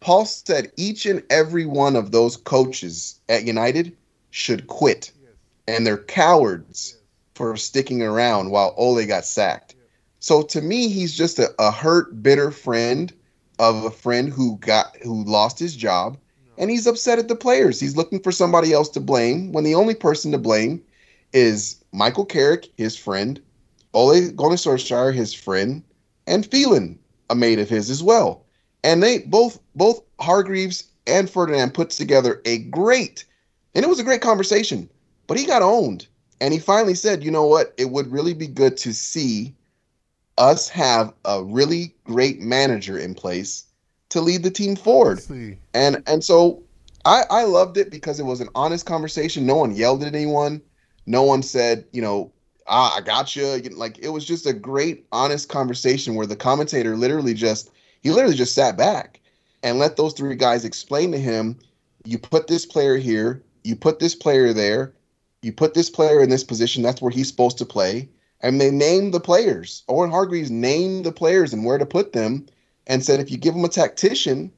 Paul 0.00 0.24
said 0.24 0.72
each 0.78 1.04
and 1.04 1.22
every 1.28 1.66
one 1.66 1.96
of 1.96 2.12
those 2.12 2.38
coaches 2.38 3.20
at 3.28 3.44
United 3.44 3.94
should 4.30 4.68
quit, 4.68 5.12
and 5.68 5.86
they're 5.86 5.98
cowards 5.98 6.96
for 7.34 7.54
sticking 7.58 8.02
around 8.02 8.50
while 8.50 8.72
Ole 8.78 9.04
got 9.04 9.26
sacked. 9.26 9.74
So 10.18 10.40
to 10.42 10.62
me, 10.62 10.88
he's 10.88 11.14
just 11.14 11.38
a, 11.38 11.54
a 11.58 11.70
hurt, 11.70 12.22
bitter 12.22 12.50
friend 12.50 13.12
of 13.58 13.84
a 13.84 13.90
friend 13.90 14.30
who 14.32 14.56
got 14.56 14.96
who 15.02 15.24
lost 15.24 15.58
his 15.58 15.76
job, 15.76 16.16
and 16.56 16.70
he's 16.70 16.86
upset 16.86 17.18
at 17.18 17.28
the 17.28 17.36
players. 17.36 17.78
He's 17.78 17.98
looking 17.98 18.20
for 18.20 18.32
somebody 18.32 18.72
else 18.72 18.88
to 18.90 19.00
blame 19.00 19.52
when 19.52 19.64
the 19.64 19.74
only 19.74 19.94
person 19.94 20.32
to 20.32 20.38
blame 20.38 20.82
is 21.32 21.82
Michael 21.92 22.24
Carrick, 22.24 22.68
his 22.76 22.96
friend, 22.96 23.40
Ole 23.94 24.30
Gunnar 24.30 24.56
Solskjaer, 24.56 25.14
his 25.14 25.34
friend, 25.34 25.82
and 26.26 26.46
Phelan, 26.46 26.98
a 27.28 27.34
mate 27.34 27.58
of 27.58 27.68
his 27.68 27.90
as 27.90 28.02
well. 28.02 28.44
And 28.84 29.02
they 29.02 29.18
both 29.18 29.58
both 29.74 30.02
Hargreaves 30.20 30.84
and 31.06 31.28
Ferdinand 31.28 31.74
put 31.74 31.90
together 31.90 32.40
a 32.44 32.58
great, 32.58 33.24
and 33.74 33.84
it 33.84 33.88
was 33.88 33.98
a 33.98 34.04
great 34.04 34.22
conversation. 34.22 34.88
But 35.26 35.38
he 35.38 35.46
got 35.46 35.62
owned. 35.62 36.06
And 36.40 36.54
he 36.54 36.58
finally 36.58 36.94
said, 36.94 37.22
you 37.22 37.30
know 37.30 37.44
what? 37.44 37.74
It 37.76 37.90
would 37.90 38.10
really 38.10 38.32
be 38.32 38.46
good 38.46 38.78
to 38.78 38.94
see 38.94 39.54
us 40.38 40.68
have 40.70 41.12
a 41.26 41.44
really 41.44 41.94
great 42.04 42.40
manager 42.40 42.98
in 42.98 43.14
place 43.14 43.64
to 44.08 44.20
lead 44.22 44.42
the 44.42 44.50
team 44.50 44.74
forward. 44.74 45.18
And 45.74 46.02
and 46.06 46.24
so 46.24 46.62
I, 47.04 47.24
I 47.30 47.44
loved 47.44 47.76
it 47.76 47.90
because 47.90 48.18
it 48.18 48.24
was 48.24 48.40
an 48.40 48.48
honest 48.54 48.86
conversation. 48.86 49.46
No 49.46 49.56
one 49.56 49.74
yelled 49.76 50.02
at 50.02 50.14
anyone. 50.14 50.62
No 51.06 51.22
one 51.22 51.42
said, 51.42 51.84
you 51.92 52.02
know, 52.02 52.32
ah, 52.66 52.96
I 52.96 53.00
got 53.00 53.34
you. 53.36 53.44
Like 53.70 53.98
it 53.98 54.10
was 54.10 54.24
just 54.24 54.46
a 54.46 54.52
great, 54.52 55.06
honest 55.12 55.48
conversation 55.48 56.14
where 56.14 56.26
the 56.26 56.36
commentator 56.36 56.96
literally 56.96 57.34
just 57.34 57.70
he 58.00 58.10
literally 58.10 58.36
just 58.36 58.54
sat 58.54 58.76
back 58.76 59.20
and 59.62 59.78
let 59.78 59.96
those 59.96 60.14
three 60.14 60.34
guys 60.36 60.64
explain 60.64 61.12
to 61.12 61.18
him, 61.18 61.58
you 62.04 62.18
put 62.18 62.46
this 62.46 62.64
player 62.64 62.96
here, 62.96 63.42
you 63.62 63.76
put 63.76 63.98
this 63.98 64.14
player 64.14 64.52
there, 64.52 64.94
you 65.42 65.52
put 65.52 65.74
this 65.74 65.90
player 65.90 66.22
in 66.22 66.30
this 66.30 66.44
position. 66.44 66.82
That's 66.82 67.02
where 67.02 67.10
he's 67.10 67.28
supposed 67.28 67.58
to 67.58 67.66
play. 67.66 68.08
And 68.40 68.58
they 68.60 68.70
named 68.70 69.12
the 69.12 69.20
players. 69.20 69.82
Owen 69.88 70.10
Hargreaves 70.10 70.50
named 70.50 71.04
the 71.04 71.12
players 71.12 71.52
and 71.52 71.64
where 71.64 71.76
to 71.76 71.84
put 71.84 72.12
them, 72.14 72.46
and 72.86 73.04
said 73.04 73.20
if 73.20 73.30
you 73.30 73.36
give 73.36 73.54
him 73.54 73.64
a 73.64 73.68
tactician, 73.68 74.50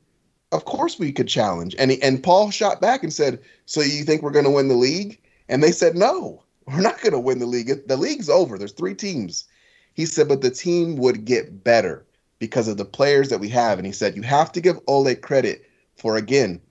of 0.52 0.64
course 0.64 0.98
we 0.98 1.10
could 1.10 1.26
challenge. 1.26 1.74
And 1.78 1.90
he, 1.90 2.00
and 2.00 2.22
Paul 2.22 2.50
shot 2.50 2.80
back 2.80 3.02
and 3.02 3.12
said, 3.12 3.40
"So 3.66 3.80
you 3.80 4.04
think 4.04 4.22
we're 4.22 4.30
going 4.30 4.44
to 4.44 4.50
win 4.50 4.68
the 4.68 4.76
league?" 4.76 5.18
And 5.52 5.62
they 5.62 5.70
said, 5.70 5.94
"No, 5.94 6.42
we're 6.66 6.80
not 6.80 7.02
going 7.02 7.12
to 7.12 7.20
win 7.20 7.38
the 7.38 7.44
league. 7.44 7.86
The 7.86 7.96
league's 7.98 8.30
over. 8.30 8.56
There's 8.56 8.72
three 8.72 8.94
teams." 8.94 9.44
He 9.92 10.06
said, 10.06 10.26
"But 10.26 10.40
the 10.40 10.50
team 10.50 10.96
would 10.96 11.26
get 11.26 11.62
better 11.62 12.06
because 12.38 12.68
of 12.68 12.78
the 12.78 12.86
players 12.86 13.28
that 13.28 13.38
we 13.38 13.50
have." 13.50 13.78
And 13.78 13.86
he 13.86 13.92
said, 13.92 14.16
"You 14.16 14.22
have 14.22 14.50
to 14.52 14.62
give 14.62 14.80
Ole 14.86 15.14
credit 15.14 15.66
for 15.94 16.16
again 16.16 16.62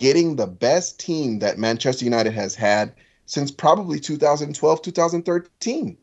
getting 0.00 0.36
the 0.36 0.46
best 0.46 0.98
team 0.98 1.40
that 1.40 1.58
Manchester 1.58 2.06
United 2.06 2.32
has 2.32 2.54
had 2.54 2.94
since 3.26 3.50
probably 3.50 4.00
2012, 4.00 4.80
2013." 4.80 5.98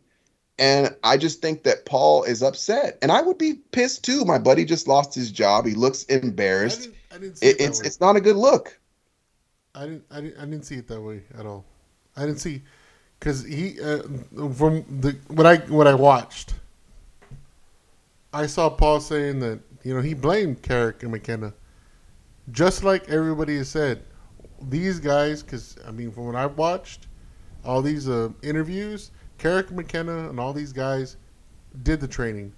And 0.59 0.95
I 1.03 1.17
just 1.17 1.41
think 1.41 1.63
that 1.63 1.85
Paul 1.85 2.25
is 2.25 2.43
upset, 2.43 2.99
and 3.01 3.11
I 3.11 3.23
would 3.23 3.39
be 3.39 3.55
pissed 3.71 4.03
too. 4.03 4.23
My 4.23 4.37
buddy 4.37 4.65
just 4.65 4.87
lost 4.87 5.15
his 5.15 5.31
job. 5.31 5.65
He 5.65 5.73
looks 5.73 6.05
I 6.07 6.13
embarrassed. 6.13 6.81
didn't, 6.81 6.95
I 7.11 7.17
didn't 7.17 7.37
see 7.39 7.47
it, 7.47 7.55
it's 7.59 7.79
way. 7.79 7.87
it's 7.87 7.99
not 7.99 8.17
a 8.17 8.21
good 8.21 8.35
look. 8.35 8.79
I 9.73 9.85
didn't, 9.85 10.05
I 10.11 10.21
didn't, 10.21 10.37
I 10.37 10.45
didn't 10.45 10.65
see 10.65 10.75
it 10.75 10.87
that 10.89 11.01
way 11.01 11.23
at 11.35 11.47
all. 11.47 11.65
I 12.19 12.25
didn't 12.25 12.41
see, 12.41 12.61
because 13.17 13.45
he, 13.45 13.79
uh, 13.79 14.01
from 14.53 14.83
the 14.99 15.15
what 15.27 15.45
I 15.45 15.57
what 15.57 15.87
I 15.87 15.93
watched, 15.93 16.53
I 18.33 18.45
saw 18.45 18.69
Paul 18.69 18.99
saying 18.99 19.39
that 19.39 19.61
you 19.83 19.95
know 19.95 20.01
he 20.01 20.13
blamed 20.13 20.61
Carrick 20.61 21.01
and 21.03 21.13
McKenna, 21.13 21.53
just 22.51 22.83
like 22.83 23.07
everybody 23.07 23.55
has 23.57 23.69
said. 23.69 24.03
These 24.67 24.99
guys, 24.99 25.41
because 25.41 25.77
I 25.87 25.91
mean, 25.91 26.11
from 26.11 26.25
what 26.25 26.35
I've 26.35 26.57
watched, 26.57 27.07
all 27.63 27.81
these 27.81 28.09
uh, 28.09 28.29
interviews, 28.43 29.11
Carrick, 29.37 29.71
McKenna, 29.71 30.29
and 30.29 30.37
all 30.37 30.51
these 30.51 30.73
guys 30.73 31.15
did 31.83 32.01
the 32.01 32.07
training. 32.07 32.51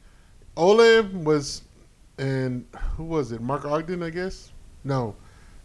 Ole 0.57 1.03
was, 1.03 1.62
and 2.18 2.66
who 2.97 3.03
was 3.03 3.32
it? 3.32 3.41
Mark 3.41 3.66
Ogden, 3.66 4.01
I 4.01 4.09
guess. 4.09 4.51
No, 4.84 5.16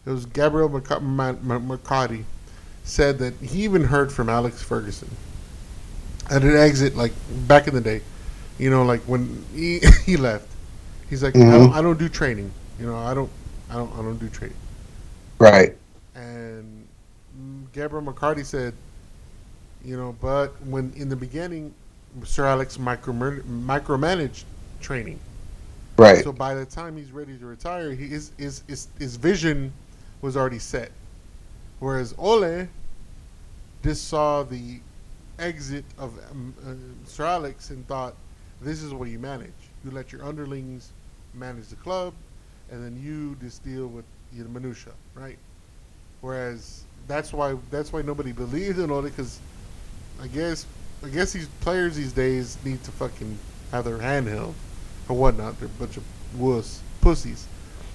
it 0.05 0.11
was 0.11 0.27
Gabriel 0.27 0.69
Marcotti 0.69 2.23
said 2.87 3.19
that 3.19 3.33
he 3.35 3.63
even 3.63 3.83
heard 3.83 4.11
from 4.11 4.29
Alex 4.29 4.63
Ferguson 4.63 5.09
at 6.29 6.41
an 6.41 6.55
exit, 6.55 6.95
like 6.95 7.11
back 7.47 7.67
in 7.67 7.73
the 7.73 7.81
day, 7.81 8.01
you 8.57 8.69
know, 8.69 8.83
like 8.83 9.01
when 9.01 9.45
he, 9.53 9.79
he 10.05 10.17
left. 10.17 10.47
He's 11.09 11.23
like, 11.23 11.35
I, 11.35 11.39
mm-hmm. 11.39 11.51
don't, 11.51 11.73
I 11.73 11.81
don't 11.81 11.99
do 11.99 12.09
training. 12.09 12.51
You 12.79 12.87
know, 12.87 12.97
I 12.97 13.13
don't, 13.13 13.29
I 13.69 13.75
don't, 13.75 13.91
I 13.93 13.97
don't 13.97 14.17
do 14.17 14.29
training. 14.29 14.57
Right. 15.39 15.75
And 16.15 16.87
Gabriel 17.73 18.05
Marcotti 18.05 18.45
said, 18.45 18.73
you 19.83 19.95
know, 19.95 20.15
but 20.19 20.49
when 20.65 20.91
in 20.95 21.09
the 21.09 21.15
beginning, 21.15 21.73
Sir 22.23 22.45
Alex 22.45 22.79
micro 22.79 23.13
micromanaged 23.13 24.43
training. 24.81 25.19
Right. 25.97 26.23
So 26.23 26.31
by 26.31 26.53
the 26.55 26.65
time 26.65 26.95
he's 26.97 27.11
ready 27.11 27.37
to 27.37 27.45
retire, 27.45 27.91
he, 27.91 28.07
his, 28.07 28.31
his, 28.37 28.63
his, 28.67 28.87
his 28.97 29.15
vision 29.17 29.71
was 30.21 30.37
already 30.37 30.59
set. 30.59 30.91
Whereas 31.79 32.15
Ole 32.17 32.67
just 33.83 34.07
saw 34.07 34.43
the 34.43 34.79
exit 35.39 35.85
of 35.97 36.17
um, 36.31 36.53
uh, 36.65 36.73
Sir 37.07 37.25
Alex 37.25 37.69
and 37.69 37.87
thought, 37.87 38.15
this 38.61 38.81
is 38.81 38.93
what 38.93 39.09
you 39.09 39.19
manage. 39.19 39.51
You 39.85 39.91
let 39.91 40.11
your 40.11 40.25
underlings 40.25 40.91
manage 41.33 41.67
the 41.67 41.75
club, 41.75 42.13
and 42.71 42.83
then 42.83 43.01
you 43.01 43.35
just 43.39 43.63
deal 43.63 43.87
with 43.87 44.05
the 44.33 44.43
minutia, 44.45 44.93
right? 45.13 45.37
Whereas 46.21 46.83
that's 47.07 47.31
why 47.31 47.55
that's 47.71 47.93
why 47.93 48.01
nobody 48.01 48.31
believed 48.31 48.79
in 48.79 48.91
Ole 48.91 49.03
because 49.03 49.39
I 50.21 50.27
guess 50.27 50.65
I 51.03 51.09
guess 51.09 51.31
these 51.31 51.47
players 51.61 51.95
these 51.95 52.11
days 52.11 52.57
need 52.65 52.83
to 52.83 52.91
fucking 52.91 53.37
have 53.71 53.85
their 53.85 53.99
hand 53.99 54.27
held 54.27 54.55
or 55.07 55.15
whatnot. 55.15 55.59
They're 55.59 55.67
a 55.67 55.79
bunch 55.79 55.97
of 55.97 56.03
wuss 56.37 56.81
pussies. 57.01 57.45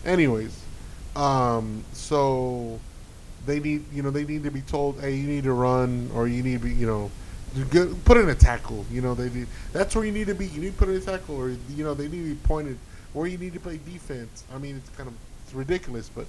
Anyways, 0.05 0.59
um, 1.17 1.85
so 1.93 2.79
they 3.47 3.61
need 3.61 3.85
you 3.93 4.03
know 4.03 4.11
they 4.11 4.25
need 4.25 4.45
to 4.45 4.51
be 4.51 4.61
told, 4.63 5.01
hey, 5.01 5.15
you 5.15 5.27
need 5.27 5.45
to 5.45 5.53
run 5.53 6.11
or 6.15 6.29
you 6.29 6.43
need 6.43 6.61
to 6.61 6.67
be 6.67 6.73
you 6.73 6.87
know 6.87 7.11
put 8.05 8.17
in 8.17 8.29
a 8.29 8.35
tackle. 8.35 8.85
You 8.91 9.03
know 9.03 9.15
they 9.15 9.29
need, 9.31 9.47
that's 9.73 9.95
where 9.95 10.05
you 10.05 10.13
need 10.13 10.27
to 10.29 10.35
be. 10.35 10.47
You 10.47 10.61
need 10.61 10.73
to 10.73 10.79
put 10.79 10.89
in 10.89 10.97
a 10.97 11.01
tackle 11.01 11.37
or 11.37 11.51
you 11.51 11.85
know 11.85 11.95
they 11.95 12.09
need 12.09 12.23
to 12.29 12.35
be 12.35 12.41
pointed 12.47 12.79
where 13.13 13.27
you 13.27 13.39
need 13.39 13.53
to 13.55 13.61
play 13.61 13.79
defense. 13.85 14.45
I 14.55 14.59
mean 14.59 14.77
it's 14.77 14.91
kind 14.91 15.09
of 15.09 15.15
it's 15.45 15.55
ridiculous, 15.55 16.09
but 16.09 16.27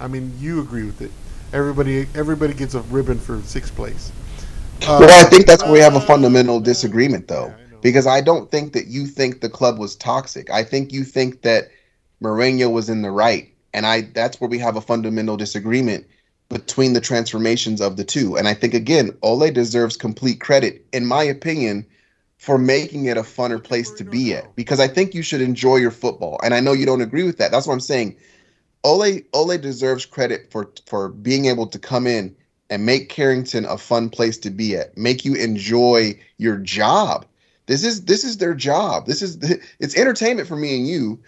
I 0.00 0.08
mean 0.08 0.32
you 0.38 0.60
agree 0.60 0.84
with 0.84 1.00
it. 1.02 1.10
Everybody 1.52 2.06
everybody 2.14 2.54
gets 2.54 2.74
a 2.74 2.80
ribbon 2.82 3.18
for 3.18 3.40
sixth 3.42 3.74
place. 3.74 4.12
Uh, 4.82 4.98
well, 5.00 5.26
I 5.26 5.28
think 5.28 5.46
that's 5.46 5.62
where 5.62 5.72
we 5.72 5.78
have 5.78 5.94
a 5.94 5.98
uh, 5.98 6.00
fundamental 6.00 6.60
disagreement, 6.60 7.28
though, 7.28 7.46
yeah, 7.46 7.76
I 7.76 7.76
because 7.80 8.06
I 8.06 8.20
don't 8.20 8.50
think 8.50 8.74
that 8.74 8.88
you 8.88 9.06
think 9.06 9.40
the 9.40 9.48
club 9.48 9.78
was 9.78 9.96
toxic. 9.96 10.50
I 10.50 10.62
think 10.64 10.92
you 10.92 11.02
think 11.02 11.40
that 11.42 11.70
Mourinho 12.22 12.70
was 12.70 12.90
in 12.90 13.00
the 13.00 13.10
right, 13.10 13.50
and 13.72 13.86
I 13.86 14.02
that's 14.02 14.38
where 14.38 14.50
we 14.50 14.58
have 14.58 14.76
a 14.76 14.82
fundamental 14.82 15.38
disagreement 15.38 16.06
between 16.48 16.92
the 16.92 17.00
transformations 17.00 17.80
of 17.80 17.96
the 17.96 18.04
two. 18.04 18.36
And 18.36 18.46
I 18.46 18.54
think 18.54 18.74
again, 18.74 19.16
Ole 19.22 19.50
deserves 19.50 19.96
complete 19.96 20.40
credit, 20.40 20.86
in 20.92 21.06
my 21.06 21.22
opinion, 21.22 21.86
for 22.38 22.58
making 22.58 23.06
it 23.06 23.16
a 23.16 23.22
funner 23.22 23.62
place 23.62 23.90
to 23.92 24.04
be 24.04 24.34
at. 24.34 24.54
Because 24.54 24.78
I 24.78 24.88
think 24.88 25.14
you 25.14 25.22
should 25.22 25.40
enjoy 25.40 25.76
your 25.76 25.90
football, 25.90 26.38
and 26.42 26.54
I 26.54 26.60
know 26.60 26.72
you 26.72 26.86
don't 26.86 27.00
agree 27.00 27.24
with 27.24 27.38
that. 27.38 27.50
That's 27.50 27.66
what 27.66 27.72
I'm 27.72 27.80
saying. 27.80 28.16
Ole 28.84 29.20
Ole 29.32 29.58
deserves 29.58 30.06
credit 30.06 30.50
for 30.52 30.70
for 30.86 31.08
being 31.08 31.46
able 31.46 31.66
to 31.66 31.78
come 31.78 32.06
in 32.06 32.36
and 32.70 32.86
make 32.86 33.08
Carrington 33.08 33.64
a 33.64 33.78
fun 33.78 34.10
place 34.10 34.38
to 34.38 34.50
be 34.50 34.76
at. 34.76 34.96
Make 34.96 35.24
you 35.24 35.34
enjoy 35.34 36.18
your 36.38 36.56
job. 36.58 37.26
This 37.66 37.84
is 37.84 38.04
this 38.04 38.22
is 38.22 38.38
their 38.38 38.54
job. 38.54 39.06
This 39.06 39.22
is 39.22 39.38
it's 39.80 39.96
entertainment 39.96 40.48
for 40.48 40.56
me 40.56 40.76
and 40.76 40.86
you, 40.86 41.20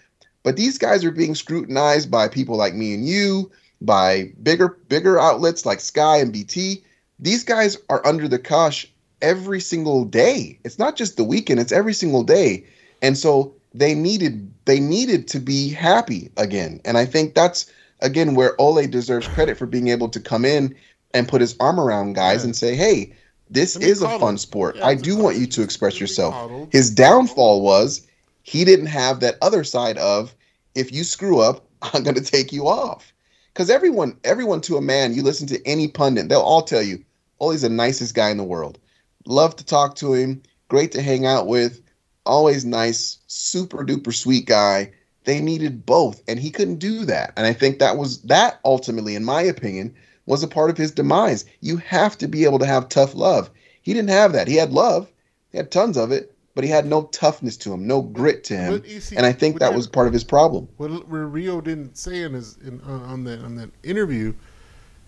but 0.43 0.55
these 0.55 0.77
guys 0.77 1.03
are 1.03 1.11
being 1.11 1.35
scrutinized 1.35 2.09
by 2.09 2.27
people 2.27 2.55
like 2.55 2.73
me 2.73 2.93
and 2.93 3.05
you, 3.05 3.51
by 3.81 4.31
bigger 4.43 4.77
bigger 4.89 5.19
outlets 5.19 5.65
like 5.65 5.79
Sky 5.79 6.17
and 6.17 6.33
BT. 6.33 6.83
These 7.19 7.43
guys 7.43 7.77
are 7.89 8.05
under 8.05 8.27
the 8.27 8.39
cosh 8.39 8.87
every 9.21 9.59
single 9.59 10.05
day. 10.05 10.59
It's 10.63 10.79
not 10.79 10.95
just 10.95 11.17
the 11.17 11.23
weekend, 11.23 11.59
it's 11.59 11.71
every 11.71 11.93
single 11.93 12.23
day. 12.23 12.65
And 13.01 13.17
so 13.17 13.53
they 13.73 13.93
needed 13.93 14.51
they 14.65 14.79
needed 14.79 15.27
to 15.29 15.39
be 15.39 15.69
happy 15.69 16.31
again. 16.37 16.81
And 16.85 16.97
I 16.97 17.05
think 17.05 17.35
that's 17.35 17.71
again 18.01 18.35
where 18.35 18.59
Ole 18.59 18.87
deserves 18.87 19.27
credit 19.27 19.57
for 19.57 19.65
being 19.65 19.89
able 19.89 20.09
to 20.09 20.19
come 20.19 20.45
in 20.45 20.75
and 21.13 21.27
put 21.27 21.41
his 21.41 21.55
arm 21.59 21.79
around 21.79 22.13
guys 22.13 22.41
Yeah. 22.41 22.45
and 22.45 22.55
say, 22.55 22.75
"Hey, 22.75 23.13
this 23.49 23.75
is 23.75 24.01
a 24.01 24.19
fun 24.19 24.37
sport. 24.37 24.75
Yeah, 24.77 24.87
I 24.87 24.95
do 24.95 25.15
be 25.15 25.21
want 25.21 25.37
you 25.37 25.47
to 25.47 25.61
express 25.61 25.99
yourself." 25.99 26.33
coddled. 26.33 26.69
His 26.71 26.89
downfall 26.89 27.61
was 27.61 28.01
he 28.43 28.63
didn't 28.65 28.87
have 28.87 29.19
that 29.21 29.37
other 29.41 29.63
side 29.63 29.97
of 29.97 30.33
if 30.75 30.91
you 30.91 31.03
screw 31.03 31.39
up, 31.39 31.65
I'm 31.81 32.03
going 32.03 32.15
to 32.15 32.21
take 32.21 32.51
you 32.53 32.67
off. 32.67 33.13
Cuz 33.59 33.69
everyone 33.69 34.15
everyone 34.23 34.61
to 34.61 34.77
a 34.77 34.81
man, 34.81 35.13
you 35.13 35.21
listen 35.21 35.45
to 35.47 35.67
any 35.67 35.89
pundit, 35.89 36.29
they'll 36.29 36.39
all 36.39 36.61
tell 36.61 36.81
you, 36.81 37.03
oh, 37.41 37.51
he's 37.51 37.63
the 37.63 37.69
nicest 37.69 38.15
guy 38.15 38.29
in 38.29 38.37
the 38.37 38.43
world. 38.45 38.79
Love 39.25 39.53
to 39.57 39.65
talk 39.65 39.95
to 39.95 40.13
him, 40.13 40.41
great 40.69 40.93
to 40.93 41.01
hang 41.01 41.25
out 41.25 41.45
with, 41.45 41.81
always 42.25 42.63
nice, 42.63 43.17
super 43.27 43.83
duper 43.83 44.15
sweet 44.15 44.45
guy. 44.45 44.93
They 45.25 45.41
needed 45.41 45.85
both 45.85 46.21
and 46.25 46.39
he 46.39 46.51
couldn't 46.51 46.77
do 46.77 47.03
that. 47.03 47.33
And 47.35 47.45
I 47.45 47.51
think 47.51 47.79
that 47.79 47.97
was 47.97 48.21
that 48.21 48.61
ultimately 48.63 49.13
in 49.13 49.25
my 49.25 49.41
opinion 49.41 49.93
was 50.25 50.41
a 50.41 50.47
part 50.47 50.69
of 50.69 50.77
his 50.77 50.91
demise. 50.91 51.43
You 51.59 51.75
have 51.79 52.17
to 52.19 52.29
be 52.29 52.45
able 52.45 52.59
to 52.59 52.65
have 52.65 52.87
tough 52.87 53.13
love. 53.13 53.49
He 53.81 53.93
didn't 53.93 54.11
have 54.11 54.31
that. 54.31 54.47
He 54.47 54.55
had 54.55 54.71
love. 54.71 55.11
He 55.51 55.57
had 55.57 55.69
tons 55.69 55.97
of 55.97 56.13
it, 56.13 56.33
but 56.55 56.63
he 56.63 56.69
had 56.69 56.85
no 56.85 57.03
toughness 57.05 57.55
to 57.57 57.73
him, 57.73 57.87
no 57.87 58.01
grit 58.01 58.43
to 58.45 58.57
him. 58.57 58.83
See, 59.01 59.15
And 59.15 59.25
I 59.25 59.31
think 59.31 59.59
that 59.59 59.73
was 59.73 59.87
part 59.87 60.07
of 60.07 60.13
his 60.13 60.23
problem. 60.23 60.67
what 60.77 60.89
Rio 61.09 61.61
didn't 61.61 61.97
say 61.97 62.23
in 62.23 62.33
his 62.33 62.57
in, 62.57 62.81
on 62.81 63.23
that 63.25 63.39
on 63.43 63.55
that 63.55 63.69
interview. 63.83 64.33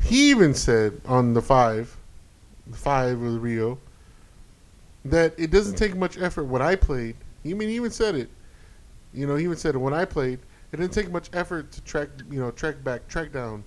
He 0.04 0.30
even 0.32 0.54
said 0.54 1.00
on 1.06 1.34
the 1.34 1.42
five, 1.42 1.96
the 2.68 2.78
five 2.78 3.20
with 3.20 3.36
Rio, 3.36 3.78
that 5.06 5.34
it 5.38 5.52
doesn't 5.52 5.76
take 5.76 5.96
much 5.96 6.18
effort 6.18 6.46
when 6.46 6.62
I 6.62 6.76
played. 6.76 7.16
He 7.44 7.52
I 7.52 7.54
mean 7.54 7.70
he 7.70 7.76
even 7.76 7.92
said 7.92 8.16
it. 8.16 8.30
You 9.14 9.28
know, 9.28 9.36
he 9.36 9.44
even 9.44 9.58
said 9.58 9.76
it 9.76 9.80
when 9.80 9.94
I 9.94 10.06
played. 10.06 10.40
It 10.72 10.78
didn't 10.78 10.94
take 10.94 11.12
much 11.12 11.30
effort 11.34 11.72
to 11.74 11.82
track, 11.82 12.08
you 12.30 12.40
know, 12.40 12.50
track 12.52 12.82
back, 12.84 13.08
track 13.08 13.34
down. 13.34 13.64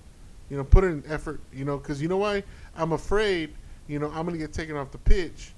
You 0.49 0.57
know, 0.57 0.63
put 0.63 0.83
in 0.83 1.03
effort. 1.07 1.39
You 1.53 1.65
know, 1.65 1.77
because 1.77 2.01
you 2.01 2.07
know 2.07 2.17
why? 2.17 2.43
I'm 2.75 2.93
afraid. 2.93 3.53
You 3.87 3.99
know, 3.99 4.07
I'm 4.07 4.25
gonna 4.25 4.37
get 4.37 4.53
taken 4.53 4.75
off 4.75 4.91
the 4.91 4.97
pitch. 4.97 5.53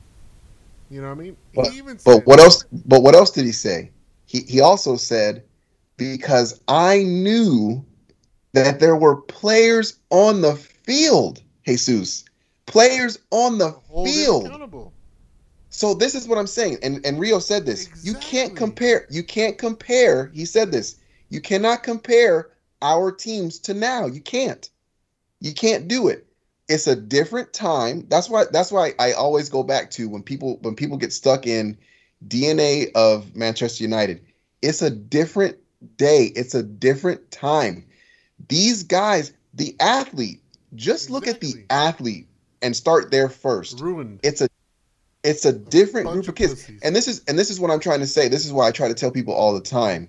You 0.89 1.01
know 1.01 1.09
what 1.09 1.17
I 1.17 1.21
mean? 1.21 1.37
But- 1.53 1.71
said, 1.71 2.03
But 2.05 2.27
what 2.27 2.39
else? 2.39 2.65
But 2.85 3.03
what 3.03 3.15
else 3.15 3.31
did 3.31 3.45
he 3.45 3.51
say? 3.51 3.91
He 4.25 4.41
he 4.41 4.61
also 4.61 4.95
said 4.97 5.43
because 5.97 6.61
I 6.67 7.03
knew 7.03 7.83
that 8.53 8.79
there 8.79 8.95
were 8.95 9.17
players 9.21 9.99
on 10.09 10.41
the 10.41 10.55
field, 10.55 11.41
Jesus, 11.65 12.25
players 12.65 13.19
on 13.31 13.57
the 13.57 13.75
field. 14.03 14.49
So 15.69 15.93
this 15.93 16.15
is 16.15 16.27
what 16.27 16.37
I'm 16.37 16.47
saying, 16.47 16.77
and 16.83 17.05
and 17.05 17.19
Rio 17.19 17.39
said 17.39 17.65
this. 17.65 17.89
You 18.03 18.15
can't 18.15 18.55
compare. 18.55 19.07
You 19.09 19.23
can't 19.23 19.57
compare. 19.57 20.31
He 20.33 20.45
said 20.45 20.71
this. 20.71 20.97
You 21.29 21.41
cannot 21.41 21.83
compare 21.83 22.49
our 22.81 23.11
teams 23.11 23.59
to 23.59 23.73
now. 23.73 24.05
You 24.05 24.21
can't. 24.21 24.69
You 25.39 25.53
can't 25.53 25.87
do 25.87 26.07
it. 26.07 26.26
It's 26.67 26.87
a 26.87 26.95
different 26.95 27.53
time. 27.53 28.05
That's 28.09 28.29
why. 28.29 28.45
That's 28.51 28.71
why 28.71 28.93
I 28.99 29.13
always 29.13 29.49
go 29.49 29.63
back 29.63 29.91
to 29.91 30.09
when 30.09 30.23
people 30.23 30.57
when 30.61 30.75
people 30.75 30.97
get 30.97 31.13
stuck 31.13 31.47
in 31.47 31.77
DNA 32.27 32.91
of 32.93 33.35
Manchester 33.35 33.83
United. 33.83 34.25
It's 34.61 34.81
a 34.81 34.89
different 34.89 35.57
day. 35.97 36.25
It's 36.35 36.55
a 36.55 36.63
different 36.63 37.31
time. 37.31 37.85
These 38.49 38.83
guys, 38.83 39.33
the 39.53 39.75
athlete. 39.79 40.41
Just 40.75 41.09
look 41.09 41.27
at 41.27 41.39
the 41.39 41.65
athlete 41.69 42.27
and 42.61 42.75
start 42.75 43.11
there 43.11 43.29
first 43.29 43.79
ruined. 43.79 44.19
it's 44.23 44.41
a 44.41 44.49
it's 45.23 45.45
a 45.45 45.53
different 45.53 46.05
bunch 46.05 46.15
group 46.15 46.23
of 46.25 46.29
of 46.29 46.35
kids 46.35 46.53
pussies. 46.53 46.81
and 46.83 46.95
this 46.95 47.07
is 47.07 47.23
and 47.27 47.37
this 47.37 47.49
is 47.49 47.59
what 47.59 47.71
i'm 47.71 47.79
trying 47.79 47.99
to 47.99 48.07
say 48.07 48.27
this 48.27 48.45
is 48.45 48.53
why 48.53 48.67
i 48.67 48.71
try 48.71 48.87
to 48.87 48.93
tell 48.93 49.11
people 49.11 49.33
all 49.33 49.53
the 49.53 49.61
time 49.61 50.07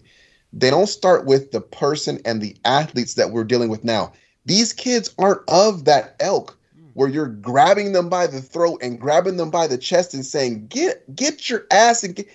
they 0.53 0.71
don't 0.71 0.89
start 0.89 1.27
with 1.27 1.51
the 1.51 1.61
person 1.61 2.21
and 2.25 2.41
the 2.41 2.57
athletes 2.65 3.15
that 3.15 3.31
we're 3.31 3.45
dealing 3.45 3.69
with 3.69 3.85
now 3.85 4.13
these 4.45 4.72
kids 4.72 5.14
aren't 5.18 5.43
of 5.49 5.84
that 5.84 6.16
elk 6.20 6.59
hmm. 6.74 6.86
where 6.95 7.09
you're 7.09 7.26
grabbing 7.26 7.93
them 7.93 8.09
by 8.09 8.26
the 8.26 8.41
throat 8.41 8.80
and 8.82 9.01
grabbing 9.01 9.36
them 9.36 9.51
by 9.51 9.66
the 9.66 9.78
chest 9.78 10.14
and 10.14 10.24
saying, 10.24 10.66
"Get 10.68 11.14
get 11.14 11.49
your 11.49 11.66
ass 11.70 12.05
and 12.05 12.14
get." 12.14 12.28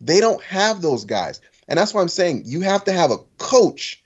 They 0.00 0.20
don't 0.20 0.42
have 0.42 0.82
those 0.82 1.04
guys. 1.04 1.40
And 1.68 1.78
that's 1.78 1.94
why 1.94 2.02
I'm 2.02 2.08
saying 2.08 2.42
you 2.44 2.60
have 2.60 2.84
to 2.84 2.92
have 2.92 3.10
a 3.10 3.18
coach 3.38 4.02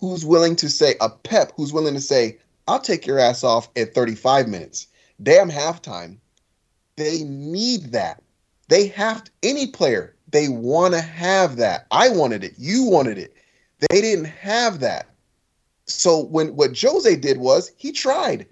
who's 0.00 0.24
willing 0.24 0.56
to 0.56 0.70
say 0.70 0.94
a 1.00 1.10
pep 1.10 1.52
who's 1.56 1.72
willing 1.72 1.94
to 1.94 2.00
say, 2.00 2.38
"I'll 2.66 2.80
take 2.80 3.06
your 3.06 3.18
ass 3.18 3.44
off 3.44 3.68
at 3.76 3.94
35 3.94 4.48
minutes." 4.48 4.86
Damn 5.22 5.50
halftime. 5.50 6.18
They 6.96 7.24
need 7.24 7.92
that. 7.92 8.22
They 8.68 8.88
have 8.88 9.24
to, 9.24 9.30
any 9.42 9.68
player, 9.68 10.14
they 10.30 10.48
want 10.48 10.94
to 10.94 11.00
have 11.00 11.56
that. 11.56 11.86
I 11.90 12.10
wanted 12.10 12.44
it. 12.44 12.54
You 12.58 12.84
wanted 12.84 13.18
it. 13.18 13.34
They 13.80 14.00
didn't 14.00 14.26
have 14.26 14.80
that. 14.80 15.08
So 15.88 16.20
when 16.24 16.54
what 16.54 16.78
Jose 16.78 17.16
did 17.16 17.38
was 17.38 17.72
he 17.76 17.92
tried, 17.92 18.46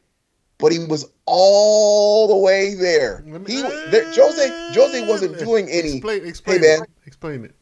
but 0.58 0.72
he 0.72 0.78
was 0.78 1.10
all 1.26 2.28
the 2.28 2.36
way 2.36 2.74
there. 2.74 3.22
He 3.46 3.62
there, 3.90 4.04
Jose 4.14 4.72
Jose 4.74 5.08
wasn't 5.08 5.38
doing 5.38 5.68
any. 5.68 5.96
Explain, 5.96 6.26
explain 6.26 6.60
man. 6.62 6.82
it. 6.82 6.90
Explain 7.06 7.44
it. 7.44 7.54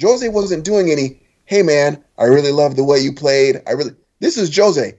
Jose 0.00 0.26
wasn't 0.28 0.64
doing 0.64 0.90
any. 0.90 1.20
Hey 1.44 1.62
man, 1.62 2.02
I 2.18 2.24
really 2.24 2.52
love 2.52 2.76
the 2.76 2.84
way 2.84 2.98
you 2.98 3.12
played. 3.12 3.62
I 3.66 3.72
really. 3.72 3.94
This 4.20 4.38
is 4.38 4.54
Jose. 4.56 4.94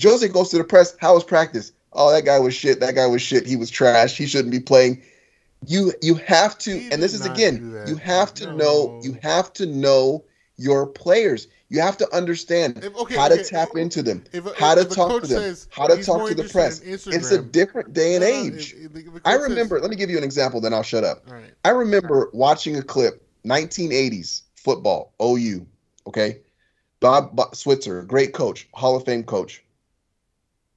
Jose 0.00 0.28
goes 0.28 0.50
to 0.50 0.58
the 0.58 0.64
press. 0.64 0.94
How 1.00 1.14
was 1.14 1.24
practice? 1.24 1.72
Oh, 1.92 2.12
that 2.12 2.24
guy 2.24 2.38
was 2.38 2.54
shit. 2.54 2.80
That 2.80 2.94
guy 2.94 3.06
was 3.06 3.22
shit. 3.22 3.46
He 3.46 3.56
was 3.56 3.70
trash. 3.70 4.16
He 4.16 4.26
shouldn't 4.26 4.52
be 4.52 4.60
playing. 4.60 5.02
You 5.66 5.92
you 6.02 6.14
have 6.16 6.58
to, 6.58 6.72
and 6.92 7.02
this 7.02 7.14
is 7.14 7.24
again. 7.24 7.84
You 7.86 7.96
have 7.96 8.34
to 8.34 8.46
No. 8.46 8.56
know. 8.56 9.00
You 9.02 9.18
have 9.22 9.52
to 9.54 9.66
know 9.66 10.24
your 10.58 10.86
players. 10.86 11.48
You 11.68 11.80
have 11.80 11.96
to 11.98 12.14
understand 12.14 12.78
If- 12.84 12.94
okay, 12.96 13.16
how 13.16 13.28
to 13.28 13.34
okay, 13.34 13.42
tap 13.42 13.70
if- 13.74 13.76
into 13.78 14.02
them, 14.02 14.22
If 14.32 14.44
how 14.56 14.74
to 14.76 14.84
talk 14.84 15.22
to 15.22 15.26
them, 15.26 15.56
how 15.70 15.88
to 15.88 16.02
talk 16.02 16.28
to 16.28 16.34
the 16.34 16.44
press. 16.44 16.78
in 16.80 16.92
It's 16.94 17.30
a 17.32 17.42
different 17.42 17.92
day 17.92 18.14
and 18.14 18.22
age. 18.22 18.72
a 18.74 18.86
I 18.86 19.32
coach 19.32 19.40
says- 19.40 19.40
remember. 19.50 19.80
Let 19.80 19.90
me 19.90 19.96
give 19.96 20.08
you 20.10 20.18
an 20.18 20.24
example. 20.24 20.60
Then 20.60 20.72
I'll 20.72 20.84
shut 20.84 21.02
up. 21.02 21.24
Right. 21.28 21.52
I 21.64 21.70
remember 21.70 22.30
watching 22.32 22.76
a 22.76 22.82
clip, 22.82 23.20
1980s 23.44 24.42
football, 24.54 25.12
OU. 25.20 25.66
Okay, 26.06 26.38
Bob, 27.00 27.34
Bob 27.34 27.56
Switzer, 27.56 28.02
great 28.02 28.32
coach, 28.32 28.68
Hall 28.72 28.94
of 28.96 29.04
Fame 29.04 29.24
coach. 29.24 29.64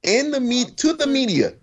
In 0.02 0.32
the 0.32 0.40
me 0.40 0.66
to 0.66 0.94
the 0.94 1.06
media, 1.06 1.54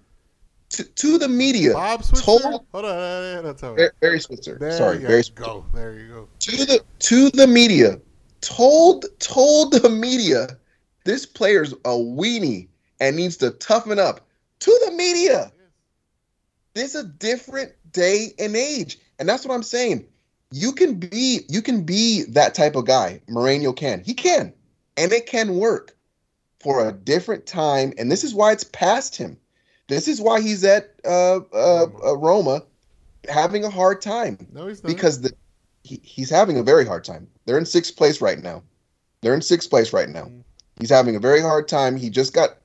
to, 0.69 0.85
to 0.85 1.19
the 1.19 1.27
media, 1.29 1.73
Bob 1.73 2.05
Switzer. 2.05 2.25
told- 2.25 2.43
Hold 2.43 2.55
on, 2.55 2.67
hold 2.73 2.85
on, 2.85 3.45
that's. 3.45 3.93
Barry, 4.01 4.21
Switzer. 4.21 4.57
There 4.61 4.71
Sorry, 4.71 4.99
you 5.01 5.07
Barry 5.09 5.23
go. 5.35 5.65
Switzer. 5.73 5.77
There 5.83 5.99
you 5.99 6.09
go. 6.09 6.29
To 6.39 6.65
the 6.65 6.81
to 7.01 7.31
the 7.31 7.47
media, 7.49 8.01
told 8.47 9.05
told 9.19 9.73
the 9.73 9.89
media, 9.89 10.57
this 11.05 11.27
player's 11.27 11.73
a 11.73 11.91
weenie 11.91 12.69
and 13.01 13.17
needs 13.17 13.37
to 13.39 13.51
toughen 13.51 13.99
up. 13.99 14.21
To 14.61 14.81
the 14.87 14.93
media. 14.93 15.53
This 16.75 16.95
is 16.95 17.05
a 17.05 17.09
different 17.09 17.73
day 17.93 18.33
and 18.39 18.57
age. 18.57 18.99
And 19.19 19.29
that's 19.29 19.45
what 19.45 19.55
I'm 19.55 19.63
saying. 19.63 20.07
You 20.53 20.73
can 20.73 20.95
be 20.95 21.41
you 21.49 21.61
can 21.61 21.83
be 21.83 22.23
that 22.31 22.55
type 22.55 22.77
of 22.77 22.87
guy. 22.87 23.21
Mourinho 23.29 23.77
can. 23.77 24.03
He 24.05 24.15
can. 24.15 24.53
And 24.97 25.13
it 25.13 25.27
can 25.27 25.57
work 25.57 25.95
for 26.61 26.89
a 26.89 26.93
different 26.93 27.47
time. 27.47 27.93
And 27.99 28.11
this 28.11 28.25
is 28.25 28.35
why 28.35 28.53
it's 28.53 28.65
past 28.65 29.17
him. 29.17 29.37
This 29.89 30.09
is 30.09 30.21
why 30.21 30.41
he's 30.41 30.65
at 30.65 30.95
uh, 31.05 31.41
uh, 31.53 31.87
uh, 32.05 32.17
Roma 32.17 32.63
having 33.29 33.65
a 33.65 33.71
hard 33.71 34.01
time 34.01 34.39
No, 34.53 34.69
he's 34.69 34.83
not. 34.83 34.89
because 34.89 35.21
the, 35.21 35.33
he, 35.87 36.01
he's 36.03 36.31
having 36.31 36.59
a 36.59 36.63
very 36.63 36.85
hard 36.85 37.05
time. 37.05 37.29
They're 37.45 37.59
in 37.59 37.67
sixth 37.67 37.97
place 37.97 38.21
right 38.21 38.43
now. 38.43 38.63
They're 39.23 39.35
in 39.35 39.43
sixth 39.43 39.71
place 39.71 39.93
right 39.93 40.09
now. 40.09 40.25
Mhm. 40.25 40.43
He's 40.79 40.91
having 40.91 41.17
a 41.17 41.21
very 41.21 41.41
hard 41.41 41.69
time. 41.69 41.97
He 41.97 42.11
just 42.11 42.35
got 42.35 42.59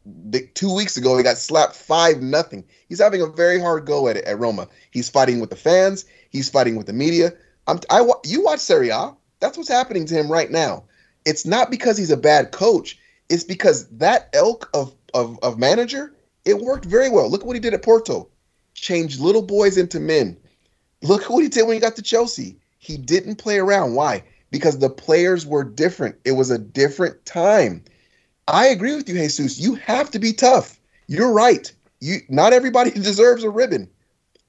two 0.53 0.73
weeks 0.73 0.97
ago. 0.97 1.15
He 1.15 1.23
got 1.23 1.37
slapped 1.37 1.75
five 1.75 2.21
nothing. 2.21 2.65
He's 2.89 2.99
having 2.99 3.21
a 3.21 3.27
very 3.27 3.57
hard 3.59 3.85
go 3.85 4.09
at 4.09 4.17
it 4.17 4.25
at 4.25 4.37
Roma. 4.37 4.67
He's 4.91 5.07
fighting 5.07 5.39
with 5.39 5.49
the 5.49 5.55
fans. 5.55 6.03
He's 6.29 6.49
fighting 6.49 6.75
with 6.75 6.87
the 6.87 6.93
media. 6.93 7.33
I'm, 7.67 7.79
I 7.89 8.05
you 8.25 8.43
watch 8.43 8.59
Serie 8.59 8.89
A. 8.89 9.13
That's 9.39 9.57
what's 9.57 9.69
happening 9.69 10.05
to 10.07 10.13
him 10.13 10.29
right 10.29 10.51
now. 10.51 10.83
It's 11.25 11.45
not 11.45 11.71
because 11.71 11.97
he's 11.97 12.11
a 12.11 12.17
bad 12.17 12.51
coach. 12.51 12.99
It's 13.29 13.45
because 13.45 13.87
that 13.89 14.29
elk 14.33 14.69
of 14.73 14.93
of, 15.13 15.39
of 15.41 15.57
manager 15.57 16.13
it 16.43 16.57
worked 16.59 16.85
very 16.85 17.09
well. 17.09 17.29
Look 17.29 17.41
at 17.41 17.47
what 17.47 17.55
he 17.55 17.59
did 17.59 17.73
at 17.73 17.83
Porto. 17.83 18.27
Changed 18.73 19.19
little 19.19 19.41
boys 19.41 19.77
into 19.77 19.99
men. 19.99 20.37
Look 21.01 21.29
what 21.29 21.43
he 21.43 21.49
did 21.49 21.65
when 21.65 21.75
he 21.75 21.79
got 21.79 21.95
to 21.95 22.01
Chelsea. 22.01 22.57
He 22.81 22.97
didn't 22.97 23.35
play 23.35 23.59
around. 23.59 23.93
Why? 23.93 24.23
Because 24.49 24.79
the 24.79 24.89
players 24.89 25.45
were 25.45 25.63
different. 25.63 26.15
It 26.25 26.31
was 26.31 26.49
a 26.49 26.57
different 26.57 27.23
time. 27.25 27.83
I 28.47 28.65
agree 28.67 28.95
with 28.95 29.07
you, 29.07 29.15
Jesus. 29.15 29.59
You 29.59 29.75
have 29.75 30.09
to 30.11 30.19
be 30.19 30.33
tough. 30.33 30.79
You're 31.07 31.31
right. 31.31 31.71
You 31.99 32.17
not 32.27 32.53
everybody 32.53 32.89
deserves 33.09 33.43
a 33.43 33.51
ribbon. 33.51 33.87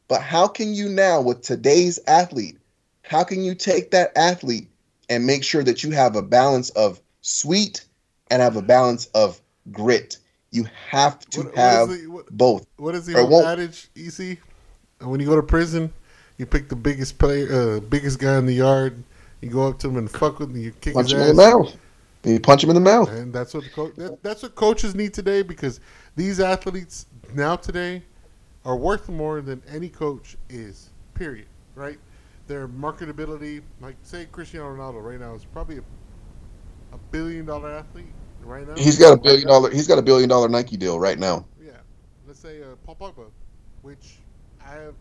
But 0.08 0.22
how 0.22 0.48
can 0.48 0.72
you 0.72 0.88
now 0.88 1.20
with 1.20 1.42
today's 1.42 2.00
athlete, 2.06 2.56
how 3.02 3.22
can 3.22 3.44
you 3.44 3.54
take 3.54 3.90
that 3.90 4.12
athlete 4.16 4.68
and 5.10 5.26
make 5.26 5.44
sure 5.44 5.62
that 5.62 5.82
you 5.82 5.90
have 5.90 6.16
a 6.16 6.22
balance 6.22 6.70
of 6.70 7.00
sweet 7.20 7.84
and 8.30 8.40
have 8.40 8.56
a 8.56 8.62
balance 8.62 9.06
of 9.14 9.42
grit? 9.70 10.16
You 10.52 10.66
have 10.88 11.18
to 11.30 11.40
What- 11.40 11.46
what 11.48 11.56
have 11.58 11.88
the- 11.90 12.06
what- 12.06 12.30
both. 12.30 12.66
What 12.78 12.94
is 12.94 13.04
the 13.04 13.14
old 13.18 13.44
adage, 13.44 13.90
EC? 13.94 14.38
And 15.00 15.10
When 15.10 15.20
you 15.20 15.26
go 15.26 15.36
to 15.36 15.42
prison, 15.42 15.92
you 16.38 16.46
pick 16.46 16.68
the 16.68 16.76
biggest 16.76 17.18
player, 17.18 17.76
uh, 17.76 17.80
biggest 17.80 18.18
guy 18.18 18.36
in 18.38 18.46
the 18.46 18.54
yard. 18.54 19.02
You 19.40 19.50
go 19.50 19.68
up 19.68 19.78
to 19.80 19.88
him 19.88 19.96
and 19.96 20.10
fuck 20.10 20.38
with 20.38 20.50
him. 20.50 20.56
You 20.56 20.72
kick 20.72 20.94
Punch 20.94 21.10
his 21.10 21.14
him 21.14 21.20
ass. 21.22 21.30
in 21.30 21.36
the 21.36 21.42
mouth. 21.42 21.76
You 22.24 22.40
punch 22.40 22.62
him 22.62 22.70
in 22.70 22.74
the 22.74 22.80
mouth. 22.80 23.10
And 23.10 23.32
that's 23.32 23.52
what 23.54 23.64
the 23.64 23.70
co- 23.70 23.90
that, 23.96 24.22
that's 24.22 24.42
what 24.42 24.54
coaches 24.54 24.94
need 24.94 25.12
today 25.12 25.42
because 25.42 25.80
these 26.14 26.38
athletes 26.38 27.06
now 27.34 27.56
today 27.56 28.02
are 28.64 28.76
worth 28.76 29.08
more 29.08 29.40
than 29.40 29.60
any 29.68 29.88
coach 29.88 30.36
is. 30.48 30.90
Period. 31.14 31.46
Right? 31.74 31.98
Their 32.46 32.68
marketability, 32.68 33.62
like 33.80 33.96
say 34.02 34.26
Cristiano 34.30 34.74
Ronaldo 34.74 35.02
right 35.02 35.18
now 35.18 35.34
is 35.34 35.44
probably 35.44 35.78
a, 35.78 35.82
a 36.92 36.98
billion 37.10 37.44
dollar 37.46 37.72
athlete 37.72 38.06
right 38.44 38.66
now. 38.66 38.74
He's 38.76 38.98
got 38.98 39.12
a 39.12 39.16
billion 39.20 39.48
dollar. 39.48 39.70
He's 39.70 39.88
got 39.88 39.98
a 39.98 40.02
billion 40.02 40.28
dollar 40.28 40.48
Nike 40.48 40.76
deal 40.76 41.00
right 41.00 41.18
now. 41.18 41.44
Yeah, 41.64 41.72
let's 42.26 42.38
say 42.38 42.62
uh, 42.62 42.76
Paul 42.84 42.96
Pogba, 43.00 43.30
which 43.82 44.18
I 44.64 44.70
have 44.70 44.94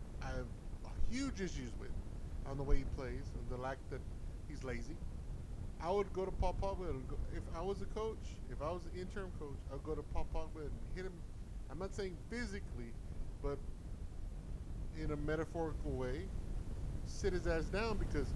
huge 1.12 1.40
issues 1.40 1.70
with 1.78 1.90
on 2.46 2.56
the 2.56 2.62
way 2.62 2.78
he 2.78 2.84
plays 2.96 3.22
and 3.38 3.50
the 3.50 3.62
lack 3.62 3.76
that 3.90 4.00
he's 4.48 4.64
lazy. 4.64 4.96
I 5.80 5.90
would 5.90 6.12
go 6.12 6.24
to 6.24 6.30
Paul 6.30 6.56
Pogba 6.60 6.90
and 6.90 7.06
go, 7.08 7.16
if 7.36 7.42
I 7.56 7.60
was 7.60 7.82
a 7.82 7.86
coach, 7.86 8.36
if 8.50 8.62
I 8.62 8.70
was 8.70 8.82
an 8.84 9.00
interim 9.00 9.30
coach, 9.38 9.58
I'd 9.72 9.82
go 9.82 9.94
to 9.94 10.02
Paul 10.14 10.26
Pogba 10.34 10.62
and 10.62 10.70
hit 10.94 11.04
him. 11.04 11.12
I'm 11.70 11.78
not 11.78 11.94
saying 11.94 12.16
physically, 12.30 12.92
but 13.42 13.58
in 15.02 15.10
a 15.10 15.16
metaphorical 15.16 15.90
way, 15.90 16.22
sit 17.06 17.32
his 17.32 17.46
ass 17.46 17.64
down 17.64 17.98
because. 17.98 18.26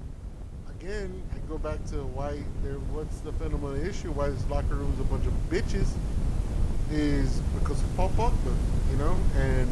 Again, 0.80 1.22
I 1.32 1.38
go 1.48 1.56
back 1.56 1.82
to 1.86 2.04
why 2.12 2.42
there. 2.62 2.74
What's 2.92 3.20
the 3.20 3.32
fundamental 3.32 3.82
issue? 3.82 4.10
Why 4.10 4.28
this 4.28 4.44
locker 4.50 4.74
room 4.74 4.92
is 4.92 5.00
a 5.00 5.04
bunch 5.04 5.24
of 5.24 5.32
bitches 5.48 5.88
is 6.92 7.40
because 7.58 7.80
of 7.82 7.96
Paul 7.96 8.10
Pogba, 8.10 8.54
you 8.90 8.98
know, 8.98 9.16
and 9.36 9.70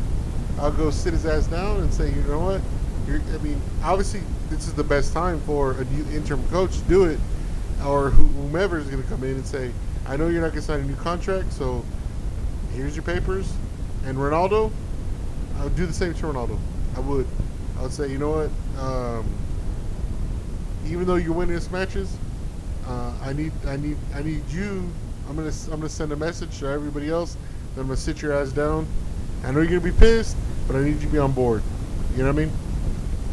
I'll 0.58 0.72
go 0.72 0.90
sit 0.90 1.12
his 1.12 1.26
ass 1.26 1.46
down 1.46 1.80
and 1.80 1.92
say, 1.92 2.08
you 2.08 2.22
know 2.22 2.40
what, 2.40 2.60
You're, 3.06 3.20
I 3.32 3.38
mean, 3.38 3.60
obviously 3.82 4.22
this 4.50 4.66
is 4.66 4.74
the 4.74 4.84
best 4.84 5.12
time 5.12 5.40
for 5.40 5.72
a 5.72 5.84
new 5.84 6.04
interim 6.16 6.46
coach 6.48 6.78
to 6.78 6.84
do 6.84 7.04
it, 7.04 7.18
or 7.84 8.10
whomever 8.10 8.78
is 8.78 8.86
going 8.86 9.02
to 9.02 9.08
come 9.08 9.22
in 9.24 9.36
and 9.36 9.46
say, 9.46 9.72
I 10.06 10.16
know 10.16 10.28
you're 10.28 10.42
not 10.42 10.52
going 10.52 10.60
to 10.60 10.66
sign 10.66 10.80
a 10.80 10.84
new 10.84 10.96
contract, 10.96 11.52
so 11.52 11.84
here's 12.74 12.96
your 12.96 13.04
papers. 13.04 13.52
And 14.04 14.18
Ronaldo, 14.18 14.70
I 15.58 15.64
would 15.64 15.76
do 15.76 15.86
the 15.86 15.92
same 15.92 16.14
to 16.14 16.26
Ronaldo. 16.26 16.58
I 16.96 17.00
would. 17.00 17.26
I 17.78 17.82
would 17.82 17.92
say, 17.92 18.08
you 18.08 18.18
know 18.18 18.30
what, 18.30 18.80
um, 18.80 19.26
even 20.86 21.06
though 21.06 21.16
you're 21.16 21.32
winning 21.32 21.56
us 21.56 21.70
matches, 21.72 22.16
uh, 22.86 23.12
I 23.20 23.32
need, 23.32 23.52
I 23.66 23.76
need, 23.76 23.96
I 24.14 24.22
need 24.22 24.48
you. 24.48 24.88
I'm 25.28 25.36
gonna, 25.36 25.52
I'm 25.64 25.80
gonna 25.80 25.88
send 25.88 26.12
a 26.12 26.16
message 26.16 26.58
to 26.60 26.68
everybody 26.68 27.08
else. 27.10 27.36
That 27.74 27.80
I'm 27.80 27.88
gonna 27.88 27.96
sit 27.96 28.22
your 28.22 28.32
ass 28.32 28.52
down. 28.52 28.86
I 29.42 29.50
know 29.50 29.60
you're 29.60 29.80
gonna 29.80 29.92
be 29.92 29.98
pissed, 29.98 30.36
but 30.68 30.76
I 30.76 30.84
need 30.84 30.94
you 30.94 31.00
to 31.00 31.06
be 31.08 31.18
on 31.18 31.32
board. 31.32 31.62
You 32.12 32.18
know 32.18 32.32
what 32.32 32.42
I 32.42 32.44
mean? 32.46 32.52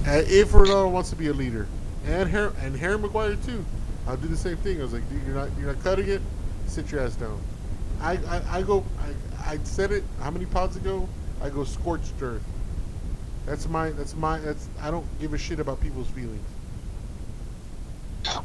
If 0.05 0.51
Ronaldo 0.51 0.91
wants 0.91 1.09
to 1.11 1.15
be 1.15 1.27
a 1.27 1.33
leader, 1.33 1.67
and 2.05 2.29
Harry, 2.29 2.51
and 2.61 2.75
Harry 2.75 2.97
Maguire 2.97 3.35
too, 3.35 3.63
I'll 4.07 4.17
do 4.17 4.27
the 4.27 4.37
same 4.37 4.57
thing. 4.57 4.79
I 4.79 4.83
was 4.83 4.93
like, 4.93 5.07
dude, 5.09 5.23
you're 5.25 5.35
not, 5.35 5.49
you're 5.57 5.73
not 5.73 5.83
cutting 5.83 6.09
it. 6.09 6.21
Sit 6.67 6.91
your 6.91 7.01
ass 7.01 7.15
down. 7.15 7.39
I, 8.01 8.13
I, 8.13 8.57
I 8.57 8.61
go. 8.63 8.83
I, 9.37 9.53
I 9.53 9.59
said 9.63 9.91
it. 9.91 10.03
How 10.19 10.31
many 10.31 10.45
pods 10.45 10.75
ago? 10.75 11.07
I 11.41 11.49
go 11.49 11.63
scorched 11.63 12.13
earth. 12.21 12.43
That's 13.45 13.67
my. 13.67 13.91
That's 13.91 14.15
my. 14.15 14.39
That's. 14.39 14.67
I 14.81 14.89
don't 14.89 15.05
give 15.19 15.33
a 15.33 15.37
shit 15.37 15.59
about 15.59 15.81
people's 15.81 16.07
feelings. 16.07 16.45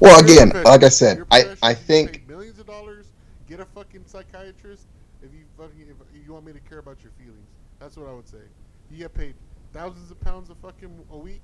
Well, 0.00 0.24
You're 0.26 0.42
again, 0.42 0.62
like 0.64 0.82
I 0.82 0.88
said, 0.88 1.24
I. 1.30 1.56
I 1.62 1.74
think 1.74 2.28
millions 2.28 2.58
of 2.58 2.66
dollars. 2.66 3.06
Get 3.48 3.60
a 3.60 3.64
fucking 3.64 4.02
psychiatrist 4.06 4.86
if 5.22 5.32
you 5.32 5.44
fucking 5.56 5.86
if 5.88 6.26
you 6.26 6.32
want 6.32 6.44
me 6.44 6.52
to 6.52 6.60
care 6.60 6.78
about 6.78 6.96
your 7.02 7.12
feelings. 7.12 7.46
That's 7.78 7.96
what 7.96 8.08
I 8.08 8.12
would 8.12 8.28
say. 8.28 8.42
You 8.90 8.98
get 8.98 9.14
paid 9.14 9.34
thousands 9.76 10.10
of 10.10 10.18
pounds 10.20 10.48
a 10.50 10.54
fucking 10.54 11.04
a 11.10 11.18
week. 11.18 11.42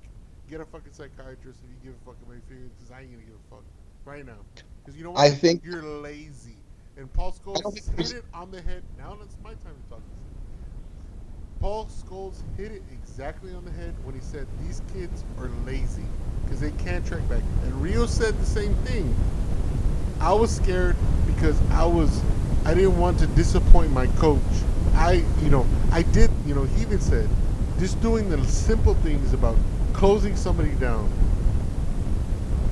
Get 0.49 0.59
a 0.59 0.65
fucking 0.65 0.91
psychiatrist 0.91 1.61
if 1.63 1.69
you 1.69 1.77
give 1.91 1.93
a 2.01 2.05
fucking 2.05 2.27
my 2.27 2.39
feelings 2.49 2.73
because 2.75 2.91
I 2.91 3.01
ain't 3.01 3.11
gonna 3.11 3.23
give 3.23 3.35
a 3.35 3.55
fuck 3.55 3.63
right 4.05 4.25
now. 4.25 4.39
Because 4.83 4.97
you 4.97 5.03
know 5.03 5.11
what? 5.11 5.21
I 5.21 5.29
think- 5.29 5.63
you're 5.63 5.83
lazy. 5.83 6.57
And 6.97 7.11
Paul 7.13 7.31
Scholes 7.31 7.89
hit 7.97 8.11
it 8.11 8.25
on 8.33 8.51
the 8.51 8.61
head. 8.61 8.83
Now 8.97 9.17
it's 9.23 9.37
my 9.43 9.53
time 9.53 9.75
to 9.83 9.89
talk. 9.89 10.01
Paul 11.59 11.85
Scholes 11.85 12.43
hit 12.57 12.71
it 12.71 12.83
exactly 12.91 13.53
on 13.53 13.65
the 13.65 13.71
head 13.71 13.95
when 14.03 14.13
he 14.15 14.21
said 14.21 14.47
these 14.59 14.81
kids 14.93 15.23
are 15.37 15.49
lazy 15.65 16.05
because 16.43 16.59
they 16.59 16.71
can't 16.71 17.05
track 17.05 17.27
back. 17.29 17.41
And 17.63 17.81
Rio 17.81 18.05
said 18.05 18.37
the 18.39 18.45
same 18.45 18.75
thing. 18.77 19.15
I 20.19 20.33
was 20.33 20.55
scared 20.55 20.95
because 21.25 21.59
I 21.71 21.85
was 21.85 22.21
I 22.65 22.73
didn't 22.73 22.97
want 22.97 23.19
to 23.19 23.27
disappoint 23.27 23.91
my 23.91 24.07
coach. 24.07 24.41
I 24.93 25.23
you 25.41 25.49
know 25.49 25.65
I 25.91 26.01
did 26.01 26.29
you 26.45 26.53
know 26.53 26.63
he 26.63 26.81
even 26.81 26.99
said 26.99 27.29
just 27.83 28.01
doing 28.01 28.29
the 28.29 28.41
simple 28.45 28.93
things 28.93 29.33
about 29.33 29.57
closing 29.91 30.37
somebody 30.37 30.71
down. 30.75 31.11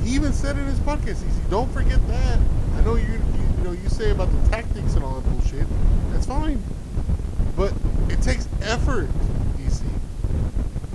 He 0.01 0.15
even 0.15 0.31
said 0.31 0.57
in 0.57 0.63
his 0.63 0.79
podcast, 0.79 1.21
he 1.21 1.29
said, 1.29 1.49
"Don't 1.49 1.69
forget 1.73 1.99
that." 2.07 2.39
I 2.77 2.81
know 2.85 2.95
you, 2.95 3.03
you 3.03 3.43
you 3.57 3.63
know 3.65 3.71
you 3.73 3.89
say 3.89 4.11
about 4.11 4.31
the 4.31 4.49
tactics 4.49 4.93
and 4.93 5.03
all 5.03 5.19
that 5.19 5.29
bullshit. 5.29 5.67
That's 6.13 6.25
fine, 6.25 6.63
but 7.57 7.73
it 8.07 8.21
takes 8.21 8.47
effort. 8.61 9.09
DC. 9.57 9.83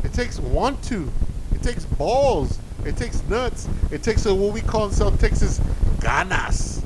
it 0.02 0.14
takes 0.14 0.38
want 0.38 0.82
to. 0.84 1.12
It 1.54 1.62
takes 1.62 1.84
balls. 1.84 2.58
It 2.86 2.96
takes 2.96 3.22
nuts. 3.24 3.68
It 3.90 4.02
takes 4.02 4.24
a, 4.24 4.34
what 4.34 4.54
we 4.54 4.62
call 4.62 4.86
in 4.86 4.92
South 4.92 5.20
Texas 5.20 5.60
ganas. 5.98 6.82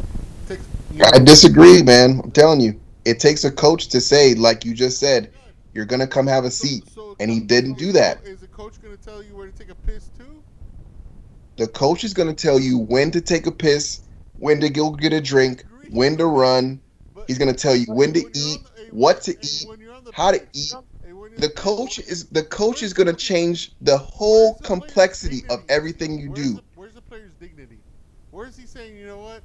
Takes, 0.48 0.64
you 0.92 1.04
I 1.04 1.20
disagree, 1.20 1.80
man. 1.84 2.22
I'm 2.24 2.32
telling 2.32 2.60
you, 2.60 2.80
it 3.04 3.20
takes 3.20 3.44
a 3.44 3.52
coach 3.52 3.86
to 3.90 4.00
say, 4.00 4.34
like 4.34 4.64
you 4.64 4.74
just 4.74 4.98
said, 4.98 5.32
you're 5.72 5.84
gonna 5.84 6.08
come 6.08 6.26
have 6.26 6.44
a 6.44 6.50
seat, 6.50 6.82
and 7.20 7.30
he 7.30 7.40
didn't 7.40 7.78
do 7.78 7.92
that. 7.92 8.24
Is 8.24 8.40
the 8.40 8.48
coach 8.48 8.80
going 8.82 8.96
to 8.96 9.02
tell 9.02 9.22
you 9.22 9.36
where 9.36 9.46
to 9.46 9.52
take 9.52 9.70
a 9.70 9.74
piss 9.74 10.10
too? 10.16 10.42
The 11.60 11.66
coach 11.68 12.04
is 12.04 12.14
gonna 12.14 12.32
tell 12.32 12.58
you 12.58 12.78
when 12.78 13.10
to 13.10 13.20
take 13.20 13.46
a 13.46 13.52
piss, 13.52 14.00
when 14.38 14.60
to 14.60 14.70
go 14.70 14.92
get 14.92 15.12
a 15.12 15.20
drink, 15.20 15.66
when 15.90 16.16
to 16.16 16.24
run. 16.24 16.80
He's 17.26 17.36
gonna 17.36 17.52
tell 17.52 17.76
you 17.76 17.84
when 17.88 18.14
to 18.14 18.20
eat, 18.20 18.56
on 18.56 18.62
the- 18.62 18.82
hey, 18.82 18.88
what 18.92 19.20
to 19.22 19.32
eat, 19.32 19.68
when 19.68 19.78
you're 19.78 19.92
on 19.92 20.04
the 20.04 20.12
how 20.12 20.30
to 20.30 20.40
eat. 20.54 20.72
hey, 21.04 21.12
when 21.12 21.32
you're 21.32 21.40
The 21.40 21.50
coach 21.50 21.98
is 21.98 22.24
the 22.28 22.42
coach 22.42 22.82
is 22.82 22.94
gonna 22.94 23.12
change 23.12 23.74
the 23.82 23.98
whole 23.98 24.54
complexity 24.54 25.42
of 25.50 25.62
everything 25.68 26.18
you 26.18 26.30
do. 26.30 26.60
Where's 26.76 26.94
the 26.94 27.02
player's 27.02 27.32
dignity? 27.38 27.80
Where's 28.30 28.56
he 28.56 28.64
saying, 28.64 28.96
you 28.96 29.04
know 29.04 29.18
what? 29.18 29.42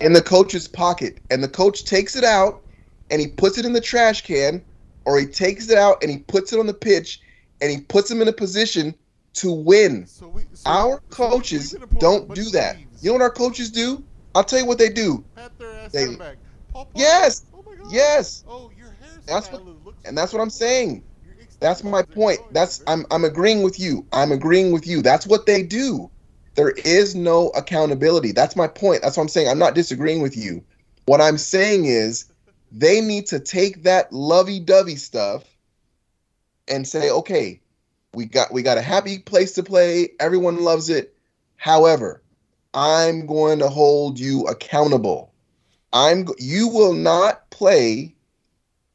In 0.00 0.14
the 0.14 0.22
coach's 0.22 0.68
pocket, 0.68 1.20
and 1.30 1.42
the 1.42 1.48
coach 1.48 1.84
takes 1.84 2.16
it 2.16 2.24
out 2.24 2.62
and 3.10 3.20
he 3.20 3.26
puts 3.26 3.58
it 3.58 3.66
in 3.66 3.74
the 3.74 3.80
trash 3.80 4.22
can, 4.22 4.64
or 5.08 5.18
he 5.18 5.26
takes 5.26 5.70
it 5.70 5.78
out 5.78 6.02
and 6.02 6.10
he 6.10 6.18
puts 6.18 6.52
it 6.52 6.60
on 6.60 6.66
the 6.66 6.74
pitch, 6.74 7.20
and 7.62 7.70
he 7.70 7.80
puts 7.80 8.10
him 8.10 8.20
in 8.20 8.28
a 8.28 8.32
position 8.32 8.94
to 9.34 9.50
win. 9.52 10.06
So 10.06 10.28
we, 10.28 10.42
so, 10.52 10.70
Our 10.70 11.00
coaches 11.10 11.72
we've 11.72 11.80
been 11.80 11.82
employing 11.82 12.22
a 12.22 12.26
don't 12.26 12.34
do 12.34 12.50
that. 12.50 12.76
thieves. 12.76 13.02
You 13.02 13.08
know 13.10 13.14
what 13.14 13.22
our 13.22 13.30
coaches 13.30 13.70
do? 13.70 14.04
I'll 14.34 14.44
tell 14.44 14.58
you 14.58 14.66
what 14.66 14.78
they 14.78 14.90
do. 14.90 15.24
Pat 15.34 15.58
their 15.58 15.72
ass 15.72 15.92
They-. 15.92 16.06
Paul 16.06 16.84
Parker, 16.84 16.88
Yes, 16.96 17.44
Oh 17.54 17.64
my 17.66 17.74
God. 17.82 17.92
yes, 17.92 18.44
Oh, 18.46 18.70
That's 19.26 19.50
what- 19.50 19.62
and 20.04 20.16
that's 20.16 20.32
what 20.32 20.42
I'm 20.42 20.50
saying. 20.50 21.02
That's 21.60 21.82
my 21.82 22.02
point. 22.02 22.40
That's 22.52 22.82
I'm 22.86 23.04
I'm 23.10 23.24
agreeing 23.24 23.62
with 23.62 23.80
you. 23.80 24.06
I'm 24.12 24.30
agreeing 24.30 24.72
with 24.72 24.86
you. 24.86 25.02
That's 25.02 25.26
what 25.26 25.46
they 25.46 25.62
do. 25.62 26.10
There 26.54 26.70
is 26.70 27.14
no 27.14 27.48
accountability. 27.50 28.32
That's 28.32 28.56
my 28.56 28.68
point. 28.68 29.02
That's 29.02 29.16
what 29.16 29.22
I'm 29.22 29.28
saying. 29.28 29.48
I'm 29.48 29.58
not 29.58 29.74
disagreeing 29.74 30.22
with 30.22 30.36
you. 30.36 30.64
What 31.06 31.20
I'm 31.20 31.38
saying 31.38 31.86
is 31.86 32.26
they 32.70 33.00
need 33.00 33.26
to 33.28 33.40
take 33.40 33.84
that 33.84 34.12
lovey-dovey 34.12 34.96
stuff 34.96 35.44
and 36.66 36.86
say, 36.86 37.10
"Okay, 37.10 37.60
we 38.14 38.26
got 38.26 38.52
we 38.52 38.62
got 38.62 38.78
a 38.78 38.82
happy 38.82 39.18
place 39.18 39.52
to 39.54 39.62
play. 39.62 40.10
Everyone 40.20 40.62
loves 40.62 40.88
it. 40.88 41.14
However, 41.56 42.22
I'm 42.74 43.26
going 43.26 43.58
to 43.60 43.68
hold 43.68 44.18
you 44.18 44.46
accountable. 44.46 45.32
I'm 45.92 46.28
you 46.38 46.68
will 46.68 46.94
not 46.94 47.48
play 47.50 48.14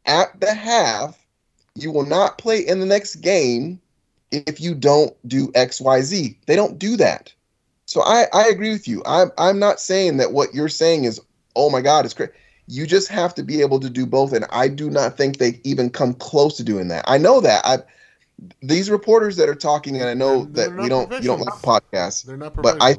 at 0.05 0.39
the 0.39 0.53
half 0.53 1.17
you 1.75 1.91
will 1.91 2.05
not 2.05 2.37
play 2.37 2.59
in 2.59 2.79
the 2.79 2.85
next 2.85 3.15
game 3.15 3.81
if 4.31 4.61
you 4.61 4.75
don't 4.75 5.15
do 5.27 5.47
XYZ. 5.49 6.35
They 6.45 6.55
don't 6.55 6.77
do 6.77 6.97
that. 6.97 7.33
So 7.85 8.01
I, 8.01 8.27
I 8.33 8.47
agree 8.47 8.71
with 8.71 8.87
you. 8.87 9.03
I'm 9.05 9.31
I'm 9.37 9.59
not 9.59 9.79
saying 9.79 10.17
that 10.17 10.31
what 10.31 10.53
you're 10.53 10.69
saying 10.69 11.03
is, 11.03 11.19
oh 11.55 11.69
my 11.69 11.81
God, 11.81 12.05
it's 12.05 12.13
great. 12.13 12.31
You 12.67 12.87
just 12.87 13.07
have 13.09 13.35
to 13.35 13.43
be 13.43 13.61
able 13.61 13.79
to 13.81 13.89
do 13.89 14.05
both. 14.05 14.33
And 14.33 14.45
I 14.49 14.67
do 14.67 14.89
not 14.89 15.17
think 15.17 15.37
they 15.37 15.59
even 15.63 15.89
come 15.89 16.13
close 16.13 16.57
to 16.57 16.63
doing 16.63 16.87
that. 16.89 17.03
I 17.07 17.17
know 17.17 17.41
that. 17.41 17.65
I 17.65 17.79
these 18.61 18.89
reporters 18.89 19.35
that 19.37 19.47
are 19.47 19.55
talking, 19.55 19.95
and 19.97 20.05
I 20.09 20.13
know 20.13 20.45
They're- 20.45 20.65
that 20.65 20.75
they're 20.75 20.83
we 20.83 20.89
don't 20.89 21.11
you 21.11 21.27
don't 21.27 21.39
like 21.39 21.53
podcasts. 21.61 22.25
They're 22.25 22.37
not 22.37 22.55
But 22.55 22.77
I- 22.81 22.97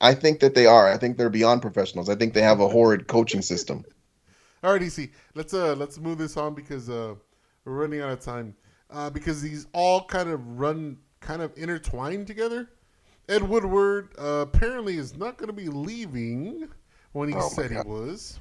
I 0.00 0.14
think 0.14 0.40
that 0.40 0.54
they 0.54 0.66
are. 0.66 0.88
I 0.88 0.96
think 0.96 1.16
they're 1.16 1.30
beyond 1.30 1.62
professionals. 1.62 2.08
I 2.08 2.16
think 2.16 2.34
they 2.34 2.42
have 2.42 2.60
a 2.60 2.68
horrid 2.68 3.06
coaching 3.06 3.40
system. 3.40 3.84
All 4.64 4.72
right, 4.72 4.82
EC. 4.82 5.10
Let's 5.34 5.54
uh 5.54 5.74
let's 5.74 5.98
move 5.98 6.18
this 6.18 6.36
on 6.36 6.54
because 6.54 6.88
uh 6.90 7.14
we're 7.64 7.74
running 7.74 8.00
out 8.00 8.10
of 8.10 8.20
time. 8.20 8.54
Uh, 8.90 9.08
because 9.08 9.40
these 9.40 9.66
all 9.72 10.04
kind 10.04 10.28
of 10.28 10.60
run 10.60 10.98
kind 11.20 11.40
of 11.40 11.56
intertwined 11.56 12.26
together. 12.26 12.68
Ed 13.28 13.42
Woodward 13.42 14.10
uh, 14.18 14.44
apparently 14.46 14.98
is 14.98 15.16
not 15.16 15.38
going 15.38 15.46
to 15.46 15.54
be 15.54 15.68
leaving 15.68 16.68
when 17.12 17.28
he 17.30 17.34
Oh 17.34 17.48
said 17.48 17.70
he 17.70 17.78
was. 17.78 18.38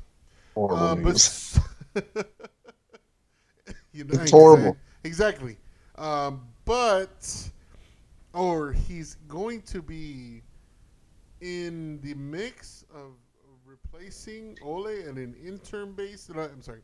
Horrible 0.53 0.78
Uh, 0.78 0.95
news. 0.95 1.60
but 1.94 1.95
you 3.94 4.03
know, 4.06 4.19
It's 4.22 4.32
horrible. 4.32 4.78
Exactly. 5.03 5.57
Um, 5.98 6.41
but 6.65 7.49
or 8.34 8.72
he's 8.73 9.15
going 9.28 9.61
to 9.64 9.82
be 9.82 10.44
in 11.41 11.99
the 12.02 12.14
mix 12.15 12.86
of 12.94 13.11
replacing 13.65 14.57
Ole 14.61 14.88
and 14.88 15.18
an 15.18 15.36
interim 15.44 15.94
base. 15.94 16.30
uh, 16.30 16.49
I'm 16.52 16.61
sorry, 16.61 16.82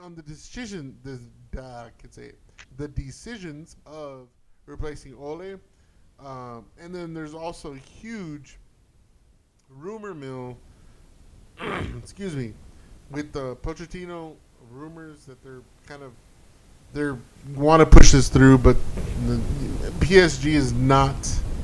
on 0.00 0.14
the 0.14 0.22
decision. 0.22 0.96
The 1.02 1.20
uh, 1.60 1.86
I 1.86 1.90
can 1.98 2.10
say 2.12 2.24
it. 2.24 2.38
The 2.76 2.88
decisions 2.88 3.76
of 3.86 4.28
replacing 4.66 5.14
Ole, 5.16 5.56
um, 6.20 6.66
and 6.78 6.94
then 6.94 7.12
there's 7.14 7.34
also 7.34 7.72
a 7.72 7.78
huge 7.78 8.58
rumor 9.68 10.14
mill. 10.14 10.58
excuse 11.98 12.34
me, 12.36 12.54
with 13.10 13.32
the 13.32 13.56
Pochettino 13.56 14.34
rumors 14.70 15.24
that 15.26 15.42
they're 15.42 15.62
kind 15.86 16.02
of 16.02 16.12
they 16.92 17.10
want 17.54 17.80
to 17.80 17.86
push 17.86 18.10
this 18.12 18.28
through, 18.28 18.58
but 18.58 18.76
the 19.26 19.36
PSG 20.00 20.46
is 20.46 20.72
not 20.72 21.14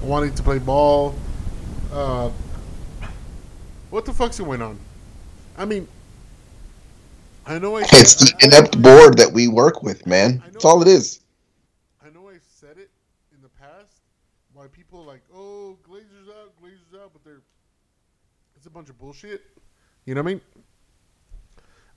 wanting 0.00 0.32
to 0.34 0.42
play 0.42 0.58
ball. 0.58 1.16
Uh, 1.92 2.30
what 3.90 4.04
the 4.04 4.12
fuck's 4.12 4.38
going 4.38 4.62
on? 4.62 4.78
I 5.58 5.64
mean, 5.64 5.88
I 7.44 7.58
know 7.58 7.76
I. 7.76 7.82
It's 7.92 8.14
the 8.16 8.32
I- 8.40 8.46
inept 8.46 8.80
board 8.80 9.18
that 9.18 9.32
we 9.32 9.48
work 9.48 9.82
with, 9.82 10.06
man. 10.06 10.42
That's 10.52 10.64
all 10.64 10.80
it 10.82 10.88
is. 10.88 11.20
I 12.04 12.10
know 12.10 12.28
I've 12.28 12.42
said 12.48 12.78
it 12.78 12.90
in 13.34 13.42
the 13.42 13.48
past. 13.48 14.02
Why 14.52 14.66
people 14.68 15.00
are 15.00 15.06
like, 15.06 15.22
oh, 15.34 15.76
Glazers 15.88 16.28
out, 16.40 16.52
Glazers 16.62 17.02
out, 17.02 17.10
but 17.12 17.24
they're 17.24 17.40
it's 18.56 18.66
a 18.66 18.70
bunch 18.70 18.88
of 18.90 18.98
bullshit. 18.98 19.42
You 20.04 20.14
know 20.14 20.22
what 20.22 20.30
I 20.30 20.34
mean? 20.34 20.40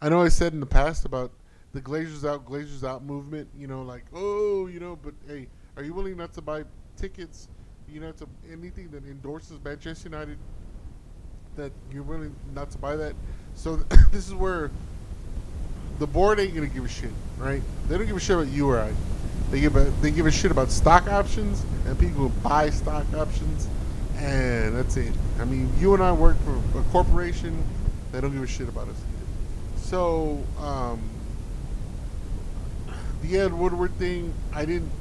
I 0.02 0.08
know 0.08 0.22
I 0.22 0.30
said 0.30 0.54
in 0.54 0.62
the 0.62 0.66
past 0.66 1.04
about 1.04 1.32
the 1.74 1.82
Glazers 1.82 2.28
out, 2.28 2.46
Glazers 2.46 2.88
out 2.88 3.04
movement. 3.04 3.50
You 3.58 3.68
know, 3.68 3.82
like, 3.82 4.06
oh, 4.14 4.68
you 4.68 4.80
know, 4.80 4.98
but 5.02 5.14
hey, 5.28 5.48
are 5.76 5.84
you 5.84 5.94
willing 5.94 6.16
not 6.16 6.34
to 6.34 6.42
buy 6.42 6.64
tickets? 6.96 7.50
You 7.92 8.00
know, 8.00 8.12
to 8.14 8.28
anything 8.52 8.90
that 8.92 9.04
endorses 9.06 9.60
Manchester 9.64 10.10
United, 10.10 10.38
that 11.58 11.72
you're 11.92 12.04
willing 12.04 12.34
not 12.54 12.72
to 12.72 12.78
buy 12.78 12.96
that. 12.96 13.14
So 13.56 13.76
this 14.12 14.28
is 14.28 14.34
where 14.34 14.72
the 16.00 16.08
board 16.08 16.40
ain't 16.40 16.56
gonna 16.56 16.68
give 16.68 16.86
a 16.86 16.90
shit, 16.90 17.12
right? 17.38 17.62
They 17.90 17.98
don't 17.98 18.08
give 18.08 18.16
a 18.16 18.22
shit 18.22 18.38
about 18.38 18.48
you 18.48 18.70
or 18.70 18.80
I. 18.80 18.94
They 19.52 19.60
give 19.60 19.76
a 19.76 19.86
they 20.02 20.12
give 20.12 20.28
a 20.28 20.32
shit 20.32 20.52
about 20.52 20.72
stock 20.72 21.08
options 21.08 21.66
and 21.86 22.00
people 22.00 22.22
who 22.22 22.30
buy 22.42 22.70
stock 22.70 23.06
options, 23.16 23.68
and 24.16 24.78
that's 24.78 24.96
it. 24.96 25.12
I 25.40 25.46
mean, 25.46 25.70
you 25.78 25.94
and 25.94 26.02
I 26.02 26.14
work 26.14 26.38
for 26.46 26.80
a 26.80 26.84
corporation. 26.84 27.62
They 28.14 28.22
don't 28.22 28.32
give 28.32 28.44
a 28.44 28.48
shit 28.48 28.70
about 28.70 28.88
us. 28.88 28.96
So, 29.90 30.38
um, 30.60 31.02
the 33.24 33.40
Ed 33.40 33.52
Woodward 33.52 33.92
thing, 33.96 34.32
I 34.54 34.64
didn't. 34.64 34.92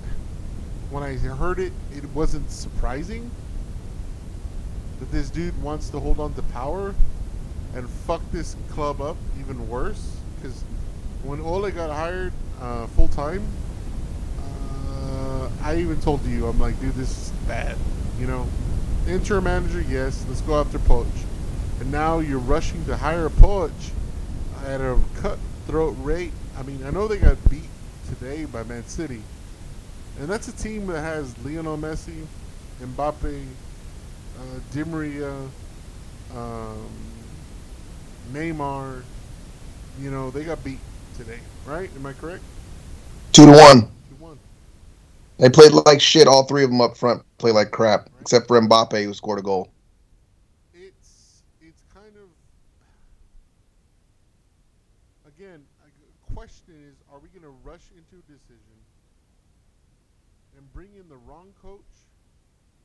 When 0.89 1.03
I 1.03 1.19
heard 1.19 1.59
it, 1.59 1.75
it 1.95 2.05
wasn't 2.15 2.51
surprising 2.51 3.31
that 4.99 5.13
this 5.13 5.29
dude 5.29 5.63
wants 5.63 5.91
to 5.91 6.01
hold 6.01 6.19
on 6.19 6.33
to 6.33 6.43
power 6.43 6.95
and 7.75 7.87
fuck 7.91 8.23
this 8.33 8.57
club 8.71 9.03
up 9.03 9.19
even 9.39 9.69
worse. 9.69 10.17
Because 10.37 10.65
when 11.23 11.43
Ole 11.43 11.71
got 11.71 11.91
hired 11.91 12.33
uh, 12.59 12.87
full 12.87 13.09
time, 13.09 13.47
uh, 14.41 15.51
I 15.65 15.77
even 15.77 16.01
told 16.01 16.25
you, 16.25 16.47
I'm 16.47 16.59
like, 16.59 16.81
dude, 16.81 16.95
this 16.95 17.11
is 17.11 17.31
bad. 17.47 17.77
You 18.19 18.27
know, 18.27 18.47
interim 19.07 19.45
manager, 19.45 19.83
yes, 19.83 20.25
let's 20.31 20.41
go 20.41 20.59
after 20.59 20.79
Poach. 20.79 21.07
And 21.79 21.93
now 21.93 22.21
you're 22.21 22.39
rushing 22.39 22.87
to 22.87 22.97
hire 22.97 23.29
Poach 23.29 23.93
at 24.69 24.81
a 24.81 24.99
cutthroat 25.17 25.97
rate. 26.01 26.33
I 26.57 26.63
mean, 26.63 26.85
I 26.85 26.91
know 26.91 27.09
they 27.09 27.19
got 27.19 27.37
beat 27.51 27.69
today 28.09 28.45
by 28.45 28.63
Man 28.65 28.87
City. 28.87 29.23
And 30.21 30.29
that's 30.29 30.49
a 30.49 30.53
team 30.53 30.87
that 30.89 31.01
has 31.01 31.37
Lionel 31.45 31.79
Messi, 31.79 32.27
Mbappe, 32.83 33.47
uh, 34.37 34.61
Di 34.73 34.85
Maria, 34.85 35.33
um, 36.35 36.89
Neymar. 38.33 39.03
You 40.01 40.11
know, 40.11 40.31
they 40.31 40.45
got 40.45 40.63
beat 40.65 40.79
today, 41.17 41.39
right? 41.67 41.91
Am 41.97 42.07
I 42.07 42.13
correct? 42.13 42.43
Two 43.33 43.47
to 43.47 43.53
one. 43.53 43.81
Two 43.83 44.17
one. 44.19 44.39
They 45.39 45.49
played 45.49 45.73
like 45.73 46.01
shit. 46.01 46.27
All 46.27 46.45
three 46.45 46.65
of 46.65 46.71
them 46.71 46.81
up 46.81 46.97
front 46.97 47.23
play 47.39 47.53
like 47.53 47.71
crap, 47.71 48.09
except 48.21 48.49
for 48.49 48.61
Mbappe 48.61 49.05
who 49.05 49.15
scored 49.15 49.39
a 49.39 49.43
goal. 49.43 49.69
It's 50.75 51.43
it's 51.61 51.83
kind 51.93 52.13
of 52.17 52.29
again. 55.33 55.65
A 55.85 56.35
question 56.35 56.75
is: 56.89 56.95
Are 57.13 57.19
we 57.19 57.29
going 57.29 57.37
to 57.49 57.55
rush 57.65 57.89
into 57.97 58.21
a 58.21 58.27
decision 58.29 58.77
and 60.57 60.73
bring 60.75 60.89
in 61.01 61.09
the 61.09 61.17
wrong 61.17 61.49
coach? 61.63 61.81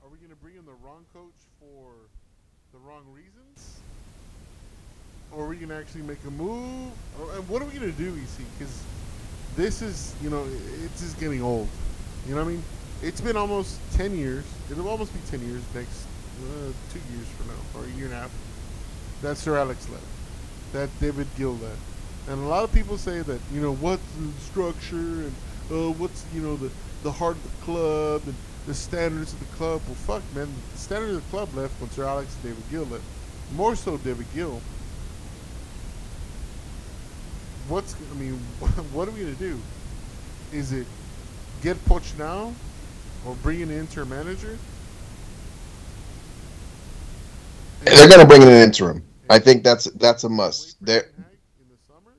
Are 0.02 0.10
we 0.10 0.18
going 0.18 0.30
to 0.30 0.38
bring 0.38 0.56
in 0.56 0.66
the 0.66 0.78
wrong 0.84 1.04
coach 1.14 1.36
for 1.60 1.92
the 2.72 2.80
wrong 2.80 3.04
reasons? 3.12 3.80
Or 5.32 5.46
are 5.46 5.48
we 5.50 5.58
going 5.58 5.70
to 5.70 5.76
actually 5.76 6.04
make 6.04 6.24
a 6.26 6.32
move? 6.32 6.92
Or, 7.20 7.36
and 7.36 7.50
what 7.50 7.62
are 7.62 7.66
we 7.66 7.78
going 7.78 7.92
to 7.92 7.98
do, 7.98 8.10
EC? 8.10 8.46
Because 8.58 8.84
this 9.58 9.82
is, 9.82 10.16
you 10.22 10.30
know, 10.30 10.46
it's 10.84 11.02
just 11.02 11.20
getting 11.20 11.42
old. 11.42 11.68
You 12.26 12.36
know 12.36 12.42
what 12.42 12.48
I 12.48 12.54
mean? 12.54 12.64
It's 13.02 13.20
been 13.20 13.36
almost 13.36 13.80
10 13.96 14.16
years. 14.16 14.46
It'll 14.72 14.88
almost 14.88 15.14
be 15.14 15.20
10 15.30 15.46
years 15.46 15.62
next, 15.76 16.06
uh, 16.40 16.72
two 16.94 17.02
years 17.12 17.28
from 17.36 17.48
now, 17.48 17.80
or 17.80 17.86
a 17.86 17.90
year 17.98 18.06
and 18.06 18.14
a 18.14 18.20
half. 18.20 18.32
That 19.24 19.36
Sir 19.36 19.58
Alex 19.58 19.90
left. 19.90 20.06
That 20.72 20.90
David 21.02 21.28
Gill 21.36 21.56
left. 21.56 21.93
And 22.28 22.40
a 22.40 22.48
lot 22.48 22.64
of 22.64 22.74
people 22.74 22.98
say 22.98 23.22
that, 23.22 23.40
you 23.54 23.62
know, 23.62 23.74
what's 23.76 24.04
the 24.14 24.32
structure 24.42 24.96
and 24.96 25.34
uh, 25.72 25.92
what's, 25.92 26.26
you 26.34 26.42
know, 26.42 26.56
the, 26.56 26.72
the 27.04 27.12
heart 27.12 27.36
of 27.36 27.44
the 27.44 27.66
club 27.66 28.22
and 28.26 28.36
the 28.66 28.74
standards 28.74 29.34
of 29.34 29.40
the 29.40 29.56
club. 29.58 29.82
Well, 29.88 29.96
fuck, 29.96 30.24
man. 30.36 30.48
The 30.72 30.78
standards 30.78 31.18
of 31.18 31.24
the 31.24 31.30
club 31.30 31.54
left 31.54 31.80
when 31.82 31.90
Sir 31.92 32.06
Alex 32.06 32.34
and 32.36 32.44
David 32.44 32.64
Gill 32.72 32.86
left. 32.86 33.04
More 33.56 33.76
so 33.76 33.98
David 33.98 34.28
Gill. 34.34 34.62
What's, 37.68 37.96
I 37.96 38.16
mean, 38.16 38.34
what 38.94 39.08
are 39.08 39.12
we 39.12 39.22
going 39.22 39.36
to 39.36 39.40
do? 39.40 39.60
Is 40.52 40.72
it 40.72 40.88
get 41.62 41.78
Poch 41.86 42.18
now 42.18 42.54
or 43.26 43.36
bring 43.36 43.62
in 43.62 43.72
an 43.72 43.80
interim 43.80 44.10
manager? 44.10 44.58
They're 47.86 48.10
gonna 48.10 48.26
bring 48.26 48.42
in 48.42 48.48
an 48.48 48.62
interim. 48.62 49.04
I 49.30 49.40
think 49.40 49.64
that's 49.64 49.86
that's 49.96 50.24
a 50.24 50.30
must. 50.30 50.68
Wait 50.68 50.76
for 50.80 50.86
They're, 50.86 51.02
Ten 51.02 51.12
Hag 51.18 51.38
in 51.60 51.68
the 51.70 51.78
summer? 51.88 52.14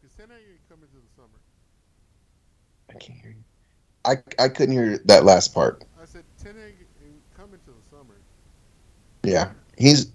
Because 0.00 0.16
Ten 0.16 0.28
Hag 0.28 0.38
ain't 0.48 0.68
coming 0.68 0.88
to 0.88 0.96
the 0.96 1.14
summer. 1.14 1.38
I 2.90 2.94
can't 2.94 3.18
hear 3.20 3.30
you. 3.30 3.44
I 4.06 4.16
I 4.38 4.48
couldn't 4.48 4.74
hear 4.74 4.98
that 5.06 5.24
last 5.24 5.54
part. 5.54 5.84
I 6.00 6.04
said 6.06 6.24
Ten 6.38 6.56
Hag 6.56 6.86
ain't 7.02 7.22
coming 7.34 7.60
to 7.64 7.72
the 7.72 7.82
summer. 7.82 8.22
Yeah, 9.22 9.50
he's 9.76 10.12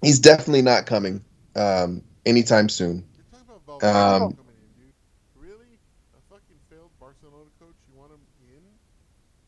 he's 0.00 0.18
definitely 0.20 0.62
not 0.62 0.86
coming 0.86 1.22
um, 1.56 2.02
anytime 2.26 2.68
soon. 2.68 3.04
You're 3.16 3.24
talking 3.24 3.46
about 3.48 3.64
Valverde 3.66 4.26
Um, 4.26 4.36
coming 4.36 4.56
in, 4.58 4.72
dude. 4.72 4.94
Really? 5.34 5.78
A 6.14 6.20
fucking 6.28 6.60
failed 6.68 6.90
Barcelona 6.98 7.50
coach? 7.58 7.76
You 7.86 7.94
want 7.94 8.12
him 8.12 8.26
in? 8.40 8.78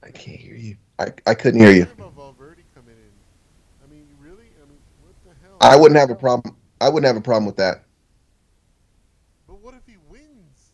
I 0.02 0.10
can't 0.10 0.38
hear 0.38 0.56
you. 0.56 0.76
I, 0.98 1.12
I 1.26 1.34
couldn't 1.34 1.60
hear 1.60 1.70
you. 1.70 1.86
You're 1.86 1.86
talking 1.86 2.04
about 2.04 2.14
Valverde 2.14 2.64
coming 2.74 2.96
in. 2.96 3.20
I 3.82 3.86
mean, 3.86 4.16
really? 4.18 4.54
I 4.60 4.64
mean, 4.66 4.80
what 5.00 5.14
the 5.24 5.34
hell? 5.34 5.56
I 5.60 5.76
wouldn't 5.76 5.98
have 5.98 6.10
a 6.10 6.14
problem. 6.14 6.56
I 6.80 6.88
wouldn't 6.88 7.06
have 7.06 7.16
a 7.16 7.20
problem 7.20 7.46
with 7.46 7.56
that. 7.56 7.84
But 9.46 9.60
what 9.60 9.74
if 9.74 9.86
he 9.86 9.96
wins? 9.96 10.72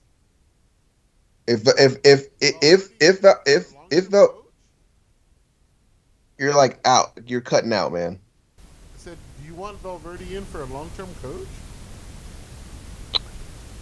If 1.51 1.67
if 1.67 1.97
if 2.05 2.27
if 2.41 2.55
if 2.63 2.91
if 3.01 3.25
if, 3.25 3.25
if, 3.45 3.75
Long-term 3.75 4.11
the, 4.11 4.35
you're 6.39 6.55
like 6.55 6.79
out, 6.85 7.19
you're 7.27 7.41
cutting 7.41 7.73
out, 7.73 7.93
man. 7.93 8.21
I 8.61 8.99
said, 8.99 9.19
do 9.41 9.49
you 9.49 9.55
want 9.55 9.77
Valverde 9.79 10.37
in 10.37 10.45
for 10.45 10.63
a 10.63 10.67
long-term 10.67 11.09
coach? 11.21 11.49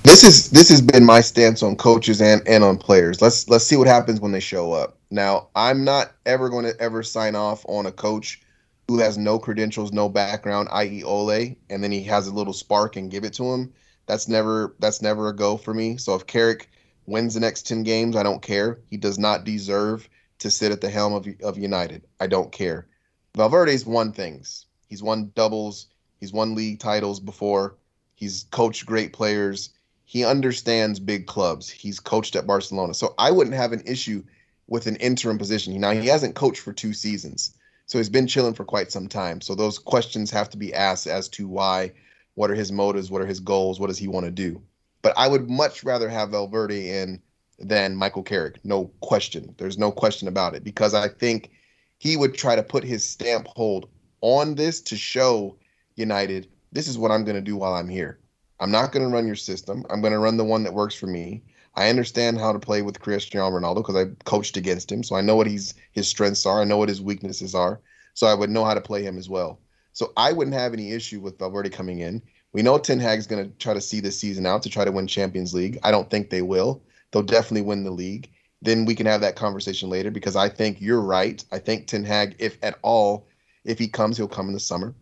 This 0.03 0.25
is 0.25 0.49
this 0.51 0.71
has 0.71 0.81
been 0.81 1.05
my 1.05 1.21
stance 1.21 1.63
on 1.63 1.77
coaches 1.77 2.23
and 2.23 2.41
and 2.49 2.65
on 2.65 2.79
players. 2.79 3.21
Let's 3.21 3.51
let's 3.51 3.67
see 3.67 3.77
what 3.77 3.87
happens 3.87 4.19
when 4.19 4.33
they 4.33 4.41
show 4.41 4.73
up. 4.73 4.97
Now, 5.11 5.49
I'm 5.55 5.85
not 5.85 6.13
ever 6.25 6.49
going 6.49 6.65
to 6.65 6.81
ever 6.81 7.03
sign 7.03 7.35
off 7.35 7.67
on 7.69 7.85
a 7.85 7.93
coach 7.93 8.41
who 8.89 8.99
has 8.99 9.19
no 9.19 9.39
credentials, 9.39 9.93
no 9.93 10.09
background, 10.09 10.69
i.e. 10.73 11.05
Ole, 11.05 11.55
and 11.69 11.85
then 11.85 11.93
he 11.93 12.03
has 12.05 12.29
a 12.29 12.35
little 12.35 12.55
spark 12.55 12.97
and 12.97 13.11
give 13.11 13.25
it 13.25 13.35
to 13.35 13.45
him. 13.45 13.75
That's 14.07 14.27
never 14.27 14.75
that's 14.79 15.03
never 15.03 15.29
a 15.29 15.37
go 15.37 15.59
for 15.59 15.75
me. 15.75 15.99
So 15.99 16.15
if 16.15 16.27
Carrick 16.27 16.71
wins 17.09 17.35
the 17.35 17.41
next 17.41 17.67
10 17.67 17.83
games, 17.83 18.15
I 18.15 18.23
don't 18.23 18.43
care. 18.43 18.79
He 18.91 18.97
does 18.97 19.19
not 19.19 19.45
deserve 19.45 20.09
to 20.39 20.51
sit 20.51 20.73
at 20.73 20.81
the 20.81 20.91
helm 20.91 21.15
of 21.15 21.27
of 21.43 21.59
United. 21.59 22.03
I 22.21 22.27
don't 22.29 22.53
care. 22.53 22.87
Valverde's 23.35 23.85
won 23.85 24.13
things. 24.13 24.67
He's 24.89 25.03
won 25.03 25.33
doubles, 25.35 25.87
he's 26.21 26.33
won 26.33 26.55
league 26.55 26.79
titles 26.79 27.21
before. 27.21 27.77
He's 28.15 28.47
coached 28.51 28.87
great 28.87 29.13
players 29.13 29.71
he 30.09 30.25
understands 30.25 30.99
big 30.99 31.27
clubs. 31.27 31.69
He's 31.69 32.01
coached 32.01 32.35
at 32.35 32.47
Barcelona. 32.47 32.95
So 32.95 33.15
I 33.19 33.31
wouldn't 33.31 33.55
have 33.55 33.75
an 33.75 33.83
issue 33.85 34.25
with 34.67 34.87
an 34.87 34.97
interim 34.97 35.37
position. 35.37 35.79
Now, 35.79 35.91
he 35.91 36.07
hasn't 36.07 36.35
coached 36.35 36.63
for 36.63 36.73
two 36.73 36.95
seasons. 36.95 37.55
So 37.85 37.99
he's 37.99 38.09
been 38.09 38.27
chilling 38.27 38.55
for 38.55 38.65
quite 38.65 38.91
some 38.91 39.07
time. 39.07 39.43
So 39.43 39.55
those 39.55 39.79
questions 39.79 40.31
have 40.31 40.49
to 40.49 40.57
be 40.57 40.73
asked 40.73 41.07
as 41.07 41.29
to 41.31 41.47
why, 41.47 41.93
what 42.37 42.51
are 42.51 42.55
his 42.55 42.73
motives, 42.73 43.11
what 43.11 43.21
are 43.21 43.27
his 43.27 43.41
goals, 43.41 43.79
what 43.79 43.89
does 43.89 43.99
he 43.99 44.09
want 44.09 44.25
to 44.25 44.33
do. 44.33 44.63
But 45.09 45.17
I 45.17 45.27
would 45.27 45.49
much 45.49 45.85
rather 45.85 46.11
have 46.11 46.33
Valverde 46.33 46.91
in 46.91 47.23
than 47.59 47.97
Michael 47.97 48.23
Carrick. 48.23 48.63
No 48.63 48.91
question. 49.01 49.55
There's 49.57 49.79
no 49.79 49.91
question 49.91 50.29
about 50.29 50.55
it 50.55 50.63
because 50.63 50.93
I 50.93 51.09
think 51.09 51.51
he 51.97 52.19
would 52.19 52.35
try 52.35 52.55
to 52.55 52.63
put 52.63 52.85
his 52.85 53.09
stamp 53.09 53.47
hold 53.57 53.89
on 54.21 54.55
this 54.55 54.83
to 54.83 54.99
show 54.99 55.57
United 55.97 56.47
this 56.73 56.87
is 56.87 56.99
what 56.99 57.11
I'm 57.11 57.25
going 57.25 57.37
to 57.37 57.41
do 57.41 57.57
while 57.57 57.73
I'm 57.73 57.89
here. 57.89 58.19
I'm 58.61 58.71
not 58.71 58.93
going 58.93 59.09
to 59.09 59.11
run 59.11 59.27
your 59.27 59.35
system. 59.35 59.83
I'm 59.89 60.03
going 60.03 60.13
to 60.13 60.19
run 60.19 60.37
the 60.37 60.45
one 60.45 60.63
that 60.65 60.75
works 60.75 60.95
for 60.95 61.07
me. 61.07 61.43
I 61.75 61.89
understand 61.89 62.39
how 62.39 62.53
to 62.53 62.59
play 62.59 62.83
with 62.83 63.01
Cristiano 63.01 63.49
Ronaldo 63.49 63.77
because 63.77 63.97
I 63.97 64.11
coached 64.27 64.59
against 64.59 64.93
him, 64.93 65.03
so 65.03 65.17
I 65.17 65.23
know 65.23 65.37
what 65.37 65.47
he's 65.47 65.73
his 65.93 66.07
strengths 66.07 66.45
are. 66.45 66.61
I 66.61 66.65
know 66.65 66.77
what 66.77 66.91
his 66.91 67.01
weaknesses 67.01 67.55
are, 67.55 67.81
so 68.13 68.27
I 68.27 68.35
would 68.35 68.51
know 68.51 68.67
how 68.67 68.75
to 68.75 68.83
play 68.83 69.03
him 69.03 69.17
as 69.17 69.31
well. 69.31 69.59
So 69.95 70.13
I 70.19 70.33
wouldn't 70.33 70.55
have 70.55 70.75
any 70.75 70.93
issue 70.93 71.21
with 71.21 71.39
Valverde 71.39 71.71
coming 71.71 72.01
in. 72.01 72.21
We 72.53 72.63
know 72.63 72.79
Ten 72.79 72.99
Hag's 72.99 73.27
going 73.27 73.45
to 73.45 73.59
try 73.59 73.75
to 73.75 73.81
see 73.81 74.01
this 74.01 74.19
season 74.19 74.47
out 74.47 74.63
to 74.63 74.71
try 74.71 74.85
to 74.85 74.93
win 74.93 75.07
Champions 75.07 75.53
League. 75.53 75.79
I 75.83 75.91
don't 75.91 76.11
think 76.11 76.31
they 76.31 76.43
will. 76.43 76.83
They'll 77.11 77.23
definitely 77.23 77.63
win 77.63 77.85
the 77.85 77.91
league. 77.91 78.31
Then 78.63 78.85
we 78.85 78.95
can 78.95 79.07
have 79.07 79.21
that 79.21 79.37
conversation 79.37 79.89
later 79.89 80.11
because 80.11 80.35
I 80.35 80.49
think 80.49 80.81
you're 80.81 81.01
right. 81.01 81.45
I 81.53 81.59
think 81.59 81.87
Ten 81.87 82.05
Hag, 82.05 82.37
if 82.39 82.59
at 82.63 82.79
all, 82.83 83.29
if 83.65 83.79
he 83.79 83.87
comes, 83.87 84.17
he'll 84.17 84.29
come 84.29 84.49
in 84.49 84.55
the 84.55 84.61
summer. 84.61 84.95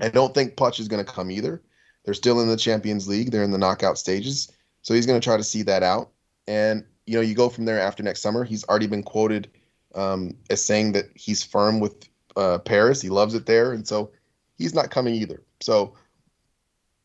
I 0.00 0.08
don't 0.08 0.34
think 0.34 0.56
Poch 0.56 0.80
is 0.80 0.88
going 0.88 1.04
to 1.04 1.12
come 1.12 1.30
either. 1.30 1.62
They're 2.04 2.14
still 2.14 2.40
in 2.40 2.48
the 2.48 2.56
Champions 2.56 3.06
League. 3.06 3.30
They're 3.30 3.44
in 3.44 3.52
the 3.52 3.58
knockout 3.58 3.98
stages. 3.98 4.50
So 4.82 4.92
he's 4.92 5.06
going 5.06 5.20
to 5.20 5.24
try 5.24 5.36
to 5.36 5.44
see 5.44 5.62
that 5.62 5.82
out. 5.82 6.10
And, 6.46 6.84
you 7.06 7.14
know, 7.14 7.20
you 7.20 7.34
go 7.34 7.48
from 7.48 7.64
there 7.64 7.80
after 7.80 8.02
next 8.02 8.20
summer. 8.20 8.44
He's 8.44 8.64
already 8.64 8.86
been 8.86 9.02
quoted 9.02 9.50
um, 9.94 10.34
as 10.50 10.64
saying 10.64 10.92
that 10.92 11.06
he's 11.14 11.42
firm 11.42 11.80
with 11.80 12.08
uh, 12.36 12.58
Paris. 12.58 13.00
He 13.00 13.08
loves 13.08 13.34
it 13.34 13.46
there. 13.46 13.72
And 13.72 13.86
so 13.86 14.10
he's 14.58 14.74
not 14.74 14.90
coming 14.90 15.14
either. 15.14 15.42
So 15.60 15.94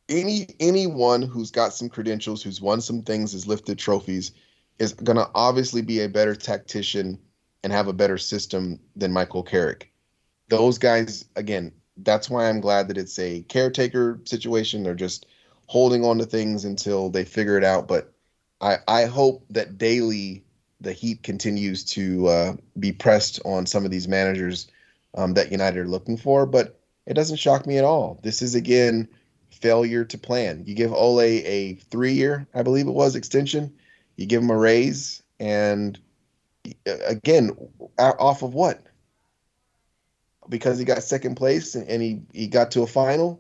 any 0.10 0.48
anyone 0.60 1.22
who's 1.22 1.52
got 1.52 1.74
some 1.74 1.90
credentials, 1.90 2.44
who's 2.44 2.62
won 2.62 2.82
some 2.82 3.04
things, 3.04 3.34
has 3.34 3.48
lifted 3.48 3.78
trophies, 3.78 4.32
is 4.80 4.94
going 4.94 5.18
to 5.18 5.30
obviously 5.36 5.82
be 5.82 6.02
a 6.02 6.10
better 6.10 6.36
tactician 6.36 7.20
and 7.64 7.72
have 7.72 7.88
a 7.88 7.94
better 7.94 8.18
system 8.18 8.80
than 8.96 9.12
Michael 9.12 9.44
Carrick. 9.44 9.92
Those 10.50 10.78
guys, 10.78 11.26
again, 11.36 11.72
that's 11.98 12.30
why 12.30 12.50
I'm 12.50 12.62
glad 12.62 12.88
that 12.88 12.98
it's 12.98 13.20
a 13.20 13.42
caretaker 13.44 14.20
situation. 14.26 14.84
They're 14.84 14.96
just 14.96 15.26
holding 15.68 16.04
on 16.04 16.18
to 16.18 16.26
things 16.26 16.66
until 16.66 17.10
they 17.10 17.26
figure 17.26 17.58
it 17.58 17.64
out. 17.64 17.88
But 17.88 18.12
I, 18.62 18.78
I 18.88 19.06
hope 19.06 19.46
that 19.52 19.78
daily 19.78 20.44
the 20.82 20.94
heat 20.94 21.24
continues 21.24 21.84
to 21.84 22.28
uh, 22.28 22.56
be 22.80 22.92
pressed 22.92 23.40
on 23.46 23.66
some 23.66 23.86
of 23.86 23.92
these 23.92 24.08
managers 24.08 24.68
um, 25.16 25.34
that 25.34 25.52
United 25.52 25.80
are 25.80 25.88
looking 25.88 26.18
for. 26.18 26.46
But 26.46 26.80
it 27.06 27.14
doesn't 27.14 27.38
shock 27.38 27.68
me 27.68 27.78
at 27.78 27.84
all. 27.84 28.20
This 28.24 28.42
is 28.42 28.56
again 28.56 29.08
failure 29.52 30.06
to 30.06 30.18
plan. 30.18 30.64
You 30.66 30.76
give 30.76 30.94
Ole 30.94 31.22
a 31.22 31.76
three-year, 31.90 32.48
I 32.54 32.64
believe 32.64 32.88
it 32.88 32.92
was, 32.92 33.16
extension. 33.16 33.74
You 34.16 34.26
give 34.26 34.42
him 34.42 34.50
a 34.50 34.58
raise, 34.58 35.24
and 35.40 35.98
uh, 36.88 36.98
again, 37.08 37.52
off 37.98 38.44
of 38.44 38.54
what? 38.54 38.82
because 40.50 40.80
he 40.80 40.86
got 40.86 41.04
second 41.04 41.36
place 41.36 41.76
and, 41.76 41.88
and 41.88 42.02
he, 42.02 42.22
he 42.34 42.48
got 42.48 42.72
to 42.72 42.82
a 42.82 42.88
final 42.88 43.40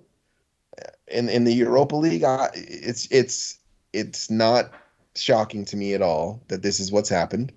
in 1.07 1.27
in 1.27 1.43
the 1.43 1.53
Europa 1.53 1.95
League. 1.95 2.23
I, 2.23 2.49
it's 2.53 3.07
it's 3.11 3.57
it's 3.91 4.29
not 4.29 4.71
shocking 5.15 5.65
to 5.65 5.75
me 5.75 5.93
at 5.93 6.01
all 6.01 6.41
that 6.47 6.61
this 6.61 6.79
is 6.79 6.91
what's 6.91 7.09
happened. 7.09 7.51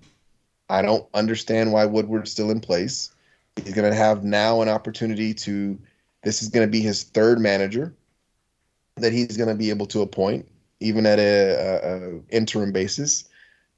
I 0.69 0.81
don't 0.81 1.07
understand 1.13 1.71
why 1.71 1.85
Woodward's 1.85 2.31
still 2.31 2.49
in 2.49 2.59
place. 2.59 3.11
He's 3.63 3.75
going 3.75 3.89
to 3.89 3.95
have 3.95 4.23
now 4.23 4.61
an 4.61 4.69
opportunity 4.69 5.33
to. 5.35 5.79
This 6.23 6.41
is 6.41 6.47
going 6.47 6.65
to 6.65 6.71
be 6.71 6.79
his 6.79 7.03
third 7.03 7.39
manager 7.39 7.93
that 8.95 9.13
he's 9.13 9.37
going 9.37 9.49
to 9.49 9.55
be 9.55 9.69
able 9.69 9.85
to 9.87 10.01
appoint, 10.01 10.47
even 10.79 11.05
at 11.05 11.19
a, 11.19 11.79
a, 11.83 12.19
interim 12.29 12.71
basis. 12.71 13.25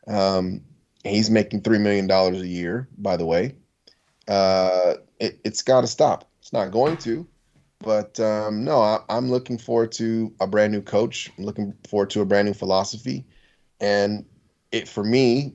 Um, 0.08 0.62
he's 1.04 1.30
making 1.30 1.62
three 1.62 1.78
million 1.78 2.08
dollars 2.08 2.42
a 2.42 2.48
year, 2.48 2.88
by 2.98 3.18
the 3.18 3.26
way. 3.26 3.56
Uh, 4.28 4.96
it, 5.20 5.40
it's 5.44 5.62
got 5.62 5.82
to 5.82 5.88
stop. 5.88 6.30
It's 6.40 6.52
not 6.54 6.72
going 6.72 6.98
to, 6.98 7.28
but 7.80 8.20
um, 8.20 8.64
no, 8.64 8.82
I, 8.82 9.00
I'm 9.10 9.30
looking 9.30 9.58
forward 9.58 9.92
to 9.94 10.34
a 10.40 10.48
brand 10.48 10.74
new 10.74 10.82
coach. 10.82 11.32
I'm 11.38 11.46
looking 11.46 11.74
forward 11.88 12.10
to 12.12 12.22
a 12.22 12.26
brand 12.26 12.48
new 12.48 12.54
philosophy, 12.54 13.26
and 13.80 14.26
it 14.72 14.88
for 14.88 15.04
me, 15.04 15.54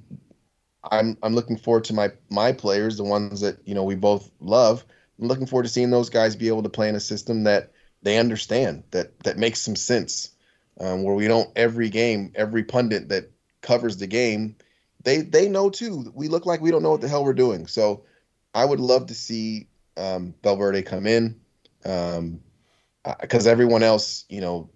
I'm 0.90 1.16
I'm 1.22 1.34
looking 1.34 1.56
forward 1.56 1.84
to 1.84 1.94
my 1.94 2.10
my 2.30 2.52
players, 2.52 2.96
the 2.96 3.04
ones 3.04 3.40
that 3.40 3.58
you 3.66 3.74
know 3.74 3.84
we 3.84 3.94
both 3.94 4.30
love. 4.40 4.84
I'm 5.20 5.28
looking 5.28 5.46
forward 5.46 5.64
to 5.64 5.68
seeing 5.68 5.90
those 5.90 6.08
guys 6.08 6.34
be 6.34 6.48
able 6.48 6.62
to 6.62 6.68
play 6.70 6.88
in 6.88 6.94
a 6.94 7.00
system 7.00 7.44
that 7.44 7.72
they 8.02 8.18
understand, 8.18 8.84
that 8.90 9.18
that 9.20 9.38
makes 9.38 9.60
some 9.60 9.76
sense, 9.76 10.30
um, 10.80 11.02
where 11.02 11.14
we 11.14 11.28
don't 11.28 11.50
every 11.56 11.88
game, 11.90 12.32
every 12.34 12.64
pundit 12.64 13.08
that 13.10 13.30
covers 13.62 13.96
the 13.98 14.06
game, 14.06 14.56
they 15.04 15.18
they 15.18 15.48
know 15.48 15.70
too. 15.70 16.10
We 16.14 16.28
look 16.28 16.46
like 16.46 16.60
we 16.60 16.70
don't 16.70 16.82
know 16.82 16.92
what 16.92 17.00
the 17.00 17.08
hell 17.08 17.24
we're 17.24 17.32
doing. 17.34 17.66
So 17.66 18.04
I 18.54 18.64
would 18.64 18.80
love 18.80 19.06
to 19.06 19.14
see 19.14 19.66
um, 19.96 20.34
Valverde 20.42 20.82
come 20.82 21.06
in, 21.06 21.38
because 21.82 23.46
everyone 23.46 23.82
else, 23.82 24.24
you 24.28 24.40
know, 24.40 24.70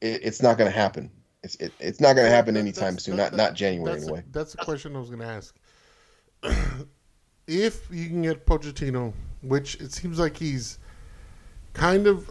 it, 0.00 0.20
it's 0.24 0.42
not 0.42 0.58
going 0.58 0.70
to 0.70 0.76
happen. 0.76 1.10
It's 1.42 1.54
it, 1.56 1.72
it's 1.78 2.00
not 2.00 2.14
going 2.14 2.26
to 2.26 2.34
happen 2.34 2.56
anytime 2.56 2.94
that's- 2.94 3.04
soon. 3.04 3.16
that- 3.16 3.24
Not 3.24 3.36
that- 3.36 3.36
not 3.36 3.54
January 3.54 3.92
that's 3.94 4.04
anyway. 4.04 4.20
A, 4.26 4.32
that's 4.32 4.52
the 4.52 4.64
question 4.64 4.96
I 4.96 4.98
was 4.98 5.10
going 5.10 5.20
to 5.20 5.26
ask. 5.26 5.54
if 7.46 7.88
you 7.90 8.08
can 8.08 8.22
get 8.22 8.46
Pochettino, 8.46 9.12
which 9.42 9.76
it 9.76 9.92
seems 9.92 10.18
like 10.18 10.36
he's 10.36 10.78
kind 11.78 12.08
of, 12.08 12.28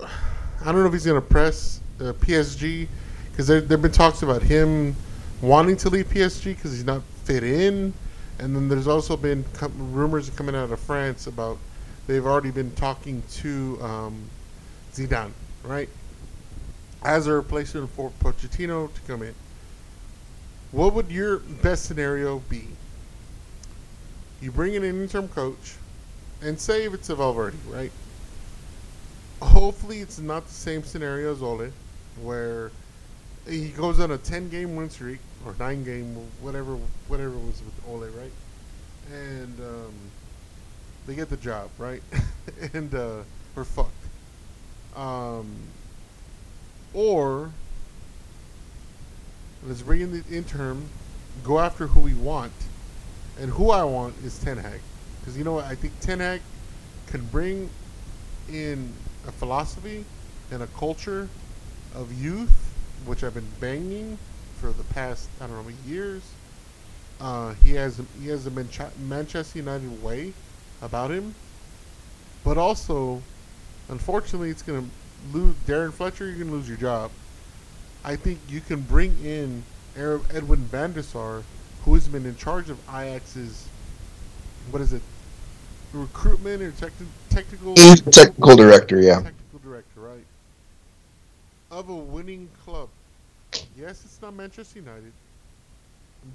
I 0.62 0.66
don't 0.66 0.82
know 0.82 0.88
if 0.88 0.94
he's 0.94 1.06
going 1.06 1.20
to 1.20 1.28
press 1.28 1.80
uh, 2.00 2.14
PSG 2.14 2.88
because 3.32 3.48
there 3.48 3.62
there've 3.62 3.82
been 3.82 3.92
talks 3.92 4.22
about 4.22 4.44
him 4.44 4.96
wanting 5.42 5.78
to 5.78 5.90
leave 5.90 6.10
PSG 6.10 6.56
because 6.56 6.74
he's 6.74 6.84
not 6.84 7.02
fit 7.24 7.44
in, 7.44 7.94
and 8.40 8.56
then 8.56 8.68
there's 8.68 8.88
also 8.88 9.16
been 9.16 9.46
com- 9.54 9.94
rumors 9.94 10.30
coming 10.32 10.56
out 10.56 10.70
of 10.70 10.80
France 10.80 11.28
about 11.28 11.58
they've 12.08 12.26
already 12.26 12.52
been 12.52 12.72
talking 12.76 13.24
to 13.32 13.80
um, 13.82 14.22
Zidane, 14.94 15.32
right, 15.64 15.90
as 17.04 17.28
a 17.28 17.34
replacement 17.34 17.90
for 17.92 18.12
Pochettino 18.20 18.94
to 18.94 19.02
come 19.02 19.24
in. 19.24 19.34
What 20.72 20.94
would 20.94 21.10
your 21.10 21.38
best 21.38 21.86
scenario 21.86 22.40
be? 22.50 22.68
You 24.42 24.52
bring 24.52 24.74
in 24.74 24.84
an 24.84 25.02
interim 25.02 25.30
coach, 25.30 25.76
and 26.42 26.60
say 26.60 26.84
if 26.84 26.94
it's 26.94 27.10
a 27.10 27.16
Valverde, 27.16 27.58
right? 27.70 27.92
Hopefully, 29.42 30.00
it's 30.00 30.20
not 30.20 30.46
the 30.48 30.54
same 30.54 30.84
scenario 30.84 31.32
as 31.32 31.42
Ole, 31.42 31.72
where 32.22 32.72
he 33.48 33.70
goes 33.70 34.00
on 34.00 34.12
a 34.12 34.18
ten-game 34.18 34.76
win 34.76 34.90
streak 34.90 35.20
or 35.46 35.56
nine-game, 35.60 36.16
whatever, 36.42 36.78
whatever 37.08 37.34
it 37.34 37.46
was 37.46 37.62
with 37.64 37.88
Ole, 37.88 38.08
right? 38.20 38.32
And 39.14 39.60
um, 39.60 39.94
they 41.06 41.16
get 41.16 41.30
the 41.30 41.38
job, 41.38 41.70
right? 41.78 42.02
and 42.74 42.94
uh, 42.94 43.18
we're 43.56 43.64
fucked. 43.64 43.92
Um, 44.96 45.56
or 46.94 47.52
let's 49.64 49.82
bring 49.82 50.02
in 50.02 50.12
the 50.12 50.24
interim, 50.36 50.90
go 51.44 51.60
after 51.60 51.88
who 51.88 52.00
we 52.00 52.14
want, 52.14 52.54
and 53.40 53.52
who 53.52 53.70
I 53.70 53.84
want 53.84 54.16
is 54.24 54.40
Ten 54.40 54.58
Hag, 54.58 54.82
because 55.20 55.38
you 55.38 55.44
know 55.44 55.54
what? 55.54 55.66
I 55.66 55.76
think 55.76 56.00
Ten 56.00 56.20
Hag 56.20 56.42
can 57.08 57.24
bring 57.26 57.70
in 58.50 58.92
a 59.28 59.32
philosophy 59.32 60.06
and 60.52 60.64
a 60.64 60.68
culture 60.68 61.28
of 61.94 62.12
youth, 62.22 62.74
which 63.06 63.24
I've 63.24 63.34
been 63.34 63.48
banging 63.60 64.18
for 64.60 64.72
the 64.72 64.84
past 64.86 65.30
I 65.40 65.48
don't 65.48 65.66
know 65.66 65.74
years. 65.86 66.24
Uh, 67.20 67.54
he 67.56 67.74
has 67.74 68.00
he 68.22 68.30
has 68.30 68.48
a 68.48 68.52
Manchester 69.00 69.60
United 69.60 70.04
way 70.04 70.34
about 70.82 71.12
him, 71.12 71.34
but 72.44 72.58
also, 72.58 73.22
unfortunately, 73.90 74.50
it's 74.50 74.62
gonna 74.62 74.86
lose 75.34 75.56
Darren 75.66 75.92
Fletcher. 75.92 76.26
You're 76.28 76.46
gonna 76.46 76.52
lose 76.52 76.68
your 76.68 76.78
job. 76.78 77.12
I 78.04 78.16
think 78.16 78.40
you 78.48 78.62
can 78.62 78.82
bring 78.82 79.18
in 79.26 79.64
Er- 79.98 80.22
Edwin 80.32 80.60
van 80.60 80.94
der 80.94 81.02
Sar, 81.02 81.42
who 81.84 81.96
has 81.96 82.08
been 82.08 82.26
in 82.26 82.38
charge 82.38 82.70
of 82.70 82.78
Ajax's 82.88 83.68
what 84.70 84.82
is 84.82 84.94
it, 84.94 85.02
recruitment 85.94 86.62
or 86.62 86.72
techni- 86.72 87.08
technical 87.38 87.76
He's 87.76 88.02
the 88.02 88.12
technical 88.12 88.56
director, 88.56 89.00
yeah. 89.00 89.22
technical 89.22 89.60
director, 89.64 90.00
right? 90.00 90.26
Of 91.70 91.90
a 91.90 91.96
winning 91.96 92.50
club. 92.66 92.90
Yes, 93.78 94.04
it's 94.04 94.20
not 94.22 94.34
Manchester 94.34 94.80
United, 94.80 95.12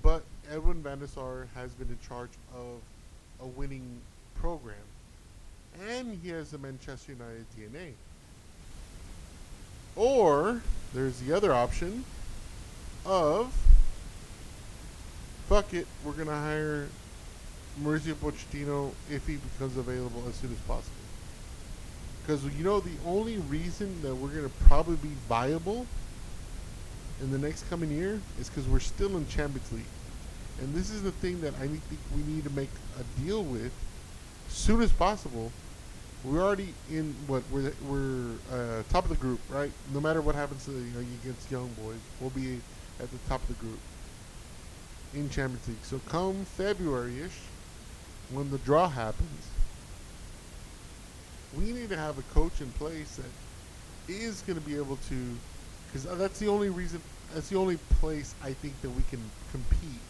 but 0.03 0.23
Edwin 0.51 0.83
van 0.83 1.01
der 1.01 1.07
Sar 1.07 1.49
has 1.55 1.73
been 1.73 1.89
in 1.89 1.99
charge 2.07 2.31
of 2.55 2.81
a 3.41 3.47
winning 3.47 4.01
program, 4.37 4.77
and 5.89 6.19
he 6.23 6.31
has 6.31 6.53
the 6.53 6.59
Manchester 6.59 7.13
United 7.13 7.47
DNA. 7.59 7.93
Or 9.97 10.63
there's 10.95 11.19
the 11.21 11.37
other 11.37 11.53
option 11.53 12.05
of 13.05 13.53
fuck 15.49 15.75
it, 15.75 15.87
we're 16.05 16.13
gonna 16.13 16.31
hire 16.31 16.87
Mauricio 17.81 18.15
Pochettino 18.15 18.93
if 19.11 19.27
he 19.27 19.37
becomes 19.37 19.77
available 19.77 20.23
as 20.29 20.35
soon 20.37 20.53
as 20.53 20.59
possible. 20.61 20.97
Because 22.23 22.45
you 22.57 22.65
know 22.65 22.81
the 22.81 22.91
only 23.07 23.39
reason 23.39 24.01
that 24.03 24.15
we're 24.15 24.29
gonna 24.29 24.51
probably 24.67 24.97
be 24.97 25.15
viable 25.29 25.87
in 27.21 27.31
the 27.31 27.39
next 27.39 27.69
coming 27.69 27.91
year 27.91 28.21
is 28.39 28.49
because 28.49 28.69
we're 28.69 28.81
still 28.81 29.17
in 29.17 29.27
Champions 29.29 29.71
League, 29.73 29.85
and 30.61 30.75
this 30.75 30.91
is 30.91 31.03
the 31.03 31.13
thing 31.13 31.41
that 31.41 31.55
I 31.55 31.67
think 31.67 31.83
we 32.15 32.23
need 32.23 32.45
to 32.45 32.51
make 32.51 32.71
a 32.99 33.21
deal 33.21 33.43
with 33.43 33.73
soon 34.49 34.83
as 34.83 34.93
possible. 34.93 35.51
We're 36.25 36.43
already 36.43 36.75
in 36.91 37.15
what 37.27 37.43
we're 37.51 37.73
we're 37.89 38.31
uh, 38.53 38.83
top 38.91 39.05
of 39.05 39.11
the 39.11 39.17
group, 39.17 39.41
right? 39.49 39.73
No 39.93 40.01
matter 40.01 40.21
what 40.21 40.37
happens 40.37 40.65
to 40.67 40.73
you 40.73 40.93
know 40.95 41.01
against 41.01 41.51
Young 41.51 41.69
Boys, 41.83 41.99
we'll 42.21 42.31
be 42.31 42.61
at 43.01 43.11
the 43.11 43.19
top 43.29 43.43
of 43.43 43.49
the 43.49 43.55
group 43.55 43.79
in 45.15 45.29
Champions 45.31 45.67
League. 45.67 45.85
So 45.85 46.01
come 46.09 46.45
February-ish, 46.45 47.39
when 48.33 48.51
the 48.51 48.59
draw 48.59 48.89
happens, 48.89 49.47
we 51.57 51.73
need 51.73 51.89
to 51.91 51.97
have 51.97 52.19
a 52.19 52.23
coach 52.35 52.61
in 52.61 52.69
place 52.73 53.17
that 53.17 54.13
is 54.13 54.43
going 54.43 54.59
to 54.59 54.65
be 54.67 54.77
able 54.77 54.97
to, 55.09 55.37
because 55.87 56.07
uh, 56.07 56.15
that's 56.15 56.39
the 56.39 56.49
only 56.49 56.71
reason, 56.71 57.01
that's 57.35 57.49
the 57.49 57.57
only 57.59 57.77
place 58.01 58.35
I 58.43 58.53
think 58.53 58.81
that 58.83 58.91
we 58.91 59.03
can 59.11 59.21
compete 59.51 60.01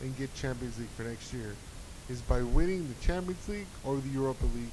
and 0.00 0.16
get 0.16 0.32
Champions 0.34 0.78
League 0.78 0.88
for 0.96 1.02
next 1.02 1.32
year, 1.32 1.54
is 2.08 2.20
by 2.22 2.42
winning 2.42 2.86
the 2.88 3.06
Champions 3.06 3.48
League 3.48 3.66
or 3.84 3.96
the 3.96 4.08
Europa 4.08 4.44
League. 4.54 4.70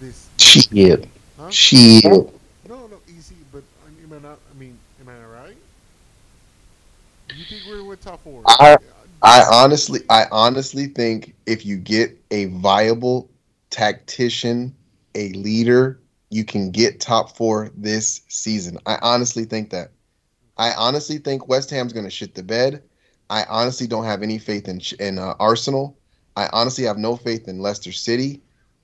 This, 0.00 0.28
Shit. 0.38 1.08
huh? 1.38 1.50
Shit. 1.50 2.04
No, 2.04 2.86
no, 2.86 2.98
easy. 3.08 3.34
But 3.52 3.62
I 3.86 3.90
mean, 3.90 4.04
am 4.12 4.24
I 4.24 4.28
not? 4.28 4.38
I 4.54 4.58
mean, 4.58 4.78
am 5.00 5.08
I 5.08 5.24
right? 5.26 5.56
You 7.36 7.44
think 7.44 7.62
we're 7.68 7.84
with 7.84 8.02
top 8.02 8.22
four? 8.22 8.42
I- 8.46 8.76
I 9.22 9.42
honestly, 9.50 10.00
I 10.08 10.26
honestly 10.30 10.86
think 10.86 11.34
if 11.46 11.66
you 11.66 11.76
get 11.76 12.20
a 12.30 12.46
viable 12.46 13.30
tactician, 13.70 14.74
a 15.14 15.32
leader, 15.32 16.00
you 16.30 16.44
can 16.44 16.70
get 16.70 17.00
top 17.00 17.36
four 17.36 17.70
this 17.76 18.20
season. 18.28 18.78
I 18.86 18.98
honestly 19.02 19.44
think 19.44 19.70
that. 19.70 19.90
I 20.56 20.72
honestly 20.72 21.18
think 21.18 21.48
West 21.48 21.70
Ham's 21.70 21.92
going 21.92 22.04
to 22.04 22.10
shit 22.10 22.34
the 22.34 22.42
bed. 22.42 22.82
I 23.30 23.44
honestly 23.48 23.86
don't 23.86 24.04
have 24.04 24.22
any 24.22 24.38
faith 24.38 24.68
in 24.68 24.80
in 24.98 25.18
uh, 25.18 25.34
Arsenal. 25.40 25.96
I 26.36 26.48
honestly 26.52 26.84
have 26.84 26.98
no 26.98 27.16
faith 27.16 27.48
in 27.48 27.60
Leicester 27.60 27.92
City. 27.92 28.40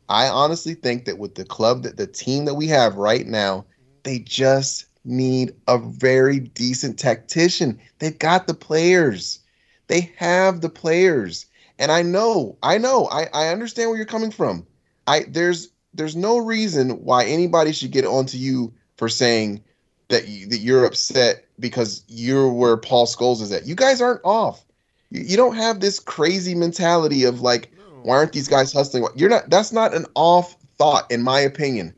I 0.09 0.29
honestly 0.29 0.75
think 0.75 1.05
that 1.05 1.19
with 1.19 1.35
the 1.35 1.45
club 1.45 1.83
that 1.85 1.97
the 1.97 2.07
team 2.07 2.45
that 2.45 2.55
we 2.55 2.67
have 2.69 2.97
right 2.97 3.27
now, 3.27 3.65
they 4.03 4.19
just 4.19 4.87
need 5.05 5.55
a 5.69 5.79
very 5.79 6.41
decent 6.41 6.99
tactician. 6.99 7.79
They've 7.99 8.19
got 8.19 8.47
the 8.47 8.55
players. 8.55 9.41
They 9.95 10.13
have 10.17 10.61
the 10.61 10.69
players. 10.69 11.47
And 11.79 11.93
I 11.93 12.03
know, 12.03 12.59
I 12.65 12.79
know, 12.79 13.07
I, 13.13 13.29
I 13.33 13.49
understand 13.49 13.91
where 13.91 13.97
you're 13.97 14.07
coming 14.07 14.33
from. 14.33 14.67
I 15.07 15.21
there's 15.29 15.69
there's 15.93 16.17
no 16.17 16.39
reason 16.39 17.05
why 17.05 17.27
anybody 17.27 17.73
should 17.73 17.93
get 17.93 18.05
onto 18.05 18.37
you 18.37 18.75
for 18.97 19.09
saying 19.09 19.63
that 20.09 20.27
you, 20.27 20.49
that 20.49 20.59
you're 20.59 20.85
upset 20.85 21.45
because 21.61 22.03
you're 22.09 22.51
where 22.51 22.77
Paul 22.77 23.07
Scholes 23.07 23.41
is 23.41 23.53
at. 23.53 23.69
You 23.69 23.77
guys 23.77 24.03
aren't 24.03 24.25
off. 24.25 24.65
You, 25.11 25.21
you 25.21 25.37
don't 25.37 25.55
have 25.55 25.79
this 25.79 26.01
crazy 26.01 26.57
mentality 26.57 27.23
of 27.23 27.41
like, 27.41 27.71
No. 27.77 27.85
why 28.03 28.17
aren't 28.17 28.33
these 28.33 28.49
guys 28.49 28.73
hustling? 28.73 29.07
You're 29.15 29.31
not. 29.31 29.49
That's 29.49 29.71
not 29.73 29.95
an 29.95 30.07
off 30.17 30.57
thought, 30.77 31.09
in 31.13 31.23
my 31.23 31.39
opinion. 31.39 31.95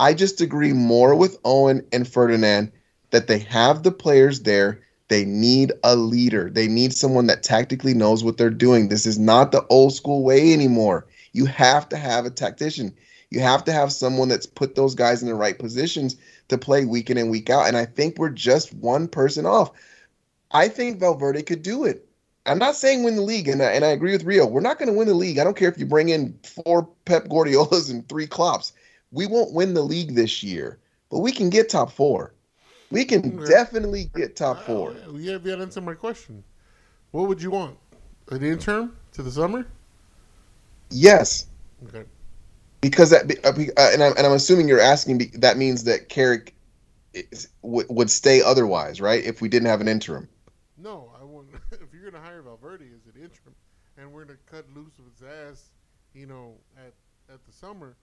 I 0.00 0.14
just 0.14 0.40
agree 0.40 0.72
more 0.72 1.14
with 1.14 1.38
Owen 1.44 1.86
and 1.92 2.08
Ferdinand 2.08 2.72
that 3.10 3.28
they 3.28 3.38
have 3.38 3.84
the 3.84 3.92
players 3.92 4.40
there. 4.40 4.80
They 5.10 5.24
need 5.24 5.72
a 5.82 5.96
leader. 5.96 6.50
They 6.50 6.68
need 6.68 6.94
someone 6.94 7.26
that 7.26 7.42
tactically 7.42 7.94
knows 7.94 8.22
what 8.22 8.36
they're 8.36 8.48
doing. 8.48 8.88
This 8.88 9.06
is 9.06 9.18
not 9.18 9.50
the 9.50 9.66
old 9.66 9.92
school 9.92 10.22
way 10.22 10.52
anymore. 10.52 11.04
You 11.32 11.46
have 11.46 11.88
to 11.88 11.96
have 11.96 12.26
a 12.26 12.30
tactician. 12.30 12.94
You 13.30 13.40
have 13.40 13.64
to 13.64 13.72
have 13.72 13.92
someone 13.92 14.28
that's 14.28 14.46
put 14.46 14.76
those 14.76 14.94
guys 14.94 15.20
in 15.20 15.28
the 15.28 15.34
right 15.34 15.58
positions 15.58 16.14
to 16.46 16.56
play 16.56 16.84
week 16.84 17.10
in 17.10 17.18
and 17.18 17.28
week 17.28 17.50
out. 17.50 17.66
And 17.66 17.76
I 17.76 17.86
think 17.86 18.18
we're 18.18 18.28
just 18.30 18.72
one 18.72 19.08
person 19.08 19.46
off. 19.46 19.72
I 20.52 20.68
think 20.68 21.00
Valverde 21.00 21.42
could 21.42 21.62
do 21.62 21.84
it. 21.84 22.06
I'm 22.46 22.58
not 22.58 22.76
saying 22.76 23.02
win 23.02 23.16
the 23.16 23.22
league, 23.22 23.48
and 23.48 23.62
I, 23.62 23.72
and 23.72 23.84
I 23.84 23.88
agree 23.88 24.12
with 24.12 24.22
Rio. 24.22 24.46
We're 24.46 24.60
not 24.60 24.78
going 24.78 24.92
to 24.92 24.96
win 24.96 25.08
the 25.08 25.14
league. 25.14 25.38
I 25.38 25.44
don't 25.44 25.56
care 25.56 25.68
if 25.68 25.76
you 25.76 25.86
bring 25.86 26.10
in 26.10 26.38
four 26.44 26.88
Pep 27.04 27.28
Guardiolas 27.28 27.90
and 27.90 28.08
three 28.08 28.28
Klopps. 28.28 28.70
We 29.10 29.26
won't 29.26 29.52
win 29.54 29.74
the 29.74 29.82
league 29.82 30.14
this 30.14 30.44
year, 30.44 30.78
but 31.10 31.18
we 31.18 31.32
can 31.32 31.50
get 31.50 31.68
top 31.68 31.90
four. 31.90 32.32
We 32.90 33.04
can 33.04 33.38
Yeah. 33.38 33.46
definitely 33.46 34.04
get 34.14 34.36
top 34.36 34.58
Uh, 34.58 34.62
four. 34.62 34.94
You 35.12 35.30
have 35.32 35.42
to 35.44 35.56
answer 35.58 35.80
my 35.80 35.94
question. 35.94 36.44
What 37.10 37.28
would 37.28 37.42
you 37.42 37.50
want? 37.50 37.78
An 38.30 38.42
interim 38.42 38.96
to 39.12 39.22
the 39.22 39.30
summer? 39.30 39.66
Yes, 40.90 41.46
Okay. 41.84 42.06
because 42.80 43.10
that 43.10 43.24
uh, 43.44 43.52
be- 43.52 43.70
uh, 43.76 43.90
and 43.92 44.02
I'm 44.02 44.14
and 44.16 44.26
I'm 44.26 44.32
assuming 44.32 44.68
you're 44.68 44.80
asking 44.80 45.18
that 45.34 45.56
means 45.56 45.84
that 45.84 46.08
Carrick 46.08 46.54
is, 47.14 47.48
would 47.62 47.86
would 47.88 48.10
stay 48.10 48.42
otherwise, 48.42 49.00
right? 49.00 49.22
If 49.24 49.40
we 49.40 49.48
didn't 49.48 49.68
have 49.68 49.80
an 49.80 49.88
interim. 49.88 50.28
No, 50.76 51.12
I 51.20 51.24
want. 51.24 51.48
if 51.72 51.92
you're 51.92 52.10
gonna 52.10 52.22
hire 52.22 52.42
Valverde 52.42 52.86
as 52.94 53.06
an 53.06 53.20
interim, 53.20 53.54
and 53.96 54.12
we're 54.12 54.24
gonna 54.24 54.38
cut 54.46 54.70
loose 54.74 54.98
with 54.98 55.18
his 55.18 55.22
ass, 55.22 55.70
you 56.12 56.26
know, 56.26 56.58
at 56.76 56.94
at 57.32 57.44
the 57.44 57.52
summer, 57.52 57.96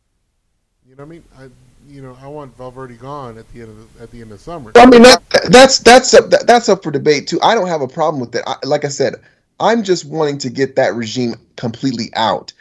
you 0.86 0.96
know 0.96 1.04
what 1.04 1.06
I 1.06 1.10
mean? 1.10 1.24
I, 1.38 1.50
you 1.88 2.02
know, 2.02 2.18
I 2.22 2.28
want 2.28 2.56
Valverde 2.58 2.96
gone 2.96 3.38
at 3.38 3.52
the 3.54 3.62
end 3.62 3.70
of 3.70 3.94
the, 3.98 4.04
at 4.04 4.12
the 4.12 4.22
end 4.22 4.32
of 4.32 4.40
summer. 4.40 4.72
I 4.76 4.86
mean, 4.86 5.04
that, 5.04 5.22
that's 5.50 5.80
that's 5.80 6.14
up 6.14 6.30
that, 6.32 6.48
that's 6.48 6.70
up 6.70 6.84
for 6.84 6.92
debate 6.92 7.28
too. 7.28 7.40
I 7.42 7.56
don't 7.56 7.68
have 7.68 7.82
a 7.82 7.88
problem 7.88 8.20
with 8.20 8.32
that. 8.34 8.48
I, 8.48 8.56
like 8.66 8.86
I 8.86 8.90
said, 8.90 9.16
I'm 9.60 9.84
just 9.84 10.06
wanting 10.06 10.38
to 10.40 10.50
get 10.50 10.76
that 10.76 10.96
regime 10.96 11.36
completely 11.56 12.10
out. 12.16 12.54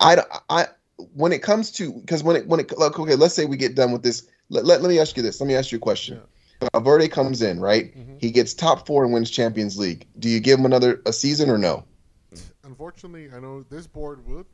I, 0.00 0.22
I 0.48 0.66
when 1.14 1.32
it 1.32 1.42
comes 1.42 1.70
to 1.72 1.92
because 1.92 2.22
when 2.22 2.36
it 2.36 2.46
when 2.46 2.60
it 2.60 2.76
like, 2.78 2.98
okay, 2.98 3.14
let's 3.14 3.34
say 3.34 3.44
we 3.44 3.56
get 3.56 3.74
done 3.74 3.92
with 3.92 4.02
this. 4.02 4.28
Let, 4.50 4.64
let, 4.64 4.80
let 4.80 4.88
me 4.88 4.98
ask 4.98 5.16
you 5.16 5.22
this. 5.22 5.40
Let 5.40 5.46
me 5.46 5.54
ask 5.54 5.72
you 5.72 5.76
a 5.76 5.80
question. 5.80 6.20
Valverde 6.72 7.08
comes 7.08 7.42
in, 7.42 7.60
right? 7.60 7.94
Mhm. 7.94 8.16
He 8.18 8.30
gets 8.30 8.54
top 8.54 8.86
four 8.86 9.04
and 9.04 9.12
wins 9.12 9.30
Champions 9.30 9.78
League. 9.78 10.06
Do 10.18 10.28
you 10.28 10.40
give 10.40 10.58
him 10.58 10.66
another 10.66 11.00
a 11.06 11.12
season 11.12 11.50
or 11.50 11.58
no? 11.58 11.84
Unfortunately, 12.64 13.30
I 13.34 13.40
know 13.40 13.62
this 13.62 13.86
board 13.86 14.26
would. 14.26 14.46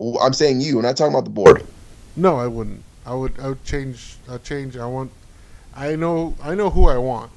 I'm 0.00 0.32
saying 0.32 0.60
you. 0.60 0.78
I'm 0.78 0.82
not 0.82 0.96
talking 0.96 1.14
about 1.14 1.24
the 1.24 1.30
board. 1.30 1.66
No, 2.16 2.36
I 2.36 2.46
wouldn't. 2.46 2.82
I 3.06 3.14
would. 3.14 3.38
I 3.38 3.48
would 3.48 3.64
change. 3.64 4.16
I 4.28 4.38
change. 4.38 4.76
I 4.76 4.86
want. 4.86 5.10
I 5.74 5.96
know. 5.96 6.34
I 6.42 6.54
know 6.54 6.70
who 6.70 6.88
I 6.88 6.98
want, 6.98 7.30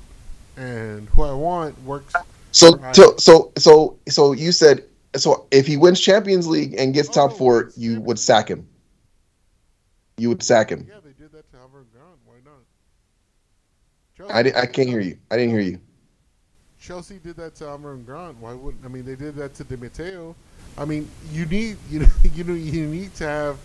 and 0.57 1.07
who 1.09 1.23
I 1.23 1.33
want 1.33 1.81
works. 1.83 2.13
So, 2.51 2.79
so, 2.93 3.15
so, 3.17 3.51
so, 3.57 3.97
so 4.07 4.31
you 4.33 4.51
said 4.51 4.83
so 5.15 5.45
if 5.51 5.67
he 5.67 5.77
wins 5.77 5.99
Champions 5.99 6.47
League 6.47 6.75
and 6.77 6.93
gets 6.93 7.09
top 7.09 7.31
oh, 7.31 7.35
four, 7.35 7.71
you 7.75 8.01
would 8.01 8.19
sack 8.19 8.47
him. 8.47 8.67
You 10.17 10.29
would 10.29 10.43
sack 10.43 10.69
him. 10.69 10.85
Yeah, 10.87 10.95
they 11.03 11.11
did 11.11 11.31
that 11.31 11.49
to 11.51 11.57
Avram 11.57 11.85
Grant. 11.91 12.17
Why 12.25 12.35
not? 14.27 14.35
I, 14.35 14.43
di- 14.43 14.55
I 14.55 14.65
can't 14.65 14.87
hear 14.87 14.99
you. 14.99 15.17
I 15.29 15.37
didn't 15.37 15.51
hear 15.51 15.61
you. 15.61 15.79
Chelsea 16.79 17.19
did 17.19 17.35
that 17.37 17.55
to 17.55 17.65
Avram 17.65 18.05
Grant. 18.05 18.37
Why 18.37 18.53
wouldn't? 18.53 18.83
I 18.85 18.87
mean, 18.87 19.05
they 19.05 19.15
did 19.15 19.35
that 19.35 19.53
to 19.55 19.63
Di 19.63 19.75
Matteo. 19.75 20.35
I 20.77 20.85
mean, 20.85 21.09
you 21.31 21.45
need 21.45 21.77
you 21.89 21.99
know 21.99 22.09
you 22.23 22.43
know 22.43 22.53
you 22.53 22.87
need 22.87 23.13
to 23.15 23.25
have 23.25 23.57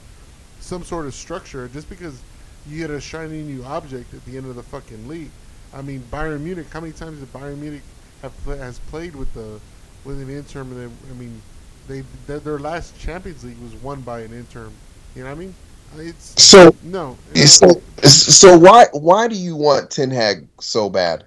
some 0.61 0.85
sort 0.85 1.07
of 1.07 1.15
structure. 1.15 1.69
Just 1.69 1.89
because 1.89 2.23
you 2.67 2.79
get 2.79 2.91
a 2.91 3.01
shiny 3.01 3.43
new 3.43 3.65
object 3.65 4.13
at 4.15 4.25
the 4.25 4.37
end 4.37 4.47
of 4.47 4.57
the 4.57 4.63
fucking 4.63 5.09
league. 5.09 5.31
I 5.73 5.83
mean, 5.83 6.03
Bayern 6.11 6.41
Munich. 6.41 6.67
How 6.73 6.81
many 6.81 6.93
times 6.93 7.21
did 7.21 7.33
Bayern 7.33 7.59
Munich 7.59 7.83
have 8.23 8.37
pla 8.45 8.57
has 8.57 8.79
played 8.79 9.15
with 9.15 9.33
the 9.35 9.61
with 10.05 10.21
an 10.21 10.31
interim? 10.31 10.73
And 10.73 10.81
they, 10.81 11.11
I 11.11 11.15
mean, 11.15 11.43
they 11.87 12.03
their, 12.27 12.41
their 12.41 12.59
last 12.59 12.99
Champions 12.99 13.45
League 13.45 13.59
was 13.61 13.75
won 13.75 14.01
by 14.03 14.21
an 14.21 14.33
interim. 14.33 14.75
You 15.15 15.25
know 15.25 15.31
what 15.31 15.37
I 15.37 15.39
mean? 15.41 15.55
Uh, 15.97 16.01
it's 16.01 16.41
So, 16.43 16.75
no. 16.83 17.17
so, 17.47 17.83
so 18.03 18.59
why 18.59 18.87
why 18.93 19.29
do 19.29 19.35
you 19.35 19.57
want 19.57 19.91
Ten 19.91 20.11
Hag 20.11 20.49
so 20.61 20.89
bad? 20.89 21.25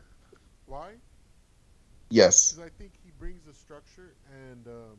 Why? 0.65 0.91
Yes. 2.09 2.57
I 2.59 2.69
think 2.77 2.91
he 3.03 3.11
brings 3.19 3.43
the 3.45 3.53
structure 3.53 4.13
and 4.49 4.67
um, 4.67 4.97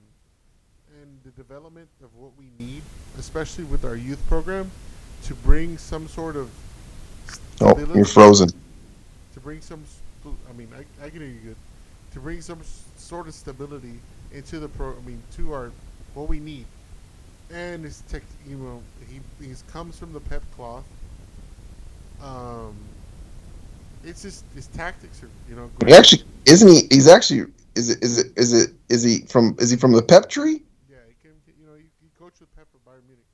and 1.00 1.22
the 1.24 1.30
development 1.52 1.88
of 2.02 2.14
what 2.16 2.30
we 2.38 2.46
need, 2.58 2.82
especially 3.18 3.64
with 3.64 3.84
our 3.84 3.94
youth 3.94 4.24
program, 4.26 4.70
to 5.24 5.34
bring 5.34 5.76
some 5.76 6.08
sort 6.08 6.34
of 6.34 6.50
Oh, 7.60 7.78
you're 7.94 8.04
frozen. 8.04 8.48
To 9.34 9.40
bring 9.40 9.60
some, 9.60 9.84
I 10.48 10.52
mean, 10.54 10.68
I, 10.74 11.04
I 11.04 11.10
can 11.10 11.20
hear 11.20 11.28
you 11.28 11.40
good. 11.40 11.56
To 12.14 12.20
bring 12.20 12.40
some 12.40 12.58
sort 12.96 13.28
of 13.28 13.34
stability 13.34 14.00
into 14.32 14.58
the 14.58 14.68
pro. 14.68 14.90
I 14.90 15.06
mean, 15.06 15.22
to 15.36 15.52
our 15.52 15.70
what 16.14 16.28
we 16.28 16.40
need, 16.40 16.66
and 17.52 17.84
his 17.84 18.02
tech. 18.08 18.22
You 18.46 18.56
know, 18.56 18.82
he 19.08 19.20
he 19.46 19.54
comes 19.70 19.98
from 19.98 20.12
the 20.12 20.20
pep 20.20 20.42
cloth. 20.56 20.84
Um, 22.22 22.74
it's 24.04 24.22
just 24.22 24.44
his 24.54 24.66
tactics 24.68 25.22
are 25.22 25.30
you 25.48 25.54
know. 25.54 25.70
He 25.86 25.94
actually 25.94 26.24
isn't 26.46 26.68
he? 26.68 26.88
He's 26.90 27.08
actually 27.08 27.46
is 27.76 27.90
it 27.90 28.02
is 28.02 28.18
it 28.18 28.26
is 28.36 28.52
it 28.52 28.70
is 28.88 29.02
he 29.02 29.20
from 29.20 29.56
is 29.58 29.70
he 29.70 29.76
from 29.76 29.92
the 29.92 30.02
Pep 30.02 30.28
tree? 30.28 30.62
Yeah, 30.90 30.96
he 31.06 31.14
came. 31.22 31.36
You 31.60 31.66
know, 31.66 31.74
he, 31.74 31.84
he 32.02 32.10
coached 32.18 32.40
with 32.40 32.54
Pep 32.54 32.66
at 32.74 32.80
Bayern 32.84 33.04
Munich. 33.06 33.24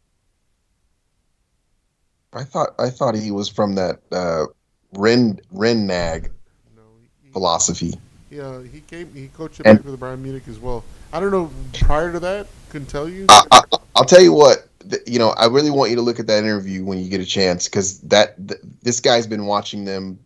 I 2.32 2.44
thought 2.44 2.70
I 2.78 2.90
thought 2.90 3.14
he 3.14 3.30
was 3.30 3.48
from 3.48 3.74
that 3.76 4.00
uh, 4.12 4.46
Ren 4.92 5.40
Rangnick 5.52 6.30
No, 6.76 6.82
he, 7.00 7.09
he, 7.24 7.30
philosophy. 7.32 7.94
Yeah, 8.30 8.62
he 8.62 8.80
came. 8.80 9.12
He 9.14 9.28
coached 9.28 9.60
And- 9.64 9.82
with 9.84 9.98
Bayern 9.98 10.20
Munich 10.20 10.42
as 10.48 10.59
well. 10.59 10.84
I 11.12 11.20
don't 11.20 11.30
know. 11.30 11.50
Prior 11.80 12.12
to 12.12 12.20
that, 12.20 12.46
couldn't 12.68 12.88
tell 12.88 13.09
you. 13.09 13.24
I, 13.30 13.44
I, 13.50 13.62
I'll 13.96 14.05
tell 14.05 14.20
you 14.22 14.32
what. 14.34 14.68
th- 14.88 15.02
You 15.06 15.18
know, 15.18 15.30
I 15.30 15.46
really 15.46 15.70
want 15.70 15.88
you 15.90 15.96
to 15.96 16.02
look 16.02 16.20
at 16.20 16.26
that 16.26 16.44
interview 16.44 16.84
when 16.84 16.98
you 16.98 17.09
get 17.09 17.20
a 17.22 17.24
chance 17.26 17.66
because 17.66 18.00
that 18.00 18.36
th- 18.46 18.60
this 18.82 19.00
guy's 19.00 19.26
been 19.26 19.46
watching 19.46 19.86
them, 19.86 20.18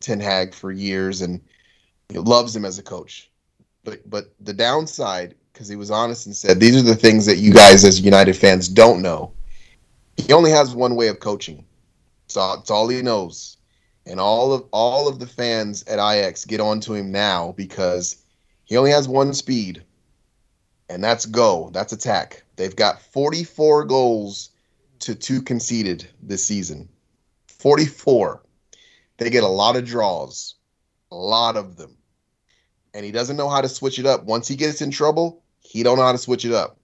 Ten 0.00 0.20
Hag 0.20 0.54
for 0.54 0.72
years 0.72 1.20
and 1.20 1.40
loves 2.10 2.56
him 2.56 2.64
as 2.64 2.78
a 2.78 2.82
coach. 2.82 3.30
But 3.84 4.08
but 4.08 4.32
the 4.40 4.54
downside, 4.54 5.34
because 5.52 5.68
he 5.68 5.76
was 5.76 5.90
honest 5.90 6.24
and 6.24 6.34
said 6.34 6.58
these 6.58 6.74
are 6.76 6.82
the 6.82 6.96
things 6.96 7.26
that 7.26 7.36
you 7.36 7.52
guys 7.52 7.84
as 7.84 8.00
United 8.00 8.34
fans 8.34 8.66
don't 8.66 9.02
know. 9.02 9.30
He 10.16 10.32
only 10.32 10.50
has 10.50 10.74
one 10.74 10.96
way 10.96 11.08
of 11.08 11.20
coaching. 11.20 11.64
So 12.28 12.54
it's 12.54 12.70
all 12.70 12.88
he 12.88 13.02
knows. 13.02 13.56
And 14.06 14.20
all 14.20 14.52
of 14.52 14.64
all 14.70 15.08
of 15.08 15.18
the 15.18 15.26
fans 15.26 15.82
at 15.84 15.98
Ajax 15.98 16.44
get 16.44 16.60
on 16.60 16.80
to 16.80 16.94
him 16.94 17.10
now 17.10 17.52
because 17.56 18.16
he 18.64 18.76
only 18.76 18.90
has 18.90 19.08
one 19.08 19.32
speed 19.32 19.82
and 20.88 21.02
that's 21.02 21.26
go. 21.26 21.70
That's 21.72 21.92
attack. 21.92 22.44
They've 22.56 22.76
got 22.76 23.00
44 23.00 23.84
goals 23.84 24.50
to 25.00 25.14
two 25.14 25.42
conceded 25.42 26.06
this 26.22 26.46
season. 26.46 26.88
44. 27.48 28.42
They 29.16 29.30
get 29.30 29.44
a 29.44 29.48
lot 29.48 29.76
of 29.76 29.84
draws, 29.84 30.54
a 31.10 31.16
lot 31.16 31.56
of 31.56 31.76
them, 31.76 31.96
and 32.92 33.04
he 33.04 33.12
doesn't 33.12 33.36
know 33.36 33.48
how 33.48 33.60
to 33.60 33.68
switch 33.68 33.98
it 33.98 34.06
up. 34.06 34.24
Once 34.24 34.48
he 34.48 34.56
gets 34.56 34.82
in 34.82 34.90
trouble, 34.90 35.42
he 35.60 35.82
don't 35.82 35.96
know 35.96 36.04
how 36.04 36.12
to 36.12 36.18
switch 36.18 36.44
it 36.44 36.52
up. 36.52 36.78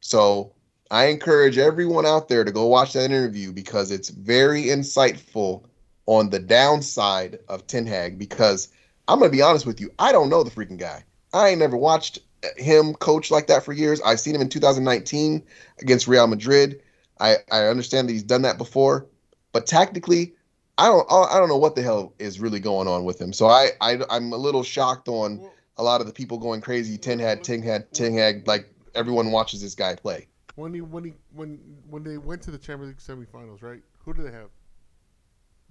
So 0.00 0.53
I 0.90 1.06
encourage 1.06 1.58
everyone 1.58 2.06
out 2.06 2.28
there 2.28 2.44
to 2.44 2.52
go 2.52 2.66
watch 2.66 2.92
that 2.92 3.04
interview 3.04 3.52
because 3.52 3.90
it's 3.90 4.10
very 4.10 4.64
insightful 4.64 5.64
on 6.06 6.30
the 6.30 6.38
downside 6.38 7.38
of 7.48 7.66
Ten 7.66 7.86
Hag. 7.86 8.18
Because 8.18 8.68
I'm 9.08 9.18
gonna 9.18 9.30
be 9.30 9.42
honest 9.42 9.66
with 9.66 9.80
you, 9.80 9.90
I 9.98 10.12
don't 10.12 10.28
know 10.28 10.42
the 10.42 10.50
freaking 10.50 10.78
guy. 10.78 11.04
I 11.32 11.48
ain't 11.48 11.58
never 11.58 11.76
watched 11.76 12.20
him 12.56 12.94
coach 12.94 13.30
like 13.30 13.46
that 13.46 13.64
for 13.64 13.72
years. 13.72 14.00
I've 14.02 14.20
seen 14.20 14.34
him 14.34 14.42
in 14.42 14.48
2019 14.48 15.42
against 15.80 16.06
Real 16.06 16.26
Madrid. 16.26 16.80
I, 17.20 17.36
I 17.50 17.64
understand 17.66 18.08
that 18.08 18.12
he's 18.12 18.22
done 18.22 18.42
that 18.42 18.58
before, 18.58 19.06
but 19.52 19.66
tactically, 19.66 20.34
I 20.76 20.86
don't 20.86 21.06
I 21.10 21.38
don't 21.38 21.48
know 21.48 21.56
what 21.56 21.76
the 21.76 21.82
hell 21.82 22.12
is 22.18 22.40
really 22.40 22.60
going 22.60 22.88
on 22.88 23.04
with 23.04 23.20
him. 23.20 23.32
So 23.32 23.46
I, 23.46 23.70
I 23.80 23.98
I'm 24.10 24.32
a 24.32 24.36
little 24.36 24.62
shocked 24.62 25.08
on 25.08 25.48
a 25.76 25.82
lot 25.82 26.00
of 26.00 26.06
the 26.06 26.12
people 26.12 26.38
going 26.38 26.60
crazy. 26.60 26.98
Ten 26.98 27.18
Hag 27.18 27.42
Ten 27.42 27.62
Hag 27.62 27.90
Ten 27.92 28.12
Hag 28.12 28.46
like 28.48 28.68
everyone 28.94 29.30
watches 29.30 29.62
this 29.62 29.74
guy 29.74 29.94
play. 29.94 30.26
When 30.56 30.72
he 30.72 30.80
when 30.80 31.04
he 31.04 31.12
when 31.32 31.58
when 31.88 32.04
they 32.04 32.16
went 32.16 32.42
to 32.42 32.50
the 32.50 32.58
Champions 32.58 32.94
League 33.08 33.26
semifinals, 33.26 33.62
right? 33.62 33.82
Who 34.04 34.14
did 34.14 34.26
they 34.26 34.32
have? 34.32 34.50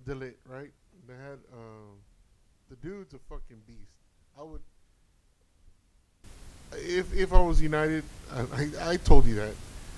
De 0.05 0.14
Ligt, 0.14 0.35
right? 0.47 0.72
They 1.07 1.14
had 1.14 1.39
um, 1.53 1.99
the 2.69 2.76
dude's 2.76 3.14
a 3.14 3.19
fucking 3.30 3.61
beast. 3.65 3.80
I 4.38 4.43
would 4.43 4.61
if 6.76 7.14
if 7.15 7.34
I 7.34 7.41
was 7.41 7.61
United, 7.61 8.03
I, 8.31 8.69
I, 8.81 8.97
told 8.97 9.26
you 9.26 9.35
that 9.35 9.53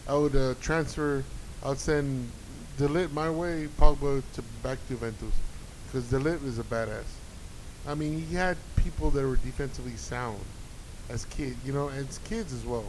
I 0.08 0.16
would 0.16 0.36
uh, 0.36 0.54
transfer. 0.62 1.24
I 1.64 1.70
would 1.70 1.80
send 1.80 2.30
De 2.78 2.88
Ligt 2.88 3.12
my 3.12 3.30
way, 3.30 3.68
Pogba 3.80 4.22
to 4.34 4.42
back 4.62 4.78
to 4.88 4.94
Juventus 4.94 5.34
because 5.88 6.10
De 6.10 6.20
Ligt 6.20 6.44
is 6.46 6.60
a 6.60 6.64
badass. 6.64 7.06
I 7.88 7.96
mean, 7.96 8.22
he 8.22 8.36
had 8.36 8.58
people 8.76 9.10
that 9.12 9.24
were 9.24 9.38
defensively 9.38 9.96
sound 9.96 10.40
as 11.10 11.26
kids, 11.26 11.56
you 11.66 11.72
know, 11.72 11.90
as 11.90 12.18
kids 12.20 12.52
as 12.52 12.66
well. 12.66 12.86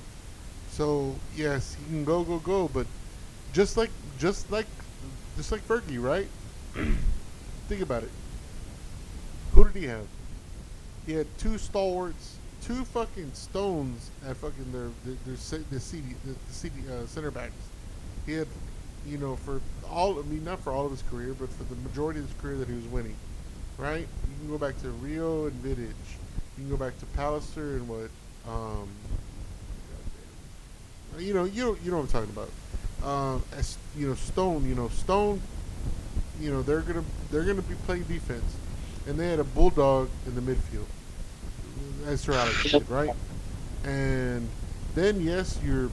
So 0.77 1.15
yes, 1.35 1.75
he 1.75 1.87
can 1.87 2.05
go, 2.05 2.23
go, 2.23 2.39
go, 2.39 2.69
but 2.69 2.87
just 3.55 3.79
like, 3.79 3.89
just 4.19 4.51
like, 4.53 4.67
just 5.35 5.51
like 5.51 5.67
Fergie, 5.67 6.03
right? 6.03 6.29
Think 7.69 7.81
about 7.81 8.03
it. 8.03 8.11
Who 9.55 9.65
did 9.65 9.75
he 9.75 9.87
have? 9.87 10.07
He 11.07 11.15
had 11.15 11.27
two 11.39 11.57
stalwarts, 11.57 12.37
two 12.61 12.85
fucking 12.85 13.33
stones 13.33 14.11
at 14.29 14.37
fucking 14.37 14.71
their 14.71 14.91
their, 15.07 15.61
the 15.71 15.81
CD, 15.81 16.15
the, 16.27 16.33
the 16.33 16.53
CD, 16.53 16.75
uh, 16.93 17.07
center 17.07 17.31
backs. 17.31 17.55
He 18.27 18.35
had, 18.35 18.49
you 19.07 19.17
know, 19.17 19.35
for 19.35 19.63
all, 19.89 20.19
I 20.19 20.23
mean, 20.25 20.45
not 20.45 20.61
for 20.61 20.75
all 20.75 20.85
of 20.85 20.91
his 20.91 21.03
career, 21.11 21.35
but 21.41 21.49
for 21.49 21.65
the 21.65 21.77
majority 21.89 22.21
of 22.21 22.27
his 22.27 22.39
career 22.39 22.59
that 22.59 22.69
he 22.69 22.75
was 22.75 22.85
winning, 22.89 23.17
right? 23.79 24.01
You 24.01 24.37
can 24.41 24.51
go 24.51 24.59
back 24.59 24.79
to 24.83 24.91
Rio 24.91 25.47
and 25.47 25.55
Vidic. 25.65 25.79
You 25.79 26.59
can 26.59 26.69
go 26.69 26.77
back 26.77 26.99
to 26.99 27.07
Pallister 27.19 27.77
and 27.77 27.89
what, 27.89 28.11
um, 28.47 28.91
you 31.19 31.35
know, 31.35 31.45
you 31.45 31.79
you 31.85 31.91
know 31.91 31.99
what 31.99 32.15
I'm 32.15 32.27
talking 32.27 32.31
about. 32.31 32.51
Um, 33.09 33.45
as 33.57 33.79
you 33.97 34.09
know, 34.09 34.15
Stone. 34.15 34.69
You 34.69 34.75
know, 34.75 34.89
Stone. 34.89 35.41
You 36.41 36.51
know, 36.53 36.63
they're 36.63 36.81
gonna 36.83 37.05
they're 37.31 37.45
gonna 37.45 37.63
be 37.63 37.75
playing 37.87 38.05
defense, 38.05 38.57
and 39.07 39.19
they 39.19 39.29
had 39.29 39.39
a 39.41 39.45
bulldog 39.45 40.09
in 40.27 40.35
the 40.35 40.41
midfield. 40.41 40.87
as 42.07 42.21
Sir 42.21 42.33
Alex 42.35 42.63
did, 42.65 42.89
right? 42.89 43.11
And 43.85 44.49
then 44.95 45.21
yes, 45.21 45.59
your 45.65 45.91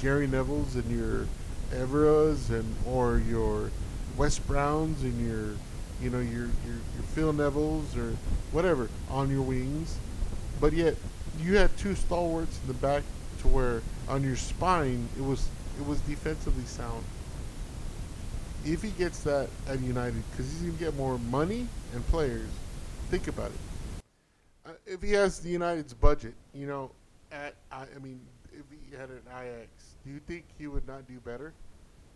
Gary 0.00 0.26
Neville's 0.26 0.74
and 0.76 0.90
your 0.90 1.26
Evras 1.72 2.50
and 2.50 2.74
or 2.86 3.18
your 3.18 3.70
Wes 4.16 4.38
Browns 4.38 5.02
and 5.02 5.26
your 5.26 5.56
you 6.00 6.10
know 6.10 6.20
your 6.20 6.46
your, 6.64 6.76
your 6.94 7.02
Phil 7.14 7.32
Neville's 7.32 7.96
or 7.96 8.16
whatever 8.52 8.88
on 9.10 9.30
your 9.30 9.42
wings, 9.42 9.98
but 10.60 10.72
yet 10.72 10.96
you 11.40 11.56
had 11.56 11.76
two 11.76 11.94
stalwarts 11.94 12.58
in 12.62 12.68
the 12.68 12.74
back 12.74 13.02
to 13.42 13.48
where 13.48 13.82
on 14.08 14.22
your 14.22 14.36
spine 14.36 15.08
it 15.16 15.22
was 15.22 15.48
it 15.78 15.86
was 15.86 16.00
defensively 16.00 16.64
sound. 16.64 17.04
If 18.64 18.82
he 18.82 18.90
gets 18.90 19.20
that 19.24 19.48
at 19.68 19.80
United, 19.80 20.22
because 20.30 20.50
he's 20.50 20.62
gonna 20.62 20.72
get 20.78 20.94
more 20.96 21.18
money 21.18 21.66
and 21.94 22.06
players, 22.08 22.48
think 23.10 23.28
about 23.28 23.50
it. 23.50 23.58
Uh, 24.64 24.70
if 24.86 25.02
he 25.02 25.12
has 25.12 25.40
the 25.40 25.50
United's 25.50 25.94
budget, 25.94 26.34
you 26.54 26.66
know, 26.66 26.90
at 27.32 27.54
I, 27.70 27.82
I 27.82 27.98
mean, 28.02 28.20
if 28.52 28.64
he 28.70 28.96
had 28.96 29.08
an 29.10 29.22
Ajax, 29.28 29.68
do 30.04 30.12
you 30.12 30.20
think 30.26 30.44
he 30.58 30.66
would 30.68 30.86
not 30.86 31.06
do 31.08 31.18
better? 31.24 31.52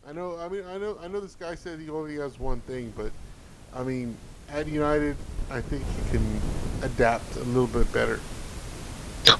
I 0.06 0.12
know. 0.12 0.38
I 0.38 0.48
mean, 0.48 0.64
I 0.64 0.78
know. 0.78 0.98
I 1.02 1.08
know 1.08 1.20
this 1.20 1.34
guy 1.34 1.56
said 1.56 1.80
he 1.80 1.90
only 1.90 2.16
has 2.16 2.38
one 2.38 2.60
thing, 2.60 2.92
but 2.96 3.10
I 3.74 3.82
mean, 3.82 4.16
at 4.50 4.68
United, 4.68 5.16
I 5.50 5.60
think 5.60 5.82
he 5.82 6.10
can 6.16 6.40
adapt 6.82 7.36
a 7.36 7.44
little 7.44 7.66
bit 7.66 7.92
better. 7.92 8.20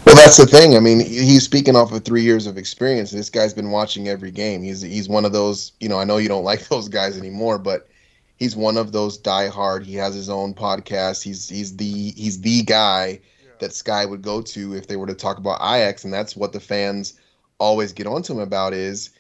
Well, 0.05 0.17
that's 0.17 0.37
the 0.37 0.47
thing. 0.47 0.77
I 0.77 0.81
mean, 0.81 1.01
he's 1.01 1.45
speaking 1.45 1.77
off 1.77 1.93
of 1.93 2.05
three 2.05 2.23
years 2.23 2.47
of 2.47 2.59
experience. 2.59 3.11
This 3.11 3.31
guy's 3.31 3.55
been 3.55 3.71
watching 3.71 4.09
every 4.09 4.31
game. 4.31 4.63
He's 4.63 4.81
he's 4.81 5.09
one 5.09 5.25
of 5.25 5.33
those. 5.33 5.73
You 5.81 5.89
know, 5.89 5.99
I 5.99 6.05
know 6.05 6.17
you 6.17 6.29
don't 6.29 6.45
like 6.53 6.69
those 6.69 6.89
guys 6.89 7.19
anymore, 7.19 7.59
but 7.59 7.89
he's 8.37 8.57
one 8.57 8.77
of 8.77 8.93
those 8.93 9.19
diehard. 9.21 9.85
He 9.85 9.95
has 9.95 10.15
his 10.15 10.29
own 10.29 10.55
podcast. 10.55 11.23
He's 11.23 11.49
he's 11.49 11.77
the 11.77 12.11
he's 12.13 12.41
the 12.41 12.63
guy 12.63 13.21
that 13.59 13.73
Sky 13.73 14.05
would 14.05 14.23
go 14.23 14.43
to 14.43 14.75
if 14.75 14.87
they 14.87 14.97
were 14.97 15.07
to 15.07 15.15
talk 15.15 15.39
about 15.39 15.61
Ajax, 15.61 16.05
and 16.05 16.13
that's 16.13 16.37
what 16.37 16.53
the 16.53 16.61
fans 16.61 17.19
always 17.59 17.93
get 17.93 18.07
onto 18.07 18.35
him 18.35 18.41
about 18.41 18.75
is 18.75 19.11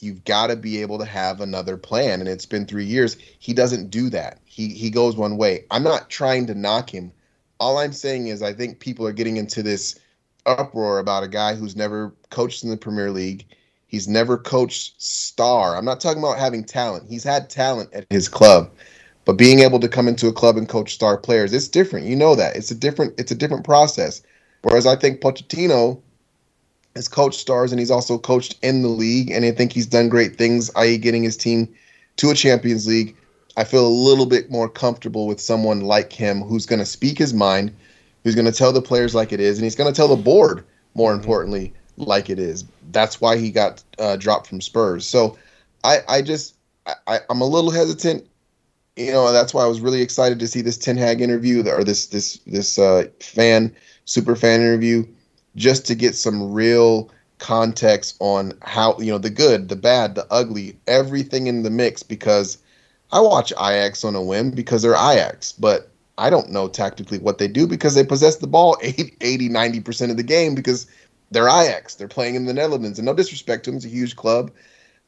you've 0.00 0.24
got 0.24 0.48
to 0.48 0.56
be 0.56 0.82
able 0.82 0.98
to 0.98 1.04
have 1.04 1.40
another 1.40 1.76
plan. 1.76 2.20
And 2.20 2.28
it's 2.28 2.44
been 2.44 2.66
three 2.66 2.84
years. 2.84 3.16
He 3.38 3.54
doesn't 3.54 3.90
do 3.90 4.10
that. 4.10 4.38
He 4.44 4.68
he 4.68 4.90
goes 4.90 5.16
one 5.16 5.36
way. 5.36 5.64
I'm 5.70 5.82
not 5.82 6.10
trying 6.10 6.46
to 6.46 6.54
knock 6.54 6.90
him. 6.90 7.12
All 7.58 7.78
I'm 7.78 7.92
saying 7.92 8.28
is 8.28 8.42
I 8.42 8.52
think 8.52 8.80
people 8.80 9.06
are 9.06 9.12
getting 9.12 9.38
into 9.38 9.62
this 9.62 9.98
uproar 10.46 10.98
about 10.98 11.24
a 11.24 11.28
guy 11.28 11.54
who's 11.54 11.76
never 11.76 12.14
coached 12.30 12.64
in 12.64 12.70
the 12.70 12.76
Premier 12.76 13.10
League. 13.10 13.46
He's 13.86 14.08
never 14.08 14.36
coached 14.36 15.00
star. 15.00 15.76
I'm 15.76 15.84
not 15.84 16.00
talking 16.00 16.22
about 16.22 16.38
having 16.38 16.64
talent. 16.64 17.08
He's 17.08 17.24
had 17.24 17.50
talent 17.50 17.92
at 17.92 18.06
his 18.10 18.28
club, 18.28 18.70
but 19.24 19.34
being 19.34 19.60
able 19.60 19.80
to 19.80 19.88
come 19.88 20.08
into 20.08 20.28
a 20.28 20.32
club 20.32 20.56
and 20.56 20.68
coach 20.68 20.94
star 20.94 21.16
players, 21.16 21.52
it's 21.52 21.68
different. 21.68 22.06
You 22.06 22.16
know 22.16 22.34
that. 22.34 22.56
It's 22.56 22.70
a 22.70 22.74
different 22.74 23.14
it's 23.18 23.32
a 23.32 23.36
different 23.36 23.64
process. 23.64 24.22
Whereas 24.62 24.86
I 24.86 24.96
think 24.96 25.20
Pochettino 25.20 26.00
has 26.96 27.08
coached 27.08 27.38
stars 27.38 27.72
and 27.72 27.78
he's 27.78 27.90
also 27.90 28.18
coached 28.18 28.56
in 28.62 28.82
the 28.82 28.88
league 28.88 29.30
and 29.30 29.44
I 29.44 29.52
think 29.52 29.72
he's 29.72 29.86
done 29.86 30.08
great 30.08 30.36
things, 30.36 30.70
i.e. 30.76 30.98
getting 30.98 31.22
his 31.22 31.36
team 31.36 31.72
to 32.16 32.30
a 32.30 32.34
Champions 32.34 32.86
League. 32.86 33.16
I 33.56 33.64
feel 33.64 33.86
a 33.86 33.88
little 33.88 34.26
bit 34.26 34.50
more 34.50 34.68
comfortable 34.68 35.26
with 35.26 35.40
someone 35.40 35.82
like 35.82 36.12
him 36.12 36.40
who's 36.42 36.66
going 36.66 36.78
to 36.78 36.86
speak 36.86 37.18
his 37.18 37.32
mind, 37.32 37.74
who's 38.26 38.34
going 38.34 38.44
to 38.44 38.50
tell 38.50 38.72
the 38.72 38.82
players 38.82 39.14
like 39.14 39.32
it 39.32 39.38
is, 39.38 39.56
and 39.56 39.62
he's 39.62 39.76
going 39.76 39.88
to 39.88 39.96
tell 39.96 40.08
the 40.08 40.20
board, 40.20 40.64
more 40.94 41.14
importantly, 41.14 41.72
like 41.96 42.28
it 42.28 42.40
is. 42.40 42.64
That's 42.90 43.20
why 43.20 43.36
he 43.36 43.52
got 43.52 43.84
uh, 44.00 44.16
dropped 44.16 44.48
from 44.48 44.60
Spurs. 44.60 45.06
So 45.06 45.38
I, 45.84 46.00
I 46.08 46.22
just, 46.22 46.56
I, 47.06 47.20
I'm 47.30 47.40
a 47.40 47.46
little 47.46 47.70
hesitant. 47.70 48.26
You 48.96 49.12
know, 49.12 49.32
that's 49.32 49.54
why 49.54 49.62
I 49.62 49.68
was 49.68 49.80
really 49.80 50.02
excited 50.02 50.40
to 50.40 50.48
see 50.48 50.60
this 50.60 50.76
Ten 50.76 50.96
Hag 50.96 51.20
interview 51.20 51.68
or 51.68 51.84
this 51.84 52.06
this 52.06 52.38
this 52.48 52.80
uh, 52.80 53.04
fan 53.20 53.72
super 54.06 54.34
fan 54.34 54.60
interview, 54.60 55.06
just 55.54 55.86
to 55.86 55.94
get 55.94 56.16
some 56.16 56.52
real 56.52 57.08
context 57.38 58.16
on 58.18 58.54
how 58.62 58.98
you 58.98 59.12
know 59.12 59.18
the 59.18 59.30
good, 59.30 59.68
the 59.68 59.76
bad, 59.76 60.16
the 60.16 60.26
ugly, 60.32 60.76
everything 60.88 61.46
in 61.46 61.62
the 61.62 61.70
mix. 61.70 62.02
Because 62.02 62.58
I 63.12 63.20
watch 63.20 63.52
Ajax 63.52 64.02
on 64.02 64.16
a 64.16 64.22
whim 64.22 64.50
because 64.50 64.82
they're 64.82 64.94
Ajax, 64.94 65.52
but 65.52 65.92
I 66.18 66.30
don't 66.30 66.50
know 66.50 66.68
tactically 66.68 67.18
what 67.18 67.38
they 67.38 67.48
do 67.48 67.66
because 67.66 67.94
they 67.94 68.04
possess 68.04 68.36
the 68.36 68.46
ball 68.46 68.76
80, 68.82 69.16
80 69.20 69.48
90% 69.48 70.10
of 70.10 70.16
the 70.16 70.22
game 70.22 70.54
because 70.54 70.86
they're 71.30 71.48
Ajax. 71.48 71.94
They're 71.94 72.08
playing 72.08 72.34
in 72.34 72.46
the 72.46 72.54
Netherlands. 72.54 72.98
And 72.98 73.06
no 73.06 73.14
disrespect 73.14 73.64
to 73.64 73.70
them, 73.70 73.76
it's 73.76 73.86
a 73.86 73.90
huge 73.90 74.16
club. 74.16 74.50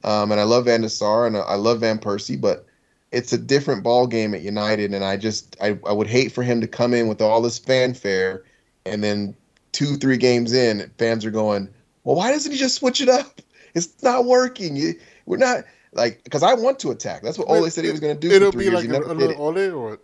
Um, 0.04 0.30
and 0.30 0.40
I 0.40 0.44
love 0.44 0.66
Van 0.66 0.82
der 0.82 0.88
Sar 0.88 1.26
and 1.26 1.36
I 1.36 1.54
love 1.54 1.80
Van 1.80 1.98
Persie, 1.98 2.40
but 2.40 2.66
it's 3.10 3.32
a 3.32 3.38
different 3.38 3.82
ball 3.82 4.06
game 4.06 4.34
at 4.34 4.42
United. 4.42 4.92
And 4.92 5.04
I 5.04 5.16
just, 5.16 5.56
I, 5.60 5.78
I 5.86 5.92
would 5.92 6.06
hate 6.06 6.32
for 6.32 6.42
him 6.42 6.60
to 6.60 6.68
come 6.68 6.92
in 6.92 7.08
with 7.08 7.22
all 7.22 7.40
this 7.40 7.58
fanfare 7.58 8.44
and 8.84 9.02
then 9.02 9.34
two, 9.72 9.96
three 9.96 10.16
games 10.16 10.52
in, 10.52 10.90
fans 10.98 11.24
are 11.24 11.30
going, 11.30 11.68
well, 12.04 12.16
why 12.16 12.30
doesn't 12.32 12.52
he 12.52 12.58
just 12.58 12.76
switch 12.76 13.00
it 13.00 13.08
up? 13.08 13.40
It's 13.74 14.02
not 14.02 14.24
working. 14.24 14.94
We're 15.26 15.36
not 15.36 15.64
like, 15.92 16.24
because 16.24 16.42
I 16.42 16.54
want 16.54 16.78
to 16.80 16.90
attack. 16.90 17.22
That's 17.22 17.38
what 17.38 17.48
Ole 17.48 17.68
said 17.68 17.84
he 17.84 17.90
was 17.90 18.00
going 18.00 18.18
to 18.18 18.20
do. 18.20 18.34
It'll 18.34 18.48
for 18.50 18.52
three 18.52 18.70
be 18.70 18.70
years. 18.70 18.74
like 18.74 18.84
He 18.84 18.88
a, 18.88 18.92
never 18.92 19.12
another. 19.12 19.34
Ole, 19.36 19.70
or? 19.72 19.98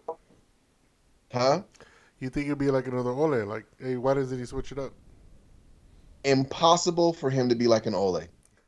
Huh? 1.35 1.62
You 2.20 2.31
think 2.31 2.47
it'd 2.47 2.59
be 2.59 2.70
like 2.70 2.86
another 2.86 3.11
Ole? 3.11 3.44
Like, 3.44 3.66
hey, 3.78 3.97
why 3.97 4.15
doesn't 4.15 4.39
he 4.39 4.47
switch 4.47 4.73
it 4.73 4.78
up? 4.78 4.93
impossible 6.24 7.12
for 7.12 7.31
him 7.31 7.48
to 7.51 7.55
be 7.55 7.69
like 7.69 7.86
an 7.86 7.94
Ole. 7.94 8.23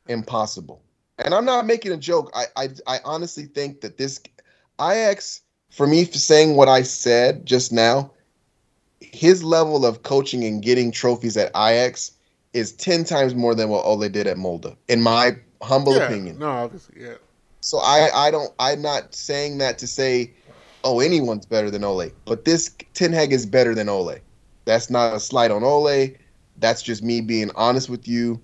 Impossible. 0.07 0.81
And 1.17 1.33
I'm 1.33 1.45
not 1.45 1.65
making 1.65 1.91
a 1.91 1.97
joke. 1.97 2.31
I 2.33 2.45
I, 2.55 2.69
I 2.85 2.99
honestly 3.03 3.45
think 3.45 3.81
that 3.81 3.97
this 3.97 4.21
Ix 4.79 5.41
for 5.71 5.87
me 5.87 6.05
for 6.05 6.17
saying 6.17 6.55
what 6.55 6.69
I 6.69 6.83
said 6.83 7.45
just 7.45 7.73
now, 7.73 8.11
his 8.99 9.43
level 9.43 9.85
of 9.85 10.03
coaching 10.03 10.43
and 10.43 10.61
getting 10.61 10.91
trophies 10.91 11.35
at 11.35 11.49
Ajax 11.49 12.11
is 12.53 12.71
10 12.73 13.03
times 13.03 13.35
more 13.35 13.53
than 13.53 13.69
what 13.69 13.85
Ole 13.85 14.07
did 14.07 14.27
at 14.27 14.37
Molde, 14.37 14.75
in 14.87 15.01
my 15.01 15.37
humble 15.61 15.95
yeah, 15.95 16.05
opinion. 16.05 16.39
No, 16.39 16.49
obviously, 16.49 17.01
yeah. 17.01 17.15
So 17.61 17.79
I 17.79 18.09
I 18.13 18.31
don't 18.31 18.53
I'm 18.59 18.81
not 18.81 19.15
saying 19.15 19.57
that 19.57 19.79
to 19.79 19.87
say 19.87 20.33
oh 20.87 21.01
anyone's 21.01 21.47
better 21.47 21.71
than 21.71 21.85
Ole, 21.85 22.15
but 22.27 22.45
this 22.45 22.75
Ten 22.95 23.13
Hag 23.13 23.33
is 23.33 23.53
better 23.53 23.83
than 23.83 23.89
Ole. 23.89 24.23
That's 24.65 24.91
not 24.91 25.15
a 25.15 25.19
slight 25.21 25.51
on 25.51 25.63
Ole. 25.63 26.15
That's 26.57 26.83
just 26.83 27.03
me 27.03 27.21
being 27.21 27.51
honest 27.55 27.89
with 27.89 28.07
you. 28.07 28.43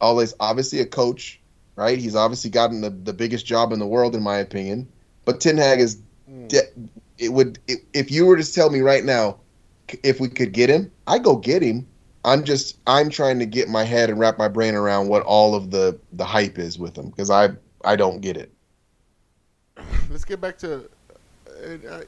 Ole's 0.00 0.34
obviously 0.40 0.80
a 0.80 0.86
coach, 0.86 1.42
right? 1.76 1.98
He's 1.98 2.16
obviously 2.16 2.50
gotten 2.50 2.80
the, 2.82 2.90
the 2.90 3.14
biggest 3.14 3.46
job 3.46 3.72
in 3.72 3.80
the 3.80 3.86
world 3.86 4.14
in 4.16 4.22
my 4.22 4.38
opinion. 4.38 4.88
But 5.24 5.40
Ten 5.40 5.58
Hag 5.58 5.80
is 5.80 6.02
Mm. 6.30 6.48
de- 6.48 6.88
it 7.18 7.32
would 7.32 7.58
i 7.70 7.76
if 7.94 8.10
you 8.10 8.26
were 8.26 8.36
to 8.36 8.52
tell 8.52 8.70
me 8.70 8.80
right 8.80 9.04
now 9.04 9.40
if 10.02 10.20
we 10.20 10.28
could 10.28 10.52
get 10.52 10.70
him, 10.70 10.92
I 11.06 11.18
go 11.18 11.36
get 11.36 11.62
him. 11.62 11.88
I'm 12.24 12.44
just 12.44 12.78
I'm 12.86 13.10
trying 13.10 13.38
to 13.40 13.46
get 13.46 13.68
my 13.68 13.84
head 13.84 14.10
and 14.10 14.18
wrap 14.20 14.38
my 14.38 14.48
brain 14.48 14.74
around 14.74 15.08
what 15.08 15.22
all 15.24 15.54
of 15.54 15.70
the 15.70 16.00
the 16.12 16.24
hype 16.24 16.58
is 16.58 16.78
with 16.78 16.96
him 16.96 17.10
because 17.10 17.30
I 17.30 17.50
I 17.84 17.96
don't 17.96 18.20
get 18.20 18.36
it. 18.36 18.52
Let's 20.10 20.24
get 20.24 20.40
back 20.40 20.58
to. 20.58 20.88
And 21.62 21.82
I, 21.88 22.02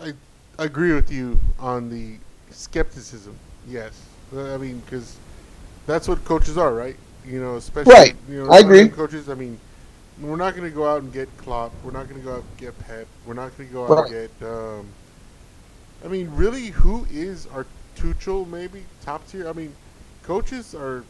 I, 0.00 0.12
I 0.58 0.64
agree 0.64 0.92
with 0.92 1.10
you 1.12 1.38
on 1.58 1.88
the 1.90 2.16
skepticism. 2.50 3.36
Yes, 3.68 4.00
I 4.36 4.56
mean 4.56 4.80
because 4.80 5.16
that's 5.86 6.08
what 6.08 6.24
coaches 6.24 6.56
are, 6.58 6.72
right? 6.74 6.96
You 7.26 7.40
know, 7.40 7.56
especially 7.56 7.92
Right. 7.92 8.16
You 8.28 8.44
know, 8.44 8.50
I 8.50 8.58
agree. 8.60 8.88
Coaches. 8.88 9.28
I 9.28 9.34
mean, 9.34 9.58
we're 10.20 10.36
not 10.36 10.56
going 10.56 10.68
to 10.68 10.74
go 10.74 10.86
out 10.90 11.02
and 11.02 11.12
get 11.12 11.28
Klopp. 11.36 11.72
We're 11.84 11.90
not 11.90 12.08
going 12.08 12.20
to 12.20 12.24
go 12.26 12.34
out 12.36 12.42
and 12.42 12.58
get 12.58 12.78
Pep. 12.80 13.06
We're 13.26 13.34
not 13.34 13.56
going 13.56 13.68
to 13.68 13.72
go 13.74 13.84
out 13.84 13.90
Right. 13.90 14.12
and 14.12 14.28
get. 14.40 14.48
Um, 14.48 14.86
I 16.04 16.08
mean, 16.08 16.30
really, 16.32 16.68
who 16.68 17.06
is 17.10 17.46
our 17.48 17.66
Tuchel? 17.96 18.48
Maybe 18.48 18.84
top 19.02 19.26
tier. 19.28 19.48
I 19.48 19.52
mean, 19.52 19.74
coaches 20.22 20.74
are. 20.74 21.04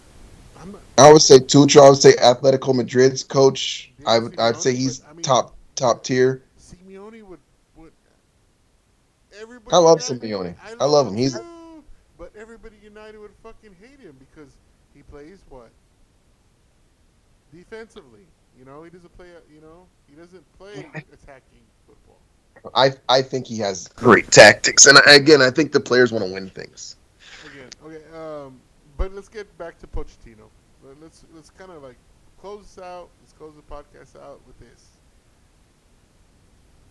Not, 0.66 0.80
I 0.98 1.12
would 1.12 1.22
say 1.22 1.38
Tuchel. 1.38 1.84
I 1.86 1.88
would 1.90 1.98
say 1.98 2.12
Atletico 2.16 2.74
Madrid's 2.74 3.22
coach. 3.22 3.90
I 4.06 4.18
would 4.18 4.38
I'd 4.38 4.56
say 4.56 4.74
he's 4.74 5.02
I 5.08 5.12
mean- 5.12 5.22
top 5.22 5.54
top 5.76 6.02
tier. 6.04 6.42
Simeone 9.40 9.64
would 9.68 9.74
would 9.74 9.74
everybody. 9.74 9.74
I 9.74 9.78
love 9.78 10.00
United- 10.00 10.20
Simeone. 10.22 10.56
I 10.80 10.84
love 10.84 11.06
him. 11.08 11.16
He's- 11.16 11.40
but 12.18 12.34
everybody 12.36 12.76
United 12.82 13.18
would 13.18 13.34
fucking 13.42 13.74
hate 13.80 14.00
him 14.00 14.16
because 14.18 14.56
he 14.94 15.02
plays 15.02 15.44
what 15.48 15.70
defensively. 17.52 18.26
You 18.58 18.64
know, 18.64 18.82
he 18.82 18.90
doesn't 18.90 19.12
play. 19.16 19.28
You 19.52 19.60
know, 19.60 19.86
he 20.06 20.14
doesn't 20.14 20.44
play 20.58 20.86
attacking 21.12 21.62
football. 21.86 22.18
I 22.74 22.92
I 23.08 23.22
think 23.22 23.46
he 23.46 23.58
has 23.58 23.88
great 23.88 24.30
tactics, 24.30 24.86
and 24.86 24.98
I- 25.06 25.14
again, 25.14 25.40
I 25.42 25.50
think 25.50 25.72
the 25.72 25.80
players 25.80 26.12
want 26.12 26.24
to 26.24 26.32
win 26.32 26.50
things. 26.50 26.96
Again, 27.44 27.70
okay. 27.84 28.02
Um, 28.16 28.60
but 28.96 29.12
let's 29.12 29.28
get 29.28 29.56
back 29.56 29.78
to 29.80 29.86
Pochettino. 29.86 30.50
Let- 30.82 31.00
Let's 31.00 31.24
let's 31.34 31.50
kind 31.50 31.70
of 31.70 31.82
like 31.82 31.96
close 32.38 32.74
this 32.74 32.82
out. 32.82 33.10
Let's 33.20 33.32
close 33.32 33.54
the 33.56 33.62
podcast 33.62 34.16
out 34.20 34.46
with 34.46 34.58
this. 34.58 34.98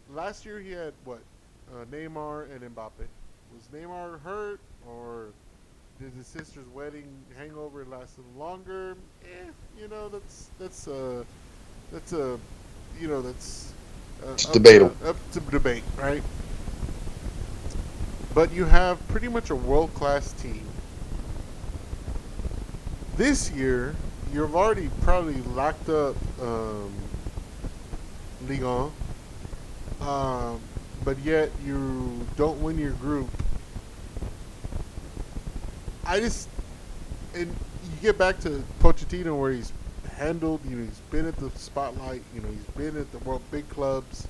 Last 0.09 0.45
year 0.45 0.59
he 0.59 0.71
had 0.71 0.93
what? 1.03 1.23
Uh, 1.71 1.85
Neymar 1.91 2.51
and 2.51 2.61
Mbappe. 2.75 3.05
Was 3.53 3.67
Neymar 3.73 4.21
hurt 4.21 4.59
or 4.87 5.27
did 5.99 6.11
his 6.13 6.27
sister's 6.27 6.67
wedding 6.73 7.07
hangover 7.37 7.85
last 7.85 8.17
longer? 8.37 8.95
Eh, 9.23 9.49
you 9.79 9.87
know 9.87 10.09
that's 10.09 10.49
that's 10.59 10.87
uh 10.87 11.23
that's 11.91 12.13
a 12.13 12.39
you 12.99 13.07
know 13.07 13.21
that's 13.21 13.73
uh, 14.25 14.31
It's 14.31 14.45
up- 14.47 14.53
debatable. 14.53 14.95
up 15.05 15.15
to 15.31 15.39
debate, 15.41 15.83
right? 15.97 16.23
But 18.33 18.51
you 18.53 18.65
have 18.65 19.05
pretty 19.07 19.27
much 19.27 19.49
a 19.49 19.55
world 19.55 19.93
class 19.93 20.31
team 20.33 20.65
this 23.17 23.51
year 23.51 23.95
you've 24.33 24.55
already 24.55 24.89
probably 25.01 25.41
locked 25.53 25.89
up 25.89 26.15
um, 26.41 26.89
Ligue 28.47 28.63
1, 28.63 28.91
um, 29.99 30.61
but 31.09 31.17
yet 31.25 31.49
you 31.65 32.23
don't 32.37 32.61
win 32.61 32.77
your 32.77 32.91
group. 32.91 33.29
I 36.05 36.19
just 36.19 36.47
and 37.33 37.47
you 37.47 37.99
get 37.99 38.15
back 38.15 38.39
to 38.41 38.63
Pochettino 38.79 39.35
where 39.35 39.51
he's 39.51 39.73
handled, 40.17 40.61
you 40.69 40.75
know, 40.75 40.85
he's 40.85 40.99
been 41.09 41.25
at 41.25 41.35
the 41.37 41.49
spotlight, 41.57 42.21
you 42.35 42.41
know, 42.41 42.47
he's 42.49 42.75
been 42.77 42.95
at 42.95 43.11
the 43.11 43.17
world 43.27 43.41
big 43.49 43.67
clubs. 43.69 44.27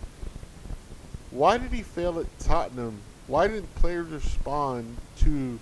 Why 1.32 1.58
did 1.58 1.74
he 1.74 1.82
fail 1.82 2.18
at 2.18 2.40
Tottenham? 2.40 2.98
Why 3.28 3.50
didn't 3.50 3.76
players 3.76 4.08
respond 4.08 4.96
to 5.18 5.60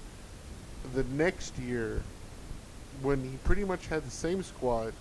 the 0.93 1.03
next 1.15 1.57
year 1.57 2.03
when 3.01 3.23
he 3.23 3.37
pretty 3.43 3.63
much 3.63 3.87
had 3.87 4.05
the 4.05 4.11
same 4.11 4.43
squad? 4.43 4.93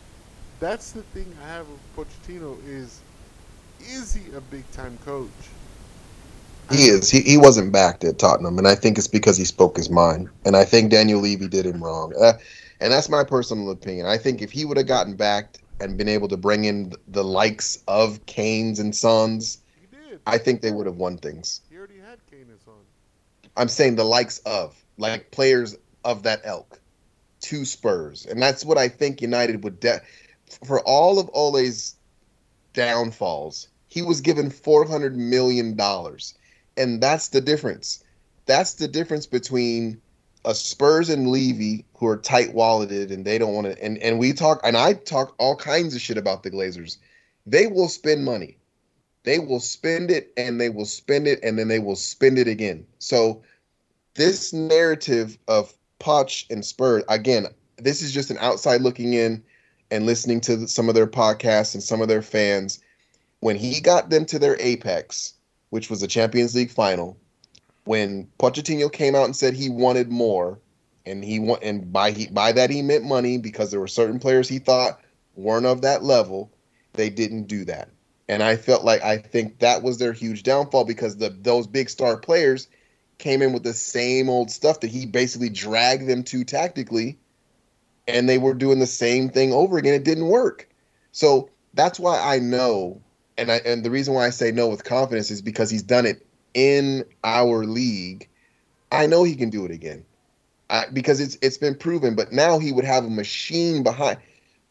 That's 0.61 0.93
the 0.93 1.03
thing 1.03 1.31
I 1.45 1.49
have 1.49 1.67
with 1.69 2.09
Pochettino 2.09 2.57
is 2.67 3.03
is 3.87 4.15
he 4.15 4.35
a 4.35 4.41
big 4.41 4.71
time 4.71 4.97
coach? 5.05 5.29
He 6.71 6.87
is. 6.87 7.11
He, 7.11 7.21
he 7.21 7.37
wasn't 7.37 7.73
backed 7.73 8.05
at 8.05 8.19
Tottenham, 8.19 8.59
and 8.59 8.67
I 8.67 8.75
think 8.75 8.99
it's 8.99 9.07
because 9.07 9.37
he 9.37 9.45
spoke 9.45 9.77
his 9.77 9.89
mind. 9.91 10.29
And 10.45 10.57
I 10.57 10.65
think 10.65 10.91
Daniel 10.91 11.21
Levy 11.21 11.49
did 11.49 11.65
him 11.65 11.83
wrong. 11.83 12.13
Uh, 12.21 12.35
and 12.81 12.93
that's 12.93 13.09
my 13.09 13.25
personal 13.25 13.71
opinion. 13.71 14.07
I 14.07 14.19
think 14.19 14.43
if 14.43 14.51
he 14.51 14.65
would 14.65 14.77
have 14.77 14.87
gotten 14.87 15.15
backed 15.15 15.61
and 15.81 15.97
been 15.97 16.09
able 16.09 16.29
to 16.29 16.37
bring 16.37 16.65
in 16.65 16.93
the 17.09 17.25
likes 17.25 17.83
of 17.87 18.25
Kanes 18.27 18.81
and 18.81 18.95
Sons, 18.95 19.59
I 20.27 20.39
think 20.39 20.61
they 20.61 20.73
would 20.73 20.87
have 20.87 20.97
won 20.97 21.19
things. 21.19 21.61
he 21.71 21.77
already 21.77 21.99
had 21.99 22.19
Kane 22.31 22.47
and 22.51 22.61
Son. 22.65 22.75
I'm 23.57 23.69
saying 23.69 23.95
the 23.97 24.05
likes 24.05 24.39
of, 24.41 24.77
like 24.99 25.31
players 25.31 25.77
of 26.05 26.25
that 26.25 26.41
elk, 26.45 26.81
to 27.43 27.65
Spurs, 27.65 28.27
and 28.27 28.43
that's 28.43 28.65
what 28.65 28.77
I 28.77 28.89
think 28.89 29.23
United 29.23 29.63
would. 29.63 29.79
De- 29.79 30.01
for 30.65 30.81
all 30.81 31.19
of 31.19 31.31
Ole's 31.33 31.95
downfalls, 32.73 33.69
he 33.89 34.03
was 34.03 34.21
given 34.21 34.51
400 34.51 35.17
million 35.17 35.77
dollars, 35.77 36.35
and 36.77 37.03
that's 37.03 37.29
the 37.29 37.41
difference. 37.41 38.03
That's 38.47 38.75
the 38.75 38.89
difference 38.89 39.27
between 39.27 40.01
a 40.45 40.55
Spurs 40.55 41.11
and 41.11 41.29
Levy 41.29 41.85
who 41.95 42.07
are 42.07 42.17
tight 42.17 42.55
walleted 42.55 43.11
and 43.11 43.25
they 43.25 43.39
don't 43.39 43.55
want 43.55 43.67
to. 43.67 43.83
And 43.83 43.99
and 43.99 44.19
we 44.19 44.33
talk, 44.33 44.61
and 44.63 44.77
I 44.77 44.95
talk 44.95 45.35
all 45.39 45.57
kinds 45.57 45.95
of 45.95 46.01
shit 46.01 46.17
about 46.17 46.43
the 46.43 46.51
Glazers. 46.51 46.99
They 47.47 47.67
will 47.67 47.89
spend 47.89 48.25
money. 48.25 48.57
They 49.25 49.41
will 49.41 49.61
spend 49.61 50.11
it 50.11 50.33
and 50.37 50.61
they 50.61 50.69
will 50.69 50.85
spend 50.85 51.27
it 51.27 51.41
and 51.43 51.59
then 51.59 51.67
they 51.69 51.81
will 51.81 51.97
spend 51.97 52.39
it 52.39 52.47
again. 52.47 52.87
So 53.01 53.43
this 54.15 54.53
narrative 54.53 55.37
of 55.49 55.75
Poch 55.99 56.49
and 56.49 56.65
Spurs, 56.65 57.03
again, 57.09 57.47
this 57.77 58.03
is 58.03 58.13
just 58.13 58.31
an 58.31 58.39
outside 58.39 58.83
looking 58.83 59.15
in 59.15 59.43
and 59.91 60.07
listening 60.07 60.41
to 60.43 60.69
some 60.69 60.89
of 60.89 60.95
their 60.95 61.07
podcasts 61.09 61.75
and 61.75 61.83
some 61.83 62.01
of 62.01 62.09
their 62.09 62.23
fans. 62.23 62.81
When 63.41 63.57
he 63.57 63.81
got 63.81 64.11
them 64.11 64.25
to 64.27 64.39
their 64.39 64.57
apex, 64.61 65.35
which 65.77 65.91
was 65.91 66.01
the 66.01 66.07
Champions 66.07 66.55
League 66.55 66.71
final, 66.71 67.19
when 67.85 68.27
Pochettino 68.39 68.91
came 68.91 69.15
out 69.15 69.27
and 69.27 69.37
said 69.37 69.53
he 69.53 69.69
wanted 69.69 70.11
more, 70.11 70.59
and 71.05 71.23
he 71.23 71.39
want 71.39 71.63
and 71.63 71.93
by 71.93 72.13
he 72.13 72.29
by 72.29 72.51
that 72.53 72.71
he 72.71 72.81
meant 72.81 73.05
money 73.05 73.37
because 73.37 73.71
there 73.71 73.79
were 73.79 73.87
certain 73.87 74.19
players 74.19 74.49
he 74.49 74.59
thought 74.59 74.99
weren't 75.35 75.67
of 75.67 75.83
that 75.83 76.03
level, 76.03 76.51
they 76.95 77.11
didn't 77.11 77.43
do 77.43 77.67
that. 77.67 77.91
And 78.27 78.43
I 78.43 78.57
felt 78.57 78.85
like 78.85 79.05
I 79.05 79.19
think 79.19 79.59
that 79.59 79.83
was 79.83 79.99
their 79.99 80.15
huge 80.15 80.45
downfall 80.45 80.87
because 80.87 81.19
the 81.19 81.29
those 81.29 81.67
big 81.67 81.91
star 81.91 82.17
players 82.17 82.69
came 83.19 83.43
in 83.43 83.53
with 83.53 83.63
the 83.63 83.75
same 83.75 84.31
old 84.31 84.51
stuff 84.51 84.81
that 84.81 84.91
he 84.91 85.05
basically 85.05 85.51
dragged 85.51 86.07
them 86.07 86.23
to 86.25 86.43
tactically, 86.43 87.19
and 88.09 88.27
they 88.27 88.39
were 88.39 88.55
doing 88.55 88.79
the 88.79 88.87
same 88.87 89.29
thing 89.29 89.53
over 89.53 89.77
again. 89.77 89.93
It 89.93 90.05
didn't 90.05 90.29
work. 90.29 90.71
So 91.13 91.51
that's 91.75 92.01
why 92.01 92.19
I 92.19 92.39
know, 92.39 93.03
and 93.39 93.51
I 93.51 93.57
and 93.65 93.85
the 93.85 93.91
reason 93.91 94.15
why 94.15 94.27
I 94.27 94.31
say 94.31 94.51
no 94.53 94.69
with 94.69 94.85
confidence 94.85 95.31
is 95.31 95.43
because 95.43 95.71
he's 95.71 95.83
done 95.83 96.07
it 96.07 96.27
in 96.55 97.05
our 97.25 97.65
league. 97.65 98.29
I 98.93 99.07
know 99.07 99.25
he 99.25 99.37
can 99.37 99.51
do 99.51 99.65
it 99.65 99.71
again, 99.71 100.05
I, 100.71 100.87
because 100.93 101.21
it's 101.21 101.37
it's 101.43 101.59
been 101.59 101.75
proven. 101.75 102.15
But 102.15 102.33
now 102.33 102.59
he 102.59 102.73
would 102.73 102.85
have 102.85 103.05
a 103.05 103.11
machine 103.11 103.83
behind, 103.83 104.19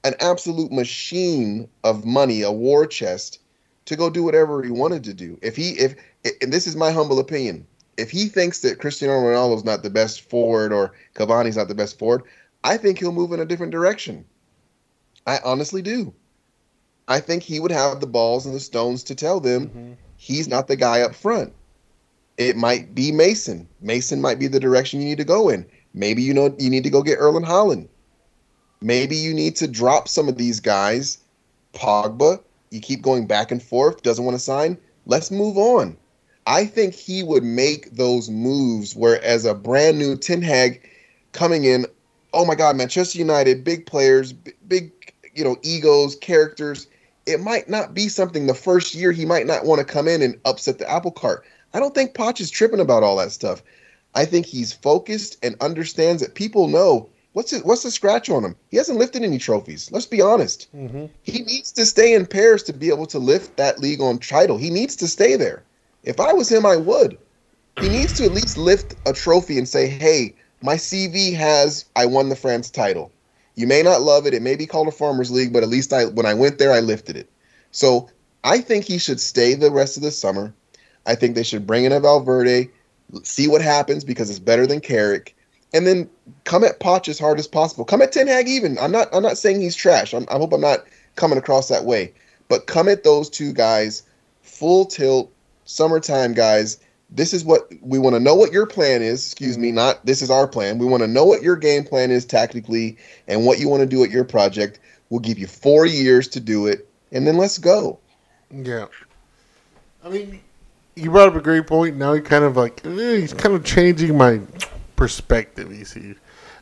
an 0.04 0.16
absolute 0.20 0.72
machine 0.72 1.68
of 1.84 2.06
money, 2.06 2.42
a 2.42 2.52
war 2.52 2.86
chest, 2.86 3.40
to 3.86 3.96
go 3.96 4.10
do 4.10 4.24
whatever 4.24 4.64
he 4.64 4.72
wanted 4.72 5.04
to 5.06 5.14
do. 5.14 5.38
If 5.42 5.56
he 5.56 5.72
if 5.72 5.96
and 6.42 6.52
this 6.52 6.68
is 6.68 6.76
my 6.76 6.92
humble 6.92 7.20
opinion, 7.20 7.68
if 7.98 8.10
he 8.10 8.28
thinks 8.28 8.62
that 8.62 8.80
Cristiano 8.80 9.14
Ronaldo's 9.14 9.64
not 9.64 9.84
the 9.84 9.90
best 9.90 10.22
forward 10.30 10.74
or 10.74 10.94
Cavani's 11.14 11.58
not 11.58 11.68
the 11.68 11.76
best 11.76 12.00
forward, 12.00 12.24
I 12.64 12.78
think 12.78 13.00
he'll 13.00 13.12
move 13.12 13.32
in 13.32 13.40
a 13.40 13.46
different 13.46 13.72
direction. 13.72 14.26
I 15.28 15.40
honestly 15.44 15.82
do. 15.82 16.14
I 17.08 17.20
think 17.20 17.44
he 17.44 17.60
would 17.60 17.72
have 17.72 18.00
the 18.00 18.08
balls 18.08 18.46
and 18.46 18.56
the 18.56 18.60
stones 18.60 19.04
to 19.04 19.16
tell 19.16 19.40
them 19.40 19.68
mm-hmm. 19.68 19.94
he's 20.18 20.48
not 20.48 20.68
the 20.68 20.76
guy 20.76 21.02
up 21.02 21.14
front. 21.16 21.54
It 22.38 22.58
might 22.58 22.94
be 22.94 23.12
Mason. 23.12 23.68
Mason 23.82 24.22
might 24.22 24.40
be 24.40 24.48
the 24.48 24.60
direction 24.60 25.00
you 25.00 25.08
need 25.08 25.18
to 25.20 25.24
go 25.24 25.50
in. 25.50 25.66
Maybe 25.94 26.22
you 26.22 26.34
know 26.34 26.54
you 26.60 26.70
need 26.70 26.84
to 26.84 26.90
go 26.90 27.02
get 27.02 27.20
Erling 27.20 27.46
Haaland. 27.46 27.88
Maybe 28.82 29.16
you 29.16 29.34
need 29.34 29.56
to 29.58 29.68
drop 29.68 30.08
some 30.08 30.28
of 30.28 30.38
these 30.38 30.60
guys. 30.60 31.20
Pogba, 31.74 32.42
you 32.72 32.82
keep 32.82 33.02
going 33.02 33.26
back 33.26 33.52
and 33.52 33.64
forth, 33.64 34.04
doesn't 34.04 34.26
want 34.26 34.36
to 34.36 34.44
sign. 34.44 34.78
Let's 35.06 35.32
move 35.32 35.58
on. 35.58 35.98
I 36.48 36.66
think 36.66 36.94
he 36.94 37.24
would 37.24 37.44
make 37.44 37.92
those 37.92 38.30
moves 38.30 38.96
where, 38.96 39.24
as 39.24 39.46
a 39.46 39.56
brand 39.56 39.98
new 39.98 40.16
Ten 40.16 40.42
Hag 40.42 40.88
coming 41.32 41.64
in, 41.64 41.86
oh 42.34 42.46
my 42.46 42.56
God, 42.56 42.76
Manchester 42.76 43.18
United, 43.18 43.64
big 43.64 43.86
players, 43.86 44.34
big, 44.34 44.92
you 45.34 45.44
know, 45.44 45.58
egos, 45.64 46.16
characters. 46.16 46.88
It 47.26 47.40
might 47.40 47.70
not 47.70 47.94
be 47.94 48.08
something 48.08 48.46
the 48.46 48.54
first 48.54 48.94
year 48.94 49.12
he 49.12 49.26
might 49.26 49.48
not 49.48 49.66
want 49.66 49.80
to 49.80 49.86
come 49.86 50.08
in 50.08 50.22
and 50.22 50.40
upset 50.46 50.78
the 50.78 50.90
apple 50.90 51.12
cart. 51.12 51.44
I 51.74 51.80
don't 51.80 51.96
think 51.96 52.14
Poch 52.14 52.40
is 52.40 52.52
tripping 52.52 52.80
about 52.80 53.04
all 53.04 53.18
that 53.18 53.32
stuff. 53.32 53.64
I 54.14 54.26
think 54.26 54.46
he's 54.46 54.72
focused 54.72 55.38
and 55.44 55.56
understands 55.60 56.22
that 56.22 56.36
people 56.36 56.68
know 56.68 57.10
what's 57.34 57.52
it, 57.52 57.66
what's 57.66 57.84
the 57.84 57.92
scratch 57.92 58.30
on 58.30 58.46
him. 58.46 58.56
He 58.70 58.78
hasn't 58.78 59.00
lifted 59.00 59.24
any 59.24 59.38
trophies. 59.38 59.92
Let's 59.92 60.06
be 60.06 60.22
honest. 60.22 60.68
Mm-hmm. 60.76 61.08
He 61.24 61.42
needs 61.42 61.72
to 61.74 61.86
stay 61.86 62.14
in 62.14 62.26
Paris 62.26 62.64
to 62.64 62.74
be 62.74 62.90
able 62.90 63.08
to 63.08 63.20
lift 63.20 63.58
that 63.58 63.80
Ligue 63.80 64.00
1 64.00 64.20
title. 64.20 64.58
He 64.58 64.70
needs 64.70 64.96
to 64.98 65.08
stay 65.08 65.36
there. 65.36 65.64
If 66.04 66.20
I 66.20 66.32
was 66.32 66.50
him, 66.50 66.66
I 66.66 66.78
would. 66.78 67.18
He 67.76 67.90
needs 67.90 68.14
to 68.14 68.24
at 68.24 68.32
least 68.32 68.58
lift 68.58 68.96
a 69.06 69.12
trophy 69.12 69.58
and 69.58 69.68
say, 69.68 69.88
"Hey, 69.88 70.36
my 70.62 70.76
CV 70.76 71.34
has 71.34 71.86
I 71.96 72.06
won 72.06 72.30
the 72.30 72.36
France 72.38 72.70
title." 72.70 73.12
You 73.56 73.68
may 73.68 73.82
not 73.82 74.02
love 74.02 74.26
it. 74.26 74.34
It 74.34 74.42
may 74.42 74.56
be 74.56 74.66
called 74.66 74.88
a 74.88 74.92
farmers 74.92 75.32
league, 75.32 75.54
but 75.54 75.64
at 75.64 75.70
least 75.70 75.94
I 75.94 76.06
when 76.06 76.26
I 76.26 76.34
went 76.34 76.58
there, 76.58 76.72
I 76.72 76.80
lifted 76.80 77.16
it. 77.16 77.30
So 77.72 78.10
I 78.44 78.60
think 78.60 78.86
he 78.86 78.98
should 78.98 79.20
stay 79.20 79.54
the 79.54 79.72
rest 79.72 79.98
of 79.98 80.04
the 80.04 80.12
summer. 80.12 80.54
I 81.06 81.16
think 81.16 81.36
they 81.36 81.44
should 81.44 81.68
bring 81.68 81.86
in 81.86 81.92
a 81.92 82.00
Valverde, 82.00 82.70
see 83.24 83.48
what 83.48 83.62
happens 83.62 84.04
because 84.04 84.30
it's 84.30 84.40
better 84.40 84.66
than 84.66 84.80
Carrick, 84.82 85.36
and 85.74 85.86
then 85.86 86.10
come 86.44 86.64
at 86.64 86.80
Poch 86.80 87.08
as 87.08 87.20
hard 87.20 87.40
as 87.40 87.48
possible. 87.48 87.86
Come 87.86 88.02
at 88.02 88.12
Ten 88.12 88.28
Hag 88.28 88.48
even. 88.48 88.78
I'm 88.80 88.92
not. 88.92 89.08
I'm 89.14 89.24
not 89.24 89.38
saying 89.38 89.62
he's 89.62 89.76
trash. 89.76 90.14
I'm, 90.14 90.26
I 90.30 90.38
hope 90.38 90.54
I'm 90.54 90.62
not 90.62 90.86
coming 91.16 91.38
across 91.38 91.70
that 91.70 91.86
way. 91.86 92.14
But 92.48 92.68
come 92.68 92.88
at 92.88 93.04
those 93.04 93.30
two 93.30 93.54
guys 93.54 94.04
full 94.42 94.86
tilt, 94.86 95.32
summertime 95.66 96.34
guys. 96.34 96.78
This 97.16 97.34
is 97.34 97.46
what 97.46 97.72
we 97.82 97.98
want 97.98 98.16
to 98.16 98.20
know 98.20 98.36
what 98.36 98.52
your 98.52 98.66
plan 98.66 99.02
is. 99.02 99.26
Excuse 99.26 99.58
me, 99.58 99.72
not 99.72 100.06
this 100.06 100.22
is 100.22 100.30
our 100.30 100.48
plan. 100.48 100.78
We 100.78 100.86
want 100.86 101.02
to 101.02 101.08
know 101.08 101.24
what 101.24 101.42
your 101.42 101.56
game 101.56 101.86
plan 101.86 102.12
is 102.12 102.26
tactically 102.26 102.98
and 103.28 103.46
what 103.46 103.58
you 103.58 103.70
want 103.70 103.82
to 103.82 103.88
do 103.88 104.04
at 104.04 104.10
your 104.12 104.26
project. 104.26 104.80
We'll 105.10 105.22
give 105.22 105.40
you 105.40 105.48
four 105.48 105.86
years 105.86 106.28
to 106.30 106.42
do 106.42 106.68
it, 106.68 106.90
and 107.14 107.26
then 107.26 107.38
let's 107.38 107.58
go. 107.58 108.00
Yeah. 108.52 108.88
I 110.04 110.10
mean, 110.10 110.42
you 110.96 111.10
brought 111.10 111.30
up 111.30 111.36
a 111.36 111.42
great 111.42 111.68
point. 111.68 111.96
Now 111.96 112.14
he 112.14 112.20
kind 112.20 112.44
of 112.44 112.58
like 112.58 112.86
eh, 112.86 113.18
he's 113.18 113.34
kind 113.34 113.56
of 113.56 113.64
changing 113.64 114.18
my 114.18 114.42
perspective. 114.98 115.74
You 115.74 115.86
see, 115.86 116.16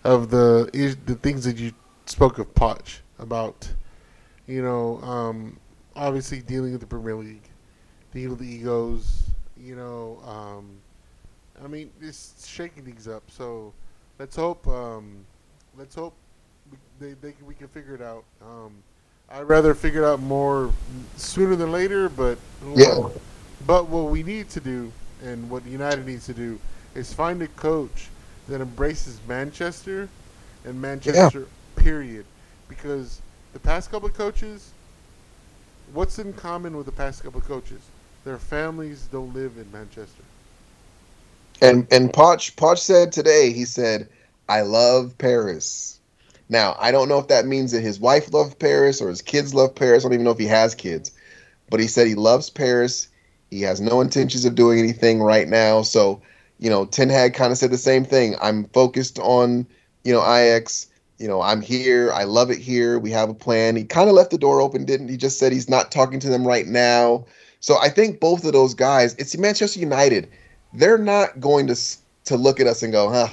of 0.04 0.30
the 0.30 0.70
the 1.06 1.16
things 1.16 1.46
that 1.46 1.58
you 1.58 1.74
spoke 2.06 2.38
of 2.38 2.54
Poch 2.54 3.00
about. 3.18 3.70
You 4.46 4.62
know, 4.62 5.02
um, 5.02 5.58
obviously 5.96 6.42
dealing 6.42 6.74
with 6.74 6.82
the 6.82 6.88
Premier 6.88 7.16
League, 7.16 7.50
dealing 8.12 8.32
with 8.32 8.40
the 8.40 8.54
egos. 8.54 9.24
You 9.64 9.76
know, 9.76 10.22
um, 10.27 10.69
I 11.64 11.68
mean, 11.68 11.90
it's 12.02 12.45
shaking 12.48 12.84
things 12.84 13.07
up. 13.07 13.23
So 13.31 13.73
let's 14.19 14.35
hope. 14.35 14.68
Um, 14.68 15.26
let's 15.77 15.95
hope 15.95 16.14
we, 16.72 16.77
they, 16.99 17.14
they 17.22 17.31
can, 17.31 17.45
we 17.45 17.53
can 17.56 17.68
figure 17.68 17.95
it 17.95 18.02
out. 18.02 18.26
Um, 18.41 18.73
I'd 19.30 19.44
rather 19.44 19.73
figure 19.73 20.03
it 20.03 20.07
out 20.07 20.19
more 20.19 20.72
sooner 21.15 21.56
than 21.56 21.72
later, 21.72 22.10
but 22.10 22.38
Yeah. 22.76 23.10
But 23.65 23.88
what 23.88 24.11
we 24.11 24.23
need 24.23 24.49
to 24.49 24.60
do, 24.60 24.91
and 25.23 25.49
what 25.49 25.65
United 25.65 26.06
needs 26.06 26.26
to 26.26 26.34
do, 26.34 26.60
is 26.95 27.14
find 27.14 27.41
a 27.41 27.48
coach 27.48 28.10
that 28.49 28.60
embraces 28.61 29.19
Manchester 29.27 30.10
and 30.65 30.80
Manchester, 30.81 31.48
period. 31.77 32.26
Because 32.68 33.22
the 33.53 33.60
past 33.60 33.90
couple 33.91 34.10
of 34.10 34.14
coaches, 34.15 34.72
what's 35.94 36.19
in 36.19 36.34
common 36.34 36.76
with 36.76 36.85
the 36.85 36.91
past 36.91 37.23
couple 37.23 37.40
of 37.40 37.48
coaches? 37.48 37.81
Their 38.26 38.38
families 38.38 39.08
don't 39.12 39.34
live 39.34 39.58
in 39.58 39.70
Manchester. 39.72 40.24
And 41.62 41.88
and 41.91 42.12
Poch 42.12 42.56
Poch 42.56 42.80
said 42.80 43.12
today, 43.12 43.52
he 43.54 43.66
said, 43.66 44.08
"I 44.48 44.62
love 44.62 45.18
Paris." 45.18 46.00
Now, 46.50 46.76
I 46.80 46.91
don't 46.91 47.10
know 47.10 47.20
if 47.20 47.30
that 47.30 47.45
means 47.45 47.72
that 47.72 47.82
his 47.82 48.00
wife 48.00 48.32
loved 48.34 48.60
Paris 48.60 49.02
or 49.02 49.10
his 49.10 49.22
kids 49.22 49.54
love 49.54 49.74
Paris. 49.76 50.04
I 50.04 50.08
don't 50.08 50.14
even 50.14 50.26
know 50.26 50.32
if 50.32 50.38
he 50.38 50.45
has 50.45 50.76
kids. 50.76 51.12
But 51.70 51.80
he 51.80 51.88
said 51.88 52.06
he 52.06 52.16
loves 52.16 52.50
Paris. 52.50 53.08
He 53.50 53.62
has 53.62 53.82
no 53.82 54.02
intentions 54.02 54.45
of 54.45 54.56
doing 54.56 54.78
anything 54.78 55.22
right 55.22 55.48
now. 55.48 55.82
So, 55.82 56.22
you 56.60 56.70
know, 56.70 56.86
Ten 56.86 57.10
Hag 57.10 57.34
kind 57.34 57.52
of 57.52 57.58
said 57.58 57.72
the 57.72 57.78
same 57.78 58.06
thing. 58.06 58.36
I'm 58.41 58.66
focused 58.66 59.20
on, 59.20 59.66
you 60.04 60.14
know, 60.14 60.22
Ajax. 60.22 60.88
You 61.18 61.28
know, 61.28 61.41
I'm 61.41 61.62
here. 61.62 62.12
I 62.12 62.24
love 62.24 62.52
it 62.52 62.58
here. 62.58 63.00
We 63.00 63.12
have 63.12 63.30
a 63.30 63.34
plan. 63.34 63.76
He 63.76 63.86
kind 63.86 64.10
of 64.10 64.16
left 64.16 64.32
the 64.32 64.38
door 64.38 64.62
open, 64.62 64.86
didn't 64.86 65.08
he? 65.08 65.18
Just 65.18 65.40
said 65.40 65.52
he's 65.52 65.70
not 65.70 65.91
talking 65.91 66.20
to 66.20 66.30
them 66.30 66.45
right 66.45 66.68
now. 66.68 67.26
So 67.64 67.77
I 67.81 67.88
think 67.88 68.19
both 68.19 68.44
of 68.44 68.52
those 68.52 68.73
guys, 68.73 69.15
it's 69.18 69.38
Manchester 69.38 69.80
United. 69.80 70.30
They're 70.73 70.98
not 70.98 71.40
going 71.40 71.68
to 71.68 71.77
to 72.26 72.35
look 72.35 72.60
at 72.60 72.68
us 72.68 72.84
and 72.84 72.91
go, 72.91 73.10
huh. 73.10 73.30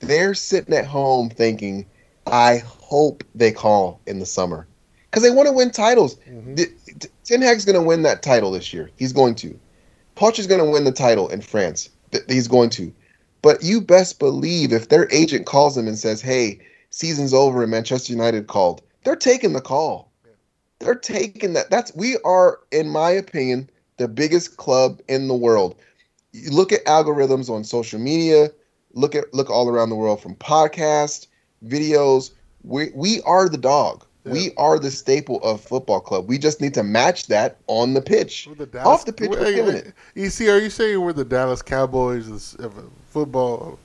They're 0.00 0.34
sitting 0.34 0.74
at 0.74 0.84
home 0.84 1.30
thinking, 1.30 1.86
I 2.26 2.58
hope 2.58 3.24
they 3.34 3.52
call 3.52 3.98
in 4.06 4.18
the 4.18 4.26
summer 4.26 4.66
because 5.10 5.22
they 5.22 5.30
want 5.30 5.48
to 5.48 5.54
win 5.54 5.70
titles. 5.70 6.16
Mhm. 6.30 6.54
T- 7.00 7.08
Ten 7.24 7.40
Hag's 7.40 7.64
going 7.64 7.80
to 7.80 7.86
win 7.86 8.02
that 8.02 8.22
title 8.22 8.50
this 8.50 8.74
year. 8.74 8.90
He's 8.96 9.14
going 9.14 9.34
to. 9.36 9.58
Poch 10.16 10.38
is 10.38 10.46
going 10.46 10.62
to 10.62 10.70
win 10.70 10.84
the 10.84 10.92
title 10.92 11.28
in 11.28 11.40
France. 11.40 11.88
He's 12.28 12.48
going 12.48 12.68
to. 12.70 12.92
But 13.40 13.62
you 13.62 13.80
best 13.80 14.18
believe 14.18 14.74
if 14.74 14.90
their 14.90 15.08
agent 15.10 15.46
calls 15.46 15.76
them 15.76 15.88
and 15.88 15.98
says, 15.98 16.20
"Hey, 16.20 16.58
season's 16.90 17.32
over," 17.32 17.62
and 17.62 17.70
Manchester 17.70 18.12
United 18.12 18.48
called, 18.48 18.82
they're 19.04 19.16
taking 19.16 19.54
the 19.54 19.62
call. 19.62 20.05
They're 20.78 20.94
taking 20.94 21.54
that. 21.54 21.70
That's 21.70 21.94
we 21.94 22.18
are, 22.24 22.60
in 22.70 22.88
my 22.88 23.10
opinion, 23.10 23.70
the 23.96 24.08
biggest 24.08 24.56
club 24.56 25.00
in 25.08 25.28
the 25.28 25.34
world. 25.34 25.76
You 26.32 26.50
look 26.50 26.72
at 26.72 26.84
algorithms 26.84 27.48
on 27.48 27.64
social 27.64 27.98
media. 27.98 28.50
Look 28.92 29.14
at 29.14 29.32
look 29.32 29.50
all 29.50 29.68
around 29.68 29.90
the 29.90 29.96
world 29.96 30.20
from 30.20 30.34
podcasts, 30.36 31.26
videos. 31.66 32.32
We 32.62 32.90
we 32.94 33.22
are 33.22 33.48
the 33.48 33.58
dog. 33.58 34.04
Yeah. 34.24 34.32
We 34.32 34.52
are 34.56 34.78
the 34.78 34.90
staple 34.90 35.40
of 35.42 35.60
football 35.60 36.00
club. 36.00 36.28
We 36.28 36.38
just 36.38 36.60
need 36.60 36.74
to 36.74 36.82
match 36.82 37.28
that 37.28 37.58
on 37.68 37.94
the 37.94 38.02
pitch. 38.02 38.48
We're 38.48 38.66
the 38.66 38.82
Off 38.82 39.04
the 39.04 39.12
pitch, 39.12 39.30
we're 39.30 39.44
killing 39.44 39.74
wait, 39.74 39.86
it. 39.86 39.94
You 40.14 40.30
see, 40.30 40.48
are 40.50 40.58
you 40.58 40.70
saying 40.70 41.00
we're 41.00 41.12
the 41.12 41.24
Dallas 41.24 41.62
Cowboys 41.62 42.56
of 42.56 42.74
football? 43.08 43.78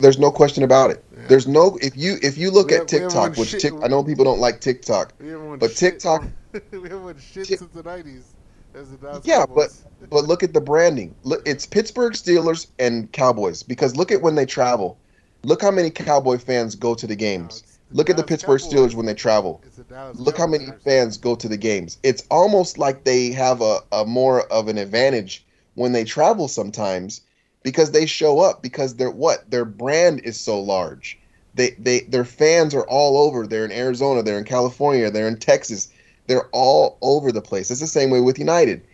There's 0.00 0.18
no 0.18 0.30
question 0.30 0.64
about 0.64 0.90
it. 0.90 1.04
Yeah. 1.12 1.26
There's 1.28 1.46
no 1.46 1.78
if 1.82 1.96
you 1.96 2.16
if 2.22 2.38
you 2.38 2.50
look 2.50 2.68
We 2.68 2.74
at 2.74 2.78
have- 2.80 2.86
TikTok, 2.88 3.36
which 3.36 3.50
shit- 3.50 3.60
Tik, 3.60 3.74
I 3.82 3.88
know 3.88 4.02
people 4.02 4.24
don't 4.24 4.40
like 4.40 4.60
TikTok, 4.60 5.12
But 5.58 5.76
TikTok- 5.76 6.24
we 6.72 6.82
haven't 6.82 7.04
won 7.04 7.16
shit 7.18 7.46
since 7.46 7.60
the 7.74 7.82
nineties. 7.82 8.34
As 8.74 8.88
the 8.90 9.20
Yeah, 9.24 9.38
Cowboys. 9.46 9.84
but 10.10 10.24
look 10.24 10.42
at 10.44 10.54
the 10.54 10.60
branding. 10.60 11.14
Look, 11.24 11.42
it's 11.44 11.66
Pittsburgh 11.66 12.12
Steelers 12.12 12.68
and 12.78 13.10
Cowboys 13.12 13.64
because 13.64 13.96
look 13.96 14.12
at 14.12 14.22
when 14.22 14.36
they 14.36 14.46
travel. 14.46 14.96
Look 15.42 15.60
how 15.62 15.72
many 15.72 15.90
Cowboy 15.90 16.38
fans 16.38 16.76
go 16.76 16.94
to 16.94 17.06
the 17.06 17.14
No, 17.14 17.18
games. 17.18 17.62
it's 17.64 17.78
Look 17.90 18.08
at 18.08 18.16
the 18.16 18.22
Pittsburgh 18.22 18.60
Cowboys. 18.60 18.72
Steelers 18.92 18.94
when 18.94 19.06
they 19.06 19.14
travel. 19.14 19.60
The 19.76 19.82
Dallas 19.82 20.18
Look 20.20 20.38
how 20.38 20.46
many 20.46 20.68
fans 20.84 21.16
go 21.18 21.34
to 21.34 21.48
the 21.48 21.56
games. 21.56 21.98
It's 22.04 22.22
almost 22.30 22.78
like 22.78 23.02
they 23.02 23.32
have 23.32 23.60
a, 23.60 23.80
a 23.90 24.04
more 24.06 24.42
of 24.52 24.68
an 24.68 24.78
advantage 24.78 25.44
when 25.74 25.90
they 25.92 26.04
travel 26.04 26.46
sometimes 26.46 27.22
because 27.62 27.90
they 27.90 28.06
show 28.06 28.40
up 28.40 28.62
because 28.62 28.96
they're 28.96 29.10
what 29.10 29.50
their 29.50 29.64
brand 29.64 30.20
is 30.20 30.38
so 30.38 30.60
large. 30.60 31.18
They 31.54 31.70
they 31.78 32.00
their 32.00 32.24
fans 32.24 32.74
are 32.74 32.86
all 32.86 33.18
over. 33.18 33.46
They're 33.46 33.64
in 33.64 33.72
Arizona, 33.72 34.22
they're 34.22 34.38
in 34.38 34.44
California, 34.44 35.10
they're 35.10 35.28
in 35.28 35.38
Texas. 35.38 35.90
They're 36.26 36.48
all 36.52 36.96
over 37.02 37.32
the 37.32 37.42
place. 37.42 37.72
It's 37.72 37.80
the 37.80 37.88
same 37.88 38.10
way 38.10 38.20
with 38.20 38.38
United. 38.38 38.86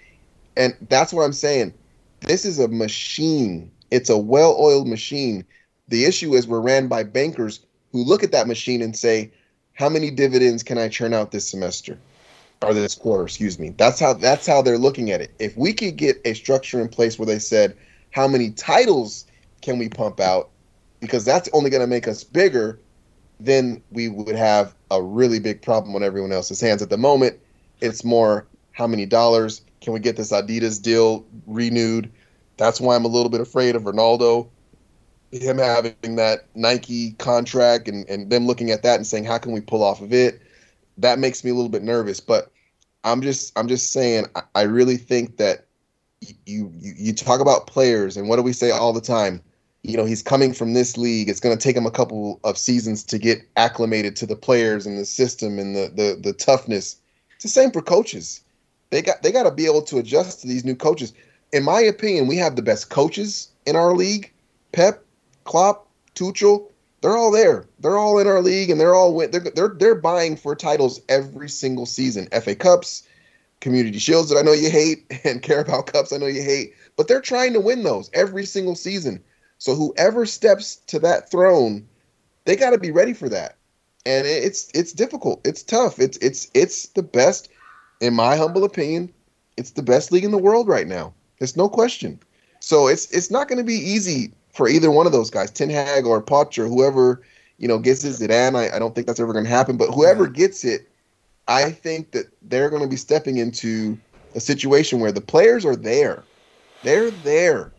And 0.56 0.74
that's 0.88 1.12
what 1.12 1.22
I'm 1.22 1.34
saying. 1.34 1.74
This 2.20 2.46
is 2.46 2.58
a 2.58 2.68
machine. 2.68 3.70
It's 3.90 4.08
a 4.08 4.16
well-oiled 4.16 4.88
machine. 4.88 5.44
The 5.88 6.06
issue 6.06 6.34
is 6.34 6.46
we're 6.46 6.60
ran 6.60 6.88
by 6.88 7.02
bankers 7.02 7.60
who 7.92 8.02
look 8.02 8.22
at 8.22 8.32
that 8.32 8.48
machine 8.48 8.80
and 8.80 8.96
say, 8.96 9.30
how 9.74 9.90
many 9.90 10.10
dividends 10.10 10.62
can 10.62 10.78
I 10.78 10.88
churn 10.88 11.12
out 11.12 11.30
this 11.30 11.48
semester 11.48 11.98
or 12.62 12.72
this 12.72 12.94
quarter? 12.94 13.24
Excuse 13.24 13.58
me. 13.58 13.74
That's 13.76 14.00
how 14.00 14.14
that's 14.14 14.46
how 14.46 14.62
they're 14.62 14.78
looking 14.78 15.10
at 15.10 15.20
it. 15.20 15.30
If 15.38 15.56
we 15.56 15.74
could 15.74 15.96
get 15.96 16.20
a 16.24 16.32
structure 16.32 16.80
in 16.80 16.88
place 16.88 17.18
where 17.18 17.26
they 17.26 17.38
said, 17.38 17.76
how 18.16 18.26
many 18.26 18.48
titles 18.50 19.26
can 19.60 19.78
we 19.78 19.90
pump 19.90 20.20
out? 20.20 20.48
Because 21.00 21.22
that's 21.26 21.50
only 21.52 21.68
going 21.68 21.82
to 21.82 21.86
make 21.86 22.08
us 22.08 22.24
bigger. 22.24 22.80
Then 23.38 23.82
we 23.90 24.08
would 24.08 24.36
have 24.36 24.74
a 24.90 25.02
really 25.02 25.38
big 25.38 25.60
problem 25.60 25.94
on 25.94 26.02
everyone 26.02 26.32
else's 26.32 26.58
hands. 26.58 26.80
At 26.80 26.88
the 26.88 26.96
moment, 26.96 27.38
it's 27.82 28.04
more 28.04 28.46
how 28.72 28.86
many 28.86 29.04
dollars 29.04 29.60
can 29.82 29.92
we 29.92 30.00
get 30.00 30.16
this 30.16 30.32
Adidas 30.32 30.80
deal 30.80 31.26
renewed? 31.46 32.10
That's 32.56 32.80
why 32.80 32.96
I'm 32.96 33.04
a 33.04 33.08
little 33.08 33.28
bit 33.28 33.42
afraid 33.42 33.76
of 33.76 33.82
Ronaldo 33.82 34.48
him 35.32 35.58
having 35.58 36.16
that 36.16 36.46
Nike 36.54 37.12
contract 37.18 37.86
and, 37.86 38.08
and 38.08 38.30
them 38.30 38.46
looking 38.46 38.70
at 38.70 38.82
that 38.82 38.94
and 38.94 39.06
saying, 39.06 39.24
how 39.24 39.36
can 39.36 39.52
we 39.52 39.60
pull 39.60 39.82
off 39.82 40.00
of 40.00 40.14
it? 40.14 40.40
That 40.96 41.18
makes 41.18 41.44
me 41.44 41.50
a 41.50 41.54
little 41.54 41.68
bit 41.68 41.82
nervous. 41.82 42.20
But 42.20 42.50
I'm 43.04 43.20
just 43.20 43.52
I'm 43.58 43.68
just 43.68 43.92
saying 43.92 44.24
I, 44.34 44.42
I 44.54 44.62
really 44.62 44.96
think 44.96 45.36
that 45.36 45.65
you, 46.20 46.34
you 46.46 46.94
you 46.96 47.12
talk 47.12 47.40
about 47.40 47.66
players 47.66 48.16
and 48.16 48.28
what 48.28 48.36
do 48.36 48.42
we 48.42 48.52
say 48.52 48.70
all 48.70 48.92
the 48.92 49.00
time? 49.00 49.42
You 49.82 49.96
know, 49.96 50.04
he's 50.04 50.22
coming 50.22 50.52
from 50.52 50.74
this 50.74 50.96
league. 50.96 51.28
It's 51.28 51.40
going 51.40 51.56
to 51.56 51.62
take 51.62 51.76
him 51.76 51.86
a 51.86 51.90
couple 51.90 52.40
of 52.42 52.58
seasons 52.58 53.04
to 53.04 53.18
get 53.18 53.42
acclimated 53.56 54.16
to 54.16 54.26
the 54.26 54.34
players 54.34 54.86
and 54.86 54.98
the 54.98 55.04
system 55.04 55.58
and 55.58 55.76
the 55.76 55.92
the, 55.94 56.18
the 56.20 56.32
toughness. 56.32 56.96
It's 57.34 57.44
the 57.44 57.48
same 57.48 57.70
for 57.70 57.82
coaches. 57.82 58.42
They 58.90 59.02
got 59.02 59.22
they 59.22 59.32
got 59.32 59.44
to 59.44 59.50
be 59.50 59.66
able 59.66 59.82
to 59.82 59.98
adjust 59.98 60.40
to 60.40 60.48
these 60.48 60.64
new 60.64 60.74
coaches. 60.74 61.12
In 61.52 61.62
my 61.62 61.80
opinion, 61.80 62.26
we 62.26 62.36
have 62.36 62.56
the 62.56 62.62
best 62.62 62.90
coaches 62.90 63.48
in 63.66 63.76
our 63.76 63.94
league. 63.94 64.32
Pep, 64.72 65.04
Klopp, 65.44 65.88
Tuchel, 66.14 66.70
they're 67.00 67.16
all 67.16 67.30
there. 67.30 67.66
They're 67.78 67.98
all 67.98 68.18
in 68.18 68.26
our 68.26 68.42
league, 68.42 68.70
and 68.70 68.80
they're 68.80 68.94
all 68.94 69.16
they're 69.16 69.40
they're 69.54 69.76
they're 69.78 69.94
buying 69.94 70.36
for 70.36 70.56
titles 70.56 71.00
every 71.08 71.48
single 71.48 71.86
season. 71.86 72.26
FA 72.42 72.54
Cups, 72.54 73.04
Community 73.60 73.98
Shields 73.98 74.30
that 74.30 74.38
I 74.38 74.42
know 74.42 74.52
you 74.52 74.70
hate, 74.70 75.04
and 75.24 75.42
Carabao 75.42 75.82
Cups 75.82 76.12
I 76.12 76.18
know 76.18 76.26
you 76.26 76.42
hate, 76.42 76.74
but 76.96 77.08
they're 77.08 77.20
trying 77.20 77.52
to 77.52 77.60
win 77.60 77.82
those 77.82 78.10
every 78.12 78.44
single 78.44 78.74
season. 78.74 79.22
So 79.58 79.74
whoever 79.74 80.26
steps 80.26 80.76
to 80.86 80.98
that 81.00 81.30
throne, 81.30 81.86
they 82.44 82.56
got 82.56 82.70
to 82.70 82.78
be 82.78 82.90
ready 82.90 83.12
for 83.12 83.28
that. 83.28 83.56
And 84.04 84.26
it's 84.26 84.70
it's 84.72 84.92
difficult. 84.92 85.44
It's 85.44 85.62
tough. 85.62 85.98
It's 85.98 86.16
it's 86.18 86.48
it's 86.54 86.88
the 86.88 87.02
best, 87.02 87.48
in 88.00 88.14
my 88.14 88.36
humble 88.36 88.62
opinion, 88.62 89.12
it's 89.56 89.72
the 89.72 89.82
best 89.82 90.12
league 90.12 90.24
in 90.24 90.30
the 90.30 90.38
world 90.38 90.68
right 90.68 90.86
now. 90.86 91.12
It's 91.38 91.56
no 91.56 91.68
question. 91.68 92.20
So 92.60 92.86
it's 92.86 93.10
it's 93.10 93.30
not 93.30 93.48
going 93.48 93.58
to 93.58 93.64
be 93.64 93.74
easy 93.74 94.32
for 94.52 94.68
either 94.68 94.90
one 94.90 95.06
of 95.06 95.12
those 95.12 95.30
guys, 95.30 95.50
Ten 95.50 95.70
Hag 95.70 96.06
or 96.06 96.22
Poch 96.22 96.58
or 96.58 96.66
whoever 96.68 97.22
you 97.58 97.66
know 97.68 97.78
gets 97.78 98.04
it. 98.04 98.12
Zidane, 98.12 98.56
I, 98.56 98.74
I 98.74 98.78
don't 98.78 98.94
think 98.94 99.06
that's 99.06 99.20
ever 99.20 99.32
going 99.32 99.44
to 99.44 99.50
happen. 99.50 99.76
But 99.76 99.90
whoever 99.92 100.26
gets 100.26 100.64
it, 100.64 100.88
I 101.48 101.70
think 101.70 102.12
that 102.12 102.26
they're 102.42 102.70
going 102.70 102.82
to 102.82 102.88
be 102.88 102.96
stepping 102.96 103.38
into 103.38 103.98
a 104.34 104.40
situation 104.40 105.00
where 105.00 105.12
the 105.12 105.20
players 105.20 105.64
are 105.64 105.76
there. 105.76 106.24
They're 106.82 107.10
there. 107.10 107.72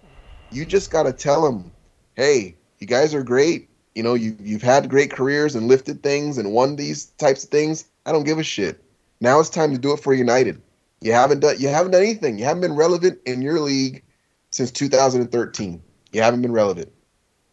You 0.49 0.65
just 0.65 0.91
got 0.91 1.03
to 1.03 1.13
tell 1.13 1.41
them, 1.41 1.71
hey, 2.15 2.55
you 2.79 2.87
guys 2.87 3.13
are 3.13 3.23
great. 3.23 3.69
You 3.95 4.03
know, 4.03 4.13
you 4.13 4.35
you've 4.39 4.61
had 4.61 4.89
great 4.89 5.11
careers 5.11 5.55
and 5.55 5.67
lifted 5.67 6.03
things 6.03 6.37
and 6.37 6.51
won 6.53 6.75
these 6.75 7.05
types 7.17 7.43
of 7.43 7.49
things. 7.49 7.85
I 8.05 8.11
don't 8.11 8.25
give 8.25 8.39
a 8.39 8.43
shit. 8.43 8.83
Now 9.19 9.39
it's 9.39 9.49
time 9.49 9.71
to 9.71 9.79
do 9.79 9.91
it 9.93 9.99
for 9.99 10.13
United. 10.13 10.61
You 11.01 11.13
haven't 11.13 11.39
done 11.39 11.55
you 11.59 11.67
haven't 11.67 11.91
done 11.91 12.03
anything. 12.03 12.37
You 12.37 12.45
haven't 12.45 12.61
been 12.61 12.75
relevant 12.75 13.19
in 13.25 13.41
your 13.41 13.59
league 13.59 14.03
since 14.51 14.71
2013. 14.71 15.81
You 16.11 16.21
haven't 16.21 16.41
been 16.41 16.51
relevant. 16.51 16.91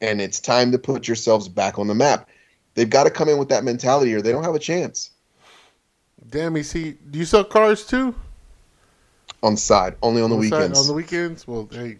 And 0.01 0.20
it's 0.20 0.39
time 0.39 0.70
to 0.73 0.78
put 0.78 1.09
yourselves 1.09 1.49
back 1.49 1.78
on 1.78 1.86
the 1.86 1.95
map. 1.95 2.28
They've 2.74 2.91
got 2.91 3.05
to 3.05 3.11
come 3.11 3.28
in 3.28 3.39
with 3.39 3.49
that 3.49 3.65
mentality 3.65 4.12
or 4.15 4.20
they 4.20 4.32
don't 4.32 4.45
have 4.45 4.55
a 4.55 4.59
chance. 4.61 5.11
Damn, 6.35 6.56
you 6.56 6.65
see, 6.65 6.97
do 7.12 7.20
you 7.20 7.24
sell 7.24 7.44
cars 7.44 7.86
too? 7.86 8.12
On 9.44 9.55
the 9.55 9.61
side, 9.61 9.94
only 10.02 10.20
on 10.20 10.31
the 10.31 10.36
On 10.36 10.43
side- 10.43 10.51
weekends. 10.59 10.81
On 10.81 10.86
the 10.89 10.93
weekends, 10.93 11.47
well, 11.47 11.69
hey, 11.70 11.98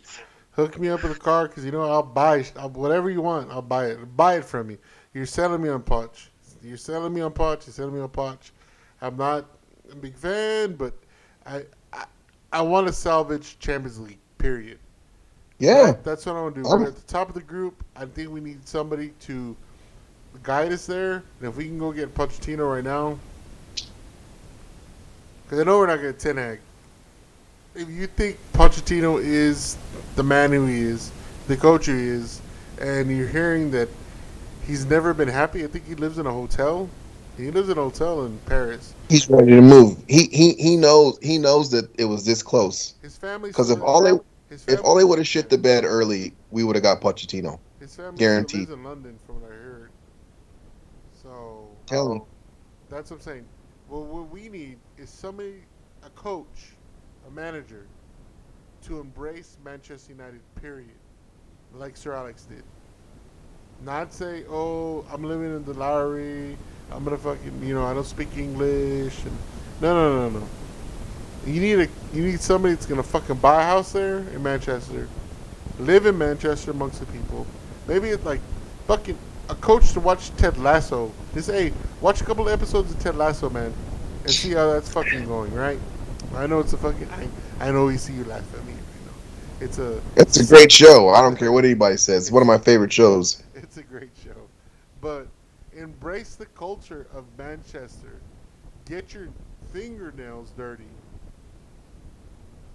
hook 0.51 0.77
me 0.81 0.89
up 0.89 1.05
with 1.05 1.17
a 1.17 1.21
car 1.21 1.47
because 1.47 1.65
you 1.65 1.71
know 1.71 1.83
I'll 1.83 2.03
buy 2.03 2.45
I'll, 2.59 2.71
whatever 2.71 3.11
you 3.11 3.23
want. 3.23 3.53
I'll 3.53 3.63
buy 3.63 3.87
it. 3.91 4.17
Buy 4.17 4.39
it 4.39 4.45
from 4.45 4.67
me. 4.67 4.79
You're 5.13 5.25
selling 5.25 5.63
me 5.63 5.69
on 5.69 5.83
Poch. 5.85 6.31
You're 6.65 6.77
selling 6.77 7.15
me 7.15 7.21
on 7.21 7.31
Poch. 7.33 7.65
You're 7.65 7.75
selling 7.75 7.95
me 7.95 8.01
on 8.01 8.09
Poch. 8.09 8.51
I'm 9.01 9.17
not 9.17 9.45
a 9.93 9.95
big 9.95 10.17
fan, 10.17 10.75
but 10.75 10.95
I 11.47 11.63
I, 11.93 12.05
I 12.53 12.63
want 12.63 12.89
to 12.89 12.93
salvage 12.93 13.57
Champions 13.61 14.01
League. 14.01 14.19
Period. 14.39 14.81
yeah. 15.61 15.93
That- 15.93 16.03
that's 16.03 16.27
what 16.27 16.35
I 16.35 16.43
want 16.43 16.57
to 16.57 16.63
do. 16.65 16.69
We're 16.69 16.89
at 16.89 16.97
the 16.97 17.03
top 17.03 17.29
of 17.29 17.35
the 17.37 17.41
group. 17.43 17.85
I 17.95 18.05
think 18.07 18.31
we 18.31 18.41
need 18.41 18.67
somebody 18.67 19.11
to 19.21 19.57
guide 20.43 20.73
us 20.73 20.87
there. 20.87 21.23
And 21.39 21.49
if 21.49 21.57
we 21.57 21.67
can 21.67 21.79
go 21.79 21.93
get 21.93 22.13
Pochettino 22.17 22.69
right 22.75 22.83
now, 22.83 23.17
because 25.55 25.69
I 25.69 25.71
know 25.71 25.79
we're 25.79 25.87
not 25.87 26.01
going 26.01 26.13
to 26.13 26.19
Ten 26.19 26.37
Hag. 26.37 26.59
If 27.77 27.89
you 27.89 28.09
think 28.09 28.39
Pochettino 28.55 29.23
is 29.23 29.77
the 30.17 30.23
man 30.25 30.51
who 30.51 30.67
he 30.67 30.81
is, 30.81 31.13
the 31.47 31.57
coach 31.57 31.87
who 31.87 31.97
he 31.97 32.09
is, 32.09 32.41
and 32.81 33.09
you're 33.09 33.29
hearing 33.29 33.71
that 33.71 33.89
he's 34.67 34.85
never 34.85 35.15
been 35.15 35.29
happy, 35.29 35.63
I 35.63 35.69
think 35.69 35.87
he 35.87 35.95
lives 35.95 36.19
in 36.19 36.27
a 36.27 36.33
hotel. 36.33 36.89
He 37.37 37.53
lives 37.53 37.69
in 37.69 37.79
a 37.79 37.83
hotel 37.83 38.25
in 38.27 38.37
Paris. 38.47 38.95
He's 39.09 39.29
ready 39.29 39.53
to 39.53 39.61
move. 39.61 40.03
He 40.09 40.25
he 40.33 40.55
he 40.55 40.77
knows 40.77 41.19
he 41.23 41.39
knows 41.39 41.71
that 41.71 41.89
it 41.99 42.07
was 42.07 42.25
this 42.25 42.43
close. 42.43 42.95
His 43.03 43.17
family. 43.17 43.51
Because 43.51 43.71
if 43.71 43.81
all 43.81 44.03
they 44.03 44.19
if 44.51 44.81
all 44.85 44.97
they 44.97 45.05
would 45.05 45.19
have 45.19 45.27
shit 45.27 45.51
the 45.51 45.59
bed 45.59 45.85
early, 45.85 46.33
we 46.51 46.65
would 46.65 46.75
have 46.75 46.83
got 46.83 47.01
Pochettino. 47.01 47.61
His 47.79 47.95
family 47.95 48.19
Guaranteed. 48.19 48.61
lives 48.61 48.73
in 48.73 48.83
London, 48.85 49.19
from 49.25 49.41
what 49.41 49.53
I 49.53 49.55
heard. 49.55 49.91
So 51.23 51.69
Tell 51.87 52.11
um, 52.11 52.19
him. 52.19 52.23
That's 52.89 53.11
what 53.11 53.19
I'm 53.19 53.23
saying. 53.23 53.45
Well, 53.89 54.05
what 54.05 54.31
we 54.31 54.49
need 54.49 54.79
is 54.97 55.11
somebody, 55.11 55.63
a 56.05 56.11
coach, 56.11 56.73
a 57.29 57.31
manager, 57.31 57.87
to 58.87 59.01
embrace 59.01 59.57
Manchester 59.65 60.13
United. 60.13 60.41
Period. 60.61 60.89
Like 61.75 61.97
Sir 61.97 62.13
Alex 62.13 62.45
did. 62.45 62.63
Not 63.85 64.13
say, 64.13 64.45
"Oh, 64.49 65.05
I'm 65.11 65.25
living 65.25 65.55
in 65.55 65.65
the 65.65 65.75
Lowry. 65.75 66.57
I'm 66.91 67.05
gonna 67.05 67.19
fucking, 67.19 67.63
you 67.63 67.75
know, 67.75 67.85
I 67.85 67.93
don't 67.95 68.07
speak 68.07 68.37
English." 68.37 69.25
And 69.25 69.37
no, 69.81 69.95
no, 69.95 70.29
no, 70.29 70.39
no. 70.39 70.47
You 71.47 71.61
need 71.61 71.81
a, 71.81 71.89
you 72.15 72.25
need 72.25 72.41
somebody 72.41 72.75
that's 72.75 72.87
gonna 72.87 73.03
fucking 73.03 73.37
buy 73.37 73.63
a 73.63 73.67
house 73.67 73.93
there 73.93 74.19
in 74.19 74.43
Manchester, 74.43 75.09
live 75.79 76.07
in 76.07 76.17
Manchester 76.17 76.71
amongst 76.71 77.01
the 77.01 77.07
people. 77.07 77.47
Maybe 77.87 78.09
it's 78.09 78.25
like 78.25 78.41
fucking 78.87 79.19
a 79.51 79.55
coach 79.57 79.93
to 79.93 80.01
watch 80.01 80.35
Ted 80.37 80.57
Lasso. 80.59 81.11
Just 81.35 81.51
hey, 81.51 81.73
watch 82.01 82.21
a 82.21 82.25
couple 82.25 82.47
of 82.47 82.53
episodes 82.53 82.93
of 82.93 82.99
Ted 83.01 83.17
Lasso, 83.17 83.51
man, 83.51 83.75
and 84.23 84.31
see 84.31 84.53
how 84.53 84.73
that's 84.73 84.89
fucking 84.89 85.27
going, 85.27 85.53
right? 85.53 85.81
I 86.33 86.47
know 86.47 86.61
it's 86.61 86.73
a 86.73 86.77
fucking. 86.77 87.09
I, 87.11 87.29
I 87.59 87.73
know 87.73 87.87
we 87.87 87.97
see 87.97 88.13
you 88.13 88.23
laugh 88.25 88.45
at 88.55 88.65
me. 88.65 88.73
You 88.73 88.79
know, 89.07 89.13
it's 89.61 89.79
a. 89.79 90.01
It's 90.15 90.39
a 90.39 90.47
great 90.47 90.71
show. 90.71 91.09
I 91.09 91.21
don't 91.21 91.37
care 91.37 91.51
what 91.51 91.65
anybody 91.65 91.97
says. 91.97 92.25
It's 92.25 92.31
one 92.31 92.41
of 92.43 92.47
my 92.47 92.59
favorite 92.59 92.93
shows. 92.93 93.43
It's 93.57 93.79
a 93.79 93.83
great 93.83 94.11
show, 94.23 94.37
but 95.01 95.27
embrace 95.77 96.37
the 96.37 96.47
culture 96.47 97.09
of 97.13 97.25
Manchester. 97.37 98.21
Get 98.85 99.13
your 99.13 99.29
fingernails 99.73 100.53
dirty 100.57 100.85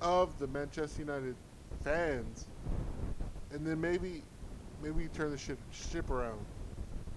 of 0.01 0.37
the 0.39 0.47
Manchester 0.47 0.99
United 0.99 1.35
fans, 1.83 2.47
and 3.51 3.65
then 3.65 3.79
maybe, 3.79 4.23
maybe 4.83 5.03
you 5.03 5.09
turn 5.13 5.31
the 5.31 5.37
ship 5.37 5.59
ship 5.71 6.09
around, 6.09 6.39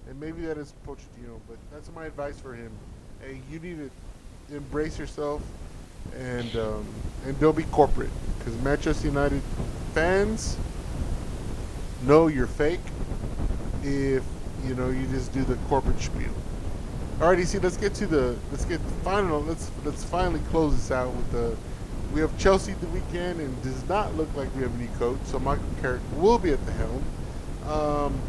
and 0.08 0.20
maybe 0.20 0.46
that 0.46 0.58
is 0.58 0.74
Pochettino. 0.86 1.40
But 1.48 1.58
that's 1.72 1.90
my 1.94 2.06
advice 2.06 2.38
for 2.40 2.54
him. 2.54 2.70
Hey, 3.20 3.40
you 3.50 3.58
need 3.58 3.90
to 4.48 4.56
embrace 4.56 4.98
yourself, 4.98 5.42
and 6.16 6.54
um, 6.56 6.84
and 7.26 7.38
don't 7.40 7.56
be 7.56 7.64
corporate, 7.64 8.10
because 8.38 8.56
Manchester 8.62 9.08
United 9.08 9.42
fans 9.94 10.56
know 12.04 12.26
you're 12.26 12.46
fake 12.46 12.80
if 13.82 14.24
you 14.64 14.74
know 14.74 14.90
you 14.90 15.06
just 15.08 15.32
do 15.32 15.44
the 15.44 15.56
corporate 15.68 16.00
spiel. 16.00 16.30
Alrighty, 17.18 17.46
see, 17.46 17.58
let's 17.58 17.76
get 17.76 17.94
to 17.94 18.06
the 18.06 18.36
let's 18.50 18.64
get 18.64 18.82
the 18.84 18.94
final. 19.04 19.40
Let's 19.40 19.70
let's 19.84 20.02
finally 20.02 20.40
close 20.50 20.74
this 20.76 20.90
out 20.90 21.14
with 21.14 21.30
the. 21.32 21.56
We 22.12 22.20
have 22.20 22.36
Chelsea 22.36 22.74
the 22.74 22.88
weekend, 22.88 23.40
and 23.40 23.62
does 23.62 23.88
not 23.88 24.14
look 24.16 24.28
like 24.36 24.54
we 24.54 24.62
have 24.62 24.78
any 24.78 24.88
coach, 24.98 25.18
so 25.24 25.38
Michael 25.38 25.64
Carrick 25.80 26.02
will 26.16 26.38
be 26.38 26.52
at 26.52 26.62
the 26.66 26.72
helm. 26.72 27.02
Um, 27.66 28.20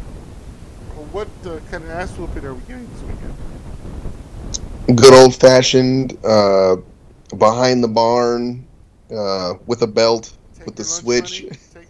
what 1.12 1.28
uh, 1.44 1.58
kind 1.70 1.84
of 1.84 1.90
ass 1.90 2.10
whooping 2.12 2.44
are 2.44 2.54
we 2.54 2.60
getting 2.62 2.88
this 2.92 3.02
weekend? 3.02 3.34
Good 4.98 5.14
old 5.14 5.34
fashioned, 5.34 6.18
uh, 6.24 6.76
behind 7.36 7.82
the 7.82 7.88
barn, 7.88 8.66
uh, 9.14 9.54
with 9.66 9.82
a 9.82 9.86
belt, 9.86 10.36
Take 10.56 10.66
with 10.66 10.76
the 10.76 10.84
switch. 10.84 11.40
take- 11.74 11.88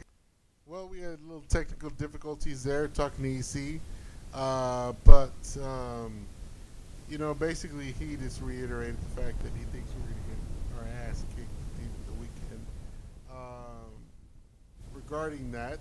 well, 0.66 0.88
we 0.88 1.00
had 1.00 1.18
a 1.18 1.26
little 1.26 1.44
technical 1.48 1.90
difficulties 1.90 2.62
there 2.64 2.88
talking 2.88 3.24
to 3.24 3.58
EC, 3.58 3.80
uh, 4.32 4.92
but 5.04 5.32
um, 5.62 6.26
you 7.08 7.18
know, 7.18 7.34
basically 7.34 7.94
he 7.98 8.16
just 8.16 8.40
reiterated 8.40 8.96
the 9.00 9.22
fact 9.22 9.38
that 9.42 9.52
he 9.56 9.64
thinks 9.72 9.90
we're 9.94 10.10
going 10.10 10.14
to 10.14 10.28
get 10.30 10.38
our 10.80 11.08
ass 11.08 11.24
kicked 11.36 11.48
the 12.06 12.12
weekend. 12.14 12.66
Um, 13.30 13.92
regarding 14.94 15.52
that, 15.52 15.80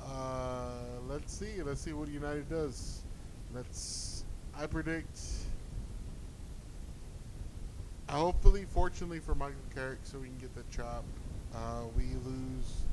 uh, 0.00 0.93
let's 1.08 1.32
see. 1.32 1.62
Let's 1.62 1.80
see 1.80 1.92
what 1.92 2.08
United 2.08 2.48
does. 2.48 3.02
Let's. 3.54 4.24
I 4.56 4.66
predict. 4.66 5.18
Hopefully, 8.08 8.66
fortunately 8.68 9.18
for 9.18 9.34
Michael 9.34 9.56
Carrick, 9.74 9.98
so 10.02 10.18
we 10.18 10.28
can 10.28 10.38
get 10.38 10.54
the 10.54 10.62
chop. 10.70 11.04
Uh, 11.54 11.84
we 11.96 12.04
lose 12.24 12.84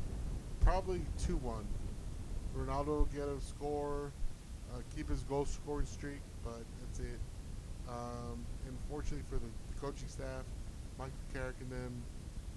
probably 0.61 1.01
2 1.25 1.37
1. 1.37 1.65
Ronaldo 2.55 2.87
will 2.87 3.05
get 3.05 3.27
a 3.27 3.39
score, 3.41 4.11
uh, 4.73 4.79
keep 4.95 5.09
his 5.09 5.23
goal 5.23 5.45
scoring 5.45 5.85
streak, 5.85 6.21
but 6.43 6.61
that's 6.81 6.99
it. 6.99 7.19
Um, 7.89 8.45
and 8.67 8.77
fortunately 8.89 9.25
for 9.29 9.35
the, 9.35 9.47
the 9.73 9.81
coaching 9.81 10.07
staff, 10.07 10.43
Michael 10.97 11.13
Carrick 11.33 11.55
and 11.59 11.71
them 11.71 12.03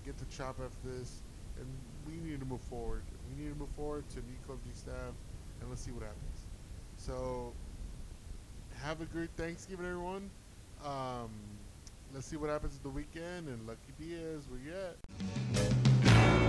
get 0.05 0.17
the 0.19 0.27
chop 0.27 0.61
after 0.63 0.99
this, 0.99 1.23
and 1.59 1.67
we 2.07 2.21
need 2.29 2.41
to 2.41 2.47
move 2.47 2.61
forward. 2.63 3.03
We 3.31 3.43
need 3.43 3.51
to 3.51 3.59
move 3.59 3.71
forward 3.77 4.09
to 4.11 4.17
new 4.17 4.39
coaching 4.47 4.75
staff, 4.75 5.15
and 5.65 5.71
let's 5.71 5.83
see 5.83 5.93
what 5.93 6.03
happens. 6.03 6.47
So, 6.99 7.55
have 8.83 9.01
a 9.01 9.07
great 9.07 9.31
Thanksgiving, 9.35 9.87
everyone. 9.87 10.31
Um, 10.85 11.31
let's 12.13 12.27
see 12.27 12.37
what 12.37 12.51
happens 12.51 12.77
at 12.77 12.83
the 12.83 12.91
weekend, 12.91 13.49
and 13.49 13.67
Lucky 13.67 13.81
Diaz, 13.99 14.45
where 14.51 14.61
you 14.61 14.73
at? 14.75 14.97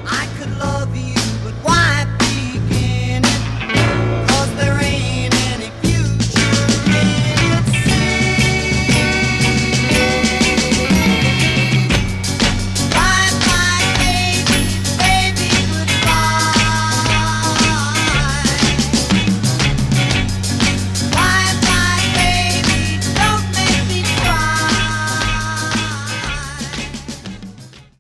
I 0.05 0.27
could 0.37 0.51
love 0.59 0.93
you, 0.95 1.13
but 1.45 1.53
why? 1.63 2.24